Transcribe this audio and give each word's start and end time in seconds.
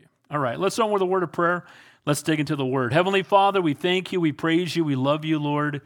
you. 0.00 0.06
All 0.30 0.38
right, 0.38 0.58
let's 0.58 0.74
start 0.74 0.90
with 0.90 1.02
a 1.02 1.06
word 1.06 1.22
of 1.22 1.32
prayer. 1.32 1.64
Let's 2.06 2.22
dig 2.22 2.40
into 2.40 2.56
the 2.56 2.66
word. 2.66 2.92
Heavenly 2.92 3.22
Father, 3.22 3.60
we 3.60 3.74
thank 3.74 4.12
you, 4.12 4.20
we 4.20 4.32
praise 4.32 4.74
you, 4.74 4.84
we 4.84 4.94
love 4.94 5.24
you, 5.24 5.38
Lord. 5.38 5.82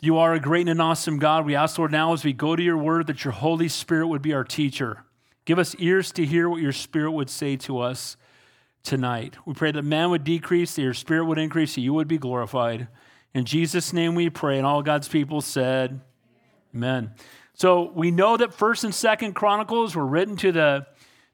You 0.00 0.18
are 0.18 0.34
a 0.34 0.40
great 0.40 0.62
and 0.62 0.70
an 0.70 0.80
awesome 0.80 1.18
God. 1.18 1.46
We 1.46 1.54
ask, 1.54 1.78
Lord, 1.78 1.92
now 1.92 2.12
as 2.12 2.24
we 2.24 2.32
go 2.32 2.56
to 2.56 2.62
your 2.62 2.76
word, 2.76 3.06
that 3.06 3.24
your 3.24 3.32
Holy 3.32 3.68
Spirit 3.68 4.08
would 4.08 4.22
be 4.22 4.32
our 4.32 4.42
teacher. 4.42 5.04
Give 5.44 5.58
us 5.58 5.76
ears 5.78 6.10
to 6.12 6.24
hear 6.24 6.48
what 6.48 6.62
your 6.62 6.72
Spirit 6.72 7.12
would 7.12 7.30
say 7.30 7.56
to 7.58 7.78
us 7.78 8.16
tonight. 8.82 9.36
We 9.46 9.54
pray 9.54 9.70
that 9.70 9.82
man 9.82 10.10
would 10.10 10.24
decrease, 10.24 10.74
that 10.74 10.82
your 10.82 10.94
Spirit 10.94 11.26
would 11.26 11.38
increase, 11.38 11.74
that 11.74 11.82
you 11.82 11.94
would 11.94 12.08
be 12.08 12.18
glorified. 12.18 12.88
In 13.34 13.44
Jesus' 13.44 13.92
name 13.92 14.14
we 14.14 14.30
pray. 14.30 14.56
And 14.56 14.66
all 14.66 14.82
God's 14.82 15.08
people 15.08 15.40
said, 15.40 16.00
Amen. 16.74 17.12
So 17.54 17.92
we 17.94 18.10
know 18.10 18.36
that 18.36 18.54
First 18.54 18.82
and 18.82 18.94
Second 18.94 19.34
Chronicles 19.34 19.94
were 19.94 20.06
written 20.06 20.36
to 20.38 20.52
the 20.52 20.86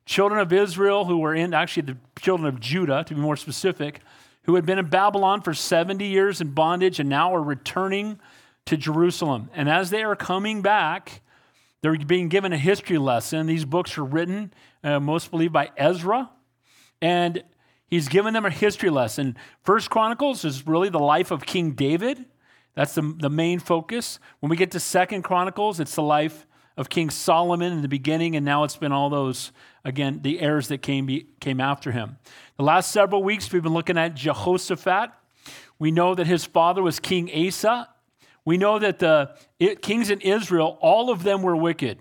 children 0.08 0.40
of 0.40 0.52
Israel 0.54 1.04
who 1.04 1.18
were 1.18 1.34
in, 1.34 1.52
actually, 1.52 1.82
the 1.82 1.96
children 2.18 2.48
of 2.48 2.58
Judah, 2.58 3.04
to 3.04 3.14
be 3.14 3.20
more 3.20 3.36
specific, 3.36 4.00
who 4.44 4.54
had 4.54 4.64
been 4.64 4.78
in 4.78 4.86
Babylon 4.86 5.42
for 5.42 5.52
70 5.52 6.04
years 6.06 6.40
in 6.40 6.52
bondage 6.52 6.98
and 6.98 7.10
now 7.10 7.34
are 7.34 7.42
returning 7.42 8.18
to 8.64 8.78
Jerusalem. 8.78 9.50
And 9.52 9.68
as 9.68 9.90
they 9.90 10.02
are 10.02 10.16
coming 10.16 10.62
back, 10.62 11.20
they're 11.82 11.96
being 11.98 12.30
given 12.30 12.54
a 12.54 12.58
history 12.58 12.96
lesson. 12.96 13.46
These 13.46 13.66
books 13.66 13.98
are 13.98 14.04
written, 14.04 14.52
uh, 14.82 14.98
most 14.98 15.30
believe, 15.30 15.52
by 15.52 15.70
Ezra. 15.76 16.30
And 17.02 17.44
he's 17.86 18.08
given 18.08 18.32
them 18.32 18.46
a 18.46 18.50
history 18.50 18.90
lesson. 18.90 19.36
First 19.62 19.90
Chronicles 19.90 20.42
is 20.42 20.66
really 20.66 20.88
the 20.88 20.98
life 20.98 21.30
of 21.30 21.44
King 21.44 21.72
David. 21.72 22.24
That's 22.74 22.94
the, 22.94 23.14
the 23.18 23.30
main 23.30 23.58
focus. 23.58 24.18
When 24.40 24.48
we 24.48 24.56
get 24.56 24.70
to 24.70 24.80
Second 24.80 25.22
Chronicles, 25.22 25.80
it's 25.80 25.94
the 25.94 26.02
life 26.02 26.46
of 26.78 26.88
King 26.88 27.10
Solomon 27.10 27.72
in 27.72 27.82
the 27.82 27.88
beginning, 27.88 28.36
and 28.36 28.46
now 28.46 28.62
it's 28.62 28.76
been 28.76 28.92
all 28.92 29.10
those, 29.10 29.50
again, 29.84 30.20
the 30.22 30.40
heirs 30.40 30.68
that 30.68 30.78
came, 30.78 31.26
came 31.40 31.60
after 31.60 31.90
him. 31.90 32.18
The 32.56 32.62
last 32.62 32.92
several 32.92 33.22
weeks, 33.24 33.52
we've 33.52 33.64
been 33.64 33.74
looking 33.74 33.98
at 33.98 34.14
Jehoshaphat. 34.14 35.10
We 35.80 35.90
know 35.90 36.14
that 36.14 36.28
his 36.28 36.44
father 36.44 36.80
was 36.80 37.00
King 37.00 37.30
Asa, 37.46 37.88
we 38.44 38.56
know 38.56 38.78
that 38.78 39.00
the 39.00 39.34
kings 39.82 40.08
in 40.08 40.20
Israel, 40.20 40.78
all 40.80 41.10
of 41.10 41.22
them 41.24 41.42
were 41.42 41.56
wicked. 41.56 41.98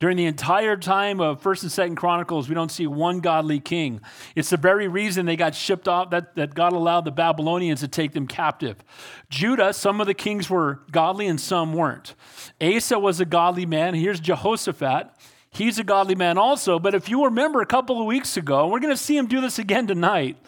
During 0.00 0.16
the 0.16 0.24
entire 0.24 0.78
time 0.78 1.20
of 1.20 1.42
First 1.42 1.62
and 1.62 1.70
Second 1.70 1.96
Chronicles, 1.96 2.48
we 2.48 2.54
don't 2.54 2.70
see 2.70 2.86
one 2.86 3.20
godly 3.20 3.60
king. 3.60 4.00
It's 4.34 4.48
the 4.48 4.56
very 4.56 4.88
reason 4.88 5.26
they 5.26 5.36
got 5.36 5.54
shipped 5.54 5.86
off 5.86 6.08
that, 6.10 6.34
that 6.36 6.54
God 6.54 6.72
allowed 6.72 7.04
the 7.04 7.10
Babylonians 7.10 7.80
to 7.80 7.88
take 7.88 8.12
them 8.12 8.26
captive. 8.26 8.82
Judah, 9.28 9.74
some 9.74 10.00
of 10.00 10.06
the 10.06 10.14
kings 10.14 10.48
were 10.48 10.80
godly 10.90 11.26
and 11.26 11.38
some 11.38 11.74
weren't. 11.74 12.14
Asa 12.62 12.98
was 12.98 13.20
a 13.20 13.26
godly 13.26 13.66
man. 13.66 13.92
Here's 13.92 14.20
Jehoshaphat. 14.20 15.10
He's 15.50 15.78
a 15.78 15.84
godly 15.84 16.14
man 16.14 16.38
also. 16.38 16.78
But 16.78 16.94
if 16.94 17.10
you 17.10 17.26
remember 17.26 17.60
a 17.60 17.66
couple 17.66 18.00
of 18.00 18.06
weeks 18.06 18.38
ago, 18.38 18.68
we're 18.68 18.80
going 18.80 18.94
to 18.94 18.96
see 18.96 19.18
him 19.18 19.26
do 19.26 19.42
this 19.42 19.58
again 19.58 19.86
tonight. 19.86 20.38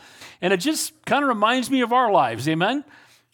And 0.40 0.54
it 0.54 0.60
just 0.60 0.94
kind 1.04 1.24
of 1.24 1.28
reminds 1.28 1.70
me 1.70 1.82
of 1.82 1.92
our 1.92 2.10
lives. 2.10 2.48
Amen? 2.48 2.84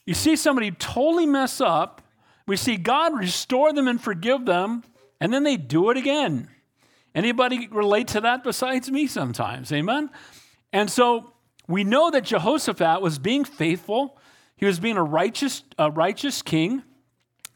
You 0.04 0.14
see 0.14 0.34
somebody 0.34 0.72
totally 0.72 1.26
mess 1.26 1.60
up, 1.60 2.02
we 2.44 2.56
see 2.56 2.76
God 2.76 3.16
restore 3.16 3.72
them 3.72 3.86
and 3.86 4.00
forgive 4.00 4.46
them, 4.46 4.82
and 5.20 5.32
then 5.32 5.42
they 5.42 5.56
do 5.56 5.90
it 5.90 5.96
again. 5.96 6.48
Anybody 7.14 7.68
relate 7.68 8.08
to 8.08 8.20
that 8.20 8.44
besides 8.44 8.90
me 8.90 9.06
sometimes? 9.06 9.72
Amen? 9.72 10.10
And 10.72 10.90
so 10.90 11.32
we 11.66 11.84
know 11.84 12.10
that 12.10 12.24
Jehoshaphat 12.24 13.00
was 13.00 13.18
being 13.18 13.44
faithful. 13.44 14.18
He 14.56 14.66
was 14.66 14.78
being 14.78 14.96
a 14.96 15.02
righteous, 15.02 15.62
a 15.78 15.90
righteous 15.90 16.42
king. 16.42 16.82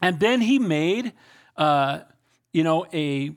And 0.01 0.19
then 0.19 0.41
he 0.41 0.59
made, 0.59 1.13
uh, 1.55 2.01
you 2.51 2.63
know, 2.63 2.85
a, 2.93 3.31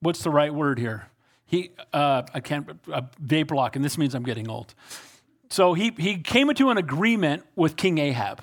what's 0.00 0.22
the 0.22 0.30
right 0.30 0.54
word 0.54 0.78
here? 0.78 1.08
He, 1.46 1.70
uh, 1.92 2.22
I 2.32 2.40
can't, 2.40 2.70
a 2.90 3.04
vapor 3.20 3.54
lock, 3.54 3.76
and 3.76 3.84
this 3.84 3.98
means 3.98 4.14
I'm 4.14 4.22
getting 4.22 4.48
old. 4.48 4.74
So 5.50 5.74
he, 5.74 5.92
he 5.98 6.16
came 6.16 6.48
into 6.48 6.70
an 6.70 6.78
agreement 6.78 7.44
with 7.56 7.76
King 7.76 7.98
Ahab. 7.98 8.42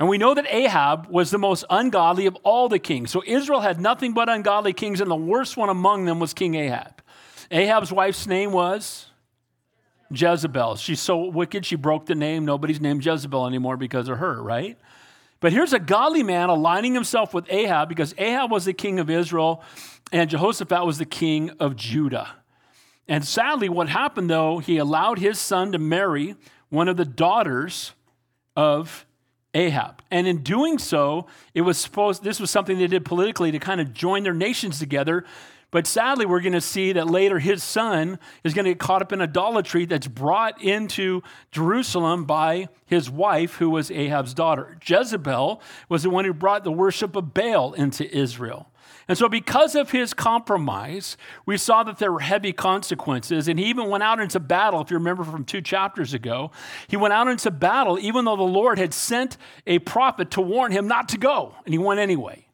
And 0.00 0.08
we 0.08 0.18
know 0.18 0.34
that 0.34 0.46
Ahab 0.48 1.08
was 1.08 1.30
the 1.30 1.38
most 1.38 1.64
ungodly 1.68 2.26
of 2.26 2.36
all 2.44 2.68
the 2.68 2.78
kings. 2.78 3.10
So 3.10 3.22
Israel 3.26 3.60
had 3.60 3.80
nothing 3.80 4.12
but 4.12 4.28
ungodly 4.28 4.72
kings, 4.72 5.00
and 5.00 5.10
the 5.10 5.16
worst 5.16 5.56
one 5.56 5.68
among 5.68 6.04
them 6.04 6.20
was 6.20 6.32
King 6.32 6.54
Ahab. 6.54 7.02
Ahab's 7.50 7.90
wife's 7.90 8.26
name 8.26 8.52
was 8.52 9.06
Jezebel. 10.10 10.76
She's 10.76 11.00
so 11.00 11.24
wicked, 11.26 11.66
she 11.66 11.76
broke 11.76 12.06
the 12.06 12.14
name. 12.14 12.44
Nobody's 12.44 12.80
named 12.80 13.04
Jezebel 13.04 13.46
anymore 13.46 13.76
because 13.76 14.08
of 14.08 14.18
her, 14.18 14.40
right? 14.42 14.78
But 15.40 15.52
here's 15.52 15.72
a 15.72 15.78
godly 15.78 16.22
man 16.22 16.48
aligning 16.48 16.94
himself 16.94 17.32
with 17.32 17.46
Ahab 17.50 17.88
because 17.88 18.14
Ahab 18.18 18.50
was 18.50 18.64
the 18.64 18.72
king 18.72 18.98
of 18.98 19.08
Israel 19.08 19.62
and 20.12 20.28
Jehoshaphat 20.28 20.84
was 20.84 20.98
the 20.98 21.04
king 21.04 21.50
of 21.60 21.76
Judah. 21.76 22.28
And 23.06 23.24
sadly, 23.24 23.68
what 23.68 23.88
happened 23.88 24.30
though, 24.30 24.58
he 24.58 24.78
allowed 24.78 25.18
his 25.18 25.38
son 25.38 25.72
to 25.72 25.78
marry 25.78 26.34
one 26.70 26.88
of 26.88 26.96
the 26.96 27.04
daughters 27.04 27.92
of 28.56 29.06
Ahab. 29.54 30.02
And 30.10 30.26
in 30.26 30.42
doing 30.42 30.78
so, 30.78 31.26
it 31.54 31.62
was 31.62 31.78
supposed 31.78 32.22
this 32.22 32.40
was 32.40 32.50
something 32.50 32.78
they 32.78 32.86
did 32.86 33.04
politically 33.04 33.50
to 33.52 33.58
kind 33.58 33.80
of 33.80 33.92
join 33.92 34.22
their 34.22 34.34
nations 34.34 34.78
together. 34.78 35.24
But 35.70 35.86
sadly, 35.86 36.24
we're 36.24 36.40
going 36.40 36.54
to 36.54 36.62
see 36.62 36.92
that 36.92 37.08
later 37.08 37.38
his 37.38 37.62
son 37.62 38.18
is 38.42 38.54
going 38.54 38.64
to 38.64 38.70
get 38.70 38.78
caught 38.78 39.02
up 39.02 39.12
in 39.12 39.20
idolatry 39.20 39.84
that's 39.84 40.08
brought 40.08 40.62
into 40.62 41.22
Jerusalem 41.50 42.24
by 42.24 42.68
his 42.86 43.10
wife, 43.10 43.56
who 43.56 43.68
was 43.68 43.90
Ahab's 43.90 44.32
daughter. 44.32 44.78
Jezebel 44.84 45.60
was 45.90 46.04
the 46.04 46.10
one 46.10 46.24
who 46.24 46.32
brought 46.32 46.64
the 46.64 46.72
worship 46.72 47.16
of 47.16 47.34
Baal 47.34 47.74
into 47.74 48.10
Israel. 48.16 48.70
And 49.08 49.16
so, 49.16 49.26
because 49.28 49.74
of 49.74 49.90
his 49.90 50.12
compromise, 50.12 51.16
we 51.46 51.56
saw 51.56 51.82
that 51.82 51.98
there 51.98 52.12
were 52.12 52.20
heavy 52.20 52.52
consequences. 52.52 53.48
And 53.48 53.58
he 53.58 53.64
even 53.66 53.88
went 53.88 54.02
out 54.02 54.20
into 54.20 54.38
battle, 54.38 54.82
if 54.82 54.90
you 54.90 54.98
remember 54.98 55.24
from 55.24 55.44
two 55.44 55.62
chapters 55.62 56.12
ago. 56.12 56.50
He 56.88 56.96
went 56.98 57.14
out 57.14 57.26
into 57.26 57.50
battle, 57.50 57.98
even 57.98 58.26
though 58.26 58.36
the 58.36 58.42
Lord 58.42 58.78
had 58.78 58.92
sent 58.92 59.38
a 59.66 59.78
prophet 59.78 60.30
to 60.32 60.42
warn 60.42 60.72
him 60.72 60.86
not 60.86 61.08
to 61.10 61.18
go. 61.18 61.54
And 61.64 61.72
he 61.72 61.78
went 61.78 62.00
anyway. 62.00 62.44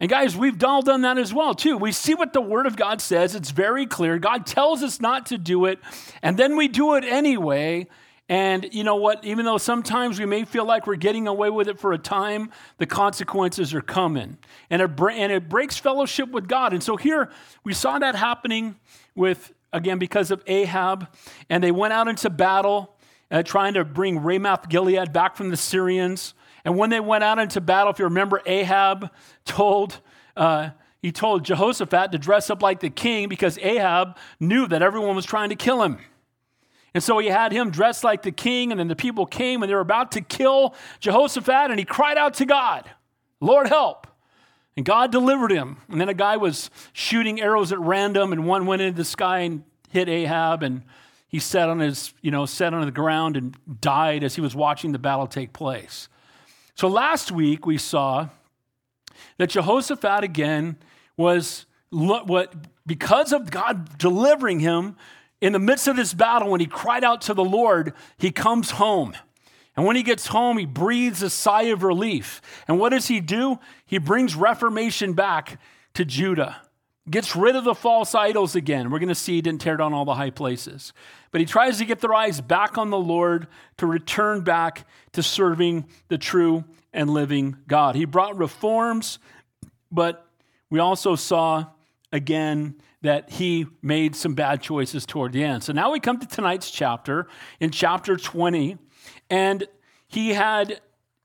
And 0.00 0.08
guys, 0.08 0.36
we've 0.36 0.62
all 0.62 0.82
done 0.82 1.00
that 1.02 1.18
as 1.18 1.32
well, 1.32 1.54
too. 1.54 1.76
We 1.76 1.90
see 1.90 2.14
what 2.14 2.32
the 2.32 2.40
Word 2.40 2.66
of 2.66 2.76
God 2.76 3.00
says, 3.00 3.34
it's 3.34 3.50
very 3.50 3.86
clear. 3.86 4.18
God 4.18 4.46
tells 4.46 4.82
us 4.82 5.00
not 5.00 5.26
to 5.26 5.38
do 5.38 5.64
it, 5.64 5.80
and 6.22 6.36
then 6.36 6.56
we 6.56 6.68
do 6.68 6.94
it 6.94 7.04
anyway. 7.04 7.88
And 8.28 8.68
you 8.72 8.84
know 8.84 8.96
what? 8.96 9.24
Even 9.24 9.46
though 9.46 9.56
sometimes 9.56 10.18
we 10.18 10.26
may 10.26 10.44
feel 10.44 10.66
like 10.66 10.86
we're 10.86 10.96
getting 10.96 11.26
away 11.26 11.48
with 11.48 11.66
it 11.66 11.78
for 11.78 11.92
a 11.92 11.98
time, 11.98 12.50
the 12.76 12.84
consequences 12.84 13.72
are 13.72 13.80
coming. 13.80 14.36
And 14.68 14.82
it, 14.82 14.90
and 15.00 15.32
it 15.32 15.48
breaks 15.48 15.78
fellowship 15.78 16.30
with 16.30 16.46
God. 16.46 16.74
And 16.74 16.82
so 16.82 16.96
here 16.96 17.30
we 17.64 17.72
saw 17.72 17.98
that 17.98 18.14
happening 18.14 18.76
with, 19.14 19.54
again, 19.72 19.98
because 19.98 20.30
of 20.30 20.42
Ahab. 20.46 21.08
And 21.48 21.64
they 21.64 21.70
went 21.70 21.94
out 21.94 22.06
into 22.06 22.28
battle 22.28 22.94
uh, 23.30 23.42
trying 23.42 23.74
to 23.74 23.84
bring 23.84 24.22
Ramoth 24.22 24.68
Gilead 24.68 25.12
back 25.12 25.34
from 25.34 25.48
the 25.48 25.56
Syrians. 25.56 26.34
And 26.64 26.76
when 26.76 26.90
they 26.90 27.00
went 27.00 27.24
out 27.24 27.38
into 27.38 27.62
battle, 27.62 27.92
if 27.92 27.98
you 27.98 28.04
remember, 28.04 28.42
Ahab 28.44 29.10
told. 29.44 30.00
Uh, 30.36 30.70
he 31.00 31.12
told 31.12 31.44
Jehoshaphat 31.44 32.10
to 32.10 32.18
dress 32.18 32.50
up 32.50 32.60
like 32.60 32.80
the 32.80 32.90
king 32.90 33.28
because 33.28 33.56
Ahab 33.58 34.16
knew 34.40 34.66
that 34.66 34.82
everyone 34.82 35.14
was 35.14 35.24
trying 35.24 35.50
to 35.50 35.54
kill 35.54 35.82
him. 35.82 35.98
And 36.94 37.02
so 37.02 37.18
he 37.18 37.28
had 37.28 37.52
him 37.52 37.70
dressed 37.70 38.02
like 38.02 38.22
the 38.22 38.32
king, 38.32 38.70
and 38.70 38.80
then 38.80 38.88
the 38.88 38.96
people 38.96 39.26
came 39.26 39.62
and 39.62 39.70
they 39.70 39.74
were 39.74 39.80
about 39.80 40.12
to 40.12 40.20
kill 40.20 40.74
Jehoshaphat, 41.00 41.70
and 41.70 41.78
he 41.78 41.84
cried 41.84 42.16
out 42.16 42.34
to 42.34 42.46
God, 42.46 42.90
Lord, 43.40 43.68
help. 43.68 44.06
And 44.76 44.86
God 44.86 45.12
delivered 45.12 45.50
him. 45.50 45.78
And 45.88 46.00
then 46.00 46.08
a 46.08 46.14
guy 46.14 46.36
was 46.36 46.70
shooting 46.92 47.40
arrows 47.40 47.72
at 47.72 47.78
random, 47.78 48.32
and 48.32 48.46
one 48.46 48.66
went 48.66 48.80
into 48.82 48.96
the 48.96 49.04
sky 49.04 49.40
and 49.40 49.64
hit 49.90 50.08
Ahab, 50.08 50.62
and 50.62 50.82
he 51.28 51.38
sat 51.38 51.68
on 51.68 51.80
his, 51.80 52.14
you 52.22 52.30
know, 52.30 52.46
sat 52.46 52.72
on 52.72 52.84
the 52.84 52.90
ground 52.90 53.36
and 53.36 53.56
died 53.80 54.24
as 54.24 54.34
he 54.34 54.40
was 54.40 54.54
watching 54.54 54.92
the 54.92 54.98
battle 54.98 55.26
take 55.26 55.52
place. 55.52 56.08
So 56.74 56.88
last 56.88 57.30
week 57.30 57.66
we 57.66 57.76
saw 57.76 58.28
that 59.36 59.50
Jehoshaphat 59.50 60.24
again 60.24 60.76
was 61.16 61.66
what 61.90 62.54
because 62.86 63.32
of 63.32 63.50
God 63.50 63.98
delivering 63.98 64.60
him 64.60 64.96
in 65.40 65.52
the 65.52 65.58
midst 65.58 65.86
of 65.86 65.96
this 65.96 66.14
battle, 66.14 66.50
when 66.50 66.60
he 66.60 66.66
cried 66.66 67.04
out 67.04 67.20
to 67.22 67.34
the 67.34 67.44
Lord, 67.44 67.92
he 68.18 68.30
comes 68.30 68.72
home. 68.72 69.14
And 69.76 69.86
when 69.86 69.94
he 69.94 70.02
gets 70.02 70.26
home, 70.26 70.58
he 70.58 70.66
breathes 70.66 71.22
a 71.22 71.30
sigh 71.30 71.64
of 71.64 71.84
relief. 71.84 72.42
And 72.66 72.80
what 72.80 72.88
does 72.88 73.06
he 73.06 73.20
do? 73.20 73.60
He 73.86 73.98
brings 73.98 74.34
reformation 74.34 75.12
back 75.12 75.60
to 75.94 76.04
Judah, 76.04 76.62
gets 77.08 77.36
rid 77.36 77.54
of 77.54 77.62
the 77.62 77.76
false 77.76 78.14
idols 78.14 78.56
again. 78.56 78.90
We're 78.90 78.98
going 78.98 79.08
to 79.08 79.14
see 79.14 79.34
he 79.34 79.42
didn't 79.42 79.60
tear 79.60 79.76
down 79.76 79.94
all 79.94 80.04
the 80.04 80.14
high 80.14 80.30
places. 80.30 80.92
But 81.30 81.40
he 81.40 81.46
tries 81.46 81.78
to 81.78 81.84
get 81.84 82.00
their 82.00 82.12
eyes 82.14 82.40
back 82.40 82.76
on 82.76 82.90
the 82.90 82.98
Lord 82.98 83.46
to 83.76 83.86
return 83.86 84.40
back 84.40 84.84
to 85.12 85.22
serving 85.22 85.86
the 86.08 86.18
true 86.18 86.64
and 86.92 87.10
living 87.10 87.56
God. 87.68 87.94
He 87.94 88.04
brought 88.04 88.36
reforms, 88.36 89.20
but 89.92 90.26
we 90.70 90.80
also 90.80 91.14
saw 91.14 91.66
again 92.12 92.74
that 93.02 93.30
he 93.30 93.66
made 93.82 94.16
some 94.16 94.34
bad 94.34 94.60
choices 94.60 95.06
toward 95.06 95.32
the 95.32 95.44
end. 95.44 95.62
So 95.62 95.72
now 95.72 95.92
we 95.92 96.00
come 96.00 96.18
to 96.18 96.26
tonight's 96.26 96.70
chapter, 96.70 97.28
in 97.60 97.70
chapter 97.70 98.16
20, 98.16 98.76
and 99.30 99.66
he 100.08 100.30
had 100.30 100.80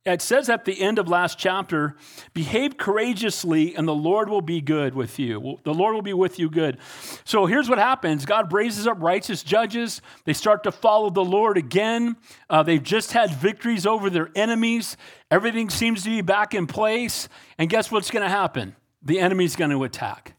it 0.06 0.22
says 0.22 0.50
at 0.50 0.66
the 0.66 0.82
end 0.82 1.00
of 1.00 1.08
last 1.08 1.40
chapter, 1.40 1.96
behave 2.34 2.76
courageously 2.76 3.74
and 3.74 3.88
the 3.88 3.96
Lord 3.96 4.28
will 4.28 4.42
be 4.42 4.60
good 4.60 4.96
with 4.96 5.18
you. 5.18 5.60
The 5.64 5.74
Lord 5.74 5.96
will 5.96 6.02
be 6.02 6.14
with 6.14 6.40
you 6.40 6.50
good. 6.50 6.78
So 7.24 7.46
here's 7.46 7.70
what 7.70 7.78
happens 7.78 8.26
God 8.26 8.52
raises 8.52 8.86
up 8.86 9.02
righteous 9.02 9.44
judges. 9.44 10.02
They 10.26 10.34
start 10.34 10.64
to 10.64 10.74
follow 10.74 11.10
the 11.10 11.24
Lord 11.24 11.58
again. 11.58 12.18
Uh, 12.50 12.64
they've 12.64 12.84
just 12.84 13.14
had 13.14 13.32
victories 13.32 13.86
over 13.86 14.10
their 14.10 14.30
enemies. 14.36 14.98
Everything 15.32 15.70
seems 15.70 16.04
to 16.04 16.10
be 16.10 16.22
back 16.22 16.54
in 16.54 16.68
place. 16.68 17.30
And 17.58 17.70
guess 17.70 17.90
what's 17.90 18.12
going 18.12 18.24
to 18.24 18.30
happen? 18.30 18.76
The 19.02 19.22
enemy's 19.22 19.56
going 19.56 19.72
to 19.72 19.86
attack. 19.86 20.36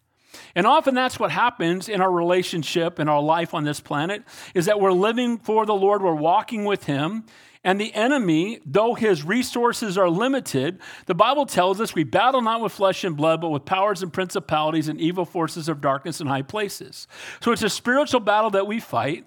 And 0.54 0.66
often 0.66 0.94
that's 0.94 1.18
what 1.18 1.30
happens 1.30 1.88
in 1.88 2.00
our 2.00 2.10
relationship, 2.10 3.00
in 3.00 3.08
our 3.08 3.20
life 3.20 3.54
on 3.54 3.64
this 3.64 3.80
planet, 3.80 4.22
is 4.54 4.66
that 4.66 4.80
we're 4.80 4.92
living 4.92 5.38
for 5.38 5.66
the 5.66 5.74
Lord, 5.74 6.02
we're 6.02 6.14
walking 6.14 6.64
with 6.64 6.84
Him, 6.84 7.24
and 7.64 7.80
the 7.80 7.94
enemy, 7.94 8.60
though 8.66 8.92
his 8.92 9.24
resources 9.24 9.96
are 9.96 10.10
limited, 10.10 10.78
the 11.06 11.14
Bible 11.14 11.46
tells 11.46 11.80
us 11.80 11.94
we 11.94 12.04
battle 12.04 12.42
not 12.42 12.60
with 12.60 12.72
flesh 12.72 13.04
and 13.04 13.16
blood, 13.16 13.40
but 13.40 13.48
with 13.48 13.64
powers 13.64 14.02
and 14.02 14.12
principalities 14.12 14.86
and 14.86 15.00
evil 15.00 15.24
forces 15.24 15.66
of 15.66 15.80
darkness 15.80 16.20
in 16.20 16.26
high 16.26 16.42
places. 16.42 17.08
So 17.40 17.52
it's 17.52 17.62
a 17.62 17.70
spiritual 17.70 18.20
battle 18.20 18.50
that 18.50 18.66
we 18.66 18.80
fight. 18.80 19.24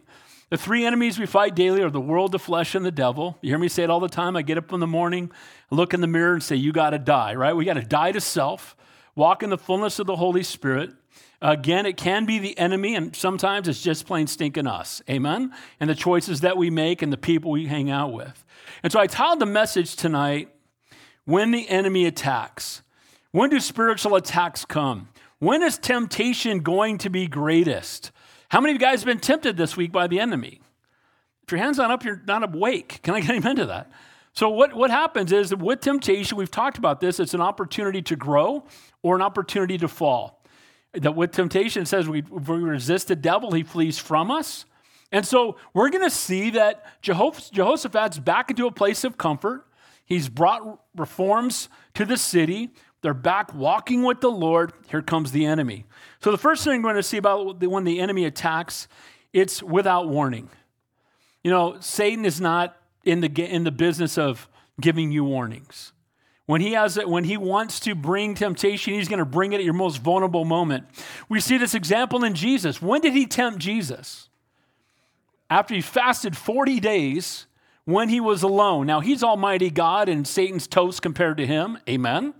The 0.51 0.57
three 0.57 0.85
enemies 0.85 1.17
we 1.17 1.25
fight 1.25 1.55
daily 1.55 1.81
are 1.81 1.89
the 1.89 1.99
world, 1.99 2.31
the 2.31 2.39
flesh, 2.39 2.75
and 2.75 2.85
the 2.85 2.91
devil. 2.91 3.37
You 3.41 3.49
hear 3.49 3.57
me 3.57 3.67
say 3.67 3.83
it 3.83 3.89
all 3.89 3.99
the 3.99 4.07
time. 4.07 4.37
I 4.37 4.43
get 4.43 4.59
up 4.59 4.71
in 4.71 4.79
the 4.79 4.87
morning, 4.87 5.31
look 5.71 5.95
in 5.95 5.99
the 5.99 6.07
mirror, 6.07 6.33
and 6.33 6.43
say, 6.43 6.55
You 6.55 6.71
got 6.71 6.91
to 6.91 6.99
die, 6.99 7.33
right? 7.33 7.53
We 7.53 7.65
got 7.65 7.73
to 7.73 7.81
die 7.81 8.11
to 8.11 8.21
self, 8.21 8.77
walk 9.15 9.41
in 9.41 9.49
the 9.49 9.57
fullness 9.57 9.97
of 9.97 10.05
the 10.05 10.15
Holy 10.15 10.43
Spirit. 10.43 10.91
Again, 11.41 11.85
it 11.85 11.97
can 11.97 12.25
be 12.25 12.39
the 12.39 12.57
enemy, 12.57 12.95
and 12.95 13.15
sometimes 13.15 13.67
it's 13.67 13.81
just 13.81 14.07
plain 14.07 14.25
stinking 14.25 14.65
us. 14.65 15.03
Amen? 15.09 15.53
And 15.79 15.89
the 15.89 15.95
choices 15.95 16.41
that 16.41 16.57
we 16.57 16.71
make 16.71 17.01
and 17.03 17.13
the 17.13 17.17
people 17.17 17.51
we 17.51 17.67
hang 17.67 17.91
out 17.91 18.11
with. 18.11 18.43
And 18.81 18.91
so 18.91 18.99
I 18.99 19.05
titled 19.07 19.39
the 19.39 19.45
message 19.45 19.95
tonight, 19.95 20.49
When 21.25 21.51
the 21.51 21.69
Enemy 21.69 22.05
Attacks. 22.05 22.81
When 23.31 23.51
do 23.51 23.59
spiritual 23.59 24.15
attacks 24.15 24.65
come? 24.65 25.09
When 25.37 25.61
is 25.61 25.77
temptation 25.77 26.61
going 26.61 26.97
to 26.99 27.09
be 27.11 27.27
greatest? 27.27 28.11
How 28.49 28.59
many 28.59 28.71
of 28.73 28.81
you 28.81 28.87
guys 28.87 29.01
have 29.01 29.05
been 29.05 29.19
tempted 29.19 29.57
this 29.57 29.77
week 29.77 29.91
by 29.91 30.07
the 30.07 30.19
enemy? 30.19 30.61
If 31.43 31.51
your 31.51 31.61
hand's 31.61 31.77
not 31.77 31.91
up, 31.91 32.03
you're 32.03 32.23
not 32.25 32.43
awake. 32.43 33.01
Can 33.03 33.13
I 33.13 33.21
get 33.21 33.35
amen 33.35 33.57
to 33.57 33.67
that? 33.67 33.91
So, 34.33 34.49
what, 34.49 34.73
what 34.73 34.91
happens 34.91 35.31
is 35.31 35.55
with 35.55 35.81
temptation, 35.81 36.37
we've 36.37 36.51
talked 36.51 36.77
about 36.77 36.99
this, 36.99 37.19
it's 37.19 37.33
an 37.33 37.41
opportunity 37.41 38.01
to 38.03 38.15
grow 38.15 38.65
or 39.01 39.15
an 39.15 39.21
opportunity 39.21 39.77
to 39.79 39.87
fall 39.87 40.36
that 40.93 41.15
with 41.15 41.31
temptation 41.31 41.85
says 41.85 42.07
we, 42.07 42.21
we 42.21 42.57
resist 42.57 43.07
the 43.07 43.15
devil, 43.15 43.51
he 43.51 43.63
flees 43.63 43.97
from 43.97 44.31
us. 44.31 44.65
And 45.11 45.25
so 45.25 45.55
we're 45.73 45.89
going 45.89 46.03
to 46.03 46.09
see 46.09 46.51
that 46.51 46.85
Jehoshaphat's 47.01 48.19
back 48.19 48.49
into 48.49 48.67
a 48.67 48.71
place 48.71 49.03
of 49.03 49.17
comfort. 49.17 49.65
He's 50.03 50.29
brought 50.29 50.79
reforms 50.95 51.69
to 51.93 52.05
the 52.05 52.17
city. 52.17 52.71
They're 53.01 53.13
back 53.13 53.53
walking 53.53 54.03
with 54.03 54.21
the 54.21 54.31
Lord. 54.31 54.73
Here 54.89 55.01
comes 55.01 55.31
the 55.31 55.45
enemy. 55.45 55.85
So 56.21 56.31
the 56.31 56.37
first 56.37 56.63
thing 56.63 56.81
we're 56.81 56.91
going 56.91 56.95
to 57.01 57.03
see 57.03 57.17
about 57.17 57.63
when 57.63 57.83
the 57.83 57.99
enemy 57.99 58.25
attacks, 58.25 58.87
it's 59.33 59.61
without 59.61 60.07
warning. 60.09 60.49
You 61.43 61.51
know, 61.51 61.77
Satan 61.79 62.25
is 62.25 62.41
not 62.41 62.75
in 63.05 63.21
the, 63.21 63.27
in 63.27 63.63
the 63.63 63.71
business 63.71 64.17
of 64.17 64.49
giving 64.81 65.11
you 65.11 65.23
warnings. 65.23 65.93
When 66.47 66.61
he 66.61 66.71
has 66.71 66.95
it, 66.97 67.07
when 67.07 67.25
he 67.25 67.35
wants 67.35 67.79
to 67.81 67.93
bring 67.93 68.33
temptation, 68.33 68.93
he's 68.93 69.09
going 69.09 69.19
to 69.19 69.25
bring 69.25 69.51
it 69.51 69.57
at 69.57 69.65
your 69.65 69.73
most 69.73 69.97
vulnerable 69.97 70.45
moment. 70.45 70.85
We 71.27 71.41
see 71.41 71.57
this 71.57 71.75
example 71.75 72.23
in 72.23 72.33
Jesus. 72.35 72.81
When 72.81 73.01
did 73.01 73.13
he 73.13 73.25
tempt 73.25 73.59
Jesus? 73.59 74.29
After 75.49 75.75
he 75.75 75.81
fasted 75.81 76.37
40 76.37 76.79
days 76.79 77.47
when 77.83 78.07
he 78.07 78.21
was 78.21 78.43
alone. 78.43 78.87
Now 78.87 79.01
he's 79.01 79.23
almighty 79.23 79.69
God 79.69 80.07
and 80.07 80.25
Satan's 80.25 80.67
toast 80.67 81.01
compared 81.01 81.35
to 81.37 81.45
him. 81.45 81.79
Amen. 81.87 82.33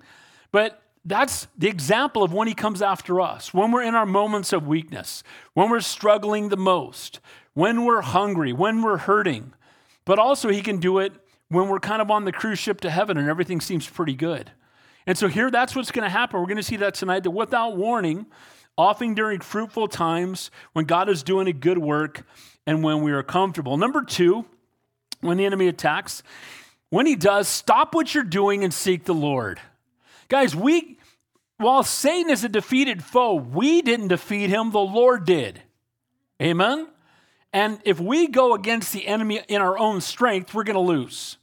But 0.53 0.81
that's 1.03 1.47
the 1.57 1.67
example 1.67 2.23
of 2.23 2.31
when 2.31 2.47
he 2.47 2.53
comes 2.53 2.81
after 2.81 3.19
us, 3.19 3.53
when 3.53 3.71
we're 3.71 3.83
in 3.83 3.95
our 3.95 4.05
moments 4.05 4.53
of 4.53 4.67
weakness, 4.67 5.21
when 5.53 5.69
we're 5.69 5.81
struggling 5.81 6.49
the 6.49 6.57
most, 6.57 7.19
when 7.53 7.83
we're 7.83 8.01
hungry, 8.01 8.53
when 8.53 8.81
we're 8.81 8.97
hurting. 8.97 9.53
But 10.05 10.19
also, 10.19 10.49
he 10.49 10.61
can 10.61 10.79
do 10.79 10.99
it 10.99 11.13
when 11.49 11.69
we're 11.69 11.79
kind 11.79 12.01
of 12.01 12.11
on 12.11 12.25
the 12.25 12.31
cruise 12.31 12.59
ship 12.59 12.81
to 12.81 12.89
heaven 12.89 13.17
and 13.17 13.29
everything 13.29 13.61
seems 13.61 13.87
pretty 13.87 14.15
good. 14.15 14.51
And 15.05 15.17
so 15.17 15.27
here, 15.27 15.49
that's 15.49 15.75
what's 15.75 15.91
going 15.91 16.03
to 16.03 16.09
happen. 16.09 16.39
We're 16.39 16.47
going 16.47 16.57
to 16.57 16.63
see 16.63 16.75
that 16.77 16.93
tonight 16.93 17.23
that 17.23 17.31
without 17.31 17.77
warning, 17.77 18.25
often 18.77 19.13
during 19.13 19.39
fruitful 19.39 19.87
times, 19.87 20.51
when 20.73 20.85
God 20.85 21.09
is 21.09 21.23
doing 21.23 21.47
a 21.47 21.53
good 21.53 21.77
work 21.77 22.25
and 22.65 22.83
when 22.83 23.01
we 23.01 23.13
are 23.13 23.23
comfortable. 23.23 23.77
Number 23.77 24.03
two, 24.03 24.45
when 25.21 25.37
the 25.37 25.45
enemy 25.45 25.67
attacks, 25.67 26.23
when 26.89 27.05
he 27.05 27.15
does, 27.15 27.47
stop 27.47 27.95
what 27.95 28.13
you're 28.13 28.23
doing 28.23 28.63
and 28.63 28.73
seek 28.73 29.05
the 29.05 29.13
Lord. 29.13 29.59
Guys, 30.27 30.53
we, 30.53 30.99
while 31.57 31.83
Satan 31.83 32.29
is 32.29 32.43
a 32.43 32.49
defeated 32.49 33.03
foe, 33.03 33.35
we 33.35 33.81
didn't 33.81 34.09
defeat 34.09 34.49
him, 34.49 34.71
the 34.71 34.79
Lord 34.79 35.25
did. 35.25 35.61
Amen? 36.41 36.87
And 37.53 37.79
if 37.85 37.99
we 37.99 38.27
go 38.27 38.53
against 38.53 38.93
the 38.93 39.07
enemy 39.07 39.41
in 39.47 39.61
our 39.61 39.77
own 39.77 40.01
strength, 40.01 40.53
we're 40.53 40.63
going 40.63 40.75
to 40.75 40.79
lose. 40.79 41.37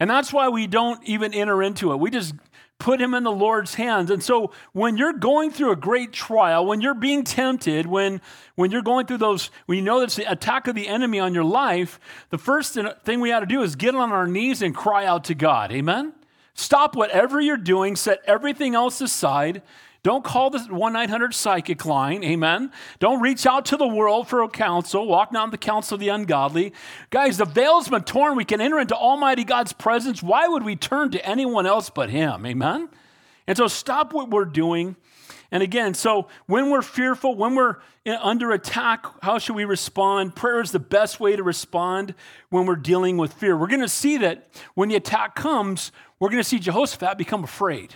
And 0.00 0.10
that's 0.10 0.32
why 0.32 0.48
we 0.48 0.66
don't 0.66 1.02
even 1.04 1.32
enter 1.34 1.62
into 1.62 1.92
it. 1.92 1.96
We 1.96 2.10
just 2.10 2.34
put 2.78 3.00
him 3.00 3.14
in 3.14 3.22
the 3.22 3.32
Lord's 3.32 3.74
hands. 3.74 4.10
And 4.10 4.22
so 4.22 4.50
when 4.72 4.96
you're 4.96 5.12
going 5.12 5.50
through 5.50 5.70
a 5.70 5.76
great 5.76 6.12
trial, 6.12 6.66
when 6.66 6.80
you're 6.80 6.94
being 6.94 7.24
tempted, 7.24 7.86
when, 7.86 8.20
when 8.56 8.70
you're 8.70 8.82
going 8.82 9.06
through 9.06 9.18
those, 9.18 9.50
when 9.66 9.78
you 9.78 9.84
know 9.84 10.00
that's 10.00 10.16
the 10.16 10.30
attack 10.30 10.66
of 10.66 10.74
the 10.74 10.88
enemy 10.88 11.20
on 11.20 11.34
your 11.34 11.44
life, 11.44 12.00
the 12.30 12.38
first 12.38 12.76
thing 13.04 13.20
we 13.20 13.32
ought 13.32 13.40
to 13.40 13.46
do 13.46 13.62
is 13.62 13.76
get 13.76 13.94
on 13.94 14.12
our 14.12 14.26
knees 14.26 14.60
and 14.60 14.74
cry 14.74 15.06
out 15.06 15.24
to 15.24 15.34
God. 15.34 15.72
Amen? 15.72 16.12
Stop 16.54 16.94
whatever 16.94 17.40
you're 17.40 17.56
doing, 17.56 17.96
set 17.96 18.20
everything 18.26 18.74
else 18.74 19.00
aside, 19.00 19.62
don't 20.04 20.22
call 20.22 20.50
the 20.50 20.58
1 20.60 20.92
900 20.92 21.34
psychic 21.34 21.86
line, 21.86 22.22
amen. 22.22 22.70
Don't 22.98 23.22
reach 23.22 23.46
out 23.46 23.64
to 23.66 23.78
the 23.78 23.88
world 23.88 24.28
for 24.28 24.42
a 24.42 24.48
counsel, 24.48 25.08
walk 25.08 25.32
not 25.32 25.46
in 25.46 25.50
the 25.50 25.58
counsel 25.58 25.94
of 25.94 26.00
the 26.00 26.10
ungodly. 26.10 26.74
Guys, 27.08 27.38
the 27.38 27.46
veil's 27.46 27.88
been 27.88 28.02
torn. 28.02 28.36
We 28.36 28.44
can 28.44 28.60
enter 28.60 28.78
into 28.78 28.94
Almighty 28.94 29.44
God's 29.44 29.72
presence. 29.72 30.22
Why 30.22 30.46
would 30.46 30.62
we 30.62 30.76
turn 30.76 31.10
to 31.12 31.26
anyone 31.26 31.64
else 31.64 31.88
but 31.88 32.10
Him, 32.10 32.44
amen? 32.44 32.90
And 33.46 33.56
so 33.56 33.66
stop 33.66 34.12
what 34.12 34.28
we're 34.28 34.44
doing. 34.44 34.96
And 35.50 35.62
again, 35.62 35.94
so 35.94 36.28
when 36.46 36.68
we're 36.68 36.82
fearful, 36.82 37.34
when 37.34 37.54
we're 37.54 37.76
under 38.06 38.52
attack, 38.52 39.06
how 39.22 39.38
should 39.38 39.56
we 39.56 39.64
respond? 39.64 40.36
Prayer 40.36 40.60
is 40.60 40.70
the 40.70 40.78
best 40.78 41.18
way 41.18 41.34
to 41.34 41.42
respond 41.42 42.14
when 42.50 42.66
we're 42.66 42.76
dealing 42.76 43.16
with 43.16 43.32
fear. 43.32 43.56
We're 43.56 43.68
going 43.68 43.80
to 43.80 43.88
see 43.88 44.18
that 44.18 44.50
when 44.74 44.90
the 44.90 44.96
attack 44.96 45.34
comes, 45.34 45.92
we're 46.20 46.28
going 46.28 46.42
to 46.42 46.48
see 46.48 46.58
Jehoshaphat 46.58 47.16
become 47.16 47.42
afraid. 47.42 47.94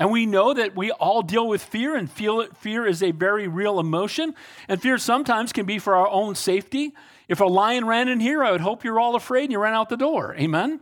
And 0.00 0.10
we 0.10 0.26
know 0.26 0.52
that 0.52 0.74
we 0.74 0.90
all 0.90 1.22
deal 1.22 1.46
with 1.46 1.62
fear, 1.62 1.94
and 1.96 2.10
feel 2.10 2.46
fear 2.54 2.84
is 2.84 3.02
a 3.02 3.12
very 3.12 3.46
real 3.46 3.78
emotion. 3.78 4.34
And 4.68 4.82
fear 4.82 4.98
sometimes 4.98 5.52
can 5.52 5.66
be 5.66 5.78
for 5.78 5.94
our 5.94 6.08
own 6.08 6.34
safety. 6.34 6.92
If 7.28 7.40
a 7.40 7.46
lion 7.46 7.86
ran 7.86 8.08
in 8.08 8.20
here, 8.20 8.44
I 8.44 8.50
would 8.52 8.60
hope 8.60 8.84
you're 8.84 9.00
all 9.00 9.14
afraid 9.14 9.44
and 9.44 9.52
you 9.52 9.58
ran 9.58 9.72
out 9.72 9.88
the 9.88 9.96
door. 9.96 10.34
Amen? 10.38 10.80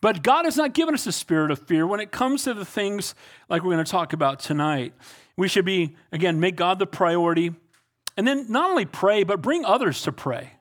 But 0.00 0.22
God 0.22 0.44
has 0.44 0.56
not 0.56 0.74
given 0.74 0.94
us 0.94 1.06
a 1.06 1.12
spirit 1.12 1.50
of 1.50 1.60
fear 1.60 1.86
when 1.86 2.00
it 2.00 2.10
comes 2.10 2.44
to 2.44 2.54
the 2.54 2.64
things 2.64 3.14
like 3.48 3.62
we're 3.62 3.72
going 3.72 3.84
to 3.84 3.90
talk 3.90 4.12
about 4.12 4.40
tonight. 4.40 4.92
We 5.36 5.46
should 5.46 5.64
be, 5.64 5.94
again, 6.10 6.40
make 6.40 6.56
God 6.56 6.78
the 6.78 6.86
priority. 6.86 7.52
And 8.16 8.26
then 8.26 8.46
not 8.50 8.70
only 8.70 8.86
pray, 8.86 9.24
but 9.24 9.42
bring 9.42 9.64
others 9.64 10.02
to 10.02 10.12
pray. 10.12 10.54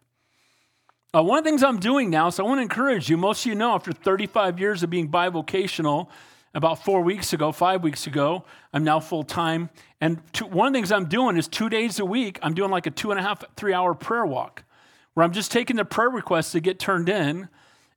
Uh, 1.15 1.23
one 1.23 1.37
of 1.37 1.43
the 1.43 1.49
things 1.49 1.63
I'm 1.63 1.79
doing 1.79 2.09
now, 2.09 2.29
so 2.29 2.43
I 2.43 2.47
want 2.47 2.57
to 2.57 2.63
encourage 2.63 3.09
you, 3.09 3.17
most 3.17 3.45
of 3.45 3.45
you 3.47 3.55
know 3.55 3.73
after 3.73 3.91
35 3.91 4.59
years 4.59 4.83
of 4.83 4.89
being 4.89 5.09
bivocational, 5.09 6.09
about 6.53 6.83
four 6.83 7.01
weeks 7.01 7.33
ago, 7.33 7.51
five 7.51 7.83
weeks 7.83 8.07
ago. 8.07 8.45
I'm 8.73 8.83
now 8.83 8.99
full 8.99 9.23
time. 9.23 9.69
And 9.99 10.21
two, 10.33 10.45
one 10.45 10.67
of 10.67 10.73
the 10.73 10.77
things 10.77 10.91
I'm 10.91 11.05
doing 11.05 11.37
is 11.37 11.47
two 11.47 11.69
days 11.69 11.99
a 11.99 12.05
week, 12.05 12.39
I'm 12.41 12.53
doing 12.53 12.71
like 12.71 12.85
a 12.85 12.91
two 12.91 13.11
and 13.11 13.19
a 13.19 13.23
half, 13.23 13.43
three 13.55 13.73
hour 13.73 13.93
prayer 13.93 14.25
walk 14.25 14.63
where 15.13 15.23
I'm 15.23 15.31
just 15.31 15.51
taking 15.51 15.75
the 15.75 15.85
prayer 15.85 16.09
requests 16.09 16.51
to 16.53 16.59
get 16.59 16.79
turned 16.79 17.09
in. 17.09 17.49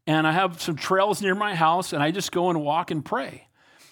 And 0.07 0.27
I 0.27 0.33
have 0.33 0.63
some 0.63 0.77
trails 0.77 1.21
near 1.21 1.35
my 1.35 1.57
house, 1.57 1.93
and 1.93 2.01
I 2.01 2.13
just 2.13 2.31
go 2.31 2.49
and 2.49 2.63
walk 2.63 2.93
and 2.93 3.05
pray. 3.05 3.49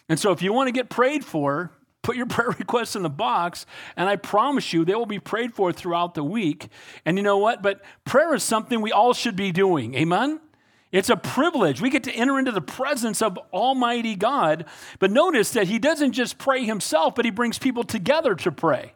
And 0.09 0.19
so 0.19 0.31
if 0.31 0.43
you 0.43 0.53
want 0.53 0.69
to 0.69 0.73
get 0.73 0.89
prayed 0.89 1.25
for, 1.25 1.73
put 2.03 2.15
your 2.15 2.27
prayer 2.29 2.51
requests 2.51 2.95
in 2.95 3.03
the 3.03 3.11
box, 3.11 3.67
and 3.97 4.09
I 4.09 4.15
promise 4.17 4.73
you 4.73 4.85
they 4.85 4.95
will 4.95 5.07
be 5.07 5.19
prayed 5.19 5.55
for 5.55 5.73
throughout 5.73 6.15
the 6.15 6.23
week. 6.23 6.69
And 7.05 7.17
you 7.17 7.25
know 7.25 7.39
what? 7.39 7.63
But 7.63 7.83
prayer 8.05 8.33
is 8.35 8.45
something 8.45 8.81
we 8.81 8.93
all 8.93 9.13
should 9.13 9.35
be 9.35 9.51
doing. 9.51 9.95
Amen? 9.97 10.41
It's 10.95 11.11
a 11.11 11.17
privilege. 11.17 11.81
We 11.81 11.91
get 11.91 12.05
to 12.05 12.13
enter 12.13 12.39
into 12.39 12.53
the 12.53 12.61
presence 12.61 13.21
of 13.21 13.37
Almighty 13.53 14.15
God. 14.15 14.65
But 15.01 15.11
notice 15.11 15.51
that 15.51 15.67
He 15.67 15.81
doesn't 15.81 16.13
just 16.13 16.39
pray 16.39 16.65
Himself, 16.65 17.17
but 17.17 17.25
He 17.25 17.33
brings 17.33 17.59
people 17.59 17.83
together 17.83 18.37
to 18.37 18.53
pray. 18.53 18.93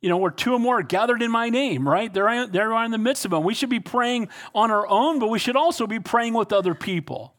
You 0.00 0.08
know, 0.08 0.16
where 0.16 0.32
two 0.32 0.52
or 0.52 0.58
more 0.58 0.80
are 0.80 0.82
gathered 0.82 1.22
in 1.22 1.30
my 1.30 1.48
name, 1.48 1.88
right? 1.88 2.12
They're, 2.12 2.48
they're 2.48 2.72
in 2.84 2.90
the 2.90 2.98
midst 2.98 3.24
of 3.24 3.30
them. 3.30 3.44
We 3.44 3.54
should 3.54 3.70
be 3.70 3.78
praying 3.78 4.30
on 4.52 4.72
our 4.72 4.84
own, 4.88 5.20
but 5.20 5.28
we 5.28 5.38
should 5.38 5.54
also 5.54 5.86
be 5.86 6.00
praying 6.00 6.34
with 6.34 6.52
other 6.52 6.74
people. 6.74 7.36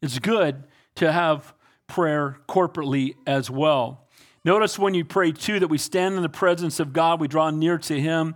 It's 0.00 0.18
good 0.18 0.64
to 0.94 1.12
have 1.12 1.52
prayer 1.88 2.38
corporately 2.48 3.16
as 3.26 3.50
well. 3.50 4.08
Notice 4.46 4.78
when 4.78 4.94
you 4.94 5.04
pray 5.04 5.32
too 5.32 5.60
that 5.60 5.68
we 5.68 5.76
stand 5.76 6.14
in 6.14 6.22
the 6.22 6.30
presence 6.30 6.80
of 6.80 6.94
God, 6.94 7.20
we 7.20 7.28
draw 7.28 7.50
near 7.50 7.76
to 7.76 8.00
Him, 8.00 8.34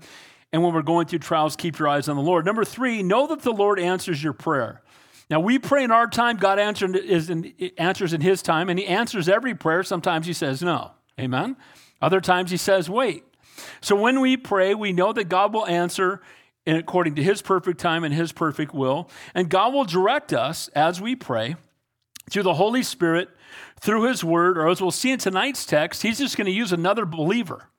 and 0.54 0.62
when 0.62 0.72
we're 0.72 0.82
going 0.82 1.08
through 1.08 1.18
trials, 1.18 1.56
keep 1.56 1.80
your 1.80 1.88
eyes 1.88 2.08
on 2.08 2.14
the 2.14 2.22
Lord. 2.22 2.44
Number 2.44 2.64
three, 2.64 3.02
know 3.02 3.26
that 3.26 3.42
the 3.42 3.50
Lord 3.50 3.80
answers 3.80 4.22
your 4.22 4.32
prayer. 4.32 4.82
Now, 5.28 5.40
we 5.40 5.58
pray 5.58 5.82
in 5.82 5.90
our 5.90 6.06
time, 6.06 6.36
God 6.36 6.60
answers 6.60 7.28
in, 7.28 7.52
in 7.56 8.20
His 8.20 8.40
time, 8.40 8.68
and 8.68 8.78
He 8.78 8.86
answers 8.86 9.28
every 9.28 9.56
prayer. 9.56 9.82
Sometimes 9.82 10.28
He 10.28 10.32
says 10.32 10.62
no. 10.62 10.92
Amen? 11.18 11.56
Other 12.00 12.20
times 12.20 12.52
He 12.52 12.56
says 12.56 12.88
wait. 12.88 13.24
So 13.80 13.96
when 13.96 14.20
we 14.20 14.36
pray, 14.36 14.76
we 14.76 14.92
know 14.92 15.12
that 15.12 15.28
God 15.28 15.52
will 15.52 15.66
answer 15.66 16.22
according 16.68 17.16
to 17.16 17.22
His 17.24 17.42
perfect 17.42 17.80
time 17.80 18.04
and 18.04 18.14
His 18.14 18.30
perfect 18.30 18.72
will. 18.72 19.10
And 19.34 19.48
God 19.48 19.74
will 19.74 19.84
direct 19.84 20.32
us 20.32 20.68
as 20.68 21.00
we 21.00 21.16
pray 21.16 21.56
through 22.30 22.44
the 22.44 22.54
Holy 22.54 22.84
Spirit, 22.84 23.28
through 23.80 24.04
His 24.04 24.22
Word, 24.22 24.56
or 24.56 24.68
as 24.68 24.80
we'll 24.80 24.92
see 24.92 25.10
in 25.10 25.18
tonight's 25.18 25.66
text, 25.66 26.02
He's 26.02 26.18
just 26.18 26.36
going 26.36 26.46
to 26.46 26.52
use 26.52 26.70
another 26.70 27.04
believer. 27.04 27.70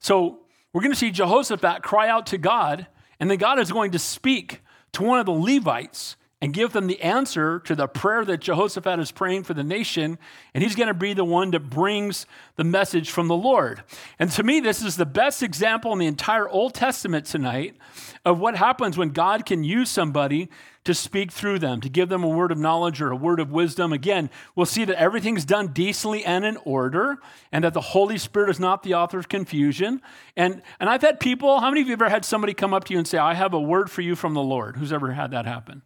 So 0.00 0.40
we're 0.72 0.82
going 0.82 0.92
to 0.92 0.98
see 0.98 1.10
Jehoshaphat 1.10 1.82
cry 1.82 2.08
out 2.08 2.26
to 2.26 2.38
God, 2.38 2.86
and 3.18 3.30
then 3.30 3.38
God 3.38 3.58
is 3.58 3.72
going 3.72 3.90
to 3.92 3.98
speak 3.98 4.62
to 4.92 5.02
one 5.02 5.18
of 5.18 5.26
the 5.26 5.32
Levites 5.32 6.16
and 6.42 6.54
give 6.54 6.72
them 6.72 6.86
the 6.86 7.00
answer 7.02 7.60
to 7.60 7.74
the 7.74 7.86
prayer 7.86 8.24
that 8.24 8.40
Jehoshaphat 8.40 8.98
is 8.98 9.12
praying 9.12 9.44
for 9.44 9.52
the 9.52 9.62
nation. 9.62 10.18
And 10.54 10.64
he's 10.64 10.74
going 10.74 10.88
to 10.88 10.94
be 10.94 11.12
the 11.12 11.24
one 11.24 11.50
that 11.50 11.68
brings 11.68 12.24
the 12.56 12.64
message 12.64 13.10
from 13.10 13.28
the 13.28 13.36
Lord. 13.36 13.82
And 14.18 14.30
to 14.32 14.42
me, 14.42 14.60
this 14.60 14.82
is 14.82 14.96
the 14.96 15.04
best 15.04 15.42
example 15.42 15.92
in 15.92 15.98
the 15.98 16.06
entire 16.06 16.48
Old 16.48 16.72
Testament 16.72 17.26
tonight 17.26 17.76
of 18.24 18.40
what 18.40 18.56
happens 18.56 18.96
when 18.96 19.10
God 19.10 19.44
can 19.44 19.64
use 19.64 19.90
somebody 19.90 20.48
to 20.84 20.94
speak 20.94 21.30
through 21.30 21.58
them, 21.58 21.82
to 21.82 21.90
give 21.90 22.08
them 22.08 22.24
a 22.24 22.28
word 22.28 22.50
of 22.50 22.56
knowledge 22.56 23.02
or 23.02 23.10
a 23.10 23.16
word 23.16 23.38
of 23.38 23.52
wisdom. 23.52 23.92
Again, 23.92 24.30
we'll 24.56 24.64
see 24.64 24.86
that 24.86 24.98
everything's 24.98 25.44
done 25.44 25.68
decently 25.68 26.24
and 26.24 26.42
in 26.42 26.56
order, 26.64 27.18
and 27.52 27.64
that 27.64 27.74
the 27.74 27.82
Holy 27.82 28.16
Spirit 28.16 28.48
is 28.48 28.58
not 28.58 28.82
the 28.82 28.94
author 28.94 29.18
of 29.18 29.28
confusion. 29.28 30.00
And, 30.38 30.62
and 30.78 30.88
I've 30.88 31.02
had 31.02 31.20
people, 31.20 31.60
how 31.60 31.68
many 31.68 31.82
of 31.82 31.86
you 31.86 31.92
ever 31.92 32.08
had 32.08 32.24
somebody 32.24 32.54
come 32.54 32.72
up 32.72 32.84
to 32.84 32.94
you 32.94 32.98
and 32.98 33.06
say, 33.06 33.18
I 33.18 33.34
have 33.34 33.52
a 33.52 33.60
word 33.60 33.90
for 33.90 34.00
you 34.00 34.16
from 34.16 34.32
the 34.32 34.42
Lord? 34.42 34.78
Who's 34.78 34.92
ever 34.92 35.12
had 35.12 35.32
that 35.32 35.44
happen? 35.44 35.82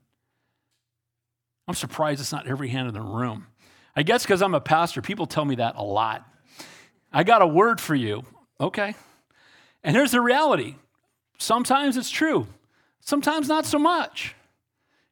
I'm 1.66 1.74
surprised 1.74 2.20
it's 2.20 2.32
not 2.32 2.46
every 2.46 2.68
hand 2.68 2.88
in 2.88 2.94
the 2.94 3.00
room. 3.00 3.46
I 3.96 4.02
guess 4.02 4.22
because 4.22 4.42
I'm 4.42 4.54
a 4.54 4.60
pastor, 4.60 5.00
people 5.00 5.26
tell 5.26 5.44
me 5.44 5.56
that 5.56 5.76
a 5.76 5.82
lot. 5.82 6.28
I 7.12 7.22
got 7.22 7.42
a 7.42 7.46
word 7.46 7.80
for 7.80 7.94
you. 7.94 8.24
Okay. 8.60 8.94
And 9.82 9.94
here's 9.94 10.12
the 10.12 10.20
reality 10.20 10.76
sometimes 11.38 11.96
it's 11.96 12.10
true, 12.10 12.46
sometimes 13.00 13.48
not 13.48 13.66
so 13.66 13.78
much. 13.78 14.34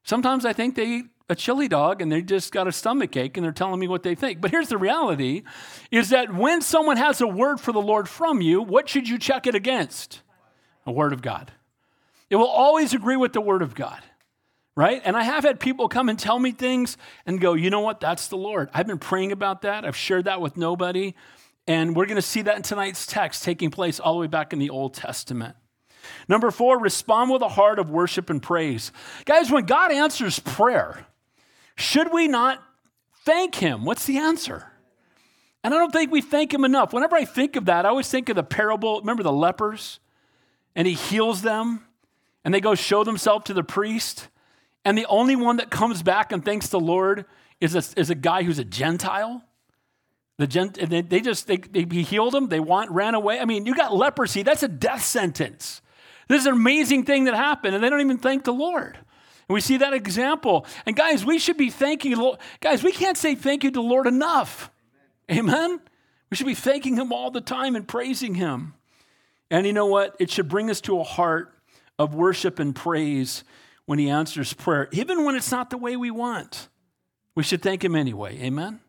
Sometimes 0.05 0.45
I 0.45 0.53
think 0.53 0.75
they 0.75 0.87
eat 0.87 1.05
a 1.29 1.37
chili 1.37 1.69
dog 1.69 2.03
and 2.03 2.11
they 2.11 2.23
just 2.23 2.53
got 2.53 2.67
a 2.67 2.73
stomach 2.73 3.17
ache 3.17 3.37
and 3.37 3.45
they're 3.45 3.53
telling 3.53 3.79
me 3.79 3.87
what 3.87 4.03
they 4.03 4.17
think. 4.17 4.41
But 4.41 4.51
here's 4.51 4.69
the 4.69 4.79
reality 4.79 5.43
is 5.91 6.11
that 6.11 6.35
when 6.35 6.61
someone 6.61 6.97
has 6.97 7.21
a 7.21 7.27
word 7.27 7.61
for 7.61 7.73
the 7.73 7.81
Lord 7.81 8.09
from 8.09 8.41
you, 8.41 8.63
what 8.63 8.89
should 8.89 9.09
you 9.09 9.19
check 9.19 9.47
it 9.47 9.55
against? 9.55 10.23
A 10.87 10.93
word 10.93 11.13
of 11.13 11.23
God. 11.23 11.53
It 12.29 12.37
will 12.37 12.49
always 12.49 12.93
agree 12.93 13.17
with 13.17 13.33
the 13.33 13.41
word 13.41 13.63
of 13.63 13.75
God 13.75 14.03
right? 14.77 15.03
And 15.05 15.17
I 15.17 15.23
have 15.23 15.45
had 15.45 15.61
people 15.61 15.89
come 15.89 16.09
and 16.09 16.19
tell 16.19 16.39
me 16.39 16.53
things 16.53 16.97
and 17.27 17.41
go, 17.41 17.55
you 17.55 17.71
know 17.71 17.81
what? 17.81 18.01
That's 18.01 18.29
the 18.29 18.37
Lord. 18.37 18.71
I've 18.73 18.87
been 18.87 18.99
praying 18.99 19.33
about 19.33 19.63
that. 19.63 19.85
I've 19.85 19.97
shared 19.97 20.25
that 20.25 20.41
with 20.41 20.57
nobody. 20.57 21.15
And 21.67 21.95
we're 21.95 22.07
going 22.07 22.17
to 22.17 22.23
see 22.23 22.43
that 22.43 22.57
in 22.57 22.63
tonight's 22.63 23.07
text 23.07 23.45
taking 23.45 23.71
place 23.71 24.01
all 24.01 24.15
the 24.15 24.21
way 24.21 24.27
back 24.27 24.53
in 24.53 24.59
the 24.59 24.71
Old 24.71 24.95
Testament. 24.95 25.57
Number 26.27 26.51
four, 26.51 26.81
respond 26.81 27.31
with 27.31 27.43
a 27.43 27.49
heart 27.49 27.79
of 27.79 27.91
worship 27.91 28.31
and 28.31 28.43
praise. 28.43 28.91
Guys, 29.25 29.51
when 29.51 29.67
God 29.67 29.93
answers 29.93 30.39
prayer, 30.41 31.07
should 31.77 32.13
we 32.13 32.27
not 32.27 32.61
thank 33.25 33.55
Him? 33.55 33.85
What's 33.85 34.07
the 34.07 34.19
answer? 34.19 34.67
And 35.63 35.73
I 35.73 35.79
don't 35.79 35.93
think 35.93 36.11
we 36.11 36.21
thank 36.21 36.53
Him 36.53 36.65
enough. 36.65 36.93
Whenever 36.93 37.15
I 37.15 37.25
think 37.25 37.55
of 37.55 37.67
that, 37.67 37.87
I 37.87 37.91
always 37.91 38.09
think 38.09 38.29
of 38.29 38.37
the 38.37 38.43
parable. 38.43 38.99
Remember 38.99 39.23
the 39.23 39.33
lepers? 39.33 40.01
And 40.75 40.89
He 40.89 40.95
heals 40.95 41.43
them, 41.43 41.85
and 42.45 42.53
they 42.53 42.61
go 42.61 42.75
show 42.75 43.05
themselves 43.05 43.45
to 43.45 43.55
the 43.55 43.63
priest. 43.63 44.29
And 44.85 44.99
the 44.99 45.07
only 45.07 45.37
one 45.37 45.57
that 45.57 45.71
comes 45.71 46.03
back 46.03 46.33
and 46.33 46.45
thanks 46.45 46.69
the 46.69 46.81
Lord 46.81 47.25
is 47.61 47.75
a, 47.75 48.01
is 48.01 48.11
a 48.11 48.15
guy 48.15 48.43
who's 48.43 48.59
a 48.59 48.65
Gentile. 48.65 49.45
The 50.39 50.47
gent, 50.47 50.79
they, 50.91 51.03
they 51.03 51.21
just, 51.21 51.47
they, 51.47 51.59
they, 51.59 51.87
he 51.89 52.03
healed 52.03 52.35
him. 52.35 52.49
They 52.49 52.59
want, 52.59 52.91
ran 52.91 53.15
away. 53.15 53.39
I 53.39 53.45
mean, 53.45 53.67
you 53.67 53.75
got 53.75 53.95
leprosy. 53.95 54.43
That's 54.43 54.63
a 54.63 54.69
death 54.69 55.05
sentence. 55.05 55.83
This 56.29 56.41
is 56.41 56.47
an 56.47 56.55
amazing 56.55 57.05
thing 57.05 57.25
that 57.25 57.35
happened, 57.35 57.75
and 57.75 57.85
they 57.85 57.91
don't 57.91 58.01
even 58.01 58.19
thank 58.19 58.45
the 58.45 58.53
Lord. 58.53 58.97
And 58.97 59.55
we 59.55 59.61
see 59.61 59.77
that 59.77 59.93
example. 59.93 60.67
And 60.87 60.97
guys, 60.97 61.25
we 61.25 61.39
should 61.39 61.57
be 61.57 61.71
thanking 61.71 62.17
Lord. 62.17 62.39
Guys, 62.61 62.83
we 62.83 62.93
can't 62.93 63.17
say 63.17 63.35
thank 63.35 63.63
you 63.63 63.71
to 63.71 63.75
the 63.75 63.83
Lord 63.83 64.07
enough. 64.07 64.71
Amen? 65.31 65.55
Amen? 65.55 65.81
We 66.31 66.37
should 66.37 66.47
be 66.47 66.55
thanking 66.55 66.97
him 66.97 67.13
all 67.13 67.31
the 67.31 67.43
time 67.43 67.77
and 67.77 67.87
praising 67.87 68.35
him. 68.35 68.75
And 69.51 69.67
you 69.67 69.75
know 69.75 69.87
what? 69.87 70.17
It 70.19 70.31
should 70.31 70.49
bring 70.49 70.71
us 70.71 70.81
to 70.83 70.99
a 70.99 71.05
heart 71.05 71.53
of 71.99 72.15
worship 72.15 72.59
and 72.59 72.75
praise 72.75 73.45
when 73.87 73.99
he 73.99 74.09
answers 74.09 74.53
prayer, 74.53 74.89
even 74.93 75.25
when 75.25 75.35
it's 75.35 75.51
not 75.51 75.71
the 75.71 75.79
way 75.79 75.97
we 75.97 76.11
want. 76.11 76.69
We 77.35 77.43
should 77.43 77.63
thank 77.63 77.83
him 77.83 77.97
anyway. 77.97 78.39
Amen? 78.43 78.81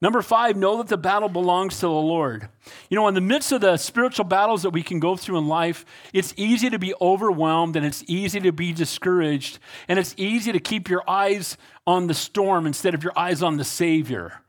Number 0.00 0.22
five, 0.22 0.56
know 0.56 0.78
that 0.78 0.86
the 0.86 0.96
battle 0.96 1.28
belongs 1.28 1.80
to 1.80 1.86
the 1.86 1.90
Lord. 1.90 2.48
You 2.88 2.94
know, 2.94 3.08
in 3.08 3.14
the 3.14 3.20
midst 3.20 3.50
of 3.50 3.62
the 3.62 3.76
spiritual 3.76 4.26
battles 4.26 4.62
that 4.62 4.70
we 4.70 4.84
can 4.84 5.00
go 5.00 5.16
through 5.16 5.38
in 5.38 5.48
life, 5.48 5.84
it's 6.12 6.32
easy 6.36 6.70
to 6.70 6.78
be 6.78 6.94
overwhelmed 7.00 7.74
and 7.74 7.84
it's 7.84 8.04
easy 8.06 8.38
to 8.40 8.52
be 8.52 8.72
discouraged 8.72 9.58
and 9.88 9.98
it's 9.98 10.14
easy 10.16 10.52
to 10.52 10.60
keep 10.60 10.88
your 10.88 11.02
eyes 11.10 11.56
on 11.84 12.06
the 12.06 12.14
storm 12.14 12.64
instead 12.64 12.94
of 12.94 13.02
your 13.02 13.18
eyes 13.18 13.42
on 13.42 13.56
the 13.56 13.64
Savior. 13.64 14.40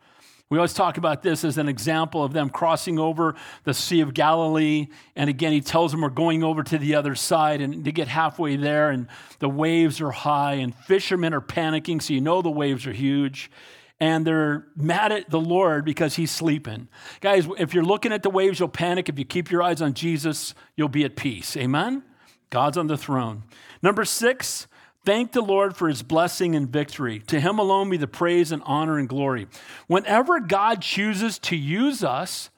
We 0.50 0.58
always 0.58 0.74
talk 0.74 0.98
about 0.98 1.22
this 1.22 1.44
as 1.44 1.60
an 1.60 1.70
example 1.70 2.24
of 2.24 2.34
them 2.34 2.50
crossing 2.50 2.98
over 2.98 3.36
the 3.66 3.74
Sea 3.74 4.02
of 4.02 4.16
Galilee. 4.16 4.88
And 5.16 5.30
again, 5.30 5.52
he 5.52 5.62
tells 5.62 5.92
them 5.92 6.02
we're 6.02 6.10
going 6.10 6.44
over 6.44 6.64
to 6.64 6.78
the 6.80 6.96
other 6.96 7.14
side, 7.14 7.62
and 7.62 7.86
they 7.86 7.92
get 7.92 8.08
halfway 8.08 8.56
there, 8.56 8.90
and 8.90 9.08
the 9.38 9.48
waves 9.48 10.02
are 10.02 10.10
high, 10.10 10.54
and 10.54 10.74
fishermen 10.74 11.36
are 11.36 11.42
panicking, 11.42 12.02
so 12.02 12.14
you 12.14 12.22
know 12.22 12.42
the 12.42 12.50
waves 12.50 12.88
are 12.88 12.94
huge. 12.94 13.52
And 14.00 14.26
they're 14.26 14.66
mad 14.76 15.12
at 15.12 15.30
the 15.30 15.40
Lord 15.40 15.86
because 15.86 16.16
he's 16.16 16.32
sleeping. 16.32 16.88
Guys, 17.22 17.48
if 17.60 17.76
you're 17.76 17.84
looking 17.84 18.12
at 18.12 18.24
the 18.24 18.30
waves, 18.32 18.58
you'll 18.58 18.70
panic. 18.70 19.08
If 19.08 19.20
you 19.20 19.26
keep 19.26 19.52
your 19.52 19.62
eyes 19.62 19.84
on 19.84 19.94
Jesus, 19.94 20.56
you'll 20.76 20.88
be 20.88 21.04
at 21.04 21.16
peace. 21.16 21.56
Amen? 21.58 22.02
God's 22.50 22.78
on 22.78 22.88
the 22.88 22.98
throne. 22.98 23.44
Number 23.84 24.04
six, 24.06 24.68
Thank 25.10 25.32
the 25.32 25.42
Lord 25.42 25.76
for 25.76 25.88
his 25.88 26.04
blessing 26.04 26.56
and 26.56 26.70
victory. 26.70 27.18
To 27.30 27.40
him 27.40 27.58
alone 27.58 27.90
be 27.90 27.98
the 27.98 28.06
praise 28.06 28.52
and 28.52 28.62
honor 28.64 29.00
and 29.00 29.10
glory. 29.10 29.48
Whenever 29.88 30.40
God 30.40 30.84
chooses 30.84 31.40
to 31.40 31.56
use 31.56 32.04
us, 32.04 32.52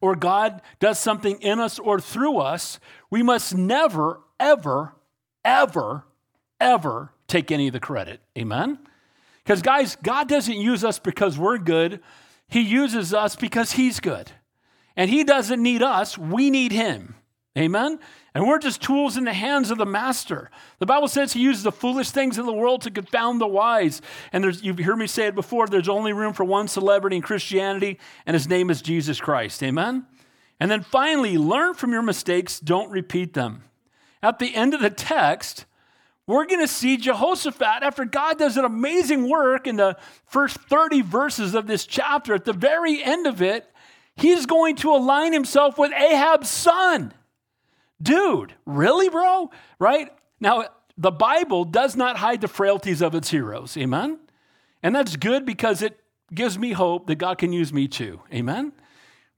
or 0.00 0.14
God 0.14 0.62
does 0.78 1.00
something 1.00 1.42
in 1.42 1.58
us 1.58 1.80
or 1.80 1.98
through 1.98 2.38
us, 2.38 2.78
we 3.10 3.24
must 3.24 3.52
never, 3.52 4.20
ever, 4.38 4.94
ever, 5.44 6.04
ever 6.60 7.10
take 7.26 7.50
any 7.50 7.66
of 7.66 7.72
the 7.72 7.80
credit. 7.80 8.20
Amen? 8.38 8.78
Because, 9.42 9.60
guys, 9.60 9.96
God 10.00 10.28
doesn't 10.28 10.54
use 10.54 10.84
us 10.84 11.00
because 11.00 11.36
we're 11.36 11.58
good, 11.58 12.00
He 12.46 12.60
uses 12.60 13.12
us 13.12 13.34
because 13.34 13.72
He's 13.72 13.98
good. 13.98 14.30
And 14.96 15.10
He 15.10 15.24
doesn't 15.24 15.60
need 15.60 15.82
us, 15.82 16.16
we 16.16 16.48
need 16.48 16.70
Him. 16.70 17.16
Amen? 17.58 17.98
And 18.38 18.46
we're 18.46 18.60
just 18.60 18.80
tools 18.80 19.16
in 19.16 19.24
the 19.24 19.32
hands 19.32 19.72
of 19.72 19.78
the 19.78 19.84
master. 19.84 20.48
The 20.78 20.86
Bible 20.86 21.08
says 21.08 21.32
he 21.32 21.40
uses 21.40 21.64
the 21.64 21.72
foolish 21.72 22.12
things 22.12 22.38
in 22.38 22.46
the 22.46 22.52
world 22.52 22.82
to 22.82 22.90
confound 22.92 23.40
the 23.40 23.48
wise. 23.48 24.00
And 24.32 24.44
you've 24.62 24.78
heard 24.78 24.94
me 24.94 25.08
say 25.08 25.26
it 25.26 25.34
before 25.34 25.66
there's 25.66 25.88
only 25.88 26.12
room 26.12 26.32
for 26.32 26.44
one 26.44 26.68
celebrity 26.68 27.16
in 27.16 27.22
Christianity, 27.22 27.98
and 28.26 28.34
his 28.34 28.48
name 28.48 28.70
is 28.70 28.80
Jesus 28.80 29.20
Christ. 29.20 29.60
Amen? 29.64 30.06
And 30.60 30.70
then 30.70 30.82
finally, 30.84 31.36
learn 31.36 31.74
from 31.74 31.90
your 31.90 32.02
mistakes, 32.02 32.60
don't 32.60 32.92
repeat 32.92 33.34
them. 33.34 33.64
At 34.22 34.38
the 34.38 34.54
end 34.54 34.72
of 34.72 34.80
the 34.80 34.90
text, 34.90 35.66
we're 36.28 36.46
going 36.46 36.60
to 36.60 36.68
see 36.68 36.96
Jehoshaphat, 36.96 37.82
after 37.82 38.04
God 38.04 38.38
does 38.38 38.56
an 38.56 38.64
amazing 38.64 39.28
work 39.28 39.66
in 39.66 39.74
the 39.74 39.96
first 40.26 40.58
30 40.60 41.00
verses 41.00 41.56
of 41.56 41.66
this 41.66 41.86
chapter, 41.86 42.34
at 42.34 42.44
the 42.44 42.52
very 42.52 43.02
end 43.02 43.26
of 43.26 43.42
it, 43.42 43.68
he's 44.14 44.46
going 44.46 44.76
to 44.76 44.94
align 44.94 45.32
himself 45.32 45.76
with 45.76 45.90
Ahab's 45.92 46.48
son. 46.48 47.14
Dude, 48.00 48.54
really, 48.64 49.08
bro? 49.08 49.50
Right? 49.78 50.10
Now, 50.40 50.66
the 50.96 51.10
Bible 51.10 51.64
does 51.64 51.96
not 51.96 52.16
hide 52.16 52.40
the 52.40 52.48
frailties 52.48 53.02
of 53.02 53.14
its 53.14 53.30
heroes. 53.30 53.76
Amen? 53.76 54.18
And 54.82 54.94
that's 54.94 55.16
good 55.16 55.44
because 55.44 55.82
it 55.82 55.98
gives 56.32 56.58
me 56.58 56.72
hope 56.72 57.06
that 57.06 57.16
God 57.16 57.38
can 57.38 57.52
use 57.52 57.72
me 57.72 57.88
too. 57.88 58.20
Amen? 58.32 58.72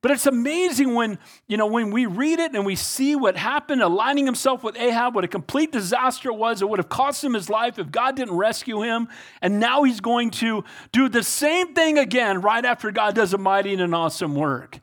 But 0.02 0.12
it's 0.12 0.26
amazing 0.26 0.94
when, 0.94 1.18
you 1.46 1.58
know, 1.58 1.66
when 1.66 1.90
we 1.90 2.06
read 2.06 2.38
it 2.38 2.54
and 2.54 2.64
we 2.64 2.74
see 2.74 3.14
what 3.14 3.36
happened, 3.36 3.82
aligning 3.82 4.24
himself 4.24 4.64
with 4.64 4.74
Ahab, 4.76 5.14
what 5.14 5.24
a 5.24 5.28
complete 5.28 5.72
disaster 5.72 6.30
it 6.30 6.36
was. 6.36 6.62
It 6.62 6.68
would 6.70 6.78
have 6.78 6.88
cost 6.88 7.22
him 7.22 7.34
his 7.34 7.50
life 7.50 7.78
if 7.78 7.90
God 7.90 8.16
didn't 8.16 8.34
rescue 8.34 8.80
him. 8.80 9.08
And 9.42 9.60
now 9.60 9.82
he's 9.82 10.00
going 10.00 10.30
to 10.32 10.64
do 10.90 11.10
the 11.10 11.22
same 11.22 11.74
thing 11.74 11.98
again 11.98 12.40
right 12.40 12.64
after 12.64 12.90
God 12.90 13.14
does 13.14 13.34
a 13.34 13.38
mighty 13.38 13.74
and 13.74 13.82
an 13.82 13.92
awesome 13.92 14.34
work. 14.34 14.80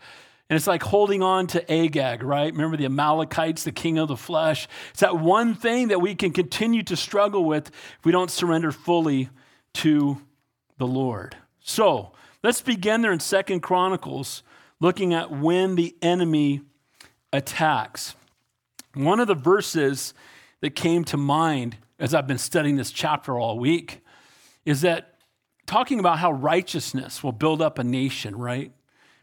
And 0.50 0.56
it's 0.56 0.68
like 0.68 0.82
holding 0.82 1.22
on 1.22 1.48
to 1.48 1.72
Agag, 1.72 2.24
right? 2.24 2.51
Remember 2.51 2.77
the 2.77 2.86
Amalekites, 2.86 3.66
the 3.66 3.72
king 3.72 3.98
of 3.98 4.08
the 4.08 4.16
flesh? 4.16 4.68
It's 4.92 5.01
that 5.01 5.18
one 5.18 5.54
thing 5.54 5.89
that 5.89 6.00
we 6.00 6.16
can 6.16 6.32
continue 6.32 6.84
to 6.84 6.96
struggle 6.96 7.44
with 7.44 7.68
if 7.68 8.06
we 8.06 8.13
don't 8.13 8.32
surrender 8.32 8.72
fully 8.72 9.30
to 9.74 10.22
the 10.77 10.88
Lord. 10.88 11.36
So 11.60 12.13
let's 12.44 12.62
begin 12.62 13.01
there 13.01 13.12
in 13.12 13.20
Second 13.20 13.60
Chronicles, 13.60 14.42
looking 14.80 15.13
at 15.13 15.32
when 15.32 15.75
the 15.75 15.96
enemy 16.01 16.62
attacks. 17.34 18.16
One 18.94 19.20
of 19.20 19.27
the 19.27 19.36
verses 19.36 20.13
that 20.62 20.75
came 20.75 21.04
to 21.06 21.18
mind 21.18 21.77
as 22.00 22.13
I've 22.13 22.27
been 22.27 22.38
studying 22.38 22.77
this 22.77 22.92
chapter 22.92 23.38
all 23.38 23.60
week 23.60 24.01
is 24.66 24.82
that 24.82 25.16
talking 25.66 26.00
about 26.00 26.20
how 26.20 26.32
righteousness 26.32 27.24
will 27.24 27.32
build 27.32 27.62
up 27.62 27.80
a 27.80 27.84
nation, 27.84 28.36
right? 28.36 28.72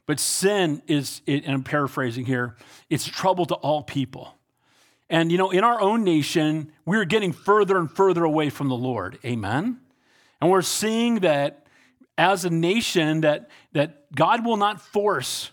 But 0.06 0.20
sin 0.20 0.82
is, 0.86 1.22
and 1.26 1.46
I'm 1.46 1.62
paraphrasing 1.62 2.26
here, 2.26 2.56
it's 2.90 3.06
trouble 3.06 3.46
to 3.46 3.54
all 3.54 3.82
people. 3.82 4.36
And, 5.08 5.30
you 5.30 5.38
know, 5.38 5.50
in 5.50 5.64
our 5.64 5.80
own 5.80 6.04
nation, 6.04 6.72
we're 6.84 7.04
getting 7.04 7.32
further 7.32 7.78
and 7.78 7.90
further 7.90 8.24
away 8.24 8.50
from 8.50 8.68
the 8.68 8.76
Lord. 8.76 9.18
Amen? 9.24 9.80
And 10.40 10.50
we're 10.50 10.62
seeing 10.62 11.20
that 11.20 11.66
as 12.16 12.44
a 12.44 12.50
nation, 12.50 13.22
that, 13.22 13.50
that 13.72 14.12
God 14.14 14.44
will 14.44 14.56
not 14.56 14.80
force 14.80 15.50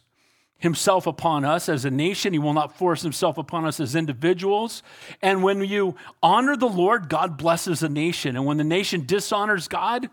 himself 0.58 1.08
upon 1.08 1.44
us 1.44 1.68
as 1.68 1.86
a 1.86 1.92
nation. 1.92 2.34
He 2.34 2.40
will 2.40 2.54
not 2.54 2.78
force 2.78 3.02
himself 3.02 3.38
upon 3.38 3.66
us 3.66 3.80
as 3.80 3.96
individuals. 3.96 4.84
And 5.22 5.44
when 5.44 5.64
you 5.64 5.96
honor 6.22 6.56
the 6.56 6.70
Lord, 6.70 7.10
God 7.10 7.38
blesses 7.38 7.82
a 7.82 7.90
nation. 7.90 8.36
And 8.36 8.46
when 8.46 8.58
the 8.58 8.64
nation 8.64 9.06
dishonors 9.06 9.68
God, 9.68 10.10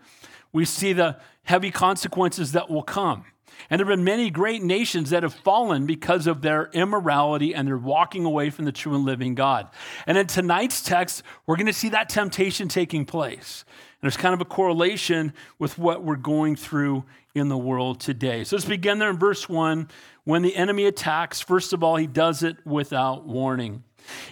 we 0.51 0.65
see 0.65 0.93
the 0.93 1.17
heavy 1.43 1.69
consequences 1.69 2.53
that 2.53 2.69
will 2.69 2.81
come. 2.81 3.25
And 3.69 3.79
there 3.79 3.85
have 3.85 3.95
been 3.95 4.03
many 4.03 4.29
great 4.29 4.63
nations 4.63 5.09
that 5.11 5.23
have 5.23 5.33
fallen 5.33 5.85
because 5.85 6.27
of 6.27 6.41
their 6.41 6.69
immorality 6.73 7.53
and 7.53 7.67
their 7.67 7.77
walking 7.77 8.25
away 8.25 8.49
from 8.49 8.65
the 8.65 8.71
true 8.71 8.95
and 8.95 9.05
living 9.05 9.35
God. 9.35 9.67
And 10.07 10.17
in 10.17 10.27
tonight's 10.27 10.81
text, 10.81 11.23
we're 11.45 11.55
going 11.55 11.67
to 11.67 11.73
see 11.73 11.89
that 11.89 12.09
temptation 12.09 12.67
taking 12.67 13.05
place. 13.05 13.65
And 13.67 14.01
there's 14.01 14.17
kind 14.17 14.33
of 14.33 14.41
a 14.41 14.45
correlation 14.45 15.33
with 15.57 15.77
what 15.77 16.03
we're 16.03 16.15
going 16.15 16.55
through 16.55 17.03
in 17.35 17.49
the 17.49 17.57
world 17.57 17.99
today. 17.99 18.43
So 18.43 18.55
let's 18.55 18.65
begin 18.65 18.99
there 18.99 19.09
in 19.09 19.17
verse 19.17 19.47
1. 19.47 19.89
When 20.23 20.41
the 20.41 20.55
enemy 20.55 20.85
attacks, 20.85 21.41
first 21.41 21.73
of 21.73 21.83
all, 21.83 21.95
he 21.95 22.07
does 22.07 22.43
it 22.43 22.57
without 22.65 23.25
warning. 23.25 23.83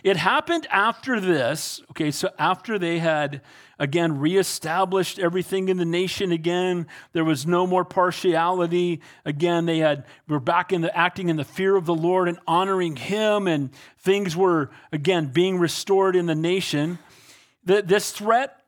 It 0.03 0.17
happened 0.17 0.67
after 0.69 1.19
this, 1.19 1.81
okay, 1.91 2.12
so 2.12 2.29
after 2.38 2.77
they 2.77 3.00
had 3.00 3.41
again 3.79 4.19
reestablished 4.19 5.19
everything 5.19 5.69
in 5.69 5.77
the 5.77 5.86
nation 5.86 6.31
again, 6.31 6.88
there 7.13 7.24
was 7.24 7.46
no 7.46 7.67
more 7.67 7.86
partiality. 7.86 9.01
Again, 9.25 9.65
they 9.65 9.79
had 9.79 10.05
were 10.27 10.39
back 10.39 10.72
in 10.72 10.81
the 10.81 10.96
acting 10.96 11.29
in 11.29 11.36
the 11.36 11.43
fear 11.43 11.75
of 11.75 11.86
the 11.86 11.96
Lord 11.96 12.27
and 12.27 12.39
honoring 12.48 12.96
him, 12.96 13.48
and 13.48 13.69
things 14.00 14.36
were 14.36 14.69
again 14.91 15.27
being 15.27 15.60
restored 15.60 16.15
in 16.15 16.25
the 16.25 16.36
nation. 16.36 17.00
The, 17.63 17.81
this 17.81 18.12
threat 18.12 18.63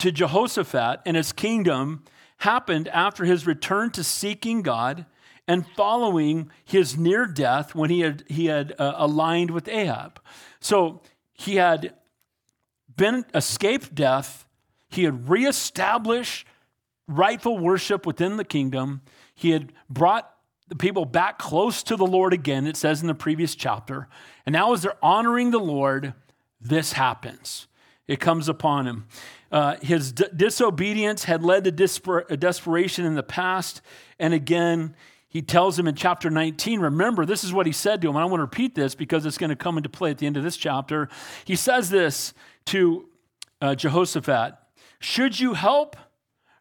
to 0.00 0.10
Jehoshaphat 0.12 1.00
and 1.06 1.16
his 1.16 1.32
kingdom 1.32 2.04
happened 2.38 2.88
after 2.88 3.24
his 3.24 3.46
return 3.46 3.90
to 3.92 4.04
seeking 4.04 4.62
God 4.62 5.06
and 5.46 5.66
following 5.76 6.50
his 6.64 6.96
near 6.96 7.26
death 7.26 7.74
when 7.74 7.90
he 7.90 8.00
had, 8.00 8.24
he 8.28 8.46
had 8.46 8.74
uh, 8.78 8.94
aligned 8.96 9.50
with 9.50 9.68
Ahab. 9.68 10.20
So 10.60 11.02
he 11.32 11.56
had 11.56 11.94
been 12.96 13.24
escaped 13.34 13.94
death, 13.94 14.46
he 14.88 15.04
had 15.04 15.28
reestablished 15.28 16.46
rightful 17.06 17.58
worship 17.58 18.06
within 18.06 18.36
the 18.36 18.44
kingdom, 18.44 19.02
he 19.34 19.50
had 19.50 19.72
brought 19.90 20.30
the 20.68 20.76
people 20.76 21.04
back 21.04 21.38
close 21.38 21.82
to 21.82 21.96
the 21.96 22.06
Lord 22.06 22.32
again, 22.32 22.66
it 22.66 22.76
says 22.76 23.02
in 23.02 23.08
the 23.08 23.14
previous 23.14 23.54
chapter. 23.54 24.08
And 24.46 24.54
now, 24.54 24.72
as 24.72 24.82
they're 24.82 24.96
honoring 25.02 25.50
the 25.50 25.58
Lord, 25.58 26.14
this 26.60 26.92
happens. 26.92 27.66
It 28.06 28.20
comes 28.20 28.48
upon 28.48 28.86
him. 28.86 29.06
Uh, 29.52 29.76
his 29.82 30.12
d- 30.12 30.24
disobedience 30.34 31.24
had 31.24 31.42
led 31.42 31.64
to 31.64 31.72
desper- 31.72 32.38
desperation 32.38 33.04
in 33.04 33.14
the 33.14 33.22
past. 33.22 33.82
And 34.18 34.32
again, 34.32 34.94
he 35.34 35.42
tells 35.42 35.76
him 35.76 35.88
in 35.88 35.96
chapter 35.96 36.30
19, 36.30 36.78
remember, 36.78 37.26
this 37.26 37.42
is 37.42 37.52
what 37.52 37.66
he 37.66 37.72
said 37.72 38.00
to 38.00 38.08
him. 38.08 38.14
And 38.14 38.22
I 38.22 38.26
want 38.26 38.38
to 38.38 38.44
repeat 38.44 38.76
this 38.76 38.94
because 38.94 39.26
it's 39.26 39.36
going 39.36 39.50
to 39.50 39.56
come 39.56 39.76
into 39.76 39.88
play 39.88 40.12
at 40.12 40.18
the 40.18 40.26
end 40.26 40.36
of 40.36 40.44
this 40.44 40.56
chapter. 40.56 41.08
He 41.44 41.56
says 41.56 41.90
this 41.90 42.32
to 42.66 43.08
uh, 43.60 43.74
Jehoshaphat 43.74 44.54
Should 45.00 45.40
you 45.40 45.54
help 45.54 45.96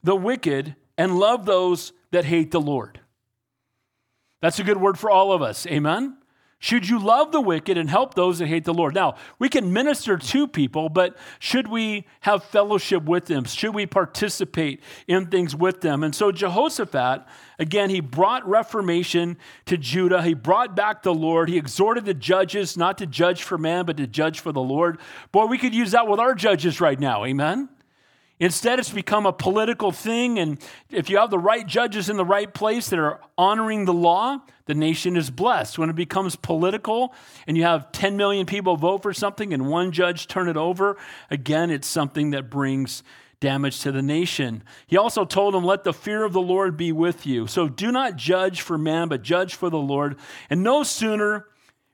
the 0.01 0.15
wicked 0.15 0.75
and 0.97 1.19
love 1.19 1.45
those 1.45 1.93
that 2.09 2.25
hate 2.25 2.49
the 2.49 2.59
Lord? 2.59 2.99
That's 4.41 4.57
a 4.57 4.63
good 4.63 4.77
word 4.77 4.97
for 4.97 5.11
all 5.11 5.31
of 5.31 5.43
us. 5.43 5.67
Amen? 5.67 6.17
Should 6.63 6.87
you 6.87 6.97
love 6.97 7.33
the 7.33 7.41
wicked 7.41 7.77
and 7.77 7.89
help 7.89 8.13
those 8.13 8.39
that 8.39 8.47
hate 8.47 8.63
the 8.63 8.73
Lord? 8.73 8.95
Now, 8.95 9.15
we 9.37 9.49
can 9.49 9.73
minister 9.73 10.15
to 10.15 10.47
people, 10.47 10.87
but 10.87 11.17
should 11.37 11.67
we 11.67 12.07
have 12.21 12.41
fellowship 12.41 13.03
with 13.03 13.25
them? 13.25 13.43
Should 13.43 13.75
we 13.75 13.85
participate 13.85 14.81
in 15.05 15.25
things 15.25 15.53
with 15.53 15.81
them? 15.81 16.05
And 16.05 16.15
so, 16.15 16.31
Jehoshaphat, 16.31 17.25
again, 17.59 17.89
he 17.89 17.99
brought 17.99 18.47
reformation 18.47 19.35
to 19.65 19.75
Judah. 19.75 20.23
He 20.23 20.33
brought 20.35 20.73
back 20.73 21.03
the 21.03 21.13
Lord. 21.13 21.49
He 21.49 21.57
exhorted 21.57 22.05
the 22.05 22.13
judges 22.13 22.77
not 22.77 22.97
to 22.99 23.05
judge 23.05 23.43
for 23.43 23.57
man, 23.57 23.85
but 23.85 23.97
to 23.97 24.07
judge 24.07 24.39
for 24.39 24.53
the 24.53 24.61
Lord. 24.61 24.99
Boy, 25.33 25.47
we 25.47 25.57
could 25.57 25.75
use 25.75 25.91
that 25.91 26.07
with 26.07 26.21
our 26.21 26.33
judges 26.33 26.79
right 26.79 26.97
now. 26.97 27.25
Amen? 27.25 27.67
Instead, 28.39 28.79
it's 28.79 28.89
become 28.89 29.25
a 29.25 29.33
political 29.33 29.91
thing. 29.91 30.39
And 30.39 30.59
if 30.89 31.09
you 31.09 31.17
have 31.17 31.29
the 31.29 31.39
right 31.39 31.65
judges 31.65 32.09
in 32.09 32.17
the 32.17 32.25
right 32.25 32.51
place 32.51 32.89
that 32.89 32.99
are 32.99 33.21
honoring 33.37 33.85
the 33.85 33.93
law, 33.93 34.39
the 34.65 34.73
nation 34.73 35.15
is 35.15 35.29
blessed. 35.29 35.77
When 35.77 35.89
it 35.89 35.95
becomes 35.95 36.35
political 36.35 37.13
and 37.47 37.55
you 37.55 37.63
have 37.63 37.91
10 37.91 38.17
million 38.17 38.45
people 38.45 38.75
vote 38.75 39.03
for 39.03 39.13
something 39.13 39.53
and 39.53 39.67
one 39.67 39.91
judge 39.91 40.27
turn 40.27 40.49
it 40.49 40.57
over, 40.57 40.97
again, 41.29 41.69
it's 41.69 41.87
something 41.87 42.31
that 42.31 42.49
brings 42.49 43.03
damage 43.39 43.81
to 43.81 43.91
the 43.91 44.01
nation. 44.01 44.63
He 44.87 44.97
also 44.97 45.25
told 45.25 45.53
them, 45.53 45.65
Let 45.65 45.83
the 45.83 45.93
fear 45.93 46.23
of 46.23 46.33
the 46.33 46.41
Lord 46.41 46.75
be 46.77 46.91
with 46.91 47.25
you. 47.25 47.45
So 47.45 47.67
do 47.67 47.91
not 47.91 48.15
judge 48.15 48.61
for 48.61 48.77
man, 48.77 49.09
but 49.09 49.21
judge 49.21 49.55
for 49.55 49.69
the 49.69 49.77
Lord. 49.77 50.17
And 50.49 50.63
no 50.63 50.83
sooner 50.83 51.47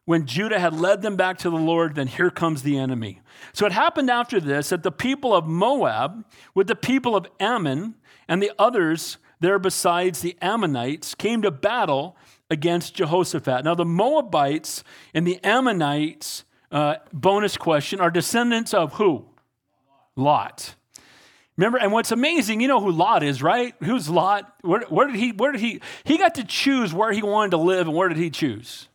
when 0.10 0.26
Judah 0.26 0.60
had 0.60 0.74
led 0.74 1.04
them 1.04 1.16
back 1.16 1.38
to 1.38 1.52
the 1.52 1.56
Lord, 1.56 1.94
then 1.94 2.08
here 2.08 2.32
comes 2.32 2.64
the 2.64 2.80
enemy. 2.80 3.22
So 3.54 3.68
it 3.68 3.72
happened 3.72 4.10
after 4.10 4.40
this 4.40 4.70
that 4.70 4.82
the 4.82 4.92
people 4.92 5.36
of 5.36 5.46
Moab, 5.46 6.26
with 6.56 6.66
the 6.66 6.76
people 6.76 7.16
of 7.16 7.28
Ammon 7.40 7.94
and 8.28 8.42
the 8.42 8.52
others 8.58 9.20
there 9.40 9.60
besides 9.60 10.22
the 10.22 10.36
Ammonites, 10.42 11.14
came 11.14 11.44
to 11.44 11.52
battle 11.52 12.18
against 12.50 12.96
Jehoshaphat. 12.96 13.64
Now, 13.64 13.76
the 13.76 13.86
Moabites 13.86 14.84
and 15.14 15.28
the 15.28 15.40
Ammonites, 15.44 16.44
uh, 16.72 16.96
bonus 17.14 17.56
question, 17.56 18.02
are 18.02 18.10
descendants 18.10 18.74
of 18.74 18.94
who? 18.94 19.28
Lot. 20.16 20.74
Remember, 21.56 21.78
and 21.78 21.92
what's 21.92 22.12
amazing, 22.12 22.62
you 22.62 22.68
know 22.68 22.80
who 22.80 22.90
Lot 22.90 23.22
is, 23.22 23.44
right? 23.44 23.76
Who's 23.84 24.10
Lot? 24.10 24.56
Where, 24.62 24.82
where, 24.90 25.06
did 25.06 25.18
he? 25.18 25.34
Where 25.34 25.52
did 25.52 25.62
he? 25.62 25.82
He 26.04 26.18
got 26.18 26.34
to 26.34 26.44
choose 26.44 26.96
where 26.96 27.12
he 27.12 27.22
wanted 27.22 27.52
to 27.52 27.58
live, 27.58 27.86
and 27.86 27.96
where 27.96 28.10
did 28.10 28.18
he 28.18 28.32
choose? 28.32 28.88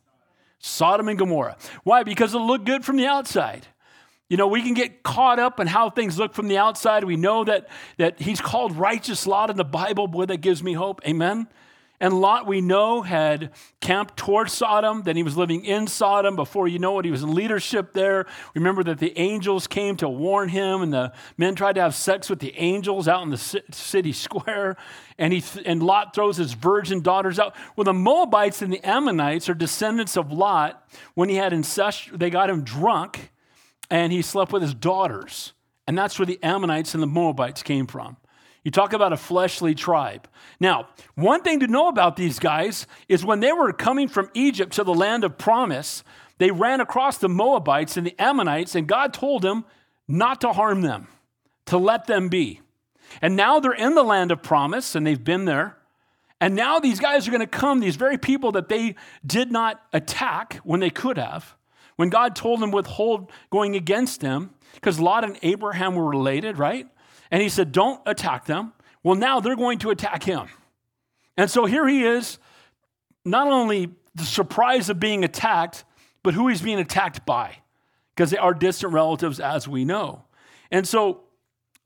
Sodom 0.67 1.09
and 1.09 1.19
Gomorrah. 1.19 1.59
Why? 1.83 2.05
Because 2.05 2.35
it 2.35 2.39
looked 2.39 2.65
good 2.65 2.87
from 2.87 2.97
the 2.97 3.07
outside. 3.07 3.67
You 4.31 4.39
know, 4.39 4.47
we 4.47 4.63
can 4.63 4.73
get 4.73 5.03
caught 5.03 5.39
up 5.39 5.61
in 5.61 5.67
how 5.67 5.91
things 5.91 6.19
look 6.19 6.33
from 6.33 6.49
the 6.49 6.57
outside. 6.57 7.05
We 7.05 7.17
know 7.17 7.45
that, 7.45 7.69
that 7.99 8.19
he's 8.19 8.41
called 8.41 8.75
righteous 8.75 9.27
Lot 9.27 9.51
in 9.51 9.59
the 9.59 9.65
Bible. 9.65 10.07
Boy, 10.07 10.25
that 10.25 10.39
gives 10.39 10.63
me 10.63 10.73
hope. 10.73 11.03
Amen. 11.07 11.49
And 12.05 12.21
Lot, 12.21 12.47
we 12.47 12.61
know, 12.61 13.01
had 13.01 13.51
camped 13.81 14.19
towards 14.19 14.53
Sodom. 14.53 15.05
Then 15.05 15.17
he 15.17 15.23
was 15.23 15.39
living 15.39 15.65
in 15.65 15.87
Sodom. 15.87 16.37
Before 16.37 16.69
you 16.69 16.79
know 16.79 16.99
it, 16.99 17.07
he 17.07 17.11
was 17.11 17.23
in 17.23 17.35
leadership 17.35 17.95
there. 17.95 18.27
Remember 18.55 18.85
that 18.85 18.99
the 18.99 19.19
angels 19.19 19.67
came 19.67 19.97
to 19.97 20.09
warn 20.11 20.51
him, 20.51 20.83
and 20.83 20.93
the 20.93 21.15
men 21.39 21.55
tried 21.55 21.77
to 21.77 21.81
have 21.81 21.95
sex 21.95 22.29
with 22.29 22.41
the 22.41 22.55
angels 22.59 23.09
out 23.09 23.23
in 23.23 23.31
the 23.31 23.39
city 23.39 24.13
square. 24.13 24.77
And, 25.17 25.33
he 25.33 25.43
and 25.65 25.83
Lot 25.83 26.15
throws 26.15 26.37
his 26.37 26.53
virgin 26.53 27.01
daughters 27.01 27.39
out. 27.39 27.57
Well, 27.75 27.85
the 27.85 27.95
Moabites 27.95 28.61
and 28.61 28.71
the 28.71 28.87
Ammonites 28.87 29.49
are 29.49 29.55
descendants 29.55 30.19
of 30.19 30.31
Lot. 30.31 30.87
When 31.15 31.31
he 31.31 31.37
had 31.37 31.55
incest, 31.55 32.11
they 32.19 32.29
got 32.29 32.51
him 32.51 32.65
drunk, 32.65 33.33
and 33.89 34.13
he 34.13 34.21
slept 34.21 34.53
with 34.53 34.61
his 34.61 34.75
daughters. 34.75 35.55
And 35.89 35.97
that's 35.97 36.19
where 36.19 36.27
the 36.27 36.39
Ammonites 36.43 36.93
and 36.93 37.03
the 37.03 37.07
Moabites 37.07 37.63
came 37.63 37.87
from. 37.87 38.19
You 38.65 38.71
talk 38.71 38.95
about 38.95 39.13
a 39.13 39.17
fleshly 39.19 39.75
tribe. 39.75 40.27
Now, 40.59 40.89
one 41.15 41.43
thing 41.43 41.61
to 41.61 41.67
know 41.67 41.89
about 41.89 42.17
these 42.17 42.39
guys 42.39 42.87
is 43.09 43.25
when 43.25 43.41
they 43.41 43.53
were 43.53 43.73
coming 43.75 44.09
from 44.09 44.31
Egypt 44.33 44.73
to 44.75 44.85
the 44.85 44.95
land 44.95 45.23
of 45.23 45.37
promise, 45.37 46.03
they 46.39 46.51
ran 46.51 46.81
across 46.81 47.19
the 47.19 47.29
Moabites 47.29 47.99
and 47.99 48.07
the 48.07 48.19
Ammonites, 48.19 48.75
and 48.75 48.89
God 48.89 49.13
told 49.13 49.43
them 49.43 49.65
not 50.09 50.41
to 50.41 50.53
harm 50.53 50.81
them, 50.81 51.09
to 51.67 51.77
let 51.77 52.07
them 52.07 52.29
be. 52.29 52.63
And 53.21 53.37
now 53.37 53.61
they're 53.61 53.73
in 53.73 53.95
the 53.95 54.03
land 54.03 54.33
of 54.33 54.43
promise, 54.43 54.95
and 54.95 55.07
they've 55.07 55.23
been 55.23 55.45
there. 55.45 55.77
And 56.41 56.55
now 56.55 56.79
these 56.79 57.01
guys 57.01 57.29
are 57.29 57.31
going 57.31 57.41
to 57.41 57.47
come, 57.47 57.81
these 57.81 57.97
very 57.97 58.19
people 58.19 58.53
that 58.53 58.69
they 58.69 58.97
did 59.25 59.53
not 59.53 59.81
attack 59.93 60.57
when 60.65 60.81
they 60.81 60.91
could 60.91 61.19
have, 61.19 61.55
when 61.97 62.09
God 62.09 62.35
told 62.35 62.61
them 62.61 62.71
withhold 62.71 63.31
going 63.51 63.77
against 63.77 64.21
them, 64.21 64.51
because 64.75 64.99
Lot 64.99 65.23
and 65.23 65.39
Abraham 65.43 65.95
were 65.95 66.09
related, 66.09 66.59
right? 66.59 66.89
And 67.35 67.43
he 67.43 67.49
said, 67.49 67.73
Don't 67.73 68.01
attack 68.07 68.45
them. 68.45 68.75
Well, 69.03 69.17
now 69.17 69.41
they're 69.41 69.57
going 69.57 69.81
to 69.81 69.91
attack 69.91 70.23
him. 70.23 70.47
And 71.37 71.51
so 71.51 71.65
here 71.65 71.85
he 71.89 72.05
is, 72.05 72.39
not 73.25 73.49
only 73.49 73.91
the 74.15 74.23
surprise 74.23 74.89
of 74.89 75.01
being 75.01 75.25
attacked, 75.25 75.85
but 76.23 76.35
who 76.35 76.47
he's 76.47 76.63
being 76.63 76.79
attacked 76.79 77.27
by, 77.27 77.57
because 78.15 78.31
they 78.31 78.37
are 78.37 78.55
distant 78.55 78.93
relatives, 78.93 79.41
as 79.41 79.67
we 79.67 79.85
know. 79.85 80.23
And 80.71 80.87
so 80.87 81.23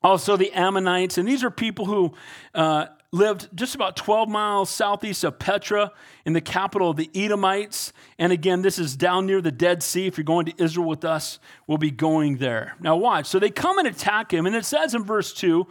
also 0.03 0.37
the 0.37 0.53
Ammonites, 0.53 1.17
and 1.17 1.27
these 1.27 1.43
are 1.43 1.51
people 1.51 1.87
who 1.87 2.13
uh, 2.55 2.89
lived 3.11 3.49
just 3.55 3.75
about 3.75 3.97
12 3.97 4.29
miles 4.29 4.69
southeast 4.69 5.25
of 5.25 5.39
Petra 5.39 5.93
in 6.27 6.35
the 6.35 6.41
capital 6.41 6.91
of 6.91 6.97
the 6.97 7.11
Edomites. 7.15 7.93
And 8.19 8.33
again, 8.33 8.61
this 8.61 8.79
is 8.79 8.97
down 8.97 9.27
near 9.27 9.41
the 9.41 9.51
Dead 9.51 9.83
Sea. 9.83 10.07
If 10.07 10.19
you're 10.19 10.25
going 10.25 10.47
to 10.47 10.63
Israel 10.63 10.87
with 10.87 11.05
us, 11.05 11.39
we'll 11.67 11.79
be 11.79 11.91
going 11.91 12.37
there. 12.37 12.75
Now, 12.81 12.97
watch. 12.97 13.27
So 13.27 13.39
they 13.39 13.51
come 13.51 13.79
and 13.79 13.89
attack 13.89 14.33
him. 14.33 14.45
And 14.45 14.55
it 14.55 14.67
says 14.67 14.95
in 14.95 15.05
verse 15.05 15.33
2 15.33 15.67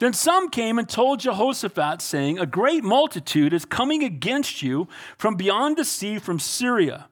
Then 0.00 0.12
some 0.12 0.50
came 0.50 0.78
and 0.78 0.88
told 0.88 1.20
Jehoshaphat, 1.20 2.02
saying, 2.02 2.38
A 2.38 2.46
great 2.46 2.84
multitude 2.84 3.54
is 3.54 3.64
coming 3.64 4.04
against 4.04 4.62
you 4.62 4.86
from 5.16 5.36
beyond 5.36 5.78
the 5.78 5.84
sea, 5.84 6.18
from 6.18 6.38
Syria. 6.38 7.08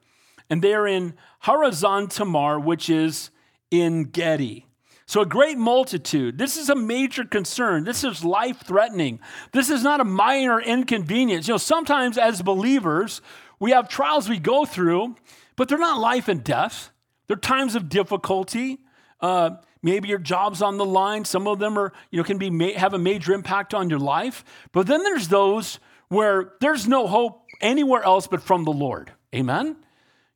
And 0.50 0.60
they 0.60 0.74
are 0.74 0.86
in 0.86 1.14
Hazazon 1.44 2.10
Tamar, 2.10 2.60
which 2.60 2.90
is 2.90 3.30
En 3.72 4.04
Gedi. 4.04 4.66
So, 5.06 5.20
a 5.20 5.26
great 5.26 5.58
multitude. 5.58 6.38
This 6.38 6.56
is 6.56 6.70
a 6.70 6.74
major 6.74 7.24
concern. 7.24 7.84
This 7.84 8.04
is 8.04 8.24
life 8.24 8.62
threatening. 8.64 9.20
This 9.52 9.68
is 9.68 9.82
not 9.82 10.00
a 10.00 10.04
minor 10.04 10.60
inconvenience. 10.60 11.46
You 11.46 11.54
know, 11.54 11.58
sometimes 11.58 12.16
as 12.16 12.40
believers, 12.40 13.20
we 13.60 13.72
have 13.72 13.88
trials 13.88 14.28
we 14.28 14.38
go 14.38 14.64
through, 14.64 15.16
but 15.56 15.68
they're 15.68 15.78
not 15.78 16.00
life 16.00 16.28
and 16.28 16.42
death. 16.42 16.90
They're 17.26 17.36
times 17.36 17.74
of 17.74 17.88
difficulty. 17.88 18.78
Uh, 19.20 19.56
maybe 19.82 20.08
your 20.08 20.18
job's 20.18 20.62
on 20.62 20.78
the 20.78 20.84
line. 20.84 21.24
Some 21.24 21.46
of 21.46 21.58
them 21.58 21.78
are, 21.78 21.92
you 22.10 22.18
know, 22.18 22.24
can 22.24 22.38
be 22.38 22.72
have 22.72 22.94
a 22.94 22.98
major 22.98 23.32
impact 23.32 23.74
on 23.74 23.90
your 23.90 23.98
life. 23.98 24.44
But 24.72 24.86
then 24.86 25.02
there's 25.02 25.28
those 25.28 25.78
where 26.08 26.54
there's 26.60 26.88
no 26.88 27.06
hope 27.06 27.42
anywhere 27.60 28.02
else 28.02 28.26
but 28.26 28.42
from 28.42 28.64
the 28.64 28.72
Lord. 28.72 29.12
Amen. 29.34 29.76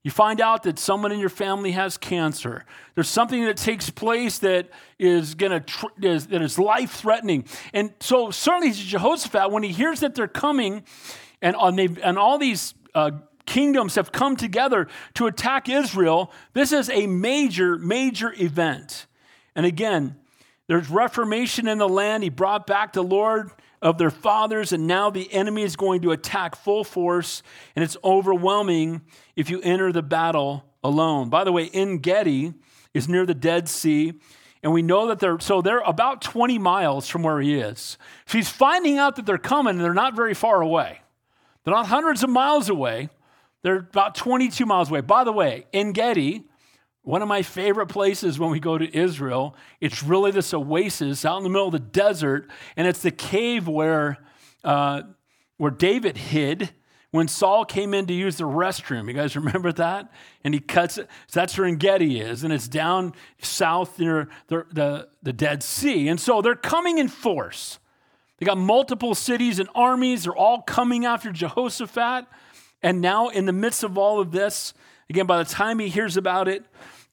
You 0.04 0.10
find 0.10 0.40
out 0.40 0.62
that 0.62 0.78
someone 0.78 1.12
in 1.12 1.18
your 1.18 1.28
family 1.28 1.72
has 1.72 1.98
cancer. 1.98 2.64
There's 2.94 3.08
something 3.08 3.44
that 3.44 3.56
takes 3.56 3.90
place 3.90 4.38
that 4.38 4.68
is 4.98 5.34
going 5.34 5.62
to 5.62 5.90
is, 6.00 6.28
that 6.28 6.40
is 6.40 6.58
life 6.58 6.92
threatening. 6.92 7.44
And 7.74 7.92
so 8.00 8.30
certainly 8.30 8.72
Jehoshaphat, 8.72 9.50
when 9.50 9.62
he 9.62 9.72
hears 9.72 10.00
that 10.00 10.14
they're 10.14 10.28
coming, 10.28 10.84
and 11.42 11.56
on 11.56 11.78
and 11.78 12.18
all 12.18 12.38
these 12.38 12.74
uh, 12.94 13.10
kingdoms 13.44 13.96
have 13.96 14.12
come 14.12 14.36
together 14.36 14.88
to 15.14 15.26
attack 15.26 15.68
Israel, 15.68 16.32
this 16.52 16.72
is 16.72 16.88
a 16.90 17.06
major 17.06 17.76
major 17.76 18.32
event. 18.38 19.06
And 19.56 19.66
again, 19.66 20.16
there's 20.68 20.88
reformation 20.90 21.66
in 21.66 21.78
the 21.78 21.88
land. 21.88 22.22
He 22.22 22.28
brought 22.30 22.66
back 22.66 22.92
the 22.92 23.02
Lord 23.02 23.50
of 23.80 23.96
their 23.96 24.10
fathers, 24.10 24.72
and 24.72 24.86
now 24.86 25.08
the 25.10 25.32
enemy 25.32 25.62
is 25.62 25.76
going 25.76 26.02
to 26.02 26.10
attack 26.10 26.56
full 26.56 26.84
force, 26.84 27.42
and 27.74 27.84
it's 27.84 27.96
overwhelming 28.02 29.02
if 29.38 29.48
you 29.48 29.60
enter 29.62 29.92
the 29.92 30.02
battle 30.02 30.64
alone. 30.82 31.30
By 31.30 31.44
the 31.44 31.52
way, 31.52 31.70
En 31.72 31.98
Gedi 31.98 32.54
is 32.92 33.08
near 33.08 33.24
the 33.24 33.34
Dead 33.34 33.68
Sea, 33.68 34.14
and 34.64 34.72
we 34.72 34.82
know 34.82 35.06
that 35.06 35.20
they're 35.20 35.38
so 35.38 35.62
they're 35.62 35.78
about 35.78 36.20
20 36.20 36.58
miles 36.58 37.08
from 37.08 37.22
where 37.22 37.40
he 37.40 37.54
is. 37.54 37.96
He's 38.26 38.48
finding 38.48 38.98
out 38.98 39.14
that 39.14 39.26
they're 39.26 39.38
coming, 39.38 39.76
and 39.76 39.80
they're 39.80 39.94
not 39.94 40.16
very 40.16 40.34
far 40.34 40.60
away. 40.60 41.02
They're 41.62 41.74
not 41.74 41.86
hundreds 41.86 42.24
of 42.24 42.30
miles 42.30 42.68
away. 42.68 43.10
They're 43.62 43.76
about 43.76 44.16
22 44.16 44.66
miles 44.66 44.90
away. 44.90 45.02
By 45.02 45.22
the 45.22 45.32
way, 45.32 45.66
En 45.72 45.92
Gedi 45.92 46.44
one 47.02 47.22
of 47.22 47.28
my 47.28 47.40
favorite 47.40 47.86
places 47.86 48.38
when 48.38 48.50
we 48.50 48.60
go 48.60 48.76
to 48.76 48.94
Israel, 48.94 49.56
it's 49.80 50.02
really 50.02 50.30
this 50.30 50.52
oasis 50.52 51.24
out 51.24 51.38
in 51.38 51.42
the 51.42 51.48
middle 51.48 51.68
of 51.68 51.72
the 51.72 51.78
desert, 51.78 52.50
and 52.76 52.86
it's 52.86 53.00
the 53.00 53.10
cave 53.10 53.66
where, 53.66 54.18
uh, 54.62 55.00
where 55.56 55.70
David 55.70 56.18
hid 56.18 56.68
when 57.10 57.26
Saul 57.26 57.64
came 57.64 57.94
in 57.94 58.06
to 58.06 58.12
use 58.12 58.36
the 58.36 58.44
restroom. 58.44 59.08
You 59.08 59.14
guys 59.14 59.34
remember 59.36 59.72
that? 59.72 60.12
And 60.44 60.52
he 60.52 60.60
cuts 60.60 60.98
it. 60.98 61.08
So 61.26 61.40
that's 61.40 61.56
where 61.56 61.66
En 61.66 61.76
Gedi 61.76 62.20
is, 62.20 62.44
and 62.44 62.52
it's 62.52 62.68
down 62.68 63.14
south 63.40 63.98
near 63.98 64.28
the, 64.48 64.66
the, 64.72 65.08
the 65.22 65.32
Dead 65.32 65.62
Sea. 65.62 66.08
And 66.08 66.20
so 66.20 66.42
they're 66.42 66.54
coming 66.54 66.98
in 66.98 67.08
force. 67.08 67.78
They 68.38 68.46
got 68.46 68.58
multiple 68.58 69.14
cities 69.14 69.58
and 69.58 69.68
armies. 69.74 70.24
They're 70.24 70.36
all 70.36 70.62
coming 70.62 71.04
after 71.04 71.32
Jehoshaphat. 71.32 72.26
And 72.82 73.00
now, 73.00 73.28
in 73.28 73.46
the 73.46 73.52
midst 73.52 73.82
of 73.82 73.98
all 73.98 74.20
of 74.20 74.30
this, 74.30 74.72
again, 75.10 75.26
by 75.26 75.42
the 75.42 75.48
time 75.48 75.80
he 75.80 75.88
hears 75.88 76.16
about 76.16 76.46
it, 76.46 76.64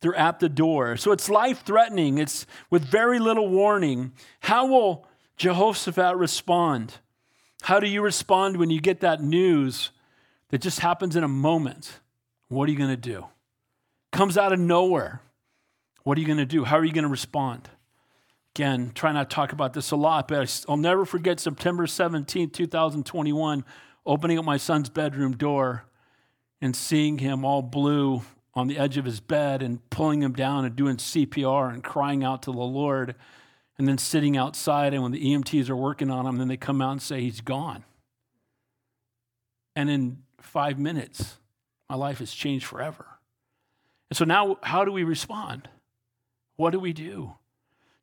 they're 0.01 0.13
at 0.13 0.39
the 0.39 0.49
door. 0.49 0.97
So 0.97 1.11
it's 1.11 1.29
life 1.29 1.63
threatening, 1.65 2.19
it's 2.19 2.45
with 2.69 2.85
very 2.85 3.17
little 3.17 3.49
warning. 3.49 4.13
How 4.41 4.67
will 4.67 5.07
Jehoshaphat 5.37 6.15
respond? 6.15 6.99
How 7.61 7.79
do 7.79 7.87
you 7.87 8.01
respond 8.01 8.57
when 8.57 8.69
you 8.69 8.79
get 8.79 8.99
that 9.01 9.21
news 9.21 9.91
that 10.49 10.61
just 10.61 10.79
happens 10.79 11.15
in 11.15 11.23
a 11.23 11.27
moment? 11.27 11.99
What 12.47 12.69
are 12.69 12.71
you 12.71 12.77
going 12.77 12.89
to 12.91 12.97
do? 12.97 13.25
Comes 14.11 14.37
out 14.37 14.53
of 14.53 14.59
nowhere. 14.59 15.21
What 16.03 16.17
are 16.17 16.21
you 16.21 16.27
going 16.27 16.37
to 16.37 16.45
do? 16.45 16.63
How 16.63 16.77
are 16.77 16.85
you 16.85 16.93
going 16.93 17.03
to 17.03 17.09
respond? 17.09 17.69
Again, 18.55 18.91
try 18.93 19.11
not 19.11 19.29
to 19.29 19.35
talk 19.35 19.51
about 19.51 19.73
this 19.73 19.91
a 19.91 19.95
lot, 19.95 20.27
but 20.27 20.65
I'll 20.69 20.77
never 20.77 21.03
forget 21.03 21.39
September 21.39 21.87
17, 21.87 22.51
2021, 22.51 23.65
opening 24.05 24.39
up 24.39 24.45
my 24.45 24.57
son's 24.57 24.89
bedroom 24.89 25.35
door 25.35 25.85
and 26.61 26.75
seeing 26.75 27.17
him 27.17 27.43
all 27.43 27.61
blue 27.61 28.21
on 28.53 28.67
the 28.67 28.77
edge 28.77 28.97
of 28.97 29.03
his 29.03 29.19
bed 29.19 29.61
and 29.61 29.87
pulling 29.89 30.21
him 30.21 30.31
down 30.31 30.63
and 30.63 30.75
doing 30.75 30.95
CPR 30.95 31.73
and 31.73 31.83
crying 31.83 32.23
out 32.23 32.43
to 32.43 32.51
the 32.51 32.57
Lord, 32.57 33.15
and 33.77 33.87
then 33.87 33.97
sitting 33.97 34.37
outside. 34.37 34.93
And 34.93 35.03
when 35.03 35.11
the 35.11 35.23
EMTs 35.23 35.69
are 35.69 35.75
working 35.75 36.09
on 36.09 36.25
him, 36.25 36.37
then 36.37 36.47
they 36.47 36.57
come 36.57 36.81
out 36.81 36.91
and 36.91 37.01
say, 37.01 37.21
He's 37.21 37.41
gone. 37.41 37.83
And 39.75 39.89
in 39.89 40.23
five 40.39 40.79
minutes, 40.79 41.37
my 41.89 41.95
life 41.95 42.19
has 42.19 42.31
changed 42.31 42.65
forever. 42.65 43.05
And 44.09 44.17
so 44.17 44.25
now, 44.25 44.57
how 44.63 44.85
do 44.85 44.91
we 44.91 45.03
respond? 45.03 45.69
What 46.55 46.71
do 46.71 46.79
we 46.79 46.93
do? 46.93 47.33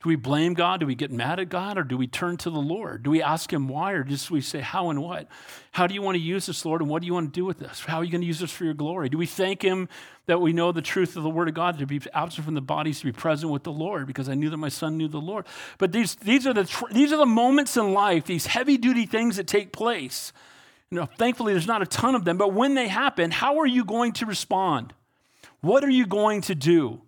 Do 0.03 0.09
we 0.09 0.17
blame 0.17 0.55
God? 0.55 0.81
Do 0.81 0.87
we 0.87 0.97
get 0.97 1.13
mad 1.13 1.39
at 1.39 1.49
God? 1.49 1.79
Or 1.79 1.85
do 1.85 1.97
we 1.97 2.09
turn 2.09 2.37
to 2.39 2.51
the 2.51 2.59
Lord? 2.59 3.05
Do 3.05 3.11
we 3.11 3.23
ask 3.23 3.53
Him 3.53 3.69
why? 3.69 3.93
Or 3.93 4.03
just 4.03 4.33
we 4.33 4.41
say, 4.41 4.59
How 4.59 4.91
and 4.91 5.01
what? 5.01 5.29
How 5.71 5.87
do 5.87 5.95
you 5.95 6.03
want 6.03 6.17
to 6.17 6.21
use 6.21 6.47
this, 6.47 6.65
Lord? 6.65 6.81
And 6.81 6.91
what 6.91 7.03
do 7.03 7.07
you 7.07 7.15
want 7.15 7.33
to 7.33 7.41
do 7.41 7.45
with 7.45 7.61
this? 7.61 7.81
How 7.81 7.99
are 7.99 8.05
you 8.05 8.11
going 8.11 8.21
to 8.21 8.27
use 8.27 8.41
this 8.41 8.51
for 8.51 8.65
your 8.65 8.75
glory? 8.75 9.09
Do 9.09 9.17
we 9.17 9.27
thank 9.27 9.63
Him 9.63 9.89
that 10.27 10.41
we 10.41 10.53
know 10.53 10.73
the 10.73 10.83
truth 10.83 11.17
of 11.17 11.23
the 11.23 11.31
Word 11.31 11.49
of 11.49 11.55
God, 11.55 11.79
to 11.79 11.87
be 11.87 12.01
absent 12.13 12.45
from 12.45 12.55
the 12.55 12.61
bodies, 12.61 12.99
to 12.99 13.05
be 13.05 13.13
present 13.13 13.53
with 13.53 13.63
the 13.63 13.71
Lord, 13.71 14.09
because 14.09 14.29
I 14.29 14.35
knew 14.35 14.51
that 14.51 14.57
my 14.57 14.69
son 14.69 14.97
knew 14.97 15.07
the 15.07 15.21
Lord? 15.21 15.47
But 15.79 15.93
these, 15.93 16.17
these, 16.17 16.49
are, 16.49 16.53
the, 16.53 16.69
these 16.91 17.13
are 17.13 17.19
the 17.19 17.27
moments 17.27 17.77
in 17.77 17.93
life, 17.93 18.25
these 18.25 18.47
heavy 18.47 18.79
duty 18.79 19.07
things 19.07 19.37
that 19.37 19.47
take 19.47 19.73
place. 19.73 20.33
You 20.91 20.97
know, 20.97 21.07
thankfully, 21.07 21.53
there's 21.53 21.69
not 21.69 21.81
a 21.81 21.87
ton 21.87 22.17
of 22.17 22.25
them, 22.25 22.39
but 22.39 22.53
when 22.53 22.75
they 22.75 22.89
happen, 22.89 23.31
how 23.31 23.61
are 23.61 23.67
you 23.67 23.85
going 23.85 24.13
to 24.15 24.27
respond? 24.27 24.95
What 25.61 25.85
are 25.85 25.91
you 25.91 26.07
going 26.07 26.41
to 26.43 26.57
do? 26.57 27.03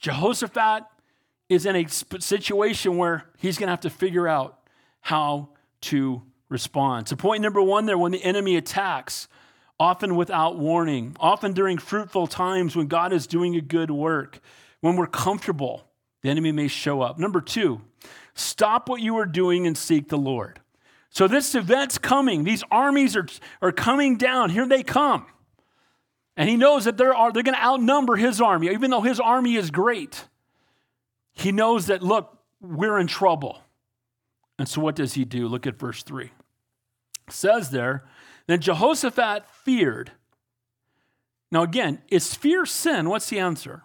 Jehoshaphat 0.00 0.84
is 1.48 1.66
in 1.66 1.76
a 1.76 1.86
situation 1.88 2.96
where 2.96 3.24
he's 3.38 3.58
going 3.58 3.68
to 3.68 3.72
have 3.72 3.80
to 3.80 3.90
figure 3.90 4.26
out 4.26 4.58
how 5.00 5.50
to 5.80 6.22
respond. 6.48 7.08
So, 7.08 7.16
point 7.16 7.42
number 7.42 7.62
one 7.62 7.86
there 7.86 7.98
when 7.98 8.12
the 8.12 8.22
enemy 8.22 8.56
attacks, 8.56 9.28
often 9.78 10.16
without 10.16 10.58
warning, 10.58 11.16
often 11.20 11.52
during 11.52 11.78
fruitful 11.78 12.26
times 12.26 12.74
when 12.74 12.86
God 12.86 13.12
is 13.12 13.26
doing 13.26 13.56
a 13.56 13.60
good 13.60 13.90
work, 13.90 14.40
when 14.80 14.96
we're 14.96 15.06
comfortable, 15.06 15.86
the 16.22 16.30
enemy 16.30 16.52
may 16.52 16.68
show 16.68 17.02
up. 17.02 17.18
Number 17.18 17.40
two, 17.40 17.80
stop 18.34 18.88
what 18.88 19.00
you 19.00 19.16
are 19.18 19.26
doing 19.26 19.66
and 19.66 19.76
seek 19.76 20.08
the 20.08 20.18
Lord. 20.18 20.60
So, 21.10 21.28
this 21.28 21.54
event's 21.54 21.98
coming. 21.98 22.44
These 22.44 22.64
armies 22.70 23.16
are, 23.16 23.26
are 23.62 23.72
coming 23.72 24.16
down. 24.16 24.50
Here 24.50 24.66
they 24.66 24.82
come. 24.82 25.26
And 26.36 26.50
he 26.50 26.56
knows 26.56 26.84
that 26.84 26.98
they're, 26.98 27.14
they're 27.32 27.42
going 27.42 27.54
to 27.54 27.64
outnumber 27.64 28.16
his 28.16 28.40
army, 28.40 28.68
even 28.68 28.90
though 28.90 29.00
his 29.00 29.18
army 29.18 29.56
is 29.56 29.70
great. 29.70 30.24
He 31.36 31.52
knows 31.52 31.86
that, 31.86 32.02
look, 32.02 32.38
we're 32.60 32.98
in 32.98 33.06
trouble. 33.06 33.60
And 34.58 34.68
so 34.68 34.80
what 34.80 34.96
does 34.96 35.14
he 35.14 35.24
do? 35.24 35.46
Look 35.46 35.66
at 35.66 35.78
verse 35.78 36.02
3. 36.02 36.24
It 36.24 36.32
says 37.28 37.70
there, 37.70 38.04
then 38.46 38.60
Jehoshaphat 38.60 39.48
feared. 39.48 40.12
Now 41.52 41.62
again, 41.62 42.02
is 42.08 42.34
fear 42.34 42.66
sin? 42.66 43.08
What's 43.08 43.28
the 43.28 43.38
answer? 43.38 43.82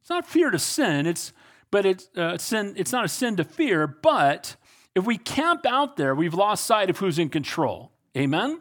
It's 0.00 0.10
not 0.10 0.26
fear 0.26 0.50
to 0.50 0.58
sin, 0.58 1.06
it's 1.06 1.32
but 1.70 1.84
it's 1.84 2.08
uh, 2.16 2.38
sin, 2.38 2.74
it's 2.76 2.92
not 2.92 3.04
a 3.04 3.08
sin 3.08 3.36
to 3.36 3.44
fear, 3.44 3.86
but 3.86 4.56
if 4.94 5.04
we 5.04 5.18
camp 5.18 5.66
out 5.66 5.96
there, 5.96 6.14
we've 6.14 6.32
lost 6.32 6.64
sight 6.64 6.88
of 6.88 6.98
who's 6.98 7.18
in 7.18 7.28
control. 7.28 7.90
Amen? 8.16 8.60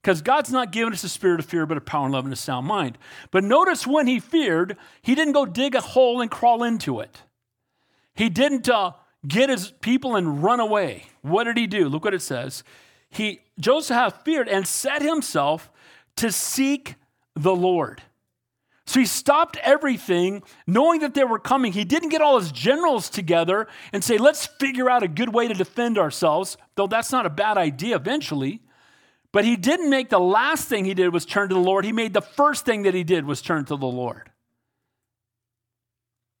Because 0.00 0.20
God's 0.20 0.52
not 0.52 0.70
given 0.70 0.92
us 0.92 1.02
a 1.02 1.08
spirit 1.08 1.40
of 1.40 1.46
fear, 1.46 1.64
but 1.64 1.78
a 1.78 1.80
power 1.80 2.04
and 2.04 2.12
love 2.12 2.24
and 2.24 2.32
a 2.32 2.36
sound 2.36 2.66
mind. 2.66 2.98
But 3.30 3.42
notice 3.42 3.86
when 3.86 4.06
he 4.06 4.20
feared, 4.20 4.76
he 5.00 5.14
didn't 5.14 5.32
go 5.32 5.46
dig 5.46 5.74
a 5.74 5.80
hole 5.80 6.20
and 6.20 6.30
crawl 6.30 6.62
into 6.62 7.00
it. 7.00 7.22
He 8.14 8.28
didn't 8.28 8.68
uh, 8.68 8.92
get 9.26 9.48
his 9.48 9.70
people 9.80 10.16
and 10.16 10.42
run 10.42 10.60
away. 10.60 11.06
What 11.22 11.44
did 11.44 11.56
he 11.56 11.66
do? 11.66 11.88
Look 11.88 12.04
what 12.04 12.14
it 12.14 12.22
says. 12.22 12.64
He 13.08 13.40
Joseph 13.58 14.14
feared 14.24 14.48
and 14.48 14.66
set 14.66 15.02
himself 15.02 15.70
to 16.16 16.32
seek 16.32 16.96
the 17.34 17.54
Lord. 17.54 18.02
So 18.84 19.00
he 19.00 19.06
stopped 19.06 19.56
everything, 19.62 20.42
knowing 20.66 21.00
that 21.00 21.14
they 21.14 21.24
were 21.24 21.38
coming. 21.38 21.72
He 21.72 21.84
didn't 21.84 22.08
get 22.08 22.20
all 22.20 22.38
his 22.38 22.50
generals 22.50 23.08
together 23.08 23.68
and 23.92 24.02
say, 24.02 24.18
let's 24.18 24.46
figure 24.46 24.90
out 24.90 25.02
a 25.02 25.08
good 25.08 25.32
way 25.32 25.46
to 25.48 25.54
defend 25.54 25.98
ourselves, 25.98 26.56
though 26.74 26.88
that's 26.88 27.12
not 27.12 27.24
a 27.24 27.30
bad 27.30 27.56
idea 27.56 27.96
eventually. 27.96 28.60
But 29.30 29.44
he 29.44 29.56
didn't 29.56 29.88
make 29.88 30.10
the 30.10 30.18
last 30.18 30.68
thing 30.68 30.84
he 30.84 30.94
did 30.94 31.12
was 31.12 31.24
turn 31.24 31.48
to 31.48 31.54
the 31.54 31.60
Lord. 31.60 31.84
He 31.84 31.92
made 31.92 32.12
the 32.12 32.20
first 32.20 32.66
thing 32.66 32.82
that 32.82 32.92
he 32.92 33.04
did 33.04 33.24
was 33.24 33.40
turn 33.40 33.64
to 33.66 33.76
the 33.76 33.86
Lord. 33.86 34.31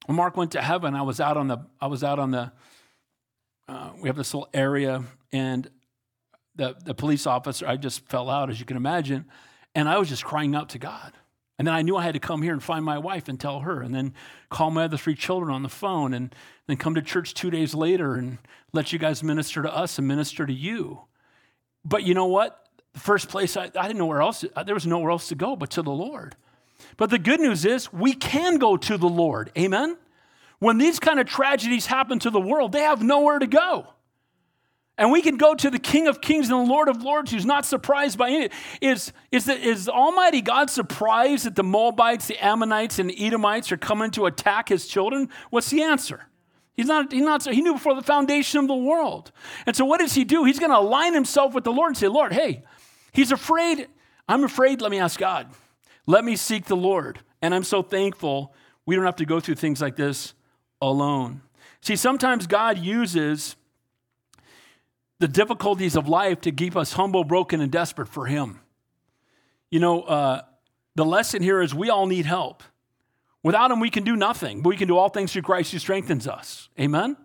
When 0.06 0.16
Mark 0.16 0.36
went 0.36 0.52
to 0.52 0.62
heaven, 0.62 0.94
I 0.94 1.02
was 1.02 1.20
out 1.20 1.36
on 1.36 1.48
the, 1.48 1.58
I 1.80 1.86
was 1.86 2.02
out 2.02 2.18
on 2.18 2.30
the, 2.32 2.52
uh, 3.68 3.90
we 4.00 4.08
have 4.08 4.16
this 4.16 4.34
little 4.34 4.48
area, 4.52 5.04
and 5.32 5.68
the, 6.56 6.76
the 6.84 6.94
police 6.94 7.26
officer, 7.26 7.66
I 7.66 7.76
just 7.76 8.06
fell 8.08 8.28
out, 8.28 8.50
as 8.50 8.58
you 8.58 8.66
can 8.66 8.76
imagine. 8.76 9.26
And 9.74 9.88
I 9.88 9.98
was 9.98 10.08
just 10.08 10.24
crying 10.24 10.54
out 10.54 10.70
to 10.70 10.78
God. 10.78 11.12
And 11.58 11.68
then 11.68 11.74
I 11.74 11.82
knew 11.82 11.96
I 11.96 12.02
had 12.02 12.14
to 12.14 12.20
come 12.20 12.42
here 12.42 12.52
and 12.52 12.62
find 12.62 12.84
my 12.84 12.98
wife 12.98 13.28
and 13.28 13.38
tell 13.38 13.60
her, 13.60 13.82
and 13.82 13.94
then 13.94 14.14
call 14.50 14.70
my 14.70 14.84
other 14.84 14.96
three 14.96 15.14
children 15.14 15.54
on 15.54 15.62
the 15.62 15.68
phone, 15.68 16.12
and 16.12 16.34
then 16.66 16.76
come 16.76 16.94
to 16.94 17.02
church 17.02 17.34
two 17.34 17.50
days 17.50 17.74
later 17.74 18.14
and 18.14 18.38
let 18.72 18.92
you 18.92 18.98
guys 18.98 19.22
minister 19.22 19.62
to 19.62 19.74
us 19.74 19.98
and 19.98 20.08
minister 20.08 20.44
to 20.44 20.52
you. 20.52 21.02
But 21.84 22.02
you 22.02 22.14
know 22.14 22.26
what? 22.26 22.68
The 22.94 23.00
first 23.00 23.28
place, 23.28 23.56
I, 23.56 23.70
I 23.76 23.86
didn't 23.86 23.98
know 23.98 24.06
where 24.06 24.20
else, 24.20 24.44
there 24.64 24.74
was 24.74 24.86
nowhere 24.86 25.10
else 25.10 25.28
to 25.28 25.34
go 25.34 25.56
but 25.56 25.70
to 25.70 25.82
the 25.82 25.92
Lord. 25.92 26.36
But 26.96 27.10
the 27.10 27.18
good 27.18 27.40
news 27.40 27.64
is 27.64 27.92
we 27.92 28.14
can 28.14 28.58
go 28.58 28.76
to 28.76 28.96
the 28.96 29.08
Lord. 29.08 29.50
Amen? 29.56 29.96
When 30.58 30.78
these 30.78 31.00
kind 31.00 31.18
of 31.18 31.26
tragedies 31.26 31.86
happen 31.86 32.18
to 32.20 32.30
the 32.30 32.40
world, 32.40 32.72
they 32.72 32.82
have 32.82 33.02
nowhere 33.02 33.38
to 33.38 33.46
go. 33.46 33.88
And 34.98 35.10
we 35.10 35.22
can 35.22 35.36
go 35.36 35.54
to 35.54 35.70
the 35.70 35.78
King 35.78 36.06
of 36.06 36.20
Kings 36.20 36.50
and 36.50 36.66
the 36.66 36.70
Lord 36.70 36.88
of 36.88 37.02
Lords 37.02 37.32
who's 37.32 37.46
not 37.46 37.64
surprised 37.64 38.18
by 38.18 38.28
it. 38.28 38.52
Is, 38.80 39.12
is, 39.32 39.46
the, 39.46 39.58
is 39.58 39.88
Almighty 39.88 40.42
God 40.42 40.70
surprised 40.70 41.46
that 41.46 41.56
the 41.56 41.64
Moabites, 41.64 42.28
the 42.28 42.38
Ammonites, 42.38 42.98
and 42.98 43.10
the 43.10 43.26
Edomites 43.26 43.72
are 43.72 43.76
coming 43.76 44.10
to 44.12 44.26
attack 44.26 44.68
his 44.68 44.86
children? 44.86 45.30
What's 45.50 45.70
the 45.70 45.82
answer? 45.82 46.26
He's 46.74 46.86
not, 46.86 47.10
he's 47.10 47.22
not, 47.22 47.44
he 47.44 47.62
knew 47.62 47.72
before 47.72 47.94
the 47.94 48.02
foundation 48.02 48.60
of 48.60 48.68
the 48.68 48.74
world. 48.76 49.32
And 49.66 49.74
so 49.74 49.84
what 49.84 50.00
does 50.00 50.14
he 50.14 50.24
do? 50.24 50.44
He's 50.44 50.58
going 50.58 50.70
to 50.70 50.78
align 50.78 51.14
himself 51.14 51.54
with 51.54 51.64
the 51.64 51.72
Lord 51.72 51.88
and 51.88 51.96
say, 51.96 52.08
Lord, 52.08 52.32
hey, 52.32 52.62
he's 53.12 53.32
afraid. 53.32 53.88
I'm 54.28 54.44
afraid. 54.44 54.80
Let 54.80 54.90
me 54.90 54.98
ask 54.98 55.18
God. 55.18 55.48
Let 56.06 56.24
me 56.24 56.36
seek 56.36 56.66
the 56.66 56.76
Lord. 56.76 57.20
And 57.40 57.54
I'm 57.54 57.64
so 57.64 57.82
thankful 57.82 58.54
we 58.86 58.96
don't 58.96 59.04
have 59.04 59.16
to 59.16 59.26
go 59.26 59.40
through 59.40 59.56
things 59.56 59.80
like 59.80 59.96
this 59.96 60.34
alone. 60.80 61.42
See, 61.80 61.96
sometimes 61.96 62.46
God 62.46 62.78
uses 62.78 63.56
the 65.18 65.28
difficulties 65.28 65.96
of 65.96 66.08
life 66.08 66.40
to 66.42 66.52
keep 66.52 66.76
us 66.76 66.94
humble, 66.94 67.24
broken, 67.24 67.60
and 67.60 67.70
desperate 67.70 68.08
for 68.08 68.26
Him. 68.26 68.60
You 69.70 69.80
know, 69.80 70.02
uh, 70.02 70.42
the 70.96 71.04
lesson 71.04 71.42
here 71.42 71.62
is 71.62 71.74
we 71.74 71.90
all 71.90 72.06
need 72.06 72.26
help. 72.26 72.62
Without 73.42 73.70
Him, 73.70 73.80
we 73.80 73.90
can 73.90 74.04
do 74.04 74.16
nothing, 74.16 74.62
but 74.62 74.70
we 74.70 74.76
can 74.76 74.88
do 74.88 74.96
all 74.96 75.08
things 75.08 75.32
through 75.32 75.42
Christ 75.42 75.72
who 75.72 75.78
strengthens 75.78 76.26
us. 76.26 76.68
Amen? 76.78 77.16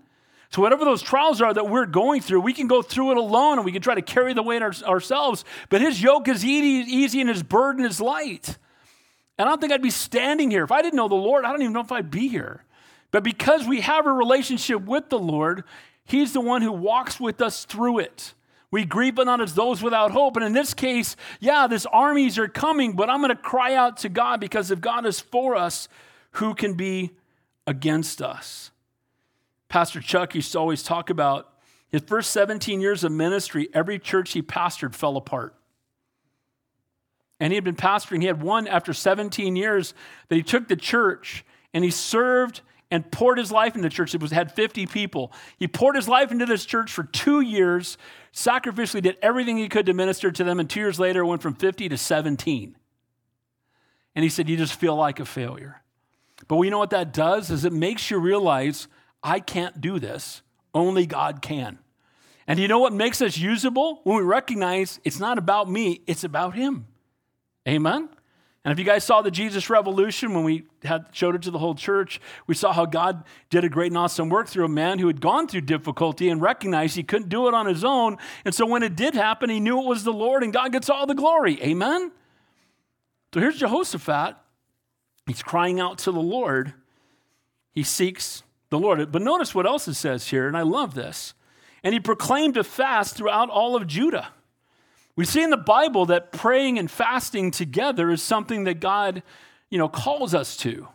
So, 0.49 0.61
whatever 0.61 0.85
those 0.85 1.01
trials 1.01 1.41
are 1.41 1.53
that 1.53 1.67
we're 1.67 1.85
going 1.85 2.21
through, 2.21 2.41
we 2.41 2.53
can 2.53 2.67
go 2.67 2.81
through 2.81 3.11
it 3.11 3.17
alone 3.17 3.57
and 3.57 3.65
we 3.65 3.71
can 3.71 3.81
try 3.81 3.95
to 3.95 4.01
carry 4.01 4.33
the 4.33 4.43
weight 4.43 4.61
our, 4.61 4.73
ourselves, 4.85 5.43
but 5.69 5.81
His 5.81 6.01
yoke 6.01 6.27
is 6.27 6.45
easy, 6.45 6.89
easy 6.91 7.19
and 7.19 7.29
His 7.29 7.43
burden 7.43 7.83
is 7.83 7.99
light. 7.99 8.57
And 9.37 9.47
I 9.47 9.51
don't 9.51 9.61
think 9.61 9.73
I'd 9.73 9.81
be 9.81 9.89
standing 9.89 10.49
here. 10.49 10.63
If 10.63 10.71
I 10.71 10.81
didn't 10.81 10.95
know 10.95 11.07
the 11.07 11.15
Lord, 11.15 11.45
I 11.45 11.51
don't 11.51 11.61
even 11.61 11.73
know 11.73 11.81
if 11.81 11.91
I'd 11.91 12.11
be 12.11 12.27
here. 12.27 12.63
But 13.11 13.23
because 13.23 13.67
we 13.67 13.81
have 13.81 14.05
a 14.05 14.11
relationship 14.11 14.81
with 14.83 15.09
the 15.09 15.19
Lord, 15.19 15.63
He's 16.07 16.31
the 16.31 16.41
one 16.41 16.61
who 16.61 16.71
walks 16.71 17.19
with 17.19 17.41
us 17.41 17.65
through 17.65 17.99
it. 17.99 18.33
We 18.71 18.85
grieve 18.85 19.15
but 19.15 19.25
not 19.25 19.41
as 19.41 19.55
those 19.55 19.83
without 19.83 20.11
hope. 20.11 20.37
And 20.37 20.45
in 20.45 20.53
this 20.53 20.73
case, 20.73 21.17
yeah, 21.39 21.67
these 21.67 21.85
armies 21.85 22.37
are 22.37 22.47
coming, 22.47 22.93
but 22.93 23.09
I'm 23.09 23.19
going 23.19 23.29
to 23.29 23.35
cry 23.35 23.75
out 23.75 23.97
to 23.97 24.09
God 24.09 24.39
because 24.39 24.71
if 24.71 24.79
God 24.79 25.05
is 25.05 25.19
for 25.19 25.55
us, 25.55 25.89
who 26.31 26.53
can 26.53 26.75
be 26.75 27.11
against 27.65 28.21
us? 28.21 28.71
Pastor 29.67 29.99
Chuck 29.99 30.33
used 30.33 30.53
to 30.53 30.59
always 30.59 30.81
talk 30.81 31.09
about 31.09 31.53
his 31.89 32.01
first 32.01 32.31
17 32.31 32.79
years 32.79 33.03
of 33.03 33.11
ministry, 33.11 33.69
every 33.73 33.99
church 33.99 34.31
he 34.31 34.41
pastored 34.41 34.95
fell 34.95 35.17
apart. 35.17 35.55
And 37.39 37.51
he 37.51 37.55
had 37.55 37.63
been 37.63 37.75
pastoring, 37.75 38.21
he 38.21 38.27
had 38.27 38.41
one 38.41 38.67
after 38.67 38.93
17 38.93 39.55
years 39.55 39.93
that 40.29 40.35
he 40.35 40.43
took 40.43 40.67
the 40.67 40.75
church 40.75 41.45
and 41.73 41.83
he 41.83 41.91
served 41.91 42.61
and 42.89 43.11
poured 43.11 43.37
his 43.37 43.51
life 43.51 43.75
into 43.75 43.87
the 43.87 43.93
church. 43.93 44.15
It 44.15 44.21
was 44.21 44.31
had 44.31 44.51
50 44.51 44.85
people. 44.87 45.31
He 45.57 45.67
poured 45.67 45.95
his 45.95 46.07
life 46.07 46.31
into 46.31 46.45
this 46.45 46.65
church 46.65 46.91
for 46.91 47.03
two 47.03 47.41
years, 47.41 47.97
sacrificially 48.33 49.01
did 49.01 49.17
everything 49.21 49.57
he 49.57 49.67
could 49.67 49.85
to 49.87 49.93
minister 49.93 50.31
to 50.31 50.43
them, 50.43 50.59
and 50.59 50.69
two 50.69 50.79
years 50.79 50.99
later 50.99 51.25
went 51.25 51.41
from 51.41 51.53
50 51.53 51.89
to 51.89 51.97
17. 51.97 52.75
And 54.15 54.23
he 54.23 54.29
said, 54.29 54.49
You 54.49 54.57
just 54.57 54.73
feel 54.73 54.95
like 54.95 55.19
a 55.19 55.25
failure. 55.25 55.81
But 56.47 56.55
we 56.55 56.69
know 56.69 56.79
what 56.79 56.91
that 56.91 57.13
does 57.13 57.51
is 57.51 57.65
it 57.65 57.73
makes 57.73 58.09
you 58.09 58.19
realize 58.19 58.87
I 59.21 59.39
can't 59.39 59.81
do 59.81 59.99
this. 59.99 60.41
Only 60.73 61.05
God 61.05 61.41
can. 61.41 61.79
And 62.47 62.59
you 62.59 62.67
know 62.67 62.79
what 62.79 62.93
makes 62.93 63.21
us 63.21 63.37
usable? 63.37 63.99
When 64.03 64.15
we 64.15 64.23
recognize 64.23 64.99
it's 65.03 65.19
not 65.19 65.37
about 65.37 65.69
me, 65.69 66.01
it's 66.07 66.23
about 66.23 66.55
him. 66.55 66.87
Amen? 67.67 68.09
And 68.63 68.73
if 68.73 68.79
you 68.79 68.85
guys 68.85 69.05
saw 69.05 69.21
the 69.21 69.31
Jesus 69.31 69.69
Revolution 69.69 70.33
when 70.33 70.43
we 70.43 70.65
had 70.83 71.05
showed 71.13 71.35
it 71.35 71.41
to 71.43 71.51
the 71.51 71.59
whole 71.59 71.75
church, 71.75 72.19
we 72.47 72.55
saw 72.55 72.73
how 72.73 72.85
God 72.85 73.23
did 73.49 73.63
a 73.63 73.69
great 73.69 73.91
and 73.91 73.97
awesome 73.97 74.29
work 74.29 74.49
through 74.49 74.65
a 74.65 74.69
man 74.69 74.99
who 74.99 75.07
had 75.07 75.21
gone 75.21 75.47
through 75.47 75.61
difficulty 75.61 76.27
and 76.27 76.41
recognized 76.41 76.95
he 76.95 77.03
couldn't 77.03 77.29
do 77.29 77.47
it 77.47 77.53
on 77.53 77.65
his 77.65 77.85
own. 77.85 78.17
And 78.43 78.53
so 78.53 78.65
when 78.65 78.83
it 78.83 78.95
did 78.95 79.13
happen, 79.13 79.49
he 79.49 79.61
knew 79.61 79.79
it 79.81 79.87
was 79.87 80.03
the 80.03 80.11
Lord 80.11 80.43
and 80.43 80.51
God 80.51 80.73
gets 80.73 80.89
all 80.89 81.05
the 81.05 81.15
glory. 81.15 81.61
Amen? 81.63 82.11
So 83.33 83.39
here's 83.39 83.57
Jehoshaphat. 83.57 84.35
He's 85.27 85.43
crying 85.43 85.79
out 85.79 85.99
to 85.99 86.11
the 86.11 86.19
Lord. 86.19 86.73
He 87.71 87.83
seeks 87.83 88.43
the 88.69 88.79
Lord. 88.79 89.11
But 89.11 89.21
notice 89.21 89.55
what 89.55 89.65
else 89.65 89.87
it 89.87 89.93
says 89.93 90.27
here, 90.27 90.47
and 90.47 90.57
I 90.57 90.63
love 90.63 90.93
this. 90.93 91.33
And 91.83 91.93
he 91.93 91.99
proclaimed 91.99 92.57
a 92.57 92.63
fast 92.63 93.15
throughout 93.15 93.49
all 93.49 93.75
of 93.75 93.87
Judah. 93.87 94.29
We 95.17 95.25
see 95.25 95.41
in 95.43 95.49
the 95.49 95.57
Bible 95.57 96.05
that 96.05 96.31
praying 96.31 96.79
and 96.79 96.89
fasting 96.89 97.51
together 97.51 98.11
is 98.11 98.21
something 98.21 98.63
that 98.65 98.79
God, 98.79 99.23
you 99.69 99.79
know, 99.79 99.89
calls 99.89 100.33
us 100.33 100.55
to. 100.57 100.87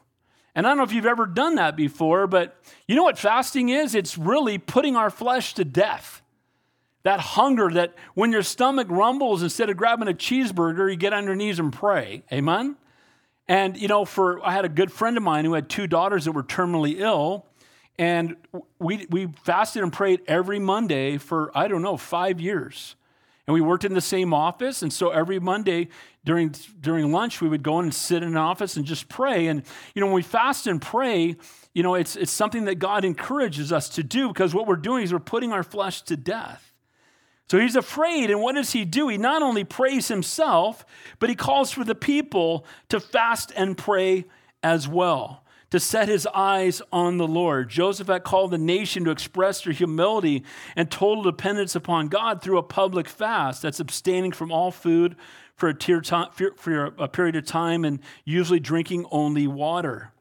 And 0.54 0.64
I 0.64 0.70
don't 0.70 0.78
know 0.78 0.84
if 0.84 0.92
you've 0.92 1.06
ever 1.06 1.26
done 1.26 1.56
that 1.56 1.76
before, 1.76 2.26
but 2.28 2.56
you 2.86 2.94
know 2.94 3.02
what 3.02 3.18
fasting 3.18 3.70
is? 3.70 3.96
It's 3.96 4.16
really 4.16 4.58
putting 4.58 4.94
our 4.94 5.10
flesh 5.10 5.54
to 5.54 5.64
death. 5.64 6.22
That 7.02 7.18
hunger 7.18 7.68
that 7.72 7.94
when 8.14 8.30
your 8.30 8.44
stomach 8.44 8.86
rumbles, 8.88 9.42
instead 9.42 9.70
of 9.70 9.76
grabbing 9.76 10.06
a 10.06 10.12
cheeseburger, 10.12 10.88
you 10.88 10.96
get 10.96 11.12
on 11.12 11.24
your 11.24 11.34
knees 11.34 11.58
and 11.58 11.72
pray. 11.72 12.22
Amen? 12.32 12.76
And, 13.48 13.76
you 13.76 13.88
know, 13.88 14.04
for 14.04 14.44
I 14.46 14.52
had 14.52 14.64
a 14.64 14.68
good 14.68 14.92
friend 14.92 15.16
of 15.16 15.24
mine 15.24 15.44
who 15.44 15.54
had 15.54 15.68
two 15.68 15.88
daughters 15.88 16.26
that 16.26 16.32
were 16.32 16.44
terminally 16.44 17.00
ill. 17.00 17.44
And 17.98 18.36
we, 18.78 19.06
we 19.10 19.26
fasted 19.42 19.82
and 19.82 19.92
prayed 19.92 20.20
every 20.28 20.60
Monday 20.60 21.18
for, 21.18 21.50
I 21.56 21.66
don't 21.66 21.82
know, 21.82 21.96
five 21.96 22.40
years. 22.40 22.94
And 23.46 23.54
we 23.54 23.60
worked 23.60 23.84
in 23.84 23.94
the 23.94 24.00
same 24.00 24.32
office. 24.32 24.82
And 24.82 24.92
so 24.92 25.10
every 25.10 25.40
Monday 25.40 25.88
during, 26.24 26.54
during 26.80 27.10
lunch, 27.10 27.40
we 27.40 27.48
would 27.48 27.62
go 27.62 27.80
in 27.80 27.86
and 27.86 27.94
sit 27.94 28.22
in 28.22 28.28
an 28.28 28.36
office 28.36 28.76
and 28.76 28.84
just 28.84 29.08
pray. 29.08 29.48
And, 29.48 29.64
you 29.94 30.00
know, 30.00 30.06
when 30.06 30.14
we 30.14 30.22
fast 30.22 30.68
and 30.68 30.80
pray, 30.80 31.36
you 31.74 31.82
know, 31.82 31.94
it's, 31.94 32.14
it's 32.14 32.30
something 32.30 32.66
that 32.66 32.76
God 32.76 33.04
encourages 33.04 33.72
us 33.72 33.88
to 33.90 34.04
do 34.04 34.28
because 34.28 34.54
what 34.54 34.66
we're 34.68 34.76
doing 34.76 35.02
is 35.02 35.12
we're 35.12 35.18
putting 35.18 35.52
our 35.52 35.64
flesh 35.64 36.02
to 36.02 36.16
death. 36.16 36.72
So 37.50 37.58
he's 37.58 37.76
afraid. 37.76 38.30
And 38.30 38.40
what 38.40 38.54
does 38.54 38.72
he 38.72 38.84
do? 38.84 39.08
He 39.08 39.18
not 39.18 39.42
only 39.42 39.64
prays 39.64 40.08
himself, 40.08 40.86
but 41.18 41.28
he 41.28 41.34
calls 41.34 41.72
for 41.72 41.84
the 41.84 41.96
people 41.96 42.64
to 42.90 43.00
fast 43.00 43.52
and 43.56 43.76
pray 43.76 44.24
as 44.62 44.86
well 44.86 45.41
to 45.72 45.80
set 45.80 46.06
his 46.06 46.26
eyes 46.34 46.82
on 46.92 47.16
the 47.16 47.26
Lord. 47.26 47.70
Jehoshaphat 47.70 48.12
had 48.12 48.24
called 48.24 48.50
the 48.50 48.58
nation 48.58 49.06
to 49.06 49.10
express 49.10 49.62
their 49.62 49.72
humility 49.72 50.44
and 50.76 50.90
total 50.90 51.22
dependence 51.22 51.74
upon 51.74 52.08
God 52.08 52.42
through 52.42 52.58
a 52.58 52.62
public 52.62 53.08
fast 53.08 53.62
that's 53.62 53.80
abstaining 53.80 54.32
from 54.32 54.52
all 54.52 54.70
food 54.70 55.16
for 55.54 55.70
a, 55.70 55.74
period 57.08 57.36
of 57.36 57.46
time 57.46 57.86
and 57.86 58.00
usually 58.26 58.60
drinking 58.60 59.06
only 59.10 59.46
water. 59.46 60.12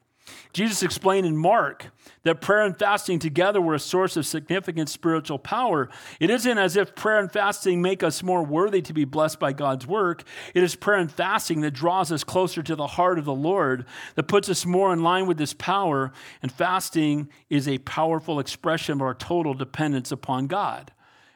Jesus 0.53 0.83
explained 0.83 1.25
in 1.25 1.37
Mark 1.37 1.87
that 2.23 2.41
prayer 2.41 2.61
and 2.61 2.77
fasting 2.77 3.19
together 3.19 3.61
were 3.61 3.73
a 3.73 3.79
source 3.79 4.17
of 4.17 4.25
significant 4.25 4.89
spiritual 4.89 5.39
power. 5.39 5.89
It 6.19 6.29
isn't 6.29 6.57
as 6.57 6.75
if 6.75 6.95
prayer 6.95 7.19
and 7.19 7.31
fasting 7.31 7.81
make 7.81 8.03
us 8.03 8.21
more 8.21 8.43
worthy 8.43 8.81
to 8.83 8.93
be 8.93 9.05
blessed 9.05 9.39
by 9.39 9.53
God's 9.53 9.87
work. 9.87 10.23
It 10.53 10.63
is 10.63 10.75
prayer 10.75 10.99
and 10.99 11.11
fasting 11.11 11.61
that 11.61 11.71
draws 11.71 12.11
us 12.11 12.23
closer 12.23 12.61
to 12.63 12.75
the 12.75 12.87
heart 12.87 13.17
of 13.17 13.25
the 13.25 13.33
Lord, 13.33 13.85
that 14.15 14.23
puts 14.23 14.49
us 14.49 14.65
more 14.65 14.93
in 14.93 15.03
line 15.03 15.25
with 15.25 15.37
this 15.37 15.53
power. 15.53 16.11
And 16.41 16.51
fasting 16.51 17.29
is 17.49 17.67
a 17.67 17.77
powerful 17.79 18.39
expression 18.39 18.93
of 18.93 19.01
our 19.01 19.13
total 19.13 19.53
dependence 19.53 20.11
upon 20.11 20.47
God. 20.47 20.91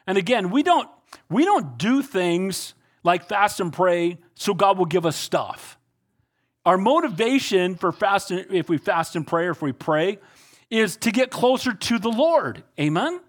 And 0.06 0.18
again, 0.18 0.50
we 0.50 0.62
don't, 0.62 0.88
we 1.28 1.44
don't 1.44 1.78
do 1.78 2.02
things 2.02 2.74
like 3.02 3.28
fast 3.28 3.60
and 3.60 3.72
pray 3.72 4.18
so 4.34 4.54
God 4.54 4.78
will 4.78 4.84
give 4.84 5.06
us 5.06 5.16
stuff. 5.16 5.78
Our 6.66 6.76
motivation 6.76 7.76
for 7.76 7.92
fasting, 7.92 8.44
if 8.50 8.68
we 8.68 8.76
fast 8.76 9.14
and 9.14 9.24
pray 9.24 9.48
if 9.48 9.62
we 9.62 9.72
pray, 9.72 10.18
is 10.68 10.96
to 10.96 11.12
get 11.12 11.30
closer 11.30 11.72
to 11.72 11.98
the 12.00 12.10
Lord. 12.10 12.64
Amen? 12.78 13.20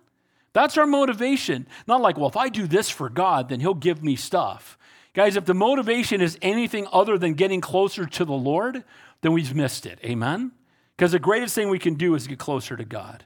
That's 0.54 0.76
our 0.76 0.88
motivation. 0.88 1.67
Not 1.88 2.02
like, 2.02 2.17
well, 2.17 2.28
if 2.28 2.36
I 2.36 2.50
do 2.50 2.65
this 2.65 2.89
for 2.89 3.10
God, 3.10 3.50
then 3.50 3.60
He'll 3.60 3.76
give 3.76 4.04
me 4.04 4.15
stuff. 4.15 4.76
Guys, 5.13 5.36
if 5.36 5.45
the 5.45 5.54
motivation 5.54 6.19
is 6.19 6.38
anything 6.41 6.88
other 6.91 7.15
than 7.17 7.36
getting 7.36 7.62
closer 7.62 8.08
to 8.08 8.26
the 8.26 8.34
Lord, 8.34 8.84
then 9.21 9.34
we've 9.34 9.54
missed 9.54 9.86
it. 9.86 10.00
Amen? 10.04 10.52
Because 10.95 11.12
the 11.12 11.19
greatest 11.19 11.54
thing 11.54 11.69
we 11.69 11.78
can 11.78 11.93
do 11.93 12.15
is 12.15 12.26
get 12.26 12.39
closer 12.39 12.76
to 12.76 12.86
God. 12.86 13.23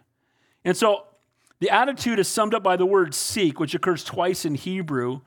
And 0.66 0.76
so 0.76 1.06
the 1.60 1.70
attitude 1.70 2.20
is 2.20 2.28
summed 2.28 2.54
up 2.54 2.64
by 2.64 2.76
the 2.76 2.86
word 2.86 3.16
seek, 3.16 3.62
which 3.62 3.74
occurs 3.74 4.04
twice 4.04 4.44
in 4.44 4.56
Hebrew. 4.56 5.22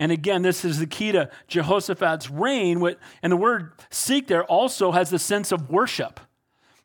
And 0.00 0.12
again, 0.12 0.42
this 0.42 0.64
is 0.64 0.78
the 0.78 0.86
key 0.86 1.12
to 1.12 1.30
Jehoshaphat's 1.48 2.30
reign. 2.30 2.82
And 3.22 3.32
the 3.32 3.36
word 3.36 3.72
seek 3.90 4.28
there 4.28 4.44
also 4.44 4.92
has 4.92 5.10
the 5.10 5.18
sense 5.18 5.52
of 5.52 5.70
worship. 5.70 6.20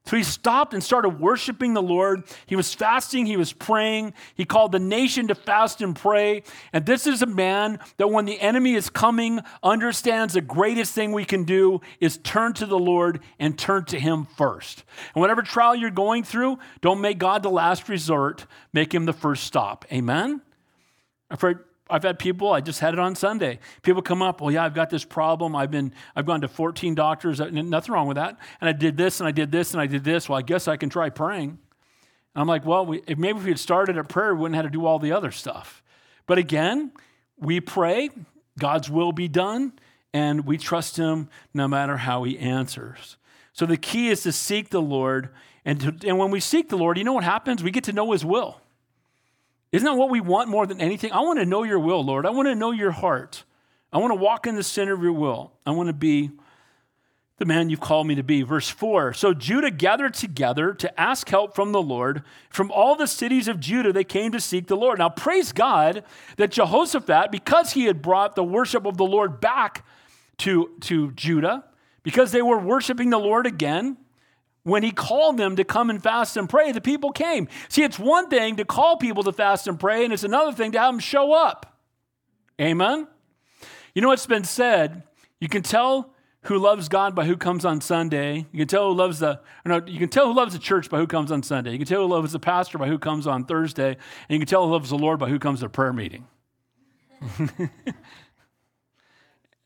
So 0.06 0.18
he 0.18 0.24
stopped 0.24 0.74
and 0.74 0.84
started 0.84 1.22
worshiping 1.22 1.74
the 1.74 1.82
Lord. 1.82 2.24
He 2.46 2.58
was 2.58 2.74
fasting, 2.74 3.26
he 3.26 3.38
was 3.38 3.54
praying. 3.54 4.14
He 4.36 4.44
called 4.44 4.74
the 4.74 4.80
nation 4.80 5.30
to 5.30 5.36
fast 5.36 5.82
and 5.82 5.96
pray. 5.96 6.44
And 6.74 6.86
this 6.86 7.08
is 7.08 7.22
a 7.22 7.26
man 7.26 7.80
that, 7.96 8.10
when 8.10 8.26
the 8.26 8.38
enemy 8.42 8.74
is 8.74 8.90
coming, 8.90 9.40
understands 9.64 10.34
the 10.34 10.42
greatest 10.42 10.94
thing 10.94 11.14
we 11.14 11.24
can 11.24 11.46
do 11.46 11.80
is 12.02 12.18
turn 12.18 12.52
to 12.56 12.66
the 12.66 12.78
Lord 12.78 13.22
and 13.40 13.58
turn 13.58 13.86
to 13.86 14.00
him 14.00 14.26
first. 14.26 14.84
And 15.16 15.22
whatever 15.22 15.42
trial 15.42 15.74
you're 15.74 15.90
going 15.90 16.24
through, 16.24 16.60
don't 16.82 17.00
make 17.00 17.18
God 17.18 17.42
the 17.42 17.50
last 17.50 17.88
resort, 17.88 18.46
make 18.74 18.94
him 18.94 19.06
the 19.06 19.14
first 19.14 19.46
stop. 19.46 19.86
Amen? 19.90 20.42
Heard 21.40 21.64
I've 21.94 22.02
had 22.02 22.18
people, 22.18 22.52
I 22.52 22.60
just 22.60 22.80
had 22.80 22.96
it 22.96 23.00
on 23.00 23.14
Sunday. 23.14 23.60
People 23.84 24.02
come 24.02 24.24
up, 24.24 24.42
well, 24.42 24.50
yeah, 24.50 24.66
I've 24.66 24.74
got 24.74 24.90
this 24.90 25.06
problem. 25.06 25.56
I've 25.56 25.70
been, 25.70 25.94
I've 26.16 26.26
gone 26.26 26.42
to 26.42 26.48
14 26.48 26.96
doctors, 26.96 27.40
nothing 27.40 27.94
wrong 27.94 28.08
with 28.08 28.16
that. 28.16 28.40
And 28.60 28.68
I 28.68 28.74
did 28.74 28.98
this 28.98 29.20
and 29.20 29.28
I 29.28 29.32
did 29.32 29.52
this 29.52 29.74
and 29.74 29.82
I 29.82 29.86
did 29.86 30.04
this. 30.04 30.28
Well, 30.28 30.40
I 30.40 30.42
guess 30.42 30.68
I 30.68 30.76
can 30.76 30.90
try 30.90 31.12
praying. 31.12 31.50
And 31.50 32.42
I'm 32.42 32.48
like, 32.48 32.66
well, 32.66 32.84
we, 32.84 33.04
maybe 33.08 33.38
if 33.38 33.44
we 33.44 33.52
had 33.52 33.60
started 33.60 33.96
at 33.96 34.10
prayer, 34.10 34.34
we 34.34 34.42
wouldn't 34.42 34.56
have 34.56 34.66
to 34.66 34.72
do 34.72 34.88
all 34.88 34.98
the 34.98 35.12
other 35.12 35.30
stuff. 35.30 35.84
But 36.26 36.40
again, 36.40 36.94
we 37.38 37.60
pray, 37.60 38.10
God's 38.58 38.90
will 38.90 39.12
be 39.12 39.28
done, 39.28 39.74
and 40.16 40.48
we 40.48 40.58
trust 40.58 40.98
Him 40.98 41.30
no 41.54 41.68
matter 41.68 41.98
how 41.98 42.24
He 42.24 42.40
answers. 42.40 43.18
So 43.52 43.68
the 43.68 43.78
key 43.78 44.10
is 44.10 44.24
to 44.24 44.32
seek 44.32 44.70
the 44.70 44.82
Lord. 44.82 45.30
And, 45.64 45.80
to, 45.80 46.08
and 46.08 46.18
when 46.18 46.32
we 46.32 46.40
seek 46.40 46.70
the 46.70 46.78
Lord, 46.78 46.98
you 46.98 47.04
know 47.04 47.14
what 47.14 47.24
happens? 47.24 47.62
We 47.62 47.70
get 47.70 47.84
to 47.84 47.94
know 47.94 48.14
His 48.14 48.26
will. 48.26 48.63
Isn't 49.74 49.86
that 49.86 49.96
what 49.96 50.12
we 50.12 50.22
want 50.22 50.50
more 50.50 50.68
than 50.68 50.80
anything? 50.80 51.12
I 51.12 51.22
want 51.22 51.40
to 51.40 51.46
know 51.46 51.64
your 51.64 51.80
will, 51.80 52.06
Lord. 52.06 52.28
I 52.28 52.30
want 52.30 52.48
to 52.48 52.54
know 52.54 52.72
your 52.72 52.92
heart. 52.92 53.44
I 53.92 53.98
want 53.98 54.12
to 54.12 54.16
walk 54.16 54.46
in 54.46 54.56
the 54.56 54.64
center 54.64 54.94
of 54.94 55.02
your 55.02 55.14
will. 55.14 55.52
I 55.66 55.72
want 55.72 55.88
to 55.88 55.94
be 55.94 56.30
the 57.40 57.46
man 57.46 57.72
you've 57.72 57.80
called 57.80 58.06
me 58.06 58.14
to 58.14 58.24
be. 58.24 58.44
Verse 58.44 58.70
4 58.70 59.14
So 59.14 59.34
Judah 59.34 59.72
gathered 59.72 60.14
together 60.14 60.74
to 60.76 61.02
ask 61.02 61.28
help 61.28 61.56
from 61.56 61.72
the 61.72 61.82
Lord. 61.82 62.22
From 62.52 62.72
all 62.72 62.96
the 62.96 63.08
cities 63.08 63.48
of 63.48 63.60
Judah, 63.60 63.92
they 63.92 64.04
came 64.04 64.32
to 64.32 64.40
seek 64.40 64.68
the 64.68 64.78
Lord. 64.78 65.00
Now, 65.00 65.10
praise 65.10 65.52
God 65.52 66.04
that 66.38 66.52
Jehoshaphat, 66.52 67.32
because 67.32 67.74
he 67.74 67.86
had 67.86 68.04
brought 68.04 68.36
the 68.36 68.44
worship 68.44 68.86
of 68.86 68.98
the 68.98 69.06
Lord 69.06 69.42
back 69.42 69.84
to, 70.38 70.70
to 70.82 71.12
Judah, 71.14 71.66
because 72.04 72.32
they 72.32 72.44
were 72.44 72.60
worshiping 72.60 73.10
the 73.10 73.18
Lord 73.18 73.48
again, 73.48 73.98
when 74.64 74.84
he 74.84 74.92
called 74.92 75.38
them 75.38 75.56
to 75.58 75.64
come 75.64 75.90
and 75.90 76.02
fast 76.02 76.38
and 76.38 76.50
pray, 76.50 76.72
the 76.72 76.82
people 76.82 77.12
came. 77.12 77.48
See, 77.70 77.84
it's 77.84 78.00
one 78.00 78.30
thing 78.30 78.56
to 78.56 78.66
call 78.66 78.98
people 78.98 79.24
to 79.24 79.34
fast 79.34 79.68
and 79.68 79.80
pray, 79.80 80.04
and 80.04 80.14
it's 80.14 80.24
another 80.24 80.54
thing 80.54 80.72
to 80.72 80.80
have 80.80 80.94
them 80.94 81.00
show 81.00 81.34
up. 81.34 81.78
Amen? 82.60 83.08
You 83.94 84.02
know 84.02 84.08
what's 84.08 84.26
been 84.26 84.44
said? 84.44 85.04
You 85.40 85.50
can 85.50 85.64
tell 85.64 86.14
who 86.44 86.58
loves 86.58 86.90
God 86.90 87.16
by 87.16 87.26
who 87.26 87.38
comes 87.38 87.66
on 87.66 87.82
Sunday. 87.82 88.46
You 88.52 88.60
can 88.60 88.68
tell 88.68 88.90
who 88.90 88.96
loves 88.96 89.20
the 89.20 89.42
no, 89.66 89.82
you 89.86 90.00
can 90.00 90.10
tell 90.10 90.28
who 90.28 90.34
loves 90.34 90.54
the 90.54 90.60
church 90.60 90.90
by 90.90 90.98
who 90.98 91.08
comes 91.08 91.32
on 91.32 91.44
Sunday. 91.44 91.72
You 91.72 91.78
can 91.78 91.88
tell 91.88 92.02
who 92.02 92.08
loves 92.08 92.32
the 92.32 92.40
pastor 92.40 92.78
by 92.78 92.88
who 92.88 92.98
comes 92.98 93.28
on 93.28 93.46
Thursday, 93.46 93.90
and 93.90 93.98
you 94.30 94.40
can 94.40 94.48
tell 94.48 94.66
who 94.66 94.72
loves 94.72 94.90
the 94.90 94.98
Lord 94.98 95.20
by 95.20 95.30
who 95.30 95.40
comes 95.40 95.62
to 95.62 95.70
prayer 95.70 95.94
meeting. 95.94 96.28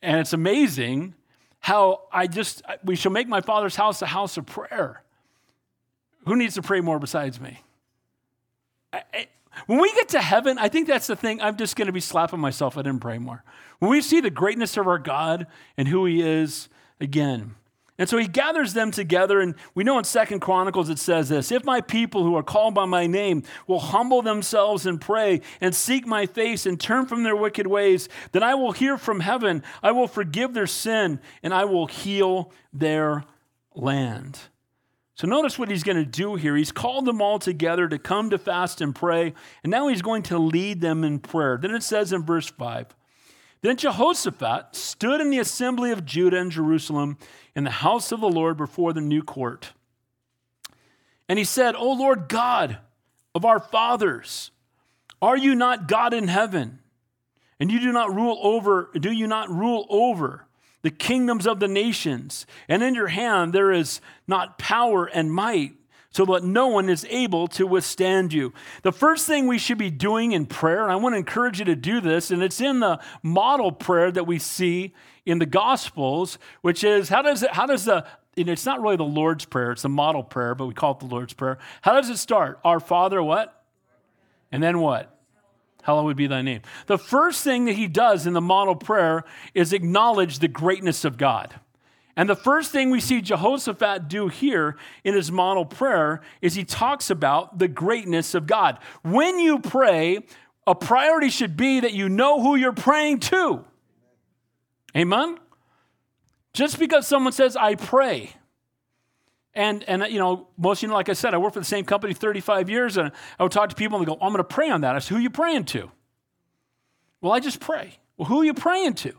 and 0.01 0.19
it's 0.19 0.33
amazing 0.33 1.15
how 1.67 2.03
I 2.13 2.27
just, 2.27 2.61
we 2.85 2.95
shall 2.95 3.11
make 3.11 3.27
my 3.27 3.41
father's 3.41 3.75
house 3.75 4.01
a 4.01 4.05
house 4.05 4.37
of 4.37 4.45
prayer. 4.45 5.03
Who 6.25 6.37
needs 6.37 6.53
to 6.53 6.61
pray 6.61 6.79
more 6.79 6.97
besides 6.97 7.41
me? 7.41 7.59
I, 8.93 9.03
I, 9.13 9.27
when 9.65 9.81
we 9.81 9.91
get 9.91 10.07
to 10.09 10.21
heaven, 10.21 10.57
I 10.57 10.69
think 10.69 10.87
that's 10.87 11.07
the 11.07 11.17
thing. 11.17 11.41
I'm 11.41 11.57
just 11.57 11.75
going 11.75 11.87
to 11.87 11.91
be 11.91 11.99
slapping 11.99 12.39
myself. 12.39 12.77
I 12.77 12.83
didn't 12.83 13.01
pray 13.01 13.17
more. 13.17 13.43
When 13.79 13.91
we 13.91 13.99
see 13.99 14.21
the 14.21 14.29
greatness 14.29 14.77
of 14.77 14.87
our 14.87 14.97
God 14.97 15.45
and 15.75 15.89
who 15.89 16.05
He 16.05 16.21
is, 16.21 16.69
again, 17.01 17.55
and 17.97 18.07
so 18.07 18.17
he 18.17 18.27
gathers 18.27 18.73
them 18.73 18.91
together, 18.91 19.39
and 19.39 19.55
we 19.73 19.83
know 19.83 19.97
in 19.97 20.03
Second 20.03 20.39
Chronicles 20.39 20.89
it 20.89 20.99
says 20.99 21.29
this 21.29 21.51
If 21.51 21.63
my 21.63 21.81
people 21.81 22.23
who 22.23 22.35
are 22.35 22.43
called 22.43 22.75
by 22.75 22.85
my 22.85 23.07
name 23.07 23.43
will 23.65 23.79
humble 23.79 24.21
themselves 24.21 24.85
and 24.85 25.01
pray 25.01 25.41
and 25.59 25.73
seek 25.73 26.05
my 26.05 26.27
face 26.27 26.65
and 26.65 26.79
turn 26.79 27.07
from 27.07 27.23
their 27.23 27.35
wicked 27.35 27.65
ways, 27.65 28.07
then 28.33 28.43
I 28.43 28.53
will 28.53 28.71
hear 28.71 28.97
from 28.97 29.21
heaven, 29.21 29.63
I 29.81 29.91
will 29.91 30.07
forgive 30.07 30.53
their 30.53 30.67
sin, 30.67 31.19
and 31.41 31.53
I 31.53 31.65
will 31.65 31.87
heal 31.87 32.51
their 32.71 33.23
land. 33.73 34.39
So 35.15 35.25
notice 35.25 35.57
what 35.57 35.71
he's 35.71 35.83
going 35.83 35.97
to 35.97 36.05
do 36.05 36.35
here. 36.35 36.55
He's 36.55 36.71
called 36.71 37.05
them 37.05 37.23
all 37.23 37.39
together 37.39 37.87
to 37.87 37.97
come 37.97 38.29
to 38.29 38.37
fast 38.37 38.81
and 38.81 38.93
pray, 38.93 39.33
and 39.63 39.71
now 39.71 39.87
he's 39.87 40.03
going 40.03 40.21
to 40.23 40.37
lead 40.37 40.81
them 40.81 41.03
in 41.03 41.17
prayer. 41.17 41.57
Then 41.59 41.73
it 41.73 41.81
says 41.81 42.13
in 42.13 42.23
verse 42.23 42.47
5 42.47 42.87
Then 43.61 43.77
Jehoshaphat 43.77 44.75
stood 44.75 45.19
in 45.19 45.29
the 45.29 45.39
assembly 45.39 45.91
of 45.91 46.05
Judah 46.05 46.39
and 46.39 46.51
Jerusalem 46.51 47.17
in 47.55 47.63
the 47.63 47.71
house 47.71 48.11
of 48.11 48.21
the 48.21 48.29
Lord 48.29 48.57
before 48.57 48.93
the 48.93 49.01
new 49.01 49.23
court. 49.23 49.73
And 51.27 51.39
he 51.39 51.45
said, 51.45 51.75
O 51.75 51.91
Lord 51.93 52.29
God 52.29 52.77
of 53.33 53.45
our 53.45 53.59
fathers, 53.59 54.51
are 55.21 55.37
you 55.37 55.55
not 55.55 55.87
God 55.87 56.13
in 56.13 56.27
heaven? 56.27 56.79
And 57.59 57.71
you 57.71 57.79
do 57.79 57.91
not 57.91 58.13
rule 58.13 58.39
over, 58.41 58.89
do 58.93 59.11
you 59.11 59.27
not 59.27 59.49
rule 59.49 59.87
over 59.89 60.45
the 60.83 60.91
kingdoms 60.91 61.47
of 61.47 61.59
the 61.59 61.67
nations? 61.67 62.45
And 62.69 62.83
in 62.83 62.93
your 62.93 63.07
hand 63.07 63.51
there 63.53 63.71
is 63.71 63.99
not 64.27 64.59
power 64.59 65.05
and 65.05 65.31
might, 65.31 65.73
so 66.17 66.25
that 66.25 66.43
no 66.43 66.65
one 66.65 66.89
is 66.89 67.05
able 67.11 67.47
to 67.47 67.67
withstand 67.67 68.33
you. 68.33 68.51
The 68.81 68.91
first 68.91 69.27
thing 69.27 69.45
we 69.45 69.59
should 69.59 69.77
be 69.77 69.91
doing 69.91 70.31
in 70.31 70.47
prayer, 70.47 70.81
and 70.81 70.91
I 70.91 70.95
want 70.95 71.13
to 71.13 71.17
encourage 71.17 71.59
you 71.59 71.65
to 71.65 71.75
do 71.75 72.01
this, 72.01 72.31
and 72.31 72.41
it's 72.41 72.59
in 72.59 72.79
the 72.79 72.99
model 73.21 73.71
prayer 73.71 74.11
that 74.11 74.25
we 74.25 74.39
see 74.39 74.95
in 75.27 75.37
the 75.37 75.45
Gospels, 75.45 76.39
which 76.61 76.83
is 76.83 77.09
how 77.09 77.21
does 77.21 77.43
it, 77.43 77.51
how 77.51 77.67
does 77.67 77.85
the 77.85 78.03
know, 78.35 78.51
it's 78.51 78.65
not 78.65 78.81
really 78.81 78.95
the 78.95 79.03
Lord's 79.03 79.45
Prayer, 79.45 79.73
it's 79.73 79.83
the 79.83 79.89
model 79.89 80.23
prayer, 80.23 80.55
but 80.55 80.65
we 80.65 80.73
call 80.73 80.93
it 80.93 80.99
the 80.99 81.05
Lord's 81.05 81.33
Prayer. 81.33 81.59
How 81.83 81.93
does 81.93 82.09
it 82.09 82.17
start? 82.17 82.59
Our 82.63 82.79
Father, 82.79 83.21
what? 83.21 83.63
And 84.51 84.63
then 84.63 84.79
what? 84.79 85.15
Hallowed 85.83 86.17
be 86.17 86.25
thy 86.25 86.41
name. 86.41 86.61
The 86.87 86.97
first 86.97 87.43
thing 87.43 87.65
that 87.65 87.73
he 87.75 87.87
does 87.87 88.25
in 88.25 88.33
the 88.33 88.41
model 88.41 88.75
prayer 88.75 89.23
is 89.53 89.71
acknowledge 89.71 90.39
the 90.39 90.47
greatness 90.47 91.05
of 91.05 91.19
God. 91.19 91.59
And 92.17 92.27
the 92.27 92.35
first 92.35 92.71
thing 92.71 92.89
we 92.89 92.99
see 92.99 93.21
Jehoshaphat 93.21 94.07
do 94.07 94.27
here 94.27 94.75
in 95.03 95.13
his 95.13 95.31
model 95.31 95.65
prayer 95.65 96.21
is 96.41 96.55
he 96.55 96.65
talks 96.65 97.11
about 97.11 97.59
the 97.59 97.67
greatness 97.67 98.33
of 98.33 98.47
God. 98.47 98.79
When 99.03 99.37
you 99.37 99.59
pray, 99.59 100.25
a 100.65 100.73
priority 100.73 101.29
should 101.29 101.55
be 101.55 101.79
that 101.79 101.93
you 101.93 102.09
know 102.09 102.41
who 102.41 102.55
you're 102.55 102.73
praying 102.73 103.19
to. 103.19 103.63
Amen? 104.95 105.37
Just 106.53 106.79
because 106.79 107.07
someone 107.07 107.33
says, 107.33 107.55
I 107.55 107.75
pray, 107.75 108.31
and, 109.53 109.83
and 109.83 110.03
you 110.11 110.17
know, 110.17 110.47
most 110.57 110.81
you 110.81 110.87
know, 110.87 110.95
like 110.95 111.09
I 111.09 111.13
said, 111.13 111.35
I 111.35 111.37
worked 111.37 111.53
for 111.53 111.59
the 111.59 111.65
same 111.65 111.85
company 111.85 112.15
35 112.15 112.67
years, 112.67 112.97
and 112.97 113.11
I 113.37 113.43
would 113.43 113.51
talk 113.51 113.69
to 113.69 113.75
people 113.75 113.99
and 113.99 114.07
they 114.07 114.11
go, 114.11 114.17
I'm 114.19 114.31
going 114.31 114.37
to 114.37 114.43
pray 114.43 114.71
on 114.71 114.81
that. 114.81 114.95
I 114.95 114.99
said, 114.99 115.09
Who 115.09 115.15
are 115.17 115.21
you 115.21 115.29
praying 115.29 115.65
to? 115.65 115.91
Well, 117.21 117.31
I 117.31 117.39
just 117.39 117.59
pray. 117.59 117.99
Well, 118.17 118.27
who 118.27 118.41
are 118.41 118.45
you 118.45 118.55
praying 118.55 118.95
to? 118.95 119.13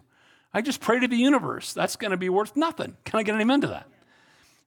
I 0.53 0.63
just 0.63 0.81
pray 0.81 1.01
to 1.01 1.09
the 1.09 1.17
universe. 1.17 1.73
That's 1.73 1.97
going 1.97 2.11
to 2.11 2.17
be 2.17 2.29
worth 2.29 2.57
nothing. 2.57 2.97
Can 3.05 3.21
I 3.21 3.23
get 3.23 3.35
an 3.35 3.41
amen 3.41 3.61
to 3.63 3.67
that? 3.69 3.87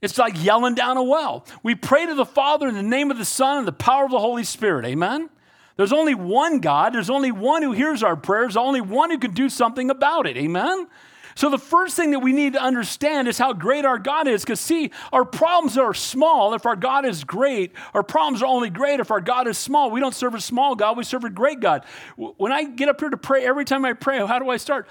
It's 0.02 0.18
like 0.18 0.44
yelling 0.44 0.76
down 0.76 0.98
a 0.98 1.04
well. 1.04 1.46
We 1.64 1.76
pray 1.76 2.06
to 2.08 2.16
the 2.16 2.26
Father 2.26 2.68
in 2.68 2.74
the 2.74 2.84
name 2.84 3.12
of 3.12 3.18
the 3.18 3.26
Son 3.26 3.60
and 3.60 3.68
the 3.68 3.72
power 3.72 4.06
of 4.06 4.12
the 4.12 4.20
Holy 4.20 4.44
Spirit. 4.44 4.86
Amen? 4.86 5.30
There's 5.78 5.94
only 5.94 6.16
one 6.16 6.60
God. 6.60 6.94
There's 6.94 7.10
only 7.10 7.32
one 7.32 7.62
who 7.62 7.72
hears 7.72 8.04
our 8.04 8.16
prayers, 8.16 8.58
only 8.58 8.82
one 8.82 9.12
who 9.12 9.18
can 9.18 9.34
do 9.34 9.48
something 9.50 9.90
about 9.90 10.28
it. 10.28 10.38
Amen? 10.38 10.88
So, 11.36 11.50
the 11.50 11.58
first 11.58 11.96
thing 11.96 12.12
that 12.12 12.20
we 12.20 12.34
need 12.34 12.54
to 12.54 12.62
understand 12.62 13.28
is 13.28 13.38
how 13.38 13.54
great 13.54 13.86
our 13.86 13.98
God 13.98 14.28
is. 14.28 14.44
Because, 14.44 14.60
see, 14.60 14.92
our 15.14 15.24
problems 15.24 15.78
are 15.78 15.94
small 15.94 16.54
if 16.54 16.66
our 16.66 16.76
God 16.76 17.06
is 17.06 17.24
great. 17.24 17.72
Our 17.94 18.04
problems 18.04 18.44
are 18.44 18.48
only 18.48 18.70
great 18.70 19.00
if 19.00 19.12
our 19.12 19.22
God 19.22 19.48
is 19.48 19.58
small. 19.58 19.92
We 19.92 20.02
don't 20.02 20.14
serve 20.14 20.36
a 20.36 20.42
small 20.42 20.76
God, 20.76 20.98
we 20.98 21.04
serve 21.04 21.24
a 21.24 21.30
great 21.30 21.60
God. 21.60 21.86
When 22.18 22.52
I 22.52 22.66
get 22.66 22.90
up 22.90 23.00
here 23.00 23.10
to 23.10 23.18
pray, 23.18 23.46
every 23.46 23.66
time 23.66 23.86
I 23.86 23.94
pray, 23.94 24.18
how 24.26 24.40
do 24.40 24.50
I 24.50 24.58
start? 24.58 24.88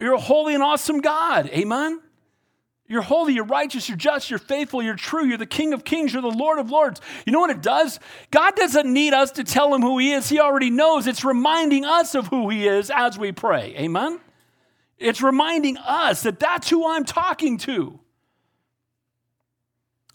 You're 0.00 0.14
a 0.14 0.20
holy 0.20 0.54
and 0.54 0.62
awesome 0.62 1.00
God. 1.00 1.48
Amen? 1.48 2.00
You're 2.88 3.02
holy, 3.02 3.34
you're 3.34 3.44
righteous, 3.44 3.88
you're 3.88 3.96
just, 3.96 4.30
you're 4.30 4.40
faithful, 4.40 4.82
you're 4.82 4.96
true, 4.96 5.24
you're 5.24 5.38
the 5.38 5.46
King 5.46 5.72
of 5.74 5.84
kings, 5.84 6.12
you're 6.12 6.22
the 6.22 6.28
Lord 6.28 6.58
of 6.58 6.72
lords. 6.72 7.00
You 7.24 7.32
know 7.32 7.38
what 7.38 7.50
it 7.50 7.62
does? 7.62 8.00
God 8.32 8.56
doesn't 8.56 8.92
need 8.92 9.14
us 9.14 9.30
to 9.32 9.44
tell 9.44 9.72
him 9.72 9.80
who 9.80 9.98
he 9.98 10.10
is, 10.10 10.28
he 10.28 10.40
already 10.40 10.70
knows. 10.70 11.06
It's 11.06 11.24
reminding 11.24 11.84
us 11.84 12.16
of 12.16 12.26
who 12.26 12.48
he 12.48 12.66
is 12.66 12.90
as 12.90 13.16
we 13.16 13.30
pray. 13.30 13.76
Amen? 13.76 14.18
It's 14.98 15.22
reminding 15.22 15.76
us 15.76 16.24
that 16.24 16.40
that's 16.40 16.68
who 16.68 16.88
I'm 16.88 17.04
talking 17.04 17.58
to. 17.58 18.00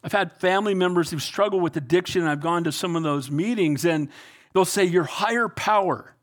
I've 0.04 0.12
had 0.12 0.34
family 0.34 0.76
members 0.76 1.10
who 1.10 1.17
struggle 1.17 1.62
with 1.62 1.78
addiction, 1.78 2.21
and 2.21 2.30
I've 2.30 2.41
gone 2.41 2.65
to 2.65 2.74
some 2.74 2.98
of 2.98 3.04
those 3.04 3.32
meetings, 3.32 3.86
and 3.86 4.10
they'll 4.54 4.65
say, 4.65 4.84
Your 4.84 5.06
higher 5.06 5.48
power. 5.48 6.13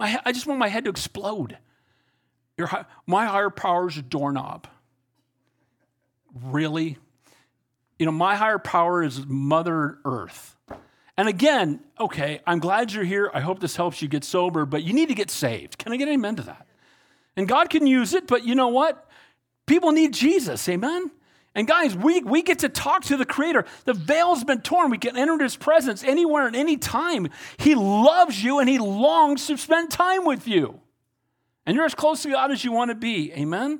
I 0.00 0.32
just 0.32 0.46
want 0.46 0.58
my 0.58 0.68
head 0.68 0.84
to 0.84 0.90
explode. 0.90 1.56
Your, 2.60 2.86
my 3.06 3.24
higher 3.24 3.48
power 3.48 3.88
is 3.88 3.96
a 3.96 4.02
doorknob. 4.02 4.66
Really? 6.44 6.98
You 7.98 8.04
know, 8.04 8.12
my 8.12 8.36
higher 8.36 8.58
power 8.58 9.02
is 9.02 9.24
Mother 9.26 9.96
Earth. 10.04 10.58
And 11.16 11.26
again, 11.26 11.80
okay, 11.98 12.40
I'm 12.46 12.58
glad 12.58 12.92
you're 12.92 13.04
here. 13.04 13.30
I 13.32 13.40
hope 13.40 13.60
this 13.60 13.76
helps 13.76 14.02
you 14.02 14.08
get 14.08 14.24
sober, 14.24 14.66
but 14.66 14.82
you 14.82 14.92
need 14.92 15.08
to 15.08 15.14
get 15.14 15.30
saved. 15.30 15.78
Can 15.78 15.90
I 15.90 15.96
get 15.96 16.08
amen 16.08 16.36
to 16.36 16.42
that? 16.42 16.66
And 17.34 17.48
God 17.48 17.70
can 17.70 17.86
use 17.86 18.12
it, 18.12 18.26
but 18.26 18.44
you 18.44 18.54
know 18.54 18.68
what? 18.68 19.08
People 19.64 19.92
need 19.92 20.12
Jesus, 20.12 20.68
amen? 20.68 21.10
And 21.54 21.66
guys, 21.66 21.96
we, 21.96 22.20
we 22.20 22.42
get 22.42 22.58
to 22.58 22.68
talk 22.68 23.04
to 23.04 23.16
the 23.16 23.24
Creator. 23.24 23.64
The 23.86 23.94
veil's 23.94 24.44
been 24.44 24.60
torn. 24.60 24.90
We 24.90 24.98
can 24.98 25.16
enter 25.16 25.42
His 25.42 25.56
presence 25.56 26.04
anywhere 26.04 26.46
and 26.46 26.54
any 26.54 26.76
time. 26.76 27.28
He 27.56 27.74
loves 27.74 28.44
you 28.44 28.58
and 28.58 28.68
He 28.68 28.78
longs 28.78 29.46
to 29.46 29.56
spend 29.56 29.90
time 29.90 30.26
with 30.26 30.46
you. 30.46 30.80
And 31.70 31.76
you're 31.76 31.86
as 31.86 31.94
close 31.94 32.24
to 32.24 32.30
God 32.30 32.50
as 32.50 32.64
you 32.64 32.72
want 32.72 32.88
to 32.88 32.96
be. 32.96 33.32
Amen? 33.32 33.78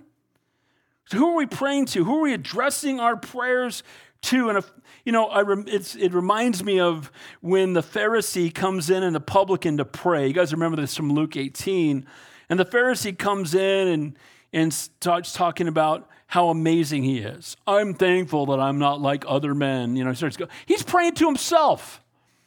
So, 1.06 1.18
who 1.18 1.32
are 1.32 1.34
we 1.34 1.46
praying 1.46 1.86
to? 1.86 2.04
Who 2.04 2.18
are 2.18 2.22
we 2.22 2.32
addressing 2.32 3.00
our 3.00 3.16
prayers 3.16 3.82
to? 4.22 4.48
And, 4.48 4.58
if, 4.58 4.70
you 5.04 5.10
know, 5.10 5.28
it 5.34 6.14
reminds 6.14 6.62
me 6.62 6.78
of 6.78 7.10
when 7.40 7.72
the 7.72 7.80
Pharisee 7.80 8.54
comes 8.54 8.90
in 8.90 9.02
and 9.02 9.12
the 9.12 9.20
publican 9.20 9.78
to 9.78 9.84
pray. 9.84 10.28
You 10.28 10.32
guys 10.32 10.52
remember 10.52 10.80
this 10.80 10.94
from 10.94 11.12
Luke 11.12 11.36
18. 11.36 12.06
And 12.48 12.60
the 12.60 12.64
Pharisee 12.64 13.18
comes 13.18 13.56
in 13.56 13.88
and, 13.88 14.16
and 14.52 14.72
starts 14.72 15.32
talking 15.32 15.66
about 15.66 16.08
how 16.28 16.48
amazing 16.50 17.02
he 17.02 17.18
is. 17.18 17.56
I'm 17.66 17.94
thankful 17.94 18.46
that 18.46 18.60
I'm 18.60 18.78
not 18.78 19.00
like 19.00 19.24
other 19.26 19.52
men. 19.52 19.96
You 19.96 20.04
know, 20.04 20.10
he 20.10 20.16
starts 20.16 20.36
go, 20.36 20.46
he's 20.64 20.84
praying 20.84 21.14
to 21.14 21.26
himself. 21.26 22.04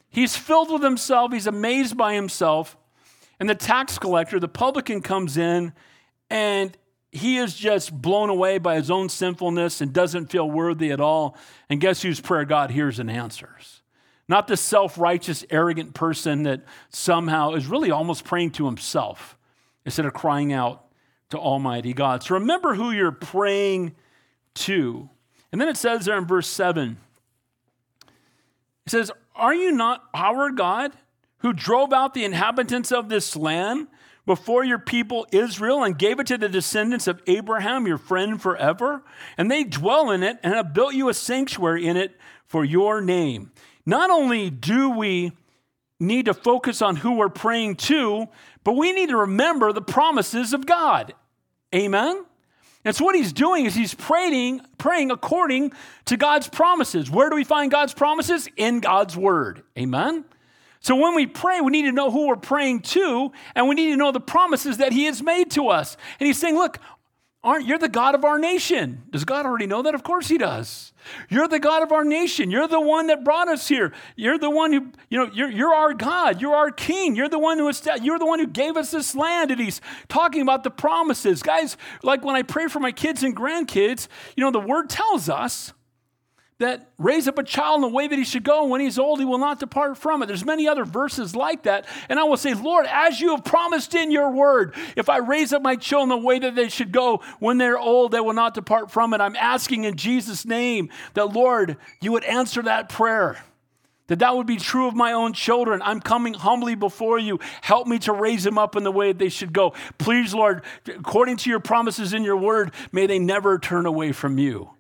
He's 0.10 0.38
filled 0.38 0.72
with 0.72 0.84
himself. 0.84 1.34
He's 1.34 1.48
amazed 1.48 1.98
by 1.98 2.14
himself. 2.14 2.78
And 3.44 3.50
the 3.50 3.56
tax 3.56 4.00
collector, 4.00 4.40
the 4.40 4.48
publican, 4.48 5.02
comes 5.02 5.36
in 5.36 5.74
and 6.30 6.78
he 7.12 7.36
is 7.40 7.54
just 7.54 7.92
blown 7.92 8.30
away 8.30 8.58
by 8.58 8.76
his 8.76 8.90
own 8.90 9.10
sinfulness 9.10 9.82
and 9.82 9.92
doesn't 9.92 10.28
feel 10.28 10.50
worthy 10.50 10.94
at 10.94 11.02
all. 11.02 11.36
And 11.70 11.82
guess 11.82 12.02
whose 12.02 12.22
prayer 12.22 12.46
God 12.46 12.72
hears 12.72 13.00
and 13.00 13.12
answers? 13.12 13.82
Not 14.30 14.48
the 14.48 14.56
self 14.56 14.98
righteous, 14.98 15.44
arrogant 15.50 15.94
person 15.94 16.44
that 16.44 16.62
somehow 16.88 17.52
is 17.52 17.68
really 17.68 17.92
almost 17.92 18.24
praying 18.24 18.52
to 18.52 18.66
himself 18.66 19.38
instead 19.86 20.06
of 20.06 20.14
crying 20.14 20.54
out 20.54 20.86
to 21.32 21.38
Almighty 21.38 21.92
God. 21.92 22.24
So 22.24 22.36
remember 22.36 22.76
who 22.76 22.92
you're 22.92 23.12
praying 23.12 23.94
to. 24.54 25.10
And 25.52 25.60
then 25.60 25.68
it 25.68 25.76
says 25.76 26.06
there 26.06 26.18
in 26.18 26.24
verse 26.24 26.48
7 26.48 26.96
it 28.86 28.90
says, 28.90 29.12
Are 29.36 29.54
you 29.54 29.74
not 29.74 30.02
our 30.14 30.50
God 30.50 30.94
who 31.44 31.54
drove 31.54 31.94
out 31.94 32.16
the 32.16 32.26
inhabitants 32.26 32.92
of 32.92 33.10
this 33.10 33.36
land 33.36 33.88
before 34.26 34.64
your 34.64 34.80
people 34.80 35.28
Israel 35.32 35.84
and 35.84 36.00
gave 36.00 36.20
it 36.20 36.28
to 36.28 36.38
the 36.38 36.50
descendants 36.50 37.06
of 37.06 37.22
Abraham, 37.28 37.86
your 37.86 37.98
friend 37.98 38.42
forever? 38.42 39.04
And 39.38 39.52
they 39.52 39.64
dwell 39.64 40.10
in 40.10 40.24
it 40.24 40.40
and 40.42 40.56
have 40.56 40.74
built 40.74 40.96
you 40.96 41.10
a 41.10 41.14
sanctuary 41.14 41.86
in 41.86 41.98
it 41.98 42.18
for 42.48 42.66
your 42.66 43.02
name. 43.02 43.52
Not 43.86 44.10
only 44.10 44.50
do 44.50 44.90
we 44.90 45.34
need 46.00 46.26
to 46.26 46.34
focus 46.34 46.82
on 46.82 46.96
who 46.96 47.18
we're 47.18 47.30
praying 47.30 47.76
to, 47.76 48.28
but 48.64 48.74
we 48.74 48.94
need 48.94 49.10
to 49.10 49.18
remember 49.18 49.72
the 49.74 49.82
promises 49.82 50.54
of 50.54 50.66
God. 50.66 51.14
Amen? 51.76 52.26
And 52.86 52.96
so 52.96 53.06
what 53.06 53.16
he's 53.16 53.34
doing 53.34 53.66
is 53.66 53.76
he's 53.76 53.94
praying, 53.94 54.62
praying 54.78 55.12
according 55.12 55.72
to 56.06 56.18
God's 56.18 56.48
promises. 56.48 57.10
Where 57.10 57.30
do 57.30 57.36
we 57.36 57.44
find 57.44 57.72
God's 57.72 57.94
promises? 57.94 58.48
In 58.58 58.80
God's 58.80 59.16
word. 59.16 59.64
Amen? 59.78 60.26
So 60.84 60.98
when 60.98 61.16
we 61.16 61.26
pray, 61.26 61.62
we 61.62 61.72
need 61.72 61.84
to 61.84 61.94
know 61.94 62.12
who 62.12 62.28
we're 62.28 62.36
praying 62.36 62.82
to, 62.82 63.32
and 63.56 63.70
we 63.70 63.76
need 63.76 63.92
to 63.92 63.96
know 63.96 64.12
the 64.12 64.20
promises 64.20 64.78
that 64.78 64.92
he 64.92 65.06
has 65.06 65.24
made 65.24 65.50
to 65.52 65.70
us. 65.70 65.96
And 66.20 66.28
he's 66.28 66.38
saying, 66.38 66.56
look, 66.56 66.78
aren't 67.42 67.66
you're 67.66 67.78
the 67.78 67.88
God 67.88 68.16
of 68.16 68.26
our 68.26 68.38
nation? 68.38 69.04
Does 69.10 69.24
God 69.24 69.46
already 69.46 69.66
know 69.66 69.82
that? 69.82 69.96
Of 69.96 70.04
course 70.04 70.28
he 70.28 70.38
does. 70.38 70.92
You're 71.30 71.48
the 71.48 71.60
God 71.60 71.84
of 71.84 71.94
our 71.94 72.04
nation. 72.04 72.52
You're 72.52 72.68
the 72.68 72.82
one 72.82 73.08
that 73.08 73.24
brought 73.24 73.48
us 73.48 73.66
here. 73.70 73.94
You're 74.18 74.38
the 74.38 74.50
one 74.50 74.74
who, 74.74 74.92
you 75.10 75.20
know, 75.20 75.32
you're, 75.34 75.50
you're 75.50 75.74
our 75.74 75.94
God. 75.94 76.42
You're 76.42 76.56
our 76.56 76.72
king. 76.72 77.16
You're 77.16 77.30
the 77.30 77.40
one 77.40 77.60
who 77.60 77.72
you're 78.02 78.20
the 78.20 78.26
one 78.26 78.40
who 78.40 78.48
gave 78.48 78.76
us 78.76 78.92
this 78.92 79.16
land. 79.16 79.52
And 79.52 79.62
he's 79.62 79.80
talking 80.10 80.42
about 80.42 80.66
the 80.66 80.72
promises. 80.72 81.42
Guys, 81.42 81.78
like 82.04 82.26
when 82.26 82.36
I 82.36 82.42
pray 82.42 82.68
for 82.68 82.82
my 82.82 82.92
kids 82.92 83.24
and 83.24 83.34
grandkids, 83.34 84.10
you 84.36 84.44
know, 84.44 84.52
the 84.52 84.60
word 84.60 84.90
tells 84.90 85.30
us 85.30 85.72
that 86.64 86.90
raise 86.98 87.28
up 87.28 87.38
a 87.38 87.44
child 87.44 87.76
in 87.76 87.82
the 87.82 87.88
way 87.88 88.08
that 88.08 88.18
he 88.18 88.24
should 88.24 88.44
go. 88.44 88.66
When 88.66 88.82
he's 88.82 88.98
old 88.98 89.20
he 89.20 89.26
will 89.26 89.38
not 89.38 89.60
depart 89.60 89.98
from 89.98 90.24
it. 90.24 90.28
There's 90.28 90.46
many 90.46 90.68
other 90.68 90.86
verses 90.86 91.36
like 91.36 91.64
that. 91.64 91.86
And 92.10 92.20
i 92.20 92.24
will 92.24 92.38
say 92.38 92.54
lord 92.54 92.86
as 92.90 93.20
you 93.20 93.32
have 93.32 93.44
promised 93.44 93.94
in 93.96 94.12
your 94.12 94.32
word 94.32 94.76
if 94.96 95.10
i 95.10 95.18
raise 95.18 95.54
up 95.54 95.62
my 95.62 95.76
children 95.76 96.10
the 96.10 96.18
way 96.18 96.40
that 96.40 96.56
they 96.56 96.70
should 96.70 96.92
go 96.92 97.22
when 97.40 97.58
they're 97.58 97.78
old 97.78 98.12
they 98.12 98.20
will 98.20 98.34
not 98.34 98.54
depart 98.54 98.92
from 98.92 99.14
it. 99.14 99.22
I'm 99.22 99.36
asking 99.36 99.84
in 99.84 99.96
jesus 99.96 100.46
name 100.46 100.90
that 101.14 101.34
lord 101.34 101.78
you 102.02 102.12
would 102.12 102.24
answer 102.24 102.62
that 102.64 102.90
prayer 102.90 103.44
that 104.08 104.20
that 104.20 104.36
would 104.36 104.48
be 104.48 104.58
true 104.58 104.88
of 104.88 104.96
my 104.96 105.14
own 105.14 105.32
children. 105.32 105.82
I'm 105.82 106.02
coming 106.02 106.34
humbly 106.34 106.76
before 106.76 107.18
you. 107.18 107.40
Help 107.62 107.88
me 107.88 108.00
to 108.00 108.12
raise 108.12 108.44
them 108.44 108.58
up 108.58 108.76
in 108.76 108.84
the 108.84 108.92
way 108.92 109.14
that 109.14 109.18
they 109.18 109.30
should 109.30 109.54
go. 109.54 109.74
Please 109.98 110.34
lord 110.34 110.64
according 110.88 111.38
to 111.38 111.50
your 111.50 111.62
promises 111.62 112.14
in 112.14 112.24
your 112.24 112.38
word 112.38 112.74
may 112.92 113.08
they 113.08 113.20
never 113.20 113.58
turn 113.58 113.86
away 113.86 114.12
from 114.12 114.38
you 114.38 114.73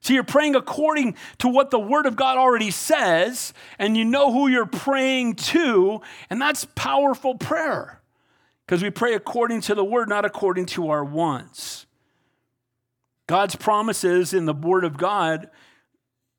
so 0.00 0.12
you're 0.12 0.24
praying 0.24 0.54
according 0.54 1.16
to 1.38 1.48
what 1.48 1.70
the 1.70 1.78
Word 1.78 2.06
of 2.06 2.16
God 2.16 2.38
already 2.38 2.70
says, 2.70 3.52
and 3.78 3.96
you 3.96 4.04
know 4.04 4.32
who 4.32 4.48
you're 4.48 4.66
praying 4.66 5.34
to, 5.34 6.00
and 6.30 6.40
that's 6.40 6.64
powerful 6.74 7.34
prayer. 7.34 8.00
Because 8.66 8.82
we 8.82 8.90
pray 8.90 9.14
according 9.14 9.62
to 9.62 9.74
the 9.74 9.84
Word, 9.84 10.08
not 10.08 10.24
according 10.24 10.66
to 10.66 10.90
our 10.90 11.04
wants. 11.04 11.86
God's 13.26 13.56
promises 13.56 14.32
in 14.32 14.46
the 14.46 14.54
Word 14.54 14.84
of 14.84 14.96
God, 14.96 15.50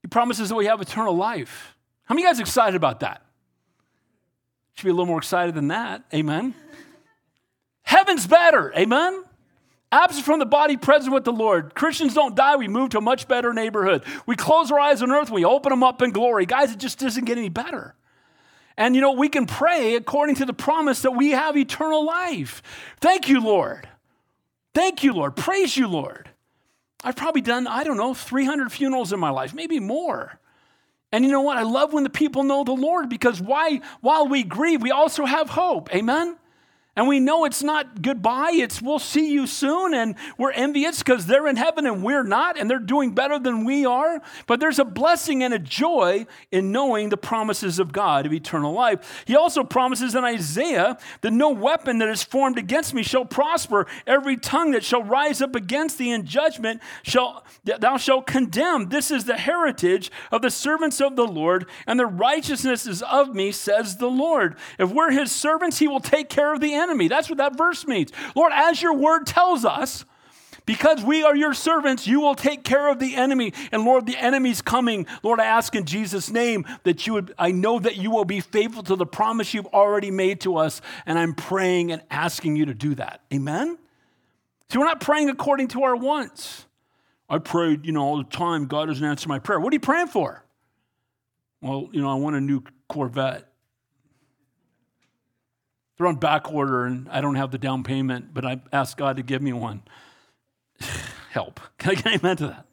He 0.01 0.07
promises 0.07 0.49
that 0.49 0.55
we 0.55 0.65
have 0.65 0.81
eternal 0.81 1.15
life. 1.15 1.75
How 2.05 2.15
many 2.15 2.25
of 2.25 2.29
you 2.29 2.33
guys 2.33 2.39
excited 2.39 2.75
about 2.75 3.01
that? 3.01 3.23
Should 4.75 4.85
be 4.85 4.89
a 4.89 4.93
little 4.93 5.05
more 5.05 5.17
excited 5.17 5.53
than 5.53 5.67
that. 5.67 6.03
Amen. 6.13 6.55
Heaven's 7.83 8.25
better. 8.25 8.73
Amen. 8.75 9.23
Absent 9.91 10.25
from 10.25 10.39
the 10.39 10.45
body, 10.45 10.77
present 10.77 11.13
with 11.13 11.23
the 11.23 11.31
Lord. 11.31 11.73
Christians 11.73 12.13
don't 12.13 12.35
die, 12.35 12.55
we 12.55 12.67
move 12.67 12.89
to 12.89 12.99
a 12.99 13.01
much 13.01 13.27
better 13.27 13.53
neighborhood. 13.53 14.03
We 14.27 14.35
close 14.35 14.71
our 14.71 14.79
eyes 14.79 15.01
on 15.01 15.11
earth, 15.11 15.31
we 15.31 15.45
open 15.45 15.71
them 15.71 15.83
up 15.83 16.01
in 16.01 16.11
glory. 16.11 16.45
Guys, 16.45 16.71
it 16.71 16.77
just 16.77 16.99
doesn't 16.99 17.25
get 17.25 17.37
any 17.37 17.49
better. 17.49 17.95
And 18.77 18.95
you 18.95 19.01
know, 19.01 19.13
we 19.13 19.29
can 19.29 19.45
pray 19.45 19.95
according 19.95 20.35
to 20.35 20.45
the 20.45 20.53
promise 20.53 21.01
that 21.01 21.11
we 21.11 21.31
have 21.31 21.57
eternal 21.57 22.05
life. 22.05 22.61
Thank 23.01 23.27
you, 23.27 23.41
Lord. 23.41 23.89
Thank 24.75 25.03
you, 25.03 25.13
Lord. 25.13 25.35
Praise 25.35 25.75
you, 25.75 25.87
Lord. 25.87 26.29
I've 27.03 27.15
probably 27.15 27.41
done, 27.41 27.65
I 27.65 27.83
don't 27.83 27.97
know, 27.97 28.13
300 28.13 28.71
funerals 28.71 29.11
in 29.11 29.19
my 29.19 29.31
life, 29.31 29.53
maybe 29.53 29.79
more. 29.79 30.39
And 31.11 31.25
you 31.25 31.31
know 31.31 31.41
what? 31.41 31.57
I 31.57 31.63
love 31.63 31.91
when 31.93 32.03
the 32.03 32.09
people 32.09 32.43
know 32.43 32.63
the 32.63 32.73
Lord 32.73 33.09
because 33.09 33.41
why, 33.41 33.81
while 34.01 34.27
we 34.27 34.43
grieve, 34.43 34.81
we 34.81 34.91
also 34.91 35.25
have 35.25 35.49
hope. 35.49 35.93
Amen? 35.95 36.37
And 36.95 37.07
we 37.07 37.19
know 37.19 37.45
it's 37.45 37.63
not 37.63 38.01
goodbye, 38.01 38.51
it's 38.53 38.81
we'll 38.81 38.99
see 38.99 39.31
you 39.31 39.47
soon. 39.47 39.93
And 39.93 40.15
we're 40.37 40.51
envious 40.51 40.99
because 40.99 41.25
they're 41.25 41.47
in 41.47 41.55
heaven 41.55 41.85
and 41.85 42.03
we're 42.03 42.23
not, 42.23 42.59
and 42.59 42.69
they're 42.69 42.79
doing 42.79 43.11
better 43.11 43.39
than 43.39 43.63
we 43.63 43.85
are. 43.85 44.21
But 44.47 44.59
there's 44.59 44.79
a 44.79 44.85
blessing 44.85 45.41
and 45.43 45.53
a 45.53 45.59
joy 45.59 46.25
in 46.51 46.71
knowing 46.71 47.09
the 47.09 47.17
promises 47.17 47.79
of 47.79 47.93
God 47.93 48.25
of 48.25 48.33
eternal 48.33 48.73
life. 48.73 49.23
He 49.25 49.35
also 49.35 49.63
promises 49.63 50.13
in 50.13 50.23
Isaiah 50.23 50.97
that 51.21 51.31
no 51.31 51.51
weapon 51.51 51.99
that 51.99 52.09
is 52.09 52.23
formed 52.23 52.57
against 52.57 52.93
me 52.93 53.03
shall 53.03 53.25
prosper. 53.25 53.87
Every 54.05 54.35
tongue 54.35 54.71
that 54.71 54.83
shall 54.83 55.03
rise 55.03 55.41
up 55.41 55.55
against 55.55 55.97
thee 55.99 56.11
in 56.11 56.25
judgment 56.25 56.81
shall 57.03 57.45
thou 57.63 57.97
shalt 57.97 58.27
condemn. 58.27 58.89
This 58.89 59.11
is 59.11 59.23
the 59.23 59.37
heritage 59.37 60.11
of 60.31 60.41
the 60.41 60.49
servants 60.49 60.99
of 60.99 61.15
the 61.15 61.27
Lord, 61.27 61.67
and 61.87 61.99
the 61.99 62.05
righteousness 62.05 62.85
is 62.85 63.01
of 63.03 63.33
me, 63.33 63.51
says 63.51 63.97
the 63.97 64.09
Lord. 64.09 64.57
If 64.77 64.91
we're 64.91 65.11
his 65.11 65.31
servants, 65.31 65.79
he 65.79 65.87
will 65.87 65.99
take 65.99 66.29
care 66.29 66.53
of 66.53 66.59
the 66.59 66.73
enemy. 66.79 67.07
That's 67.07 67.29
what 67.29 67.37
that 67.37 67.57
verse 67.57 67.85
means. 67.85 68.11
Lord, 68.35 68.51
as 68.55 68.81
your 68.81 68.95
word 68.95 69.27
tells 69.27 69.65
us, 69.65 70.05
because 70.65 71.03
we 71.03 71.23
are 71.23 71.35
your 71.35 71.55
servants, 71.55 72.05
you 72.05 72.19
will 72.19 72.35
take 72.35 72.63
care 72.63 72.91
of 72.91 72.99
the 72.99 73.15
enemy. 73.15 73.53
And 73.71 73.85
Lord, 73.85 74.05
the 74.05 74.15
enemy's 74.15 74.61
coming. 74.61 75.07
Lord, 75.23 75.39
I 75.39 75.45
ask 75.45 75.73
in 75.73 75.85
Jesus' 75.85 76.29
name 76.29 76.63
that 76.83 77.07
you 77.07 77.13
would, 77.13 77.33
I 77.39 77.51
know 77.51 77.79
that 77.79 77.97
you 77.97 78.11
will 78.11 78.23
be 78.23 78.39
faithful 78.39 78.83
to 78.83 78.95
the 78.95 79.05
promise 79.05 79.51
you've 79.53 79.65
already 79.67 80.11
made 80.11 80.41
to 80.41 80.57
us. 80.57 80.79
And 81.07 81.17
I'm 81.17 81.33
praying 81.33 81.91
and 81.91 82.03
asking 82.11 82.55
you 82.55 82.65
to 82.65 82.75
do 82.75 82.93
that. 82.95 83.21
Amen? 83.33 83.79
See, 84.71 84.77
we're 84.77 84.85
not 84.85 85.01
praying 85.01 85.29
according 85.29 85.69
to 85.69 85.83
our 85.85 85.95
wants. 85.95 86.67
I 87.27 87.39
prayed, 87.39 87.83
you 87.83 87.91
know, 87.91 88.01
all 88.01 88.17
the 88.17 88.23
time. 88.25 88.67
God 88.67 88.85
doesn't 88.89 89.03
answer 89.03 89.27
my 89.27 89.39
prayer. 89.39 89.59
What 89.59 89.73
are 89.73 89.75
you 89.75 89.79
praying 89.79 90.09
for? 90.09 90.43
Well, 91.61 91.89
you 91.91 91.99
know, 91.99 92.11
I 92.11 92.15
want 92.15 92.35
a 92.35 92.41
new 92.41 92.63
Corvette. 92.87 93.48
They're 95.99 96.07
on 96.07 96.15
back 96.15 96.51
order 96.51 96.85
and 96.85 97.09
I 97.09 97.19
don't 97.19 97.35
have 97.35 97.51
the 97.51 97.57
down 97.57 97.83
payment, 97.83 98.33
but 98.33 98.45
I 98.45 98.61
asked 98.71 98.95
God 98.95 99.17
to 99.17 99.21
give 99.21 99.41
me 99.41 99.51
one. 99.51 99.83
Help. 101.31 101.59
Can 101.77 101.91
I 101.91 101.95
get 101.95 102.07
amen 102.07 102.37
to 102.37 102.47
that? 102.47 102.65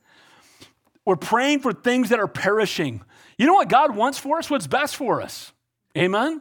We're 1.05 1.16
praying 1.16 1.61
for 1.61 1.72
things 1.72 2.09
that 2.11 2.20
are 2.20 2.29
perishing. 2.29 3.03
You 3.37 3.47
know 3.47 3.55
what 3.55 3.68
God 3.68 3.97
wants 3.97 4.16
for 4.16 4.39
us? 4.39 4.49
What's 4.49 4.68
best 4.68 4.97
for 4.97 5.20
us? 5.20 5.53
Amen? 5.97 6.41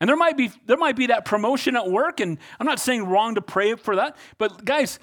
And 0.00 0.08
there 0.08 0.16
might 0.16 0.36
be 0.36 0.50
there 0.66 0.78
might 0.78 0.96
be 0.96 1.06
that 1.08 1.24
promotion 1.24 1.76
at 1.76 1.90
work, 1.90 2.20
and 2.20 2.38
I'm 2.58 2.66
not 2.66 2.78
saying 2.78 3.04
wrong 3.04 3.34
to 3.34 3.42
pray 3.42 3.74
for 3.74 3.96
that, 3.96 4.16
but 4.38 4.64
guys, 4.64 4.98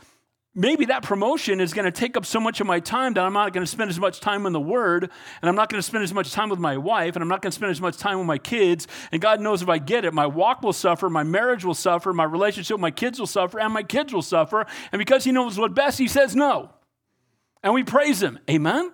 maybe 0.58 0.86
that 0.86 1.04
promotion 1.04 1.62
is 1.62 1.72
going 1.72 1.86
to 1.86 1.92
take 1.92 2.18
up 2.18 2.26
so 2.26 2.40
much 2.40 2.60
of 2.60 2.68
my 2.68 2.80
time 2.80 3.14
that 3.14 3.24
I'm 3.24 3.32
not 3.32 3.54
going 3.54 3.64
to 3.66 3.72
spend 3.72 3.92
as 3.92 4.00
much 4.00 4.20
time 4.20 4.46
in 4.48 4.54
the 4.54 4.60
Word, 4.60 5.04
and 5.04 5.50
I'm 5.50 5.56
not 5.56 5.70
going 5.70 5.78
to 5.80 5.86
spend 5.86 6.04
as 6.04 6.14
much 6.14 6.32
time 6.32 6.50
with 6.50 6.60
my 6.60 6.76
wife, 6.78 7.16
and 7.16 7.22
I'm 7.22 7.30
not 7.30 7.42
going 7.42 7.52
to 7.52 7.56
spend 7.56 7.72
as 7.72 7.80
much 7.80 7.98
time 7.98 8.18
with 8.18 8.28
my 8.28 8.40
kids. 8.40 8.88
And 9.12 9.22
God 9.22 9.40
knows 9.40 9.62
if 9.62 9.70
I 9.70 9.78
get 9.78 10.04
it, 10.04 10.14
my 10.14 10.26
walk 10.26 10.64
will 10.64 10.74
suffer, 10.74 11.10
my 11.10 11.24
marriage 11.24 11.64
will 11.64 11.76
suffer, 11.76 12.12
my 12.12 12.24
relationship 12.24 12.76
with 12.76 12.82
my 12.82 12.92
kids 12.92 13.20
will 13.20 13.28
suffer, 13.28 13.60
and 13.60 13.72
my 13.72 13.84
kids 13.84 14.12
will 14.12 14.24
suffer. 14.24 14.66
And 14.92 15.00
because 15.00 15.24
He 15.24 15.32
knows 15.32 15.58
what 15.60 15.76
best, 15.76 16.00
He 16.00 16.08
says 16.08 16.36
no. 16.36 16.72
and 17.64 17.74
we 17.74 17.84
praise 17.84 18.22
him. 18.22 18.40
Amen? 18.50 18.92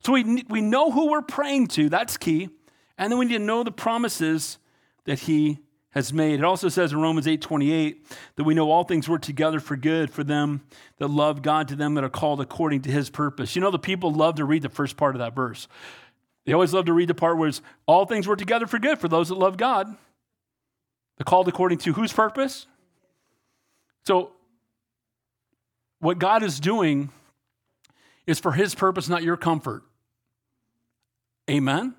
So 0.00 0.12
we, 0.12 0.44
we 0.48 0.60
know 0.60 0.90
who 0.90 1.10
we're 1.10 1.22
praying 1.22 1.68
to, 1.68 1.88
that's 1.88 2.16
key. 2.16 2.48
And 2.96 3.10
then 3.10 3.18
we 3.18 3.26
need 3.26 3.38
to 3.38 3.44
know 3.44 3.64
the 3.64 3.72
promises 3.72 4.58
that 5.04 5.18
he 5.20 5.58
has 5.94 6.12
made. 6.12 6.40
It 6.40 6.44
also 6.44 6.68
says 6.68 6.92
in 6.92 7.00
Romans 7.00 7.26
8 7.26 7.40
28 7.40 8.06
that 8.36 8.44
we 8.44 8.54
know 8.54 8.70
all 8.70 8.84
things 8.84 9.08
work 9.08 9.22
together 9.22 9.60
for 9.60 9.76
good 9.76 10.10
for 10.10 10.24
them 10.24 10.62
that 10.98 11.08
love 11.08 11.40
God, 11.40 11.68
to 11.68 11.76
them 11.76 11.94
that 11.94 12.04
are 12.04 12.10
called 12.10 12.40
according 12.40 12.82
to 12.82 12.90
his 12.90 13.10
purpose. 13.10 13.54
You 13.54 13.62
know, 13.62 13.70
the 13.70 13.78
people 13.78 14.12
love 14.12 14.34
to 14.36 14.44
read 14.44 14.62
the 14.62 14.68
first 14.68 14.96
part 14.96 15.14
of 15.14 15.20
that 15.20 15.34
verse. 15.34 15.68
They 16.44 16.52
always 16.52 16.74
love 16.74 16.86
to 16.86 16.92
read 16.92 17.08
the 17.08 17.14
part 17.14 17.38
where 17.38 17.48
it's 17.48 17.62
all 17.86 18.06
things 18.06 18.26
work 18.26 18.38
together 18.38 18.66
for 18.66 18.78
good 18.78 18.98
for 18.98 19.08
those 19.08 19.28
that 19.28 19.36
love 19.36 19.56
God. 19.56 19.86
They're 21.16 21.24
called 21.24 21.46
according 21.46 21.78
to 21.78 21.92
whose 21.92 22.12
purpose? 22.12 22.66
So, 24.04 24.32
what 26.00 26.18
God 26.18 26.42
is 26.42 26.58
doing 26.60 27.10
is 28.26 28.40
for 28.40 28.52
his 28.52 28.74
purpose, 28.74 29.08
not 29.08 29.22
your 29.22 29.36
comfort. 29.36 29.84
Amen? 31.48 31.94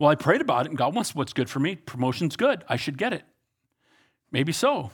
Well, 0.00 0.08
I 0.08 0.14
prayed 0.14 0.40
about 0.40 0.64
it 0.64 0.70
and 0.70 0.78
God 0.78 0.94
wants 0.94 1.14
what's 1.14 1.34
good 1.34 1.50
for 1.50 1.60
me. 1.60 1.76
Promotion's 1.76 2.34
good. 2.34 2.64
I 2.68 2.76
should 2.76 2.96
get 2.96 3.12
it. 3.12 3.22
Maybe 4.32 4.50
so. 4.50 4.90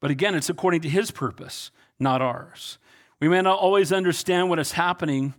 But 0.00 0.10
again, 0.10 0.34
it's 0.34 0.48
according 0.48 0.80
to 0.80 0.88
His 0.88 1.10
purpose, 1.10 1.70
not 2.00 2.22
ours. 2.22 2.78
We 3.20 3.28
may 3.28 3.42
not 3.42 3.58
always 3.58 3.92
understand 3.92 4.48
what 4.48 4.58
is 4.58 4.72
happening 4.72 5.34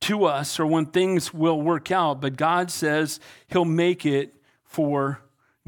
to 0.00 0.24
us 0.24 0.58
or 0.58 0.66
when 0.66 0.86
things 0.86 1.32
will 1.32 1.60
work 1.62 1.92
out, 1.92 2.20
but 2.20 2.36
God 2.36 2.72
says 2.72 3.20
He'll 3.46 3.64
make 3.64 4.04
it 4.04 4.34
for 4.64 5.20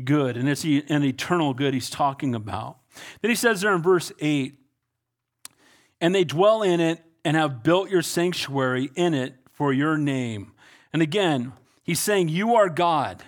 good. 0.03 0.36
And 0.36 0.49
it's 0.49 0.64
an 0.64 1.05
eternal 1.05 1.55
good 1.55 1.74
He's 1.74 1.91
talking 1.91 2.34
about. 2.34 2.78
Then 3.20 3.28
He 3.28 3.36
says 3.36 3.61
there 3.61 3.74
in 3.74 3.82
verse 3.82 4.11
8, 4.18 4.59
and 6.01 6.12
they 6.12 6.24
dwell 6.24 6.62
in 6.62 6.80
it 6.80 7.05
and 7.24 7.36
have 7.36 7.62
built 7.62 7.88
your 7.88 8.03
sanctuary 8.03 8.91
in 8.97 9.14
it 9.14 9.36
for 9.53 9.72
your 9.72 9.97
name. 9.97 10.55
And 10.93 11.03
again, 11.03 11.53
He's 11.91 11.99
saying, 11.99 12.28
You 12.28 12.55
are 12.55 12.68
God. 12.68 13.24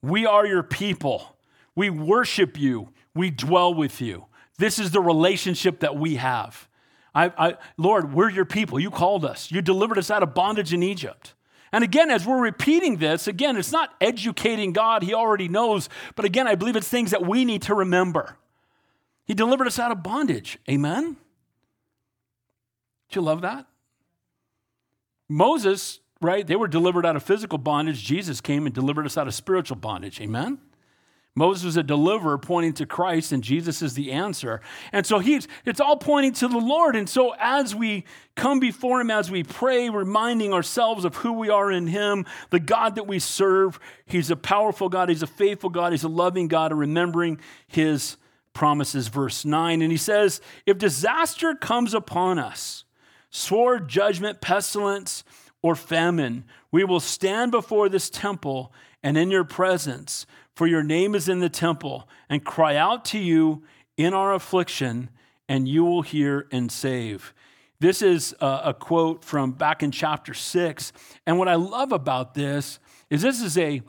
We 0.00 0.24
are 0.24 0.46
your 0.46 0.62
people. 0.62 1.36
We 1.74 1.90
worship 1.90 2.56
you. 2.56 2.90
We 3.12 3.32
dwell 3.32 3.74
with 3.74 4.00
you. 4.00 4.26
This 4.56 4.78
is 4.78 4.92
the 4.92 5.00
relationship 5.00 5.80
that 5.80 5.96
we 5.96 6.14
have. 6.14 6.68
I, 7.12 7.32
I, 7.36 7.56
Lord, 7.76 8.14
we're 8.14 8.30
your 8.30 8.44
people. 8.44 8.78
You 8.78 8.92
called 8.92 9.24
us. 9.24 9.50
You 9.50 9.60
delivered 9.62 9.98
us 9.98 10.12
out 10.12 10.22
of 10.22 10.32
bondage 10.32 10.72
in 10.72 10.80
Egypt. 10.80 11.34
And 11.72 11.82
again, 11.82 12.08
as 12.08 12.24
we're 12.24 12.40
repeating 12.40 12.98
this, 12.98 13.26
again, 13.26 13.56
it's 13.56 13.72
not 13.72 13.92
educating 14.00 14.72
God. 14.72 15.02
He 15.02 15.12
already 15.12 15.48
knows. 15.48 15.88
But 16.14 16.24
again, 16.24 16.46
I 16.46 16.54
believe 16.54 16.76
it's 16.76 16.86
things 16.86 17.10
that 17.10 17.26
we 17.26 17.44
need 17.44 17.62
to 17.62 17.74
remember. 17.74 18.36
He 19.24 19.34
delivered 19.34 19.66
us 19.66 19.80
out 19.80 19.90
of 19.90 20.04
bondage. 20.04 20.56
Amen? 20.70 21.16
Do 23.10 23.18
you 23.18 23.22
love 23.22 23.40
that? 23.40 23.66
Moses 25.28 25.98
right? 26.24 26.46
They 26.46 26.56
were 26.56 26.68
delivered 26.68 27.06
out 27.06 27.16
of 27.16 27.22
physical 27.22 27.58
bondage. 27.58 28.02
Jesus 28.02 28.40
came 28.40 28.66
and 28.66 28.74
delivered 28.74 29.06
us 29.06 29.16
out 29.16 29.28
of 29.28 29.34
spiritual 29.34 29.76
bondage. 29.76 30.20
Amen? 30.20 30.58
Moses 31.36 31.64
was 31.64 31.76
a 31.76 31.82
deliverer 31.82 32.38
pointing 32.38 32.74
to 32.74 32.86
Christ, 32.86 33.32
and 33.32 33.42
Jesus 33.42 33.82
is 33.82 33.94
the 33.94 34.12
answer. 34.12 34.60
And 34.92 35.04
so 35.04 35.18
he's 35.18 35.48
it's 35.64 35.80
all 35.80 35.96
pointing 35.96 36.32
to 36.34 36.48
the 36.48 36.58
Lord. 36.58 36.94
And 36.94 37.08
so 37.08 37.34
as 37.40 37.74
we 37.74 38.04
come 38.36 38.60
before 38.60 39.00
him, 39.00 39.10
as 39.10 39.32
we 39.32 39.42
pray, 39.42 39.90
reminding 39.90 40.52
ourselves 40.52 41.04
of 41.04 41.16
who 41.16 41.32
we 41.32 41.50
are 41.50 41.72
in 41.72 41.88
him, 41.88 42.24
the 42.50 42.60
God 42.60 42.94
that 42.94 43.08
we 43.08 43.18
serve, 43.18 43.80
he's 44.06 44.30
a 44.30 44.36
powerful 44.36 44.88
God, 44.88 45.08
he's 45.08 45.24
a 45.24 45.26
faithful 45.26 45.70
God, 45.70 45.92
he's 45.92 46.04
a 46.04 46.08
loving 46.08 46.46
God, 46.46 46.70
and 46.70 46.78
remembering 46.78 47.40
his 47.66 48.16
promises. 48.52 49.08
Verse 49.08 49.44
9. 49.44 49.82
And 49.82 49.90
he 49.90 49.98
says, 49.98 50.40
If 50.66 50.78
disaster 50.78 51.56
comes 51.56 51.94
upon 51.94 52.38
us, 52.38 52.84
sword, 53.30 53.88
judgment, 53.88 54.40
pestilence, 54.40 55.24
or 55.64 55.74
famine, 55.74 56.44
we 56.70 56.84
will 56.84 57.00
stand 57.00 57.50
before 57.50 57.88
this 57.88 58.10
temple 58.10 58.70
and 59.02 59.16
in 59.16 59.30
your 59.30 59.44
presence, 59.44 60.26
for 60.54 60.66
your 60.66 60.82
name 60.82 61.14
is 61.14 61.26
in 61.26 61.40
the 61.40 61.48
temple, 61.48 62.06
and 62.28 62.44
cry 62.44 62.76
out 62.76 63.02
to 63.02 63.18
you 63.18 63.62
in 63.96 64.12
our 64.12 64.34
affliction, 64.34 65.08
and 65.48 65.66
you 65.66 65.82
will 65.82 66.02
hear 66.02 66.46
and 66.52 66.70
save. 66.70 67.32
This 67.80 68.02
is 68.02 68.34
a, 68.42 68.74
quote 68.78 69.24
from 69.24 69.52
back 69.52 69.82
in 69.82 69.90
chapter 69.90 70.34
six. 70.34 70.92
And 71.26 71.38
what 71.38 71.48
I 71.48 71.54
love 71.54 71.92
about 71.92 72.34
this 72.34 72.78
is 73.08 73.22
this 73.22 73.40
is 73.40 73.56
a, 73.56 73.80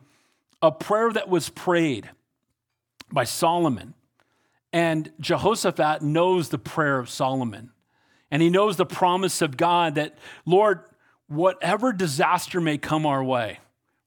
a 0.61 0.71
prayer 0.71 1.11
that 1.11 1.28
was 1.28 1.49
prayed 1.49 2.09
by 3.11 3.26
Solomon. 3.26 3.95
And 4.71 5.11
Jehoshaphat 5.19 6.01
knows 6.01 6.47
the 6.47 6.57
prayer 6.57 6.99
of 6.99 7.09
Solomon. 7.09 7.71
And 8.32 8.41
he 8.41 8.49
knows 8.49 8.78
the 8.78 8.86
promise 8.86 9.41
of 9.41 9.57
God 9.57 9.95
that, 9.95 10.17
Lord, 10.45 10.80
whatever 11.28 11.91
disaster 11.91 12.61
may 12.61 12.78
come 12.78 13.05
our 13.05 13.23
way, 13.23 13.59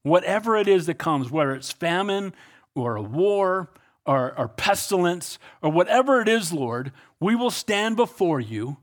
whatever 0.03 0.57
it 0.57 0.69
is 0.69 0.87
that 0.87 0.99
comes, 0.99 1.31
whether 1.31 1.53
it's 1.53 1.73
famine 1.73 2.33
or 2.75 2.97
a 2.97 3.03
war 3.03 3.71
or, 4.07 4.39
or 4.39 4.49
pestilence 4.49 5.39
or 5.63 5.71
whatever 5.71 6.21
it 6.21 6.29
is, 6.29 6.53
Lord, 6.53 6.93
we 7.21 7.35
will 7.35 7.51
stand 7.51 7.97
before 7.97 8.41
you 8.41 8.79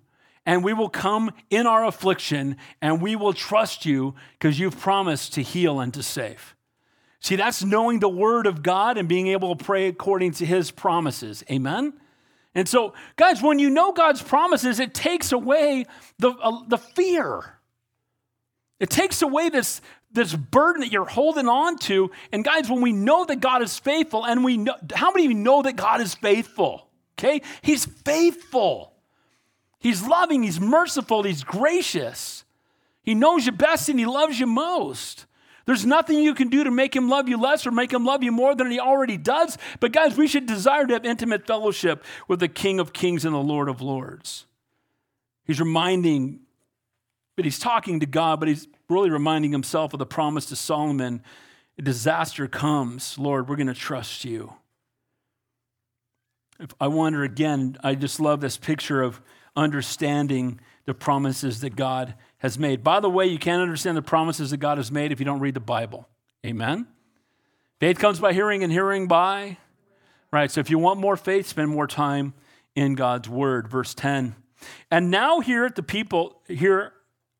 and 0.45 0.63
we 0.63 0.73
will 0.73 0.89
come 0.89 1.31
in 1.49 1.65
our 1.65 1.85
affliction 1.85 2.57
and 2.81 3.01
we 3.01 3.15
will 3.15 3.33
trust 3.33 3.85
you 3.85 4.13
because 4.33 4.59
you've 4.59 4.79
promised 4.79 5.33
to 5.33 5.41
heal 5.41 5.79
and 5.79 5.93
to 5.93 6.03
save. 6.03 6.55
See, 7.19 7.35
that's 7.35 7.63
knowing 7.63 7.99
the 7.99 8.09
word 8.09 8.45
of 8.45 8.61
God 8.61 8.99
and 8.99 9.09
being 9.09 9.27
able 9.27 9.55
to 9.55 9.63
pray 9.63 9.87
according 9.87 10.33
to 10.33 10.45
his 10.45 10.69
promises. 10.69 11.43
Amen? 11.49 11.93
And 12.53 12.69
so, 12.69 12.93
guys, 13.15 13.41
when 13.41 13.57
you 13.57 13.69
know 13.71 13.91
God's 13.91 14.21
promises, 14.21 14.79
it 14.79 14.93
takes 14.93 15.31
away 15.31 15.87
the, 16.19 16.29
uh, 16.29 16.63
the 16.67 16.77
fear. 16.77 17.54
It 18.79 18.89
takes 18.89 19.21
away 19.21 19.49
this, 19.49 19.81
this 20.11 20.33
burden 20.33 20.81
that 20.81 20.91
you're 20.91 21.05
holding 21.05 21.47
on 21.47 21.77
to. 21.79 22.11
And 22.31 22.43
guys, 22.43 22.69
when 22.69 22.81
we 22.81 22.91
know 22.91 23.25
that 23.25 23.39
God 23.39 23.61
is 23.61 23.77
faithful, 23.79 24.25
and 24.25 24.43
we 24.43 24.57
know, 24.57 24.75
how 24.93 25.11
many 25.11 25.25
of 25.25 25.31
you 25.31 25.37
know 25.37 25.61
that 25.61 25.75
God 25.75 26.01
is 26.01 26.15
faithful? 26.15 26.87
Okay? 27.17 27.41
He's 27.61 27.85
faithful. 27.85 28.93
He's 29.79 30.05
loving, 30.05 30.43
He's 30.43 30.59
merciful, 30.59 31.23
He's 31.23 31.43
gracious. 31.43 32.43
He 33.03 33.13
knows 33.13 33.45
you 33.45 33.51
best 33.51 33.87
and 33.87 33.99
He 33.99 34.05
loves 34.05 34.39
you 34.39 34.47
most. 34.47 35.25
There's 35.65 35.85
nothing 35.85 36.19
you 36.19 36.33
can 36.33 36.49
do 36.49 36.63
to 36.63 36.71
make 36.71 36.95
Him 36.95 37.09
love 37.09 37.29
you 37.29 37.39
less 37.39 37.65
or 37.65 37.71
make 37.71 37.93
Him 37.93 38.05
love 38.05 38.23
you 38.23 38.31
more 38.31 38.55
than 38.55 38.71
He 38.71 38.79
already 38.79 39.17
does. 39.17 39.57
But 39.79 39.91
guys, 39.91 40.17
we 40.17 40.27
should 40.27 40.45
desire 40.45 40.85
to 40.85 40.93
have 40.93 41.05
intimate 41.05 41.47
fellowship 41.47 42.03
with 42.27 42.39
the 42.39 42.47
King 42.47 42.79
of 42.79 42.93
Kings 42.93 43.25
and 43.25 43.33
the 43.33 43.39
Lord 43.39 43.69
of 43.69 43.81
Lords. 43.81 44.45
He's 45.45 45.59
reminding 45.59 46.39
but 47.35 47.45
he's 47.45 47.59
talking 47.59 47.99
to 47.99 48.05
God, 48.05 48.39
but 48.39 48.49
he's 48.49 48.67
really 48.89 49.09
reminding 49.09 49.51
himself 49.51 49.93
of 49.93 49.99
the 49.99 50.05
promise 50.05 50.45
to 50.47 50.55
Solomon 50.55 51.21
disaster 51.81 52.47
comes, 52.47 53.17
Lord, 53.17 53.49
we're 53.49 53.55
going 53.55 53.67
to 53.67 53.73
trust 53.73 54.23
you. 54.25 54.53
If 56.59 56.73
I 56.79 56.87
wonder 56.87 57.23
again, 57.23 57.77
I 57.83 57.95
just 57.95 58.19
love 58.19 58.39
this 58.39 58.57
picture 58.57 59.01
of 59.01 59.21
understanding 59.55 60.59
the 60.85 60.93
promises 60.93 61.61
that 61.61 61.75
God 61.75 62.15
has 62.37 62.57
made. 62.57 62.83
By 62.83 62.99
the 62.99 63.09
way, 63.09 63.25
you 63.25 63.39
can't 63.39 63.61
understand 63.61 63.97
the 63.97 64.01
promises 64.01 64.51
that 64.51 64.57
God 64.57 64.77
has 64.77 64.91
made 64.91 65.11
if 65.11 65.19
you 65.19 65.25
don't 65.25 65.39
read 65.39 65.53
the 65.53 65.59
Bible. 65.59 66.07
Amen? 66.45 66.87
Faith 67.79 67.99
comes 67.99 68.19
by 68.19 68.31
hearing, 68.31 68.63
and 68.63 68.71
hearing 68.71 69.07
by. 69.07 69.57
Right, 70.31 70.49
so 70.49 70.61
if 70.61 70.69
you 70.69 70.79
want 70.79 70.99
more 70.99 71.17
faith, 71.17 71.47
spend 71.47 71.69
more 71.69 71.87
time 71.87 72.33
in 72.75 72.95
God's 72.95 73.27
word. 73.27 73.67
Verse 73.67 73.93
10. 73.93 74.35
And 74.89 75.11
now 75.11 75.41
here 75.41 75.65
at 75.65 75.75
the 75.75 75.83
people, 75.83 76.41
here 76.47 76.93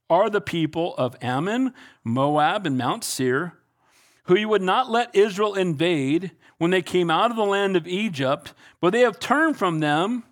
are 0.10 0.30
the 0.30 0.41
people 0.41 0.95
of 0.97 1.16
Ammon, 1.22 1.74
Moab, 2.03 2.66
and 2.66 2.78
Mount 2.78 3.03
Seir, 3.03 3.53
who 4.26 4.38
you 4.38 4.49
would 4.49 4.62
not 4.62 4.89
let 4.89 5.16
Israel 5.16 5.56
invade 5.56 6.32
when 6.58 6.72
they 6.72 6.82
came 6.82 7.10
out 7.10 7.32
of 7.32 7.38
the 7.38 7.43
land 7.43 7.76
of 7.76 7.88
Egypt, 7.88 8.53
but 8.80 8.91
they 8.91 9.01
have 9.01 9.20
turned 9.20 9.58
from 9.58 9.80
them 9.80 10.24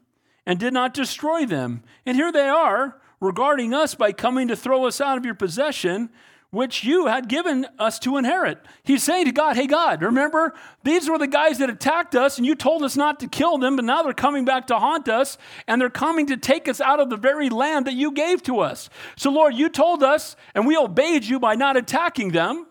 and 0.46 0.60
did 0.60 0.74
not 0.74 0.94
destroy 0.94 1.46
them. 1.46 1.84
And 2.06 2.16
here 2.16 2.32
they 2.32 2.48
are 2.48 3.00
regarding 3.20 3.74
us 3.74 3.96
by 3.96 4.12
coming 4.12 4.48
to 4.48 4.56
throw 4.56 4.86
us 4.86 5.00
out 5.00 5.18
of 5.18 5.26
your 5.26 5.36
possession 5.36 6.10
which 6.54 6.84
you 6.84 7.08
had 7.08 7.28
given 7.28 7.66
us 7.80 7.98
to 7.98 8.16
inherit. 8.16 8.60
He's 8.84 9.02
saying 9.02 9.26
to 9.26 9.32
God, 9.32 9.56
Hey, 9.56 9.66
God, 9.66 10.04
remember, 10.04 10.54
these 10.84 11.10
were 11.10 11.18
the 11.18 11.26
guys 11.26 11.58
that 11.58 11.70
attacked 11.72 12.14
us, 12.14 12.38
and 12.38 12.46
you 12.46 12.54
told 12.54 12.84
us 12.84 12.96
not 12.96 13.20
to 13.22 13.28
kill 13.28 13.58
them, 13.58 13.76
but 13.76 13.86
now 13.86 14.04
they're 14.04 14.14
coming 14.14 14.46
back 14.46 14.68
to 14.68 14.78
haunt 14.78 15.10
us, 15.10 15.40
and 15.68 15.82
they're 15.82 15.90
coming 15.90 16.28
to 16.28 16.38
take 16.38 16.68
us 16.68 16.80
out 16.80 17.00
of 17.00 17.10
the 17.10 17.18
very 17.18 17.50
land 17.50 17.88
that 17.88 17.96
you 17.96 18.12
gave 18.12 18.44
to 18.44 18.60
us. 18.60 18.92
So, 19.16 19.32
Lord, 19.32 19.56
you 19.56 19.68
told 19.68 20.04
us, 20.04 20.36
and 20.54 20.68
we 20.68 20.78
obeyed 20.78 21.26
you 21.26 21.40
by 21.40 21.56
not 21.56 21.76
attacking 21.76 22.34
them. 22.34 22.68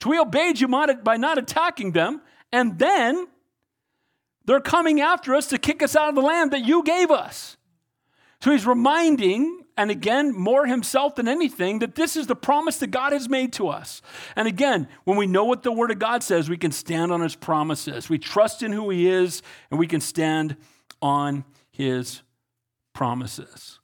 So, 0.00 0.10
we 0.10 0.18
obeyed 0.20 0.60
you 0.60 0.68
by 0.68 1.16
not 1.16 1.36
attacking 1.36 1.90
them, 1.90 2.22
and 2.52 2.78
then 2.78 3.26
they're 4.44 4.60
coming 4.60 5.00
after 5.00 5.34
us 5.34 5.48
to 5.48 5.58
kick 5.58 5.82
us 5.82 5.96
out 5.96 6.10
of 6.10 6.14
the 6.14 6.22
land 6.22 6.52
that 6.52 6.64
you 6.64 6.84
gave 6.84 7.10
us. 7.10 7.56
So, 8.42 8.52
he's 8.52 8.66
reminding 8.66 9.60
and 9.80 9.90
again, 9.90 10.34
more 10.34 10.66
himself 10.66 11.14
than 11.14 11.26
anything, 11.26 11.78
that 11.78 11.94
this 11.94 12.14
is 12.14 12.26
the 12.26 12.36
promise 12.36 12.76
that 12.78 12.88
God 12.88 13.14
has 13.14 13.30
made 13.30 13.54
to 13.54 13.68
us. 13.68 14.02
And 14.36 14.46
again, 14.46 14.88
when 15.04 15.16
we 15.16 15.26
know 15.26 15.44
what 15.44 15.62
the 15.62 15.72
Word 15.72 15.90
of 15.90 15.98
God 15.98 16.22
says, 16.22 16.50
we 16.50 16.58
can 16.58 16.70
stand 16.70 17.10
on 17.10 17.22
his 17.22 17.34
promises. 17.34 18.10
We 18.10 18.18
trust 18.18 18.62
in 18.62 18.72
who 18.72 18.90
he 18.90 19.08
is, 19.08 19.40
and 19.70 19.80
we 19.80 19.86
can 19.86 20.02
stand 20.02 20.56
on 21.00 21.46
his 21.70 22.20
promises. 22.92 23.80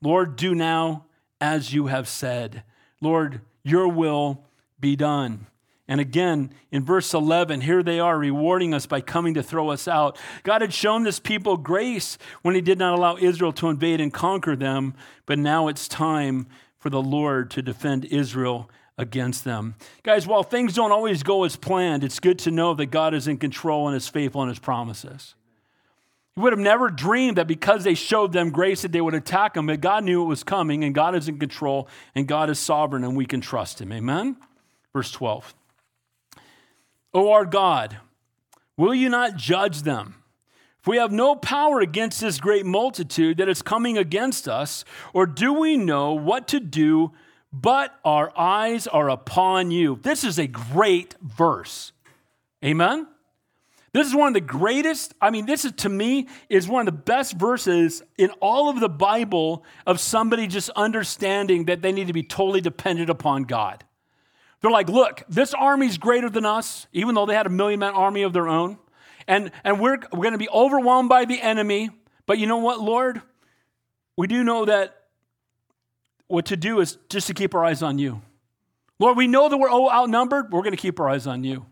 Lord, 0.00 0.36
do 0.36 0.54
now 0.54 1.06
as 1.40 1.74
you 1.74 1.88
have 1.88 2.06
said. 2.06 2.62
Lord, 3.00 3.40
your 3.64 3.88
will 3.88 4.44
be 4.78 4.94
done. 4.94 5.48
And 5.90 6.00
again, 6.00 6.52
in 6.70 6.84
verse 6.84 7.12
11, 7.12 7.62
here 7.62 7.82
they 7.82 7.98
are 7.98 8.16
rewarding 8.16 8.72
us 8.72 8.86
by 8.86 9.00
coming 9.00 9.34
to 9.34 9.42
throw 9.42 9.70
us 9.70 9.88
out. 9.88 10.16
God 10.44 10.62
had 10.62 10.72
shown 10.72 11.02
this 11.02 11.18
people 11.18 11.56
grace 11.56 12.16
when 12.42 12.54
he 12.54 12.60
did 12.60 12.78
not 12.78 12.96
allow 12.96 13.16
Israel 13.16 13.52
to 13.54 13.68
invade 13.68 14.00
and 14.00 14.12
conquer 14.12 14.54
them, 14.54 14.94
but 15.26 15.36
now 15.36 15.66
it's 15.66 15.88
time 15.88 16.46
for 16.78 16.90
the 16.90 17.02
Lord 17.02 17.50
to 17.50 17.60
defend 17.60 18.04
Israel 18.04 18.70
against 18.96 19.42
them. 19.42 19.74
Guys, 20.04 20.28
while 20.28 20.44
things 20.44 20.74
don't 20.74 20.92
always 20.92 21.24
go 21.24 21.42
as 21.42 21.56
planned, 21.56 22.04
it's 22.04 22.20
good 22.20 22.38
to 22.40 22.52
know 22.52 22.72
that 22.74 22.86
God 22.86 23.12
is 23.12 23.26
in 23.26 23.36
control 23.36 23.88
and 23.88 23.96
is 23.96 24.06
faithful 24.06 24.44
in 24.44 24.48
his 24.48 24.60
promises. 24.60 25.34
He 26.36 26.40
would 26.40 26.52
have 26.52 26.60
never 26.60 26.88
dreamed 26.88 27.36
that 27.38 27.48
because 27.48 27.82
they 27.82 27.94
showed 27.94 28.32
them 28.32 28.50
grace 28.50 28.82
that 28.82 28.92
they 28.92 29.00
would 29.00 29.14
attack 29.14 29.56
him, 29.56 29.66
but 29.66 29.80
God 29.80 30.04
knew 30.04 30.22
it 30.22 30.26
was 30.26 30.44
coming 30.44 30.84
and 30.84 30.94
God 30.94 31.16
is 31.16 31.28
in 31.28 31.40
control 31.40 31.88
and 32.14 32.28
God 32.28 32.48
is 32.48 32.60
sovereign 32.60 33.02
and 33.02 33.16
we 33.16 33.26
can 33.26 33.40
trust 33.40 33.80
him. 33.80 33.92
Amen? 33.92 34.36
Verse 34.92 35.10
12. 35.10 35.52
O 37.12 37.32
our 37.32 37.44
God, 37.44 37.96
will 38.76 38.94
you 38.94 39.08
not 39.08 39.36
judge 39.36 39.82
them? 39.82 40.16
If 40.80 40.86
we 40.86 40.96
have 40.96 41.12
no 41.12 41.36
power 41.36 41.80
against 41.80 42.20
this 42.20 42.40
great 42.40 42.64
multitude 42.64 43.36
that 43.36 43.48
is 43.48 43.60
coming 43.60 43.98
against 43.98 44.48
us, 44.48 44.84
or 45.12 45.26
do 45.26 45.52
we 45.52 45.76
know 45.76 46.14
what 46.14 46.48
to 46.48 46.60
do, 46.60 47.12
but 47.52 47.98
our 48.04 48.32
eyes 48.38 48.86
are 48.86 49.10
upon 49.10 49.70
you? 49.70 49.98
This 50.02 50.24
is 50.24 50.38
a 50.38 50.46
great 50.46 51.16
verse. 51.20 51.92
Amen? 52.64 53.06
This 53.92 54.06
is 54.06 54.14
one 54.14 54.28
of 54.28 54.34
the 54.34 54.40
greatest, 54.40 55.14
I 55.20 55.30
mean, 55.30 55.46
this 55.46 55.64
is 55.64 55.72
to 55.78 55.88
me 55.88 56.28
is 56.48 56.68
one 56.68 56.86
of 56.86 56.94
the 56.94 57.00
best 57.00 57.34
verses 57.34 58.02
in 58.16 58.30
all 58.40 58.68
of 58.68 58.78
the 58.78 58.88
Bible 58.88 59.64
of 59.84 59.98
somebody 59.98 60.46
just 60.46 60.70
understanding 60.70 61.64
that 61.64 61.82
they 61.82 61.90
need 61.90 62.06
to 62.06 62.12
be 62.12 62.22
totally 62.22 62.60
dependent 62.60 63.10
upon 63.10 63.44
God. 63.44 63.84
They're 64.60 64.70
like, 64.70 64.88
look, 64.88 65.22
this 65.28 65.54
army's 65.54 65.96
greater 65.98 66.28
than 66.28 66.44
us, 66.44 66.86
even 66.92 67.14
though 67.14 67.26
they 67.26 67.34
had 67.34 67.46
a 67.46 67.50
million 67.50 67.80
man 67.80 67.94
army 67.94 68.22
of 68.22 68.32
their 68.32 68.48
own. 68.48 68.78
And, 69.26 69.52
and 69.64 69.80
we're, 69.80 69.98
we're 70.12 70.22
going 70.22 70.32
to 70.32 70.38
be 70.38 70.48
overwhelmed 70.48 71.08
by 71.08 71.24
the 71.24 71.40
enemy. 71.40 71.90
But 72.26 72.38
you 72.38 72.46
know 72.46 72.58
what, 72.58 72.80
Lord? 72.80 73.22
We 74.16 74.26
do 74.26 74.44
know 74.44 74.66
that 74.66 74.96
what 76.26 76.46
to 76.46 76.56
do 76.56 76.80
is 76.80 76.98
just 77.08 77.26
to 77.28 77.34
keep 77.34 77.54
our 77.54 77.64
eyes 77.64 77.82
on 77.82 77.98
you. 77.98 78.22
Lord, 78.98 79.16
we 79.16 79.26
know 79.26 79.48
that 79.48 79.56
we're 79.56 79.70
all 79.70 79.90
outnumbered. 79.90 80.52
We're 80.52 80.62
going 80.62 80.76
to 80.76 80.80
keep 80.80 81.00
our 81.00 81.08
eyes 81.08 81.26
on 81.26 81.42
you. 81.42 81.66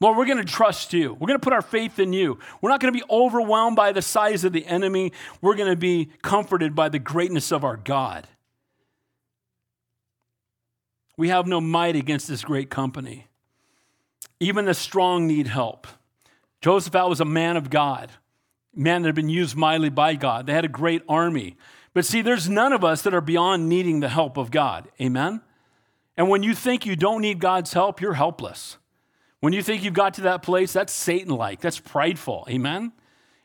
Lord, 0.00 0.16
we're 0.16 0.26
going 0.26 0.38
to 0.38 0.44
trust 0.44 0.92
you. 0.92 1.12
We're 1.14 1.26
going 1.26 1.38
to 1.38 1.44
put 1.44 1.52
our 1.52 1.62
faith 1.62 1.98
in 1.98 2.12
you. 2.12 2.38
We're 2.60 2.70
not 2.70 2.80
going 2.80 2.92
to 2.92 2.98
be 2.98 3.04
overwhelmed 3.08 3.76
by 3.76 3.92
the 3.92 4.02
size 4.02 4.44
of 4.44 4.52
the 4.52 4.66
enemy. 4.66 5.12
We're 5.40 5.54
going 5.54 5.70
to 5.70 5.76
be 5.76 6.10
comforted 6.22 6.74
by 6.74 6.88
the 6.88 6.98
greatness 6.98 7.52
of 7.52 7.64
our 7.64 7.76
God. 7.76 8.26
We 11.16 11.28
have 11.28 11.46
no 11.46 11.60
might 11.60 11.96
against 11.96 12.28
this 12.28 12.42
great 12.42 12.70
company. 12.70 13.26
Even 14.40 14.64
the 14.64 14.74
strong 14.74 15.26
need 15.26 15.46
help. 15.46 15.86
Jehoshaphat 16.60 17.08
was 17.08 17.20
a 17.20 17.24
man 17.24 17.56
of 17.56 17.70
God, 17.70 18.10
man 18.74 19.02
that 19.02 19.08
had 19.08 19.14
been 19.14 19.28
used 19.28 19.56
mightily 19.56 19.90
by 19.90 20.14
God. 20.14 20.46
They 20.46 20.52
had 20.52 20.64
a 20.64 20.68
great 20.68 21.02
army. 21.08 21.56
But 21.94 22.04
see, 22.04 22.22
there's 22.22 22.48
none 22.48 22.72
of 22.72 22.84
us 22.84 23.02
that 23.02 23.14
are 23.14 23.20
beyond 23.20 23.68
needing 23.68 24.00
the 24.00 24.08
help 24.08 24.36
of 24.36 24.50
God. 24.50 24.88
Amen? 25.00 25.42
And 26.16 26.28
when 26.28 26.42
you 26.42 26.54
think 26.54 26.86
you 26.86 26.96
don't 26.96 27.20
need 27.20 27.40
God's 27.40 27.72
help, 27.72 28.00
you're 28.00 28.14
helpless. 28.14 28.78
When 29.40 29.52
you 29.52 29.62
think 29.62 29.82
you've 29.82 29.94
got 29.94 30.14
to 30.14 30.20
that 30.22 30.42
place, 30.42 30.72
that's 30.72 30.92
Satan 30.92 31.34
like, 31.34 31.60
that's 31.60 31.80
prideful. 31.80 32.46
Amen? 32.48 32.92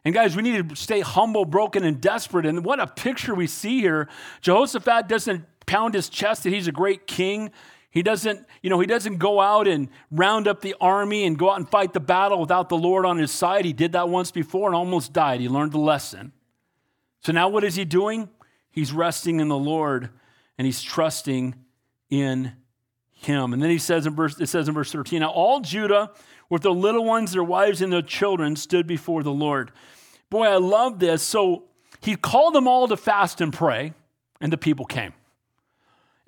And 0.05 0.13
guys, 0.13 0.36
we 0.36 0.43
need 0.43 0.70
to 0.70 0.76
stay 0.76 1.01
humble, 1.01 1.43
broken, 1.43 1.84
and 1.84 1.99
desperate. 1.99 2.45
And 2.45 2.63
what 2.63 2.80
a 2.80 2.88
picture 2.88 3.36
we 3.36 3.47
see 3.47 3.82
here. 3.82 4.07
Jehoshaphat 4.41 5.07
doesn't 5.07 5.45
pound 5.68 5.93
his 5.93 6.09
chest 6.09 6.43
that 6.43 6.51
he's 6.51 6.68
a 6.68 6.72
great 6.72 7.05
king. 7.05 7.51
He 7.91 8.01
doesn't, 8.01 8.45
you 8.63 8.72
know, 8.72 8.80
he 8.80 8.88
doesn't 8.88 9.18
go 9.18 9.39
out 9.39 9.68
and 9.68 9.89
round 10.09 10.47
up 10.47 10.61
the 10.61 10.76
army 10.82 11.26
and 11.26 11.38
go 11.38 11.51
out 11.51 11.57
and 11.57 11.70
fight 11.70 11.93
the 11.93 11.99
battle 11.99 12.39
without 12.39 12.70
the 12.70 12.78
Lord 12.78 13.05
on 13.05 13.18
his 13.18 13.32
side. 13.32 13.65
He 13.65 13.74
did 13.74 13.91
that 13.91 14.09
once 14.09 14.32
before 14.32 14.68
and 14.68 14.76
almost 14.76 15.13
died. 15.13 15.39
He 15.39 15.47
learned 15.47 15.74
the 15.74 15.80
lesson. 15.80 16.32
So 17.22 17.32
now 17.32 17.49
what 17.49 17.63
is 17.63 17.76
he 17.76 17.86
doing? 17.86 18.30
He's 18.72 18.91
resting 18.91 19.39
in 19.39 19.47
the 19.47 19.57
Lord 19.57 20.09
and 20.57 20.65
he's 20.65 20.82
trusting 20.82 21.55
in 22.09 22.53
him. 23.11 23.53
And 23.53 23.61
then 23.61 23.70
he 23.70 23.80
says 23.80 24.05
in 24.05 24.15
verse, 24.15 24.39
it 24.39 24.47
says 24.47 24.68
in 24.68 24.74
verse 24.74 24.91
13, 24.91 25.22
now 25.22 25.32
all 25.32 25.59
Judah 25.59 26.11
with 26.49 26.61
their 26.61 26.72
little 26.72 27.03
ones, 27.03 27.34
their 27.34 27.43
wives, 27.43 27.82
and 27.82 27.91
their 27.91 28.01
children 28.01 28.55
stood 28.55 28.88
before 28.88 29.24
the 29.24 29.32
Lord. 29.32 29.72
Boy, 30.30 30.45
I 30.45 30.57
love 30.57 30.99
this. 30.99 31.24
So 31.24 31.65
he 31.99 32.15
called 32.15 32.53
them 32.53 32.68
all 32.68 32.88
to 32.88 32.97
fast 32.97 33.41
and 33.41 33.51
pray, 33.51 33.93
and 34.39 34.53
the 34.53 34.57
people 34.57 34.86
came. 34.86 35.13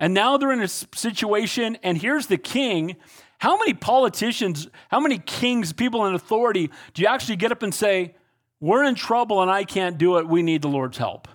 And 0.00 0.14
now 0.14 0.38
they're 0.38 0.50
in 0.50 0.62
a 0.62 0.68
situation, 0.68 1.76
and 1.82 1.98
here's 1.98 2.26
the 2.26 2.38
king. 2.38 2.96
How 3.38 3.58
many 3.58 3.74
politicians, 3.74 4.66
how 4.88 4.98
many 4.98 5.18
kings, 5.18 5.74
people 5.74 6.06
in 6.06 6.14
authority 6.14 6.70
do 6.94 7.02
you 7.02 7.08
actually 7.08 7.36
get 7.36 7.52
up 7.52 7.62
and 7.62 7.72
say, 7.72 8.14
We're 8.60 8.84
in 8.84 8.94
trouble 8.94 9.42
and 9.42 9.50
I 9.50 9.64
can't 9.64 9.98
do 9.98 10.16
it. 10.16 10.26
We 10.26 10.42
need 10.42 10.62
the 10.62 10.68
Lord's 10.68 10.96
help? 10.96 11.28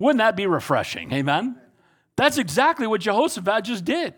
Wouldn't 0.00 0.18
that 0.18 0.36
be 0.36 0.46
refreshing? 0.46 1.12
Amen? 1.12 1.56
That's 2.16 2.36
exactly 2.36 2.86
what 2.86 3.00
Jehoshaphat 3.00 3.64
just 3.64 3.84
did. 3.84 4.14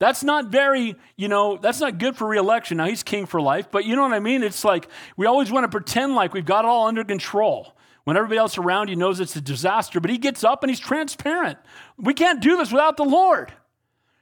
That's 0.00 0.24
not 0.24 0.46
very, 0.46 0.96
you 1.16 1.28
know, 1.28 1.56
that's 1.56 1.80
not 1.80 1.98
good 1.98 2.16
for 2.16 2.26
reelection. 2.26 2.78
Now 2.78 2.86
he's 2.86 3.02
king 3.02 3.26
for 3.26 3.40
life, 3.40 3.70
but 3.70 3.84
you 3.84 3.94
know 3.94 4.02
what 4.02 4.12
I 4.12 4.18
mean? 4.18 4.42
It's 4.42 4.64
like 4.64 4.88
we 5.16 5.26
always 5.26 5.52
want 5.52 5.64
to 5.64 5.68
pretend 5.68 6.14
like 6.14 6.32
we've 6.32 6.44
got 6.44 6.64
it 6.64 6.68
all 6.68 6.88
under 6.88 7.04
control 7.04 7.76
when 8.04 8.16
everybody 8.16 8.38
else 8.38 8.58
around 8.58 8.88
you 8.88 8.96
knows 8.96 9.20
it's 9.20 9.36
a 9.36 9.40
disaster, 9.40 10.00
but 10.00 10.10
he 10.10 10.18
gets 10.18 10.44
up 10.44 10.62
and 10.62 10.70
he's 10.70 10.80
transparent. 10.80 11.58
We 11.96 12.14
can't 12.14 12.40
do 12.40 12.56
this 12.56 12.72
without 12.72 12.96
the 12.96 13.04
Lord. 13.04 13.52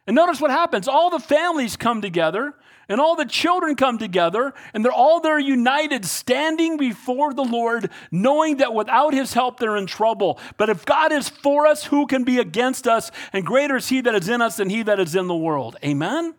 And 0.07 0.15
notice 0.15 0.41
what 0.41 0.51
happens. 0.51 0.89
All 0.89 1.11
the 1.11 1.19
families 1.19 1.77
come 1.77 2.01
together 2.01 2.55
and 2.89 3.01
all 3.01 3.15
the 3.15 3.27
children 3.27 3.77
come 3.77 3.99
together 3.99 4.55
and 4.73 4.83
they're 4.83 4.91
all 4.91 5.21
there 5.21 5.39
united 5.39 6.05
standing 6.05 6.79
before 6.79 7.35
the 7.35 7.45
lord 7.45 7.91
knowing 8.11 8.57
that 8.57 8.73
without 8.73 9.13
his 9.13 9.35
help 9.35 9.61
they're 9.61 9.77
in 9.77 9.87
trouble. 9.87 10.39
But 10.57 10.71
if 10.71 10.87
god 10.87 11.13
is 11.13 11.29
for 11.29 11.67
us 11.67 11.85
who 11.85 12.07
can 12.07 12.25
be 12.25 12.39
against 12.39 12.89
us? 12.89 13.11
And 13.33 13.45
greater 13.45 13.77
is 13.77 13.89
he 13.89 14.01
that 14.01 14.15
is 14.15 14.29
in 14.29 14.41
us 14.41 14.57
than 14.57 14.71
he 14.71 14.83
that 14.85 14.99
is 14.99 15.15
in 15.15 15.27
the 15.27 15.37
world. 15.37 15.77
Amen? 15.85 16.35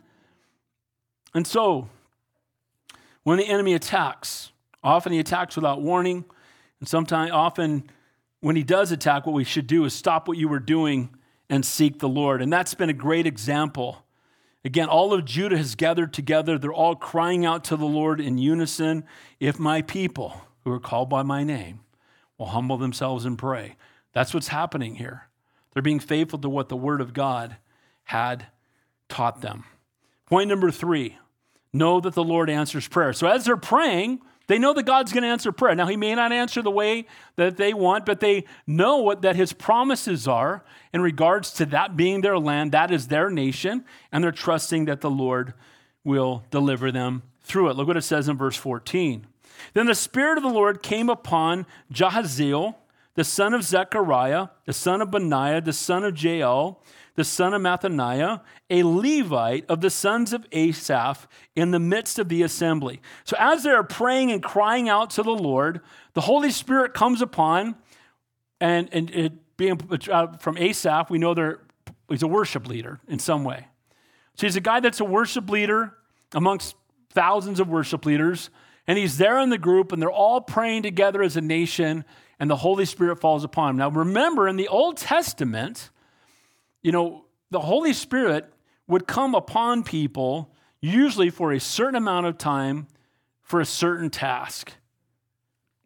And 1.35 1.45
so 1.45 1.89
when 3.23 3.37
the 3.37 3.45
enemy 3.45 3.75
attacks 3.75 4.51
often 4.83 5.13
he 5.13 5.19
attacks 5.19 5.55
without 5.55 5.81
warning 5.81 6.25
and 6.79 6.87
sometimes, 6.87 7.31
often, 7.31 7.89
when 8.41 8.55
he 8.55 8.63
does 8.63 8.91
attack, 8.91 9.25
what 9.25 9.33
we 9.33 9.43
should 9.43 9.67
do 9.67 9.85
is 9.85 9.93
stop 9.93 10.27
what 10.27 10.37
you 10.37 10.47
were 10.47 10.59
doing 10.59 11.09
and 11.49 11.65
seek 11.65 11.99
the 11.99 12.09
Lord. 12.09 12.41
And 12.41 12.51
that's 12.51 12.73
been 12.73 12.89
a 12.89 12.93
great 12.93 13.25
example. 13.25 14.05
Again, 14.63 14.87
all 14.87 15.13
of 15.13 15.25
Judah 15.25 15.57
has 15.57 15.75
gathered 15.75 16.13
together. 16.13 16.57
They're 16.57 16.73
all 16.73 16.95
crying 16.95 17.45
out 17.45 17.63
to 17.65 17.75
the 17.75 17.85
Lord 17.85 18.21
in 18.21 18.37
unison 18.37 19.05
If 19.39 19.59
my 19.59 19.81
people 19.81 20.41
who 20.63 20.71
are 20.71 20.79
called 20.79 21.09
by 21.09 21.23
my 21.23 21.43
name 21.43 21.81
will 22.37 22.47
humble 22.47 22.77
themselves 22.77 23.25
and 23.25 23.37
pray. 23.37 23.75
That's 24.13 24.33
what's 24.33 24.47
happening 24.49 24.95
here. 24.95 25.29
They're 25.73 25.83
being 25.83 25.99
faithful 25.99 26.39
to 26.39 26.49
what 26.49 26.69
the 26.69 26.77
Word 26.77 27.01
of 27.01 27.13
God 27.13 27.57
had 28.05 28.47
taught 29.07 29.41
them. 29.41 29.65
Point 30.25 30.49
number 30.49 30.71
three 30.71 31.17
know 31.71 31.99
that 31.99 32.15
the 32.15 32.23
Lord 32.23 32.49
answers 32.49 32.87
prayer. 32.87 33.13
So 33.13 33.27
as 33.27 33.45
they're 33.45 33.57
praying, 33.57 34.21
they 34.49 34.57
know 34.57 34.73
that 34.73 34.87
God's 34.87 35.13
going 35.13 35.21
to 35.21 35.29
answer 35.29 35.51
prayer. 35.51 35.75
Now, 35.75 35.85
He 35.85 35.95
may 35.95 36.15
not 36.15 36.31
answer 36.31 36.63
the 36.63 36.71
way 36.71 37.05
that 37.35 37.55
they 37.55 37.71
want, 37.71 38.03
but 38.03 38.19
they 38.19 38.45
know 38.65 38.97
what, 38.97 39.21
that 39.21 39.35
His 39.35 39.53
promises 39.53 40.27
are 40.27 40.63
in 40.91 41.01
regards 41.01 41.51
to 41.53 41.67
that 41.67 41.95
being 41.95 42.21
their 42.21 42.39
land, 42.39 42.71
that 42.71 42.89
is 42.89 43.09
their 43.09 43.29
nation, 43.29 43.85
and 44.11 44.23
they're 44.23 44.31
trusting 44.31 44.85
that 44.85 45.01
the 45.01 45.09
Lord 45.11 45.53
will 46.03 46.43
deliver 46.49 46.91
them 46.91 47.21
through 47.43 47.69
it. 47.69 47.75
Look 47.75 47.87
what 47.87 47.95
it 47.95 48.01
says 48.01 48.27
in 48.27 48.37
verse 48.37 48.55
14. 48.55 49.27
Then 49.75 49.85
the 49.85 49.93
Spirit 49.93 50.37
of 50.37 50.43
the 50.43 50.49
Lord 50.49 50.81
came 50.81 51.09
upon 51.09 51.67
Jahaziel, 51.93 52.73
the 53.13 53.23
son 53.23 53.53
of 53.53 53.63
Zechariah, 53.63 54.47
the 54.65 54.73
son 54.73 54.99
of 54.99 55.11
Benaiah, 55.11 55.61
the 55.61 55.73
son 55.73 56.03
of 56.03 56.15
Jeiel, 56.15 56.77
the 57.19 57.25
son 57.25 57.53
of 57.53 57.61
Mattaniah, 57.61 58.39
a 58.69 58.83
Levite 58.83 59.65
of 59.67 59.81
the 59.81 59.89
sons 59.89 60.31
of 60.31 60.47
Asaph, 60.53 61.27
in 61.53 61.71
the 61.71 61.79
midst 61.79 62.17
of 62.17 62.29
the 62.29 62.43
assembly. 62.43 63.01
So 63.25 63.35
as 63.37 63.61
they're 63.61 63.83
praying 63.83 64.31
and 64.31 64.41
crying 64.41 64.87
out 64.87 65.09
to 65.11 65.23
the 65.23 65.35
Lord, 65.35 65.81
the 66.13 66.21
Holy 66.21 66.49
Spirit 66.49 66.93
comes 66.93 67.21
upon, 67.21 67.75
and, 68.61 68.87
and 68.93 69.09
it 69.09 69.57
being 69.57 69.77
from 70.39 70.57
Asaph, 70.57 71.09
we 71.09 71.17
know 71.17 71.33
there 71.33 71.59
he's 72.07 72.23
a 72.23 72.27
worship 72.27 72.69
leader 72.69 73.01
in 73.09 73.19
some 73.19 73.43
way. 73.43 73.67
So 74.35 74.47
he's 74.47 74.55
a 74.55 74.61
guy 74.61 74.79
that's 74.79 75.01
a 75.01 75.05
worship 75.05 75.49
leader 75.49 75.93
amongst 76.33 76.77
thousands 77.09 77.59
of 77.59 77.67
worship 77.67 78.05
leaders, 78.05 78.49
and 78.87 78.97
he's 78.97 79.17
there 79.17 79.39
in 79.39 79.49
the 79.49 79.57
group, 79.57 79.91
and 79.91 80.01
they're 80.01 80.09
all 80.09 80.39
praying 80.39 80.83
together 80.83 81.21
as 81.21 81.35
a 81.35 81.41
nation, 81.41 82.05
and 82.39 82.49
the 82.49 82.55
Holy 82.55 82.85
Spirit 82.85 83.19
falls 83.19 83.43
upon 83.43 83.71
him. 83.71 83.75
Now 83.75 83.89
remember, 83.89 84.47
in 84.47 84.55
the 84.55 84.69
Old 84.69 84.95
Testament, 84.95 85.89
you 86.81 86.91
know, 86.91 87.25
the 87.51 87.59
Holy 87.59 87.93
Spirit 87.93 88.51
would 88.87 89.07
come 89.07 89.35
upon 89.35 89.83
people 89.83 90.53
usually 90.81 91.29
for 91.29 91.51
a 91.51 91.59
certain 91.59 91.95
amount 91.95 92.25
of 92.25 92.37
time 92.37 92.87
for 93.41 93.59
a 93.59 93.65
certain 93.65 94.09
task. 94.09 94.73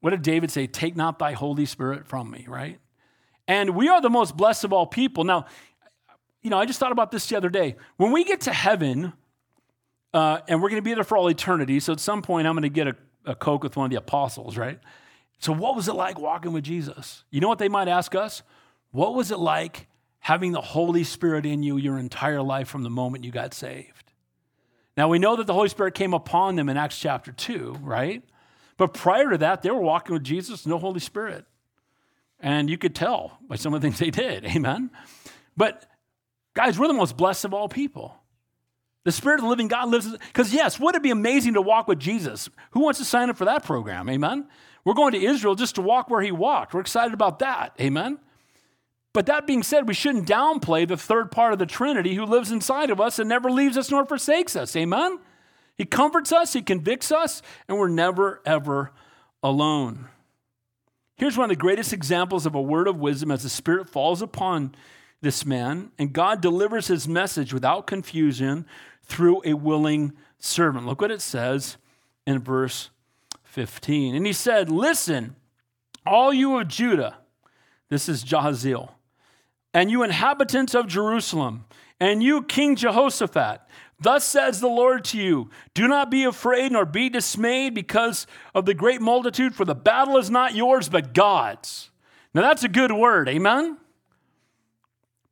What 0.02 0.12
did 0.12 0.22
David 0.22 0.52
say? 0.52 0.68
Take 0.68 0.96
not 0.96 1.18
thy 1.20 1.32
Holy 1.32 1.66
Spirit 1.66 2.08
from 2.08 2.30
me, 2.30 2.46
right? 2.48 2.80
And 3.48 3.72
we 3.76 3.90
are 3.90 4.02
the 4.02 4.10
most 4.10 4.36
blessed 4.36 4.66
of 4.66 4.74
all 4.74 4.86
people. 4.86 5.24
Now, 5.24 5.46
you 6.42 6.50
know, 6.50 6.58
I 6.58 6.66
just 6.66 6.80
thought 6.80 6.92
about 6.92 7.12
this 7.12 7.28
the 7.28 7.38
other 7.38 7.50
day. 7.50 7.78
When 7.98 8.12
we 8.12 8.24
get 8.24 8.42
to 8.42 8.54
heaven, 8.54 9.14
uh, 10.14 10.40
and 10.48 10.62
we're 10.62 10.70
going 10.70 10.82
to 10.82 10.84
be 10.84 10.94
there 10.94 11.04
for 11.04 11.18
all 11.18 11.30
eternity, 11.30 11.80
so 11.80 11.94
at 11.94 12.00
some 12.00 12.22
point 12.22 12.48
I'm 12.48 12.54
going 12.54 12.64
to 12.64 12.70
get 12.70 12.88
a, 12.88 12.96
a 13.26 13.36
Coke 13.36 13.64
with 13.64 13.76
one 13.78 13.86
of 13.86 13.92
the 13.92 13.98
apostles, 13.98 14.58
right? 14.58 14.80
So, 15.40 15.52
what 15.54 15.76
was 15.76 15.88
it 15.88 15.94
like 15.94 16.20
walking 16.20 16.54
with 16.54 16.64
Jesus? 16.64 17.24
You 17.32 17.42
know 17.42 17.48
what 17.48 17.60
they 17.60 17.70
might 17.70 17.88
ask 17.88 18.14
us? 18.14 18.44
What 18.92 19.16
was 19.16 19.32
it 19.32 19.40
like 19.40 19.88
having 20.24 20.54
the 20.54 20.62
Holy 20.62 21.04
Spirit 21.04 21.46
in 21.46 21.64
you 21.64 21.78
your 21.78 22.00
entire 22.00 22.42
life 22.42 22.68
from 22.68 22.84
the 22.84 22.90
moment 22.90 23.24
you 23.24 23.32
got 23.32 23.54
saved? 23.54 24.12
Now, 24.96 25.10
we 25.10 25.20
know 25.20 25.36
that 25.36 25.48
the 25.48 25.54
Holy 25.54 25.70
Spirit 25.70 25.96
came 25.96 26.14
upon 26.14 26.56
them 26.56 26.70
in 26.70 26.78
Acts 26.78 26.98
chapter 26.98 27.32
2, 27.32 27.78
right? 27.82 28.24
But 28.78 28.94
prior 28.94 29.32
to 29.32 29.38
that, 29.40 29.62
they 29.62 29.70
were 29.70 29.82
walking 29.82 30.14
with 30.14 30.24
Jesus, 30.24 30.66
no 30.66 30.78
Holy 30.78 31.00
Spirit. 31.00 31.46
And 32.40 32.70
you 32.70 32.78
could 32.78 32.96
tell 32.96 33.38
by 33.48 33.56
some 33.56 33.74
of 33.74 33.82
the 33.82 33.88
things 33.88 34.00
they 34.00 34.12
did. 34.12 34.46
Amen. 34.56 34.92
But 35.58 35.86
guys, 36.54 36.80
we're 36.80 36.88
the 36.88 36.94
most 36.94 37.18
blessed 37.18 37.46
of 37.46 37.54
all 37.54 37.68
people. 37.68 38.16
The 39.04 39.12
Spirit 39.12 39.40
of 39.40 39.44
the 39.44 39.50
living 39.50 39.68
God 39.68 39.90
lives. 39.90 40.10
Because, 40.10 40.54
yes, 40.54 40.80
would 40.80 40.96
it 40.96 41.04
be 41.04 41.12
amazing 41.12 41.56
to 41.56 41.62
walk 41.62 41.88
with 41.88 42.00
Jesus? 42.00 42.50
Who 42.72 42.82
wants 42.82 43.00
to 43.00 43.06
sign 43.06 43.30
up 43.30 43.36
for 43.36 43.46
that 43.46 43.64
program? 43.64 44.10
Amen. 44.10 44.48
We're 44.86 44.94
going 44.94 45.14
to 45.14 45.24
Israel 45.24 45.56
just 45.56 45.76
to 45.76 45.82
walk 45.82 46.10
where 46.10 46.22
he 46.22 46.32
walked. 46.32 46.74
We're 46.74 46.82
excited 46.82 47.14
about 47.14 47.40
that. 47.40 47.74
Amen. 47.80 48.20
But 49.14 49.28
that 49.28 49.46
being 49.46 49.62
said, 49.62 49.88
we 49.88 49.94
shouldn't 49.94 50.28
downplay 50.28 50.88
the 50.88 50.98
third 50.98 51.32
part 51.32 51.54
of 51.54 51.60
the 51.60 51.68
Trinity 51.68 52.16
who 52.16 52.26
lives 52.26 52.52
inside 52.52 52.90
of 52.90 53.00
us 53.00 53.20
and 53.20 53.30
never 53.30 53.52
leaves 53.52 53.78
us 53.78 53.92
nor 53.92 54.06
forsakes 54.06 54.56
us. 54.56 54.76
Amen? 54.76 55.20
He 55.78 55.86
comforts 55.86 56.32
us, 56.32 56.54
He 56.54 56.62
convicts 56.62 57.12
us, 57.12 57.42
and 57.68 57.78
we're 57.78 57.90
never, 57.90 58.42
ever 58.46 58.92
alone. 59.42 60.08
Here's 61.16 61.38
one 61.38 61.46
of 61.46 61.50
the 61.50 61.62
greatest 61.62 61.94
examples 61.94 62.46
of 62.46 62.56
a 62.56 62.62
word 62.62 62.88
of 62.88 62.98
wisdom 62.98 63.30
as 63.30 63.44
the 63.44 63.50
Spirit 63.50 63.88
falls 63.88 64.22
upon 64.22 64.74
this 65.22 65.46
man, 65.46 65.92
and 65.98 66.12
God 66.12 66.42
delivers 66.42 66.88
His 66.88 67.08
message 67.08 67.54
without 67.54 67.88
confusion 67.88 68.66
through 69.04 69.42
a 69.46 69.54
willing 69.54 70.14
servant. 70.40 70.86
Look 70.86 71.02
what 71.02 71.12
it 71.12 71.22
says 71.22 71.78
in 72.26 72.40
verse 72.40 72.90
15. 73.44 74.16
And 74.16 74.26
he 74.26 74.34
said, 74.34 74.70
Listen, 74.70 75.36
all 76.06 76.34
you 76.34 76.58
of 76.58 76.68
Judah, 76.68 77.18
this 77.90 78.10
is 78.10 78.24
Jahaziel, 78.24 78.90
and 79.74 79.90
you 79.90 80.04
inhabitants 80.04 80.76
of 80.76 80.88
Jerusalem, 80.88 81.66
and 82.00 82.22
you, 82.22 82.44
King 82.44 82.76
Jehoshaphat, 82.76 83.62
thus 84.00 84.26
says 84.26 84.60
the 84.60 84.68
Lord 84.68 85.06
to 85.06 85.18
you 85.18 85.50
Do 85.74 85.88
not 85.88 86.12
be 86.12 86.24
afraid 86.24 86.72
nor 86.72 86.86
be 86.86 87.10
dismayed 87.10 87.74
because 87.74 88.28
of 88.54 88.66
the 88.66 88.74
great 88.74 89.02
multitude, 89.02 89.56
for 89.56 89.66
the 89.66 89.76
battle 89.76 90.18
is 90.18 90.30
not 90.30 90.56
yours, 90.56 90.90
but 90.90 91.14
God's. 91.14 91.90
Now, 92.34 92.42
that's 92.42 92.64
a 92.64 92.70
good 92.70 92.92
word, 92.92 93.30
amen? 93.30 93.78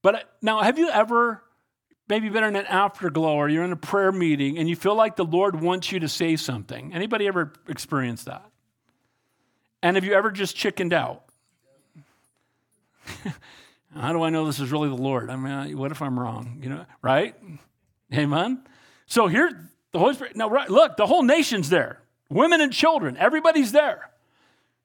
But 0.02 0.16
uh, 0.16 0.20
now, 0.42 0.62
have 0.62 0.78
you 0.78 0.90
ever 0.90 1.44
maybe 2.12 2.28
been 2.28 2.44
in 2.44 2.58
an 2.58 2.66
afterglow 2.66 3.36
or 3.36 3.48
you're 3.48 3.64
in 3.64 3.72
a 3.72 3.78
prayer 3.78 4.12
meeting 4.12 4.58
and 4.58 4.68
you 4.68 4.76
feel 4.76 4.96
like 4.96 5.16
the 5.16 5.24
Lord 5.24 5.62
wants 5.62 5.94
you 5.94 6.00
to 6.02 6.10
say 6.10 6.36
something. 6.36 6.94
Anybody 6.94 7.26
ever 7.26 7.54
experienced 7.70 8.26
that? 8.26 8.44
And 9.82 9.96
have 9.96 10.04
you 10.04 10.12
ever 10.12 10.30
just 10.30 10.54
chickened 10.54 10.92
out? 10.92 11.24
How 13.96 14.14
do 14.14 14.24
I 14.24 14.30
know 14.30 14.46
this 14.46 14.60
is 14.60 14.72
really 14.72 14.90
the 14.90 14.96
Lord? 14.96 15.30
I 15.30 15.36
mean, 15.36 15.78
what 15.78 15.92
if 15.92 16.02
I'm 16.02 16.20
wrong? 16.20 16.60
You 16.62 16.70
know, 16.70 16.86
right? 17.02 17.36
Amen. 18.14 18.64
So 19.06 19.28
here, 19.28 19.70
the 19.92 20.00
Holy 20.00 20.14
Spirit. 20.14 20.36
Now, 20.36 20.50
right, 20.50 20.70
look, 20.70 20.98
the 20.98 21.06
whole 21.06 21.24
nation's 21.24 21.70
there. 21.70 22.02
Women 22.30 22.62
and 22.62 22.72
children, 22.72 23.18
everybody's 23.18 23.74
there. 23.74 24.10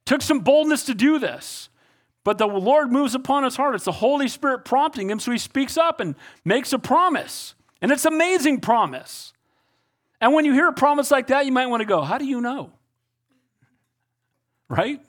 Took 0.05 0.23
some 0.23 0.41
boldness 0.41 0.85
to 0.85 0.95
do 0.95 1.19
this. 1.19 1.69
But 2.25 2.39
the 2.39 2.47
Lord 2.47 2.91
moves 2.91 3.15
upon 3.15 3.45
his 3.45 3.55
heart. 3.55 3.77
It's 3.77 3.85
the 3.85 3.93
Holy 3.93 4.27
Spirit 4.27 4.65
prompting 4.65 5.09
him, 5.09 5.21
so 5.21 5.31
he 5.31 5.39
speaks 5.39 5.77
up 5.77 6.01
and 6.01 6.17
makes 6.45 6.73
a 6.73 6.79
promise. 6.79 7.55
And 7.81 7.93
it's 7.93 8.05
an 8.05 8.15
amazing 8.15 8.61
promise. 8.61 9.33
And 10.21 10.35
when 10.35 10.45
you 10.45 10.53
hear 10.53 10.67
a 10.67 10.73
promise 10.73 11.13
like 11.13 11.29
that, 11.29 11.47
you 11.47 11.53
might 11.53 11.67
want 11.67 11.83
to 11.83 11.85
go, 11.85 12.03
How 12.03 12.19
do 12.19 12.25
you 12.25 12.41
know? 12.41 12.73
Right? 14.69 15.01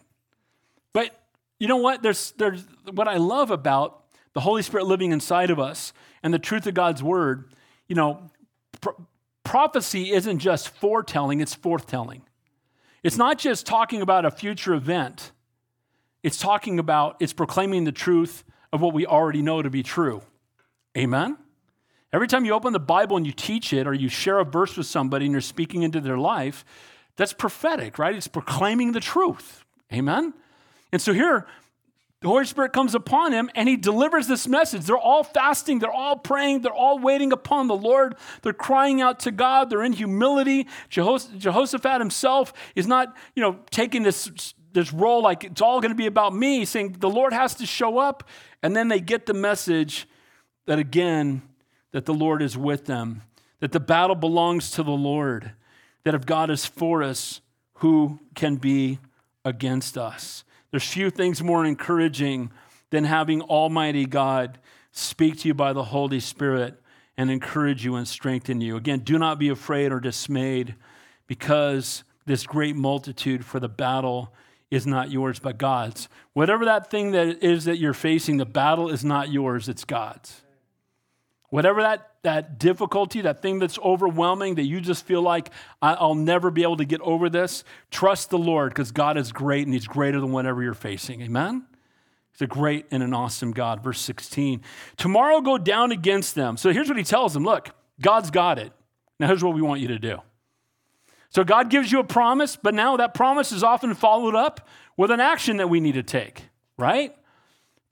You 1.60 1.68
know 1.68 1.78
what? 1.78 2.04
There's, 2.04 2.32
there's 2.34 2.66
what 2.92 3.08
I 3.08 3.18
love 3.18 3.52
about 3.52 4.04
the 4.34 4.42
Holy 4.42 4.62
Spirit 4.62 4.86
living 4.86 5.12
inside 5.12 5.50
of 5.50 5.60
us 5.60 5.94
and 6.22 6.34
the 6.34 6.40
truth 6.40 6.68
of 6.68 6.74
God's 6.74 7.02
word. 7.02 7.52
You 7.88 7.96
know, 7.96 8.30
pro- 8.82 9.08
prophecy 9.44 10.12
isn't 10.12 10.40
just 10.40 10.70
foretelling, 10.70 11.40
it's 11.42 11.56
forthtelling. 11.56 12.22
It's 13.04 13.18
not 13.18 13.40
just 13.40 13.66
talking 13.66 14.02
about 14.02 14.26
a 14.26 14.32
future 14.32 14.74
event 14.74 15.32
it's 16.28 16.38
talking 16.38 16.80
about, 16.80 17.16
it's 17.22 17.34
proclaiming 17.34 17.84
the 17.86 17.92
truth 17.94 18.44
of 18.74 18.82
what 18.82 18.94
we 18.94 19.06
already 19.06 19.42
know 19.42 19.62
to 19.62 19.70
be 19.70 19.82
true. 19.84 20.22
Amen? 20.98 21.38
Every 22.12 22.28
time 22.28 22.44
you 22.44 22.54
open 22.54 22.74
the 22.74 22.80
Bible 22.80 23.18
and 23.18 23.26
you 23.26 23.32
teach 23.32 23.72
it 23.72 23.88
or 23.88 23.94
you 23.94 24.10
share 24.10 24.40
a 24.40 24.44
verse 24.44 24.76
with 24.76 24.88
somebody 24.88 25.26
and 25.26 25.32
you're 25.32 25.40
speaking 25.40 25.84
into 25.84 26.02
their 26.02 26.18
life, 26.18 26.66
that's 27.16 27.34
prophetic, 27.34 27.98
right? 27.98 28.16
It's 28.16 28.28
proclaiming 28.28 28.92
the 28.92 29.00
truth. 29.00 29.64
Amen? 29.94 30.34
And 30.92 31.02
so 31.02 31.14
here, 31.14 31.48
the 32.22 32.28
Holy 32.28 32.46
Spirit 32.46 32.74
comes 32.74 32.96
upon 32.96 33.32
him 33.32 33.50
and 33.54 33.70
he 33.70 33.78
delivers 33.78 34.28
this 34.28 34.48
message. 34.48 34.86
They're 34.86 34.98
all 34.98 35.24
fasting, 35.24 35.80
they're 35.80 35.92
all 35.92 36.18
praying, 36.18 36.62
they're 36.62 36.74
all 36.74 36.98
waiting 36.98 37.32
upon 37.32 37.68
the 37.68 37.76
Lord. 37.76 38.16
They're 38.42 38.54
crying 38.54 39.02
out 39.02 39.20
to 39.22 39.32
God, 39.32 39.70
they're 39.70 39.84
in 39.84 39.94
humility. 39.94 40.68
Jehoshaphat 40.90 42.02
himself 42.02 42.54
is 42.76 42.88
not, 42.88 43.16
you 43.36 43.44
know, 43.44 43.60
taking 43.70 44.04
this 44.04 44.54
this 44.74 44.94
role 44.94 45.24
like 45.24 45.44
it's 45.44 45.62
all 45.62 45.82
going 45.82 45.92
to 45.92 45.96
be 45.96 46.06
about 46.06 46.36
me, 46.36 46.64
saying 46.66 46.98
the 47.00 47.10
Lord 47.10 47.34
has 47.34 47.56
to 47.56 47.66
show 47.66 47.98
up. 47.98 48.24
And 48.62 48.76
then 48.76 48.88
they 48.88 49.00
get 49.00 49.26
the 49.26 49.34
message 49.34 50.08
that 50.66 50.80
again, 50.80 51.42
that 51.92 52.06
the 52.06 52.14
Lord 52.14 52.42
is 52.42 52.58
with 52.58 52.86
them, 52.86 53.24
that 53.60 53.72
the 53.72 53.80
battle 53.80 54.16
belongs 54.16 54.72
to 54.72 54.84
the 54.84 54.92
Lord, 54.92 55.54
that 56.04 56.14
if 56.14 56.26
God 56.26 56.50
is 56.50 56.66
for 56.66 57.02
us, 57.02 57.42
who 57.76 58.20
can 58.36 58.58
be 58.58 59.00
against 59.46 59.98
us? 59.98 60.44
There's 60.72 60.88
few 60.88 61.10
things 61.10 61.42
more 61.42 61.66
encouraging 61.66 62.52
than 62.90 63.04
having 63.04 63.42
Almighty 63.42 64.06
God 64.06 64.60
speak 64.92 65.40
to 65.40 65.48
you 65.48 65.54
by 65.54 65.74
the 65.74 65.86
Holy 65.86 66.20
Spirit 66.20 66.82
and 67.18 67.32
encourage 67.32 67.84
you 67.84 67.96
and 67.96 68.08
strengthen 68.08 68.62
you. 68.62 68.76
Again, 68.76 69.00
do 69.00 69.18
not 69.18 69.40
be 69.40 69.50
afraid 69.50 69.92
or 69.92 70.00
dismayed 70.00 70.76
because 71.26 72.04
this 72.26 72.46
great 72.46 72.76
multitude 72.76 73.46
for 73.46 73.60
the 73.60 73.70
battle 73.70 74.34
is 74.70 74.86
not 74.86 75.10
yours, 75.10 75.40
but 75.40 75.58
God's. 75.58 76.10
Whatever 76.34 76.66
that 76.66 76.92
thing 76.92 77.12
that 77.12 77.44
is 77.44 77.66
that 77.66 77.78
you're 77.78 77.94
facing, 77.94 78.38
the 78.38 78.46
battle 78.46 78.90
is 78.90 79.04
not 79.04 79.32
yours, 79.32 79.70
it's 79.70 79.86
God's. 79.86 80.44
Whatever 81.50 81.82
that, 81.82 82.12
that 82.24 82.60
difficulty, 82.60 83.22
that 83.22 83.42
thing 83.42 83.60
that's 83.60 83.80
overwhelming, 83.80 84.56
that 84.56 84.64
you 84.64 84.82
just 84.82 85.06
feel 85.06 85.22
like, 85.22 85.50
I'll 85.82 86.16
never 86.16 86.52
be 86.52 86.64
able 86.64 86.78
to 86.78 86.86
get 86.86 87.00
over 87.02 87.30
this, 87.30 87.64
trust 87.90 88.30
the 88.30 88.38
Lord 88.38 88.72
because 88.72 88.92
God 88.92 89.18
is 89.18 89.32
great 89.32 89.66
and 89.66 89.74
He's 89.74 89.88
greater 89.88 90.20
than 90.20 90.32
whatever 90.34 90.62
you're 90.62 90.74
facing. 90.74 91.22
Amen? 91.22 91.66
He's 92.32 92.42
a 92.42 92.48
great 92.48 92.86
and 92.92 93.02
an 93.02 93.14
awesome 93.14 93.52
God. 93.52 93.82
Verse 93.82 94.02
16. 94.02 94.62
Tomorrow 94.98 95.40
go 95.42 95.58
down 95.58 95.92
against 95.92 96.36
them. 96.36 96.58
So 96.58 96.74
here's 96.74 96.90
what 96.90 96.98
He 96.98 97.04
tells 97.04 97.34
them 97.34 97.46
look, 97.46 97.70
God's 98.02 98.30
got 98.30 98.60
it. 98.60 98.74
Now 99.20 99.28
here's 99.28 99.44
what 99.44 99.56
we 99.56 99.62
want 99.62 99.80
you 99.80 99.88
to 99.88 100.00
do. 100.00 100.20
So 101.30 101.44
God 101.44 101.70
gives 101.70 101.92
you 101.92 102.00
a 102.00 102.04
promise, 102.04 102.56
but 102.56 102.74
now 102.74 102.98
that 102.98 103.14
promise 103.14 103.52
is 103.52 103.64
often 103.64 103.94
followed 103.96 104.36
up 104.36 104.68
with 104.98 105.12
an 105.12 105.20
action 105.20 105.58
that 105.58 105.70
we 105.70 105.80
need 105.80 105.94
to 105.94 106.04
take, 106.04 106.44
right? 106.78 107.16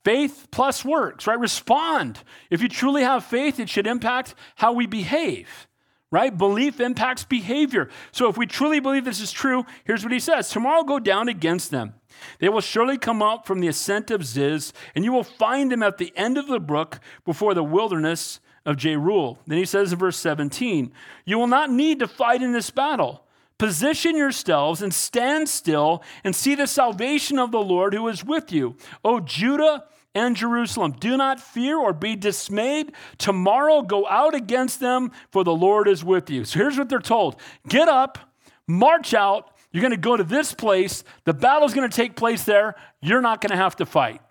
Faith 0.06 0.46
plus 0.52 0.84
works, 0.84 1.26
right? 1.26 1.36
Respond. 1.36 2.20
If 2.48 2.62
you 2.62 2.68
truly 2.68 3.02
have 3.02 3.24
faith, 3.24 3.58
it 3.58 3.68
should 3.68 3.88
impact 3.88 4.36
how 4.54 4.72
we 4.72 4.86
behave, 4.86 5.66
right? 6.12 6.38
Belief 6.38 6.78
impacts 6.78 7.24
behavior. 7.24 7.90
So 8.12 8.28
if 8.28 8.36
we 8.36 8.46
truly 8.46 8.78
believe 8.78 9.04
this 9.04 9.20
is 9.20 9.32
true, 9.32 9.66
here's 9.82 10.04
what 10.04 10.12
he 10.12 10.20
says 10.20 10.48
Tomorrow 10.48 10.84
go 10.84 11.00
down 11.00 11.28
against 11.28 11.72
them. 11.72 11.94
They 12.38 12.48
will 12.48 12.60
surely 12.60 12.98
come 12.98 13.20
up 13.20 13.48
from 13.48 13.58
the 13.58 13.66
ascent 13.66 14.12
of 14.12 14.24
Ziz, 14.24 14.72
and 14.94 15.04
you 15.04 15.10
will 15.10 15.24
find 15.24 15.72
them 15.72 15.82
at 15.82 15.98
the 15.98 16.12
end 16.14 16.38
of 16.38 16.46
the 16.46 16.60
brook 16.60 17.00
before 17.24 17.54
the 17.54 17.64
wilderness 17.64 18.38
of 18.64 18.76
Jeruel. 18.76 19.38
Then 19.48 19.58
he 19.58 19.64
says 19.64 19.92
in 19.92 19.98
verse 19.98 20.18
17, 20.18 20.92
You 21.24 21.36
will 21.36 21.48
not 21.48 21.68
need 21.68 21.98
to 21.98 22.06
fight 22.06 22.42
in 22.42 22.52
this 22.52 22.70
battle. 22.70 23.24
Position 23.58 24.16
yourselves 24.16 24.82
and 24.82 24.94
stand 24.94 25.48
still 25.48 26.04
and 26.22 26.36
see 26.36 26.54
the 26.54 26.68
salvation 26.68 27.40
of 27.40 27.50
the 27.50 27.60
Lord 27.60 27.92
who 27.92 28.06
is 28.06 28.24
with 28.24 28.52
you. 28.52 28.76
O 29.04 29.18
Judah 29.18 29.82
and 30.16 30.34
Jerusalem, 30.34 30.92
do 30.98 31.18
not 31.18 31.40
fear 31.40 31.78
or 31.78 31.92
be 31.92 32.16
dismayed. 32.16 32.92
Tomorrow 33.18 33.82
go 33.82 34.08
out 34.08 34.34
against 34.34 34.80
them, 34.80 35.12
for 35.30 35.44
the 35.44 35.54
Lord 35.54 35.86
is 35.86 36.02
with 36.02 36.30
you. 36.30 36.46
So 36.46 36.58
here's 36.58 36.78
what 36.78 36.88
they're 36.88 37.00
told 37.00 37.36
Get 37.68 37.86
up, 37.86 38.18
march 38.66 39.12
out. 39.12 39.52
You're 39.72 39.82
going 39.82 39.90
to 39.90 39.98
go 39.98 40.16
to 40.16 40.24
this 40.24 40.54
place. 40.54 41.04
The 41.24 41.34
battle's 41.34 41.74
going 41.74 41.88
to 41.88 41.94
take 41.94 42.16
place 42.16 42.44
there. 42.44 42.76
You're 43.02 43.20
not 43.20 43.42
going 43.42 43.50
to 43.50 43.58
have 43.58 43.76
to 43.76 43.84
fight, 43.84 44.22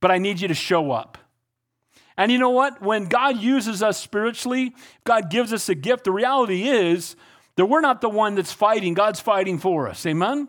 but 0.00 0.10
I 0.10 0.18
need 0.18 0.40
you 0.40 0.48
to 0.48 0.54
show 0.54 0.90
up. 0.90 1.16
And 2.16 2.32
you 2.32 2.38
know 2.38 2.50
what? 2.50 2.82
When 2.82 3.06
God 3.06 3.38
uses 3.40 3.84
us 3.84 4.00
spiritually, 4.00 4.74
God 5.04 5.30
gives 5.30 5.52
us 5.52 5.68
a 5.68 5.76
gift, 5.76 6.04
the 6.04 6.10
reality 6.10 6.68
is, 6.68 7.14
that 7.54 7.66
we're 7.66 7.80
not 7.80 8.00
the 8.00 8.08
one 8.08 8.34
that's 8.34 8.52
fighting, 8.52 8.94
God's 8.94 9.20
fighting 9.20 9.58
for 9.58 9.88
us. 9.88 10.04
Amen? 10.06 10.48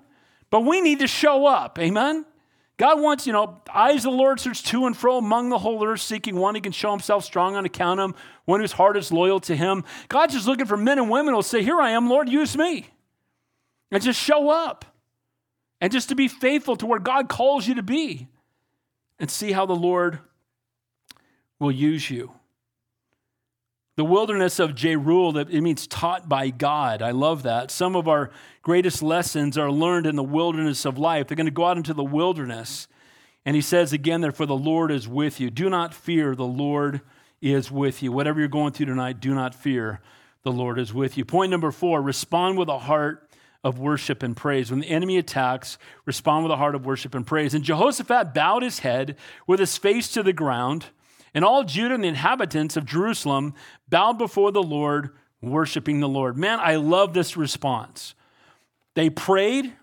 But 0.49 0.61
we 0.61 0.81
need 0.81 0.99
to 0.99 1.07
show 1.07 1.45
up. 1.45 1.77
Amen? 1.77 2.25
God 2.77 2.99
wants, 2.99 3.25
you 3.25 3.31
know, 3.31 3.61
eyes 3.73 4.05
of 4.05 4.11
the 4.11 4.17
Lord 4.17 4.39
search 4.39 4.63
to 4.63 4.85
and 4.85 4.95
fro 4.95 5.17
among 5.17 5.49
the 5.49 5.57
whole 5.57 5.85
earth, 5.85 6.01
seeking 6.01 6.35
one 6.35 6.55
who 6.55 6.61
can 6.61 6.73
show 6.73 6.91
himself 6.91 7.23
strong 7.23 7.55
on 7.55 7.63
account 7.63 8.01
of 8.01 8.09
him, 8.09 8.15
one 8.43 8.59
whose 8.59 8.73
heart 8.73 8.97
is 8.97 9.13
loyal 9.13 9.39
to 9.41 9.55
him. 9.55 9.85
God's 10.09 10.33
just 10.33 10.47
looking 10.47 10.65
for 10.65 10.75
men 10.75 10.99
and 10.99 11.09
women 11.09 11.33
who 11.33 11.37
will 11.37 11.43
say, 11.43 11.63
Here 11.63 11.79
I 11.79 11.91
am, 11.91 12.09
Lord, 12.09 12.27
use 12.27 12.57
me. 12.57 12.87
And 13.91 14.03
just 14.03 14.19
show 14.19 14.49
up. 14.49 14.83
And 15.79 15.91
just 15.91 16.09
to 16.09 16.15
be 16.15 16.27
faithful 16.27 16.75
to 16.77 16.85
where 16.85 16.99
God 16.99 17.29
calls 17.29 17.67
you 17.67 17.75
to 17.75 17.83
be. 17.83 18.27
And 19.19 19.31
see 19.31 19.53
how 19.53 19.65
the 19.65 19.75
Lord 19.75 20.19
will 21.59 21.71
use 21.71 22.09
you. 22.09 22.33
The 23.95 24.05
wilderness 24.05 24.59
of 24.59 24.71
Jeruel, 24.71 25.33
that 25.35 25.49
it 25.49 25.61
means 25.61 25.87
taught 25.87 26.27
by 26.27 26.49
God. 26.49 27.01
I 27.01 27.11
love 27.11 27.43
that. 27.43 27.71
Some 27.71 27.95
of 27.95 28.09
our 28.09 28.29
greatest 28.61 29.01
lessons 29.01 29.57
are 29.57 29.71
learned 29.71 30.05
in 30.05 30.17
the 30.17 30.23
wilderness 30.23 30.85
of 30.85 30.97
life. 30.97 31.27
They're 31.27 31.37
going 31.37 31.45
to 31.45 31.51
go 31.51 31.65
out 31.65 31.77
into 31.77 31.93
the 31.93 32.03
wilderness. 32.03 32.87
And 33.45 33.55
he 33.55 33.61
says 33.61 33.93
again 33.93 34.21
there, 34.21 34.33
for 34.33 34.45
the 34.45 34.55
Lord 34.55 34.91
is 34.91 35.07
with 35.07 35.39
you. 35.39 35.49
Do 35.49 35.69
not 35.69 35.93
fear, 35.93 36.35
the 36.35 36.45
Lord 36.45 37.01
is 37.41 37.71
with 37.71 38.03
you. 38.03 38.11
Whatever 38.11 38.39
you're 38.39 38.49
going 38.49 38.73
through 38.73 38.87
tonight, 38.87 39.21
do 39.21 39.33
not 39.33 39.55
fear, 39.55 40.01
the 40.43 40.51
Lord 40.51 40.77
is 40.77 40.93
with 40.93 41.17
you. 41.17 41.23
Point 41.23 41.51
number 41.51 41.71
four 41.71 42.01
respond 42.01 42.57
with 42.57 42.67
a 42.67 42.79
heart 42.79 43.29
of 43.63 43.79
worship 43.79 44.23
and 44.23 44.35
praise. 44.35 44.71
When 44.71 44.81
the 44.81 44.89
enemy 44.89 45.17
attacks, 45.17 45.77
respond 46.05 46.43
with 46.43 46.51
a 46.51 46.57
heart 46.57 46.75
of 46.75 46.85
worship 46.85 47.15
and 47.15 47.25
praise. 47.25 47.53
And 47.53 47.63
Jehoshaphat 47.63 48.33
bowed 48.33 48.61
his 48.61 48.79
head 48.79 49.15
with 49.47 49.59
his 49.59 49.77
face 49.77 50.11
to 50.11 50.21
the 50.21 50.33
ground. 50.33 50.87
And 51.35 51.45
all 51.45 51.63
Judah 51.63 51.93
and 51.93 52.03
the 52.03 52.07
inhabitants 52.07 52.77
of 52.77 52.85
Jerusalem 52.85 53.53
bowed 53.89 54.17
before 54.17 54.51
the 54.51 54.63
Lord, 54.63 55.11
worshiping 55.41 55.99
the 55.99 56.09
Lord. 56.09 56.37
Man, 56.37 56.59
I 56.59 56.77
love 56.77 57.13
this 57.13 57.37
response. 57.37 58.15
They 58.95 59.09
prayed, 59.09 59.73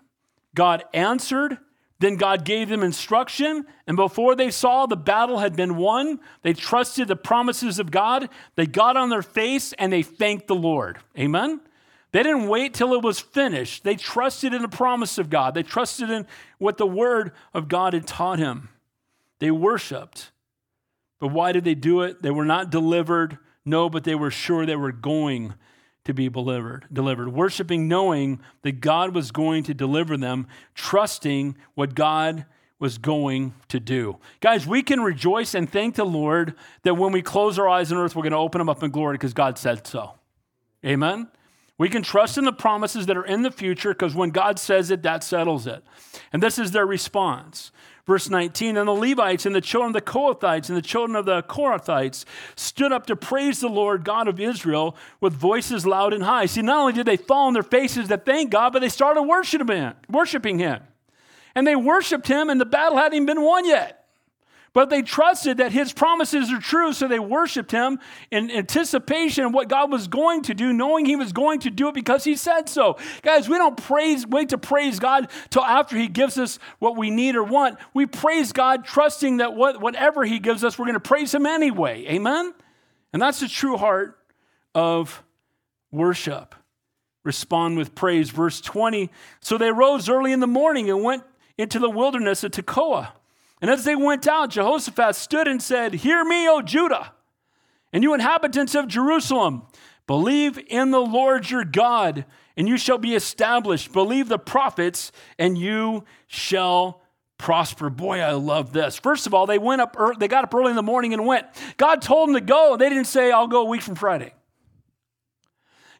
God 0.55 0.83
answered, 0.93 1.59
then 1.99 2.17
God 2.17 2.43
gave 2.43 2.67
them 2.67 2.83
instruction, 2.83 3.65
and 3.87 3.95
before 3.95 4.35
they 4.35 4.51
saw 4.51 4.87
the 4.87 4.97
battle 4.97 5.37
had 5.37 5.55
been 5.55 5.77
won, 5.77 6.19
they 6.41 6.51
trusted 6.51 7.07
the 7.07 7.15
promises 7.15 7.79
of 7.79 7.91
God. 7.91 8.27
They 8.55 8.65
got 8.65 8.97
on 8.97 9.09
their 9.09 9.21
face 9.21 9.71
and 9.79 9.93
they 9.93 10.03
thanked 10.03 10.47
the 10.47 10.55
Lord. 10.55 10.97
Amen? 11.17 11.61
They 12.11 12.21
didn't 12.21 12.49
wait 12.49 12.73
till 12.73 12.93
it 12.93 13.01
was 13.01 13.21
finished. 13.21 13.85
They 13.85 13.95
trusted 13.95 14.53
in 14.53 14.63
the 14.63 14.67
promise 14.67 15.17
of 15.17 15.29
God, 15.29 15.53
they 15.53 15.63
trusted 15.63 16.09
in 16.09 16.27
what 16.57 16.77
the 16.77 16.85
word 16.85 17.31
of 17.53 17.69
God 17.69 17.93
had 17.93 18.05
taught 18.05 18.39
him. 18.39 18.67
They 19.39 19.51
worshiped. 19.51 20.31
But 21.23 21.31
why 21.31 21.53
did 21.53 21.63
they 21.63 21.73
do 21.73 22.01
it? 22.01 22.21
They 22.21 22.31
were 22.31 22.43
not 22.43 22.69
delivered. 22.69 23.37
No, 23.63 23.89
but 23.89 24.03
they 24.03 24.13
were 24.13 24.29
sure 24.29 24.65
they 24.65 24.75
were 24.75 24.91
going 24.91 25.53
to 26.03 26.13
be 26.13 26.27
delivered. 26.27 26.85
Delivered, 26.91 27.29
worshiping, 27.29 27.87
knowing 27.87 28.41
that 28.63 28.81
God 28.81 29.15
was 29.15 29.31
going 29.31 29.63
to 29.63 29.73
deliver 29.73 30.17
them, 30.17 30.47
trusting 30.75 31.55
what 31.75 31.95
God 31.95 32.45
was 32.77 32.97
going 32.97 33.53
to 33.69 33.79
do. 33.79 34.17
Guys, 34.41 34.67
we 34.67 34.83
can 34.83 34.99
rejoice 34.99 35.55
and 35.55 35.71
thank 35.71 35.95
the 35.95 36.03
Lord 36.03 36.55
that 36.81 36.95
when 36.95 37.13
we 37.13 37.21
close 37.21 37.57
our 37.57 37.69
eyes 37.69 37.89
on 37.93 37.99
earth, 37.99 38.17
we're 38.17 38.23
going 38.23 38.31
to 38.33 38.37
open 38.37 38.59
them 38.59 38.67
up 38.67 38.83
in 38.83 38.91
glory 38.91 39.13
because 39.13 39.33
God 39.33 39.57
said 39.57 39.87
so. 39.87 40.15
Amen. 40.85 41.29
We 41.77 41.87
can 41.87 42.03
trust 42.03 42.37
in 42.37 42.43
the 42.43 42.51
promises 42.51 43.05
that 43.05 43.15
are 43.15 43.25
in 43.25 43.43
the 43.43 43.51
future 43.51 43.93
because 43.93 44.13
when 44.13 44.31
God 44.31 44.59
says 44.59 44.91
it, 44.91 45.03
that 45.03 45.23
settles 45.23 45.67
it. 45.67 45.85
And 46.33 46.43
this 46.43 46.59
is 46.59 46.71
their 46.71 46.85
response. 46.85 47.71
Verse 48.05 48.29
19, 48.29 48.75
and 48.75 48.87
the 48.87 48.91
Levites 48.91 49.45
and 49.45 49.55
the 49.55 49.61
children 49.61 49.95
of 49.95 50.05
the 50.05 50.11
Kohathites 50.11 50.67
and 50.67 50.77
the 50.77 50.81
children 50.81 51.15
of 51.15 51.25
the 51.25 51.41
Korahites 51.43 52.25
stood 52.55 52.91
up 52.91 53.05
to 53.05 53.15
praise 53.15 53.61
the 53.61 53.69
Lord 53.69 54.03
God 54.03 54.27
of 54.27 54.41
Israel 54.41 54.97
with 55.21 55.31
voices 55.31 55.85
loud 55.85 56.11
and 56.11 56.23
high. 56.23 56.45
See, 56.47 56.61
not 56.61 56.79
only 56.79 56.93
did 56.93 57.05
they 57.05 57.15
fall 57.15 57.47
on 57.47 57.53
their 57.53 57.63
faces 57.63 58.09
to 58.09 58.17
thank 58.17 58.51
God, 58.51 58.73
but 58.73 58.79
they 58.79 58.89
started 58.89 59.21
worshiping 59.21 59.77
him. 59.77 59.93
Worshiping 60.09 60.59
him. 60.59 60.81
And 61.55 61.65
they 61.65 61.77
worshiped 61.77 62.27
him, 62.27 62.49
and 62.49 62.59
the 62.59 62.65
battle 62.65 62.97
hadn't 62.97 63.13
even 63.13 63.25
been 63.25 63.41
won 63.41 63.65
yet. 63.65 64.02
But 64.73 64.89
they 64.89 65.03
trusted 65.03 65.57
that 65.57 65.71
his 65.71 65.93
promises 65.93 66.51
are 66.51 66.59
true, 66.59 66.93
so 66.93 67.07
they 67.07 67.19
worshiped 67.19 67.71
him 67.71 67.99
in 68.31 68.49
anticipation 68.49 69.45
of 69.45 69.53
what 69.53 69.69
God 69.69 69.91
was 69.91 70.07
going 70.07 70.41
to 70.43 70.55
do, 70.55 70.73
knowing 70.73 71.05
he 71.05 71.15
was 71.15 71.31
going 71.31 71.59
to 71.61 71.69
do 71.69 71.89
it 71.89 71.93
because 71.93 72.23
he 72.23 72.35
said 72.35 72.67
so. 72.67 72.97
Guys, 73.21 73.47
we 73.47 73.59
don't 73.59 73.77
praise, 73.77 74.25
wait 74.25 74.49
to 74.49 74.57
praise 74.57 74.99
God 74.99 75.29
till 75.51 75.63
after 75.63 75.95
he 75.95 76.07
gives 76.07 76.39
us 76.39 76.57
what 76.79 76.97
we 76.97 77.11
need 77.11 77.35
or 77.35 77.43
want. 77.43 77.77
We 77.93 78.07
praise 78.07 78.51
God 78.51 78.83
trusting 78.83 79.37
that 79.37 79.53
what, 79.53 79.79
whatever 79.79 80.25
he 80.25 80.39
gives 80.39 80.63
us, 80.63 80.79
we're 80.79 80.85
going 80.85 80.95
to 80.95 80.99
praise 80.99 81.33
him 81.33 81.45
anyway. 81.45 82.05
Amen? 82.07 82.53
And 83.13 83.21
that's 83.21 83.41
the 83.41 83.47
true 83.47 83.77
heart 83.77 84.17
of 84.73 85.23
worship. 85.91 86.55
Respond 87.23 87.77
with 87.77 87.93
praise. 87.93 88.31
Verse 88.31 88.59
20 88.59 89.11
So 89.39 89.59
they 89.59 89.71
rose 89.71 90.09
early 90.09 90.31
in 90.31 90.39
the 90.39 90.47
morning 90.47 90.89
and 90.89 91.03
went 91.03 91.23
into 91.59 91.77
the 91.77 91.91
wilderness 91.91 92.43
of 92.43 92.51
Tekoa. 92.51 93.09
And 93.63 93.71
as 93.71 93.85
they 93.85 93.95
went 93.95 94.27
out, 94.27 94.49
Jehoshaphat 94.49 95.15
stood 95.15 95.47
and 95.47 95.63
said, 95.63 95.93
Hear 95.93 96.25
me, 96.25 96.49
O 96.49 96.61
Judah, 96.61 97.13
and 97.93 98.03
you 98.03 98.13
inhabitants 98.13 98.75
of 98.75 98.89
Jerusalem. 98.89 99.63
Believe 100.05 100.59
in 100.67 100.91
the 100.91 100.99
Lord 100.99 101.49
your 101.49 101.63
God, 101.63 102.25
and 102.57 102.67
you 102.67 102.77
shall 102.77 102.97
be 102.97 103.15
established. 103.15 103.93
Believe 103.93 104.27
the 104.27 104.37
prophets, 104.37 105.13
and 105.39 105.57
you 105.57 106.03
shall 106.27 107.03
prosper. 107.37 107.89
Boy, 107.89 108.19
I 108.19 108.33
love 108.33 108.73
this. 108.73 108.97
First 108.97 109.27
of 109.27 109.33
all, 109.33 109.45
they 109.45 109.59
went 109.59 109.79
up, 109.79 109.95
early, 109.97 110.17
they 110.19 110.27
got 110.27 110.43
up 110.43 110.53
early 110.53 110.71
in 110.71 110.75
the 110.75 110.83
morning 110.83 111.13
and 111.13 111.25
went. 111.25 111.47
God 111.77 112.01
told 112.01 112.27
them 112.27 112.35
to 112.35 112.41
go. 112.41 112.73
And 112.73 112.81
they 112.81 112.89
didn't 112.89 113.07
say, 113.07 113.31
I'll 113.31 113.47
go 113.47 113.61
a 113.61 113.69
week 113.69 113.81
from 113.81 113.95
Friday. 113.95 114.33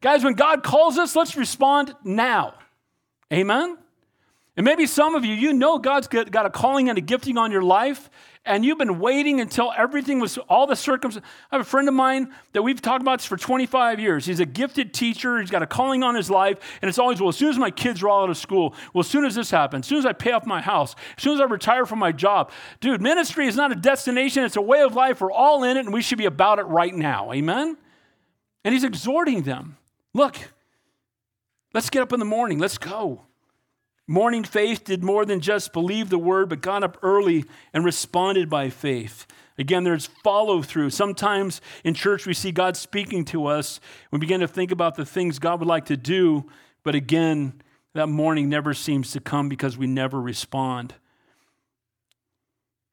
Guys, 0.01 0.22
when 0.22 0.34
God 0.34 0.64
calls 0.64 0.97
us, 0.97 1.16
let's 1.16 1.38
respond 1.38 1.95
now. 2.03 2.55
Amen? 3.32 3.78
And 4.56 4.66
maybe 4.66 4.86
some 4.86 5.16
of 5.16 5.26
you, 5.26 5.34
you 5.34 5.51
know 5.51 5.80
God's 5.80 6.08
got 6.08 6.45
a 6.45 6.49
calling 6.49 6.88
and 6.88 6.97
a 6.97 7.01
gifting 7.01 7.39
on 7.39 7.51
your 7.51 7.64
life, 7.64 8.12
and 8.45 8.64
you've 8.64 8.78
been 8.78 8.99
waiting 8.99 9.39
until 9.41 9.74
everything 9.76 10.20
was 10.20 10.38
all 10.38 10.68
the 10.68 10.76
circumstances. 10.76 11.28
I 11.51 11.56
have 11.56 11.62
a 11.62 11.68
friend 11.70 11.88
of 11.88 11.95
mine 11.95 12.32
that 12.51 12.62
we've 12.62 12.80
talked 12.80 13.01
about 13.01 13.18
this 13.20 13.26
for 13.26 13.36
25 13.36 13.99
years. 13.99 14.28
He's 14.28 14.39
a 14.39 14.45
gifted 14.45 14.93
teacher, 14.93 15.39
he's 15.39 15.49
got 15.49 15.64
a 15.64 15.68
calling 15.68 16.04
on 16.04 16.14
his 16.14 16.30
life, 16.30 16.60
and 16.84 16.89
it's 16.89 16.99
always, 16.99 17.20
well, 17.20 17.30
as 17.30 17.38
soon 17.38 17.49
as 17.49 17.58
my 17.58 17.72
kids 17.72 18.04
are 18.04 18.10
all 18.10 18.24
out 18.24 18.30
of 18.30 18.38
school, 18.38 18.76
well, 18.93 18.99
as 18.99 19.08
soon 19.08 19.26
as 19.26 19.34
this 19.34 19.49
happens, 19.49 19.86
as 19.86 19.89
soon 19.89 19.97
as 19.97 20.06
I 20.06 20.14
pay 20.14 20.34
off 20.34 20.45
my 20.45 20.62
house, 20.62 20.93
as 21.18 21.24
soon 21.24 21.34
as 21.34 21.41
I 21.41 21.45
retire 21.45 21.88
from 21.88 21.97
my 21.97 22.12
job. 22.12 22.51
Dude, 22.80 23.01
ministry 23.01 23.47
is 23.47 23.56
not 23.56 23.72
a 23.72 23.76
destination, 23.76 24.43
it's 24.43 24.56
a 24.56 24.62
way 24.62 24.82
of 24.82 24.93
life. 24.93 25.20
We're 25.22 25.32
all 25.32 25.64
in 25.64 25.78
it, 25.78 25.86
and 25.86 25.93
we 25.93 26.04
should 26.04 26.20
be 26.20 26.26
about 26.26 26.60
it 26.60 26.68
right 26.68 26.93
now. 26.93 27.34
Amen? 27.34 27.76
And 28.64 28.74
he's 28.74 28.84
exhorting 28.84 29.43
them 29.43 29.78
look, 30.14 30.38
let's 31.74 31.89
get 31.89 32.04
up 32.04 32.14
in 32.14 32.20
the 32.20 32.26
morning, 32.26 32.60
let's 32.60 32.78
go. 32.78 33.24
Morning 34.14 34.43
faith 34.43 34.84
did 34.84 35.03
more 35.03 35.26
than 35.26 35.39
just 35.39 35.74
believe 35.74 36.11
the 36.11 36.20
word, 36.20 36.47
but 36.47 36.61
got 36.61 36.84
up 36.84 36.99
early 37.01 37.45
and 37.74 37.84
responded 37.84 38.47
by 38.47 38.70
faith. 38.70 39.26
Again, 39.57 39.84
there's 39.84 40.05
follow 40.05 40.61
through. 40.61 40.91
Sometimes 40.91 41.61
in 41.84 41.95
church 41.95 42.28
we 42.28 42.36
see 42.36 42.51
God 42.51 42.78
speaking 42.78 43.26
to 43.26 43.47
us. 43.47 43.80
We 44.11 44.20
begin 44.20 44.41
to 44.41 44.47
think 44.47 44.70
about 44.70 44.93
the 44.93 45.03
things 45.03 45.39
God 45.39 45.59
would 45.61 45.68
like 45.68 45.86
to 45.86 45.97
do, 45.97 46.45
but 46.84 46.93
again, 46.93 47.59
that 47.95 48.05
morning 48.05 48.49
never 48.49 48.76
seems 48.76 49.09
to 49.14 49.20
come 49.20 49.49
because 49.49 49.80
we 49.80 49.88
never 49.88 50.22
respond. 50.22 50.93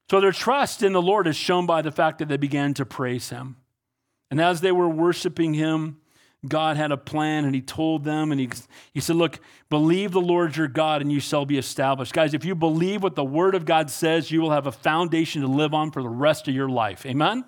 So 0.09 0.21
their 0.21 0.31
trust 0.31 0.81
in 0.81 0.91
the 0.91 1.03
Lord 1.03 1.27
is 1.27 1.35
shown 1.35 1.67
by 1.67 1.83
the 1.83 1.91
fact 1.91 2.17
that 2.17 2.29
they 2.29 2.37
began 2.37 2.73
to 2.73 2.83
praise 2.83 3.29
Him. 3.29 3.57
And 4.31 4.41
as 4.41 4.61
they 4.61 4.71
were 4.71 4.89
worshiping 4.89 5.53
Him, 5.53 6.00
God 6.47 6.75
had 6.75 6.91
a 6.91 6.97
plan 6.97 7.45
and 7.45 7.53
he 7.53 7.61
told 7.61 8.03
them 8.03 8.31
and 8.31 8.41
he, 8.41 8.49
he 8.93 8.99
said, 8.99 9.15
Look, 9.15 9.39
believe 9.69 10.11
the 10.11 10.21
Lord 10.21 10.57
your 10.57 10.67
God 10.67 11.01
and 11.01 11.11
you 11.11 11.19
shall 11.19 11.45
be 11.45 11.57
established. 11.57 12.13
Guys, 12.13 12.33
if 12.33 12.43
you 12.43 12.55
believe 12.55 13.03
what 13.03 13.15
the 13.15 13.23
word 13.23 13.53
of 13.53 13.65
God 13.65 13.91
says, 13.91 14.31
you 14.31 14.41
will 14.41 14.51
have 14.51 14.65
a 14.65 14.71
foundation 14.71 15.41
to 15.41 15.47
live 15.47 15.73
on 15.73 15.91
for 15.91 16.01
the 16.01 16.09
rest 16.09 16.47
of 16.47 16.55
your 16.55 16.69
life. 16.69 17.05
Amen? 17.05 17.45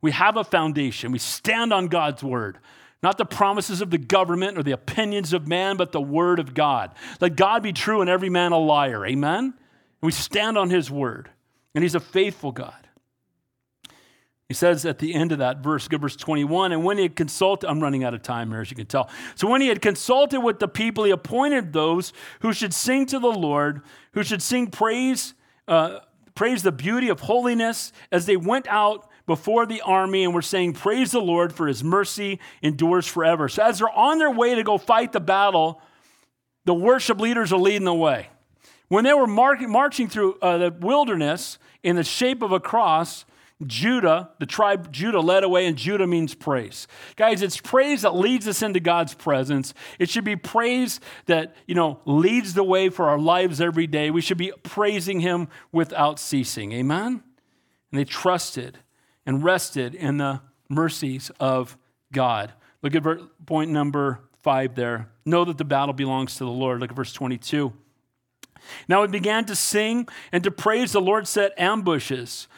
We 0.00 0.12
have 0.12 0.36
a 0.36 0.44
foundation. 0.44 1.10
We 1.10 1.18
stand 1.18 1.72
on 1.72 1.88
God's 1.88 2.22
word, 2.22 2.58
not 3.02 3.18
the 3.18 3.24
promises 3.24 3.80
of 3.80 3.90
the 3.90 3.98
government 3.98 4.56
or 4.56 4.62
the 4.62 4.72
opinions 4.72 5.32
of 5.32 5.48
man, 5.48 5.76
but 5.76 5.90
the 5.90 6.00
word 6.00 6.38
of 6.38 6.54
God. 6.54 6.94
Let 7.20 7.34
God 7.34 7.64
be 7.64 7.72
true 7.72 8.00
and 8.00 8.08
every 8.08 8.30
man 8.30 8.52
a 8.52 8.58
liar. 8.58 9.04
Amen? 9.04 9.44
And 9.44 9.54
we 10.02 10.12
stand 10.12 10.56
on 10.56 10.70
his 10.70 10.88
word, 10.88 11.30
and 11.74 11.82
he's 11.82 11.96
a 11.96 12.00
faithful 12.00 12.52
God. 12.52 12.88
He 14.50 14.54
says 14.54 14.84
at 14.84 14.98
the 14.98 15.14
end 15.14 15.30
of 15.30 15.38
that 15.38 15.58
verse, 15.58 15.86
verse 15.86 16.16
21, 16.16 16.72
and 16.72 16.82
when 16.82 16.96
he 16.96 17.04
had 17.04 17.14
consulted, 17.14 17.70
I'm 17.70 17.78
running 17.78 18.02
out 18.02 18.14
of 18.14 18.22
time 18.22 18.50
here, 18.50 18.62
as 18.62 18.68
you 18.68 18.76
can 18.76 18.86
tell. 18.86 19.08
So 19.36 19.46
when 19.48 19.60
he 19.60 19.68
had 19.68 19.80
consulted 19.80 20.40
with 20.40 20.58
the 20.58 20.66
people, 20.66 21.04
he 21.04 21.12
appointed 21.12 21.72
those 21.72 22.12
who 22.40 22.52
should 22.52 22.74
sing 22.74 23.06
to 23.06 23.20
the 23.20 23.28
Lord, 23.28 23.82
who 24.10 24.24
should 24.24 24.42
sing 24.42 24.66
praise, 24.66 25.34
uh, 25.68 26.00
praise 26.34 26.64
the 26.64 26.72
beauty 26.72 27.10
of 27.10 27.20
holiness 27.20 27.92
as 28.10 28.26
they 28.26 28.36
went 28.36 28.66
out 28.66 29.08
before 29.24 29.66
the 29.66 29.82
army 29.82 30.24
and 30.24 30.34
were 30.34 30.42
saying, 30.42 30.72
Praise 30.72 31.12
the 31.12 31.20
Lord, 31.20 31.52
for 31.52 31.68
his 31.68 31.84
mercy 31.84 32.40
endures 32.60 33.06
forever. 33.06 33.48
So 33.48 33.62
as 33.62 33.78
they're 33.78 33.88
on 33.88 34.18
their 34.18 34.32
way 34.32 34.56
to 34.56 34.64
go 34.64 34.78
fight 34.78 35.12
the 35.12 35.20
battle, 35.20 35.80
the 36.64 36.74
worship 36.74 37.20
leaders 37.20 37.52
are 37.52 37.60
leading 37.60 37.84
the 37.84 37.94
way. 37.94 38.30
When 38.88 39.04
they 39.04 39.14
were 39.14 39.28
marching 39.28 40.08
through 40.08 40.40
uh, 40.42 40.58
the 40.58 40.70
wilderness 40.72 41.56
in 41.84 41.94
the 41.94 42.02
shape 42.02 42.42
of 42.42 42.50
a 42.50 42.58
cross, 42.58 43.24
Judah, 43.66 44.30
the 44.38 44.46
tribe 44.46 44.90
Judah 44.90 45.20
led 45.20 45.44
away, 45.44 45.66
and 45.66 45.76
Judah 45.76 46.06
means 46.06 46.34
praise. 46.34 46.86
Guys, 47.16 47.42
it's 47.42 47.58
praise 47.58 48.02
that 48.02 48.14
leads 48.14 48.48
us 48.48 48.62
into 48.62 48.80
God's 48.80 49.14
presence. 49.14 49.74
It 49.98 50.08
should 50.08 50.24
be 50.24 50.36
praise 50.36 51.00
that, 51.26 51.54
you 51.66 51.74
know, 51.74 52.00
leads 52.06 52.54
the 52.54 52.64
way 52.64 52.88
for 52.88 53.08
our 53.08 53.18
lives 53.18 53.60
every 53.60 53.86
day. 53.86 54.10
We 54.10 54.22
should 54.22 54.38
be 54.38 54.52
praising 54.62 55.20
Him 55.20 55.48
without 55.72 56.18
ceasing. 56.18 56.72
Amen? 56.72 57.22
And 57.92 58.00
they 58.00 58.04
trusted 58.04 58.78
and 59.26 59.44
rested 59.44 59.94
in 59.94 60.16
the 60.16 60.40
mercies 60.68 61.30
of 61.38 61.76
God. 62.12 62.52
Look 62.82 62.94
at 62.94 63.04
point 63.44 63.70
number 63.70 64.20
five 64.42 64.74
there. 64.74 65.10
Know 65.26 65.44
that 65.44 65.58
the 65.58 65.64
battle 65.64 65.92
belongs 65.92 66.36
to 66.36 66.44
the 66.44 66.50
Lord. 66.50 66.80
Look 66.80 66.90
at 66.90 66.96
verse 66.96 67.12
22. 67.12 67.72
Now 68.88 69.02
we 69.02 69.08
began 69.08 69.44
to 69.46 69.56
sing 69.56 70.08
and 70.32 70.42
to 70.44 70.50
praise. 70.50 70.92
The 70.92 71.00
Lord 71.00 71.26
set 71.26 71.58
ambushes 71.58 72.48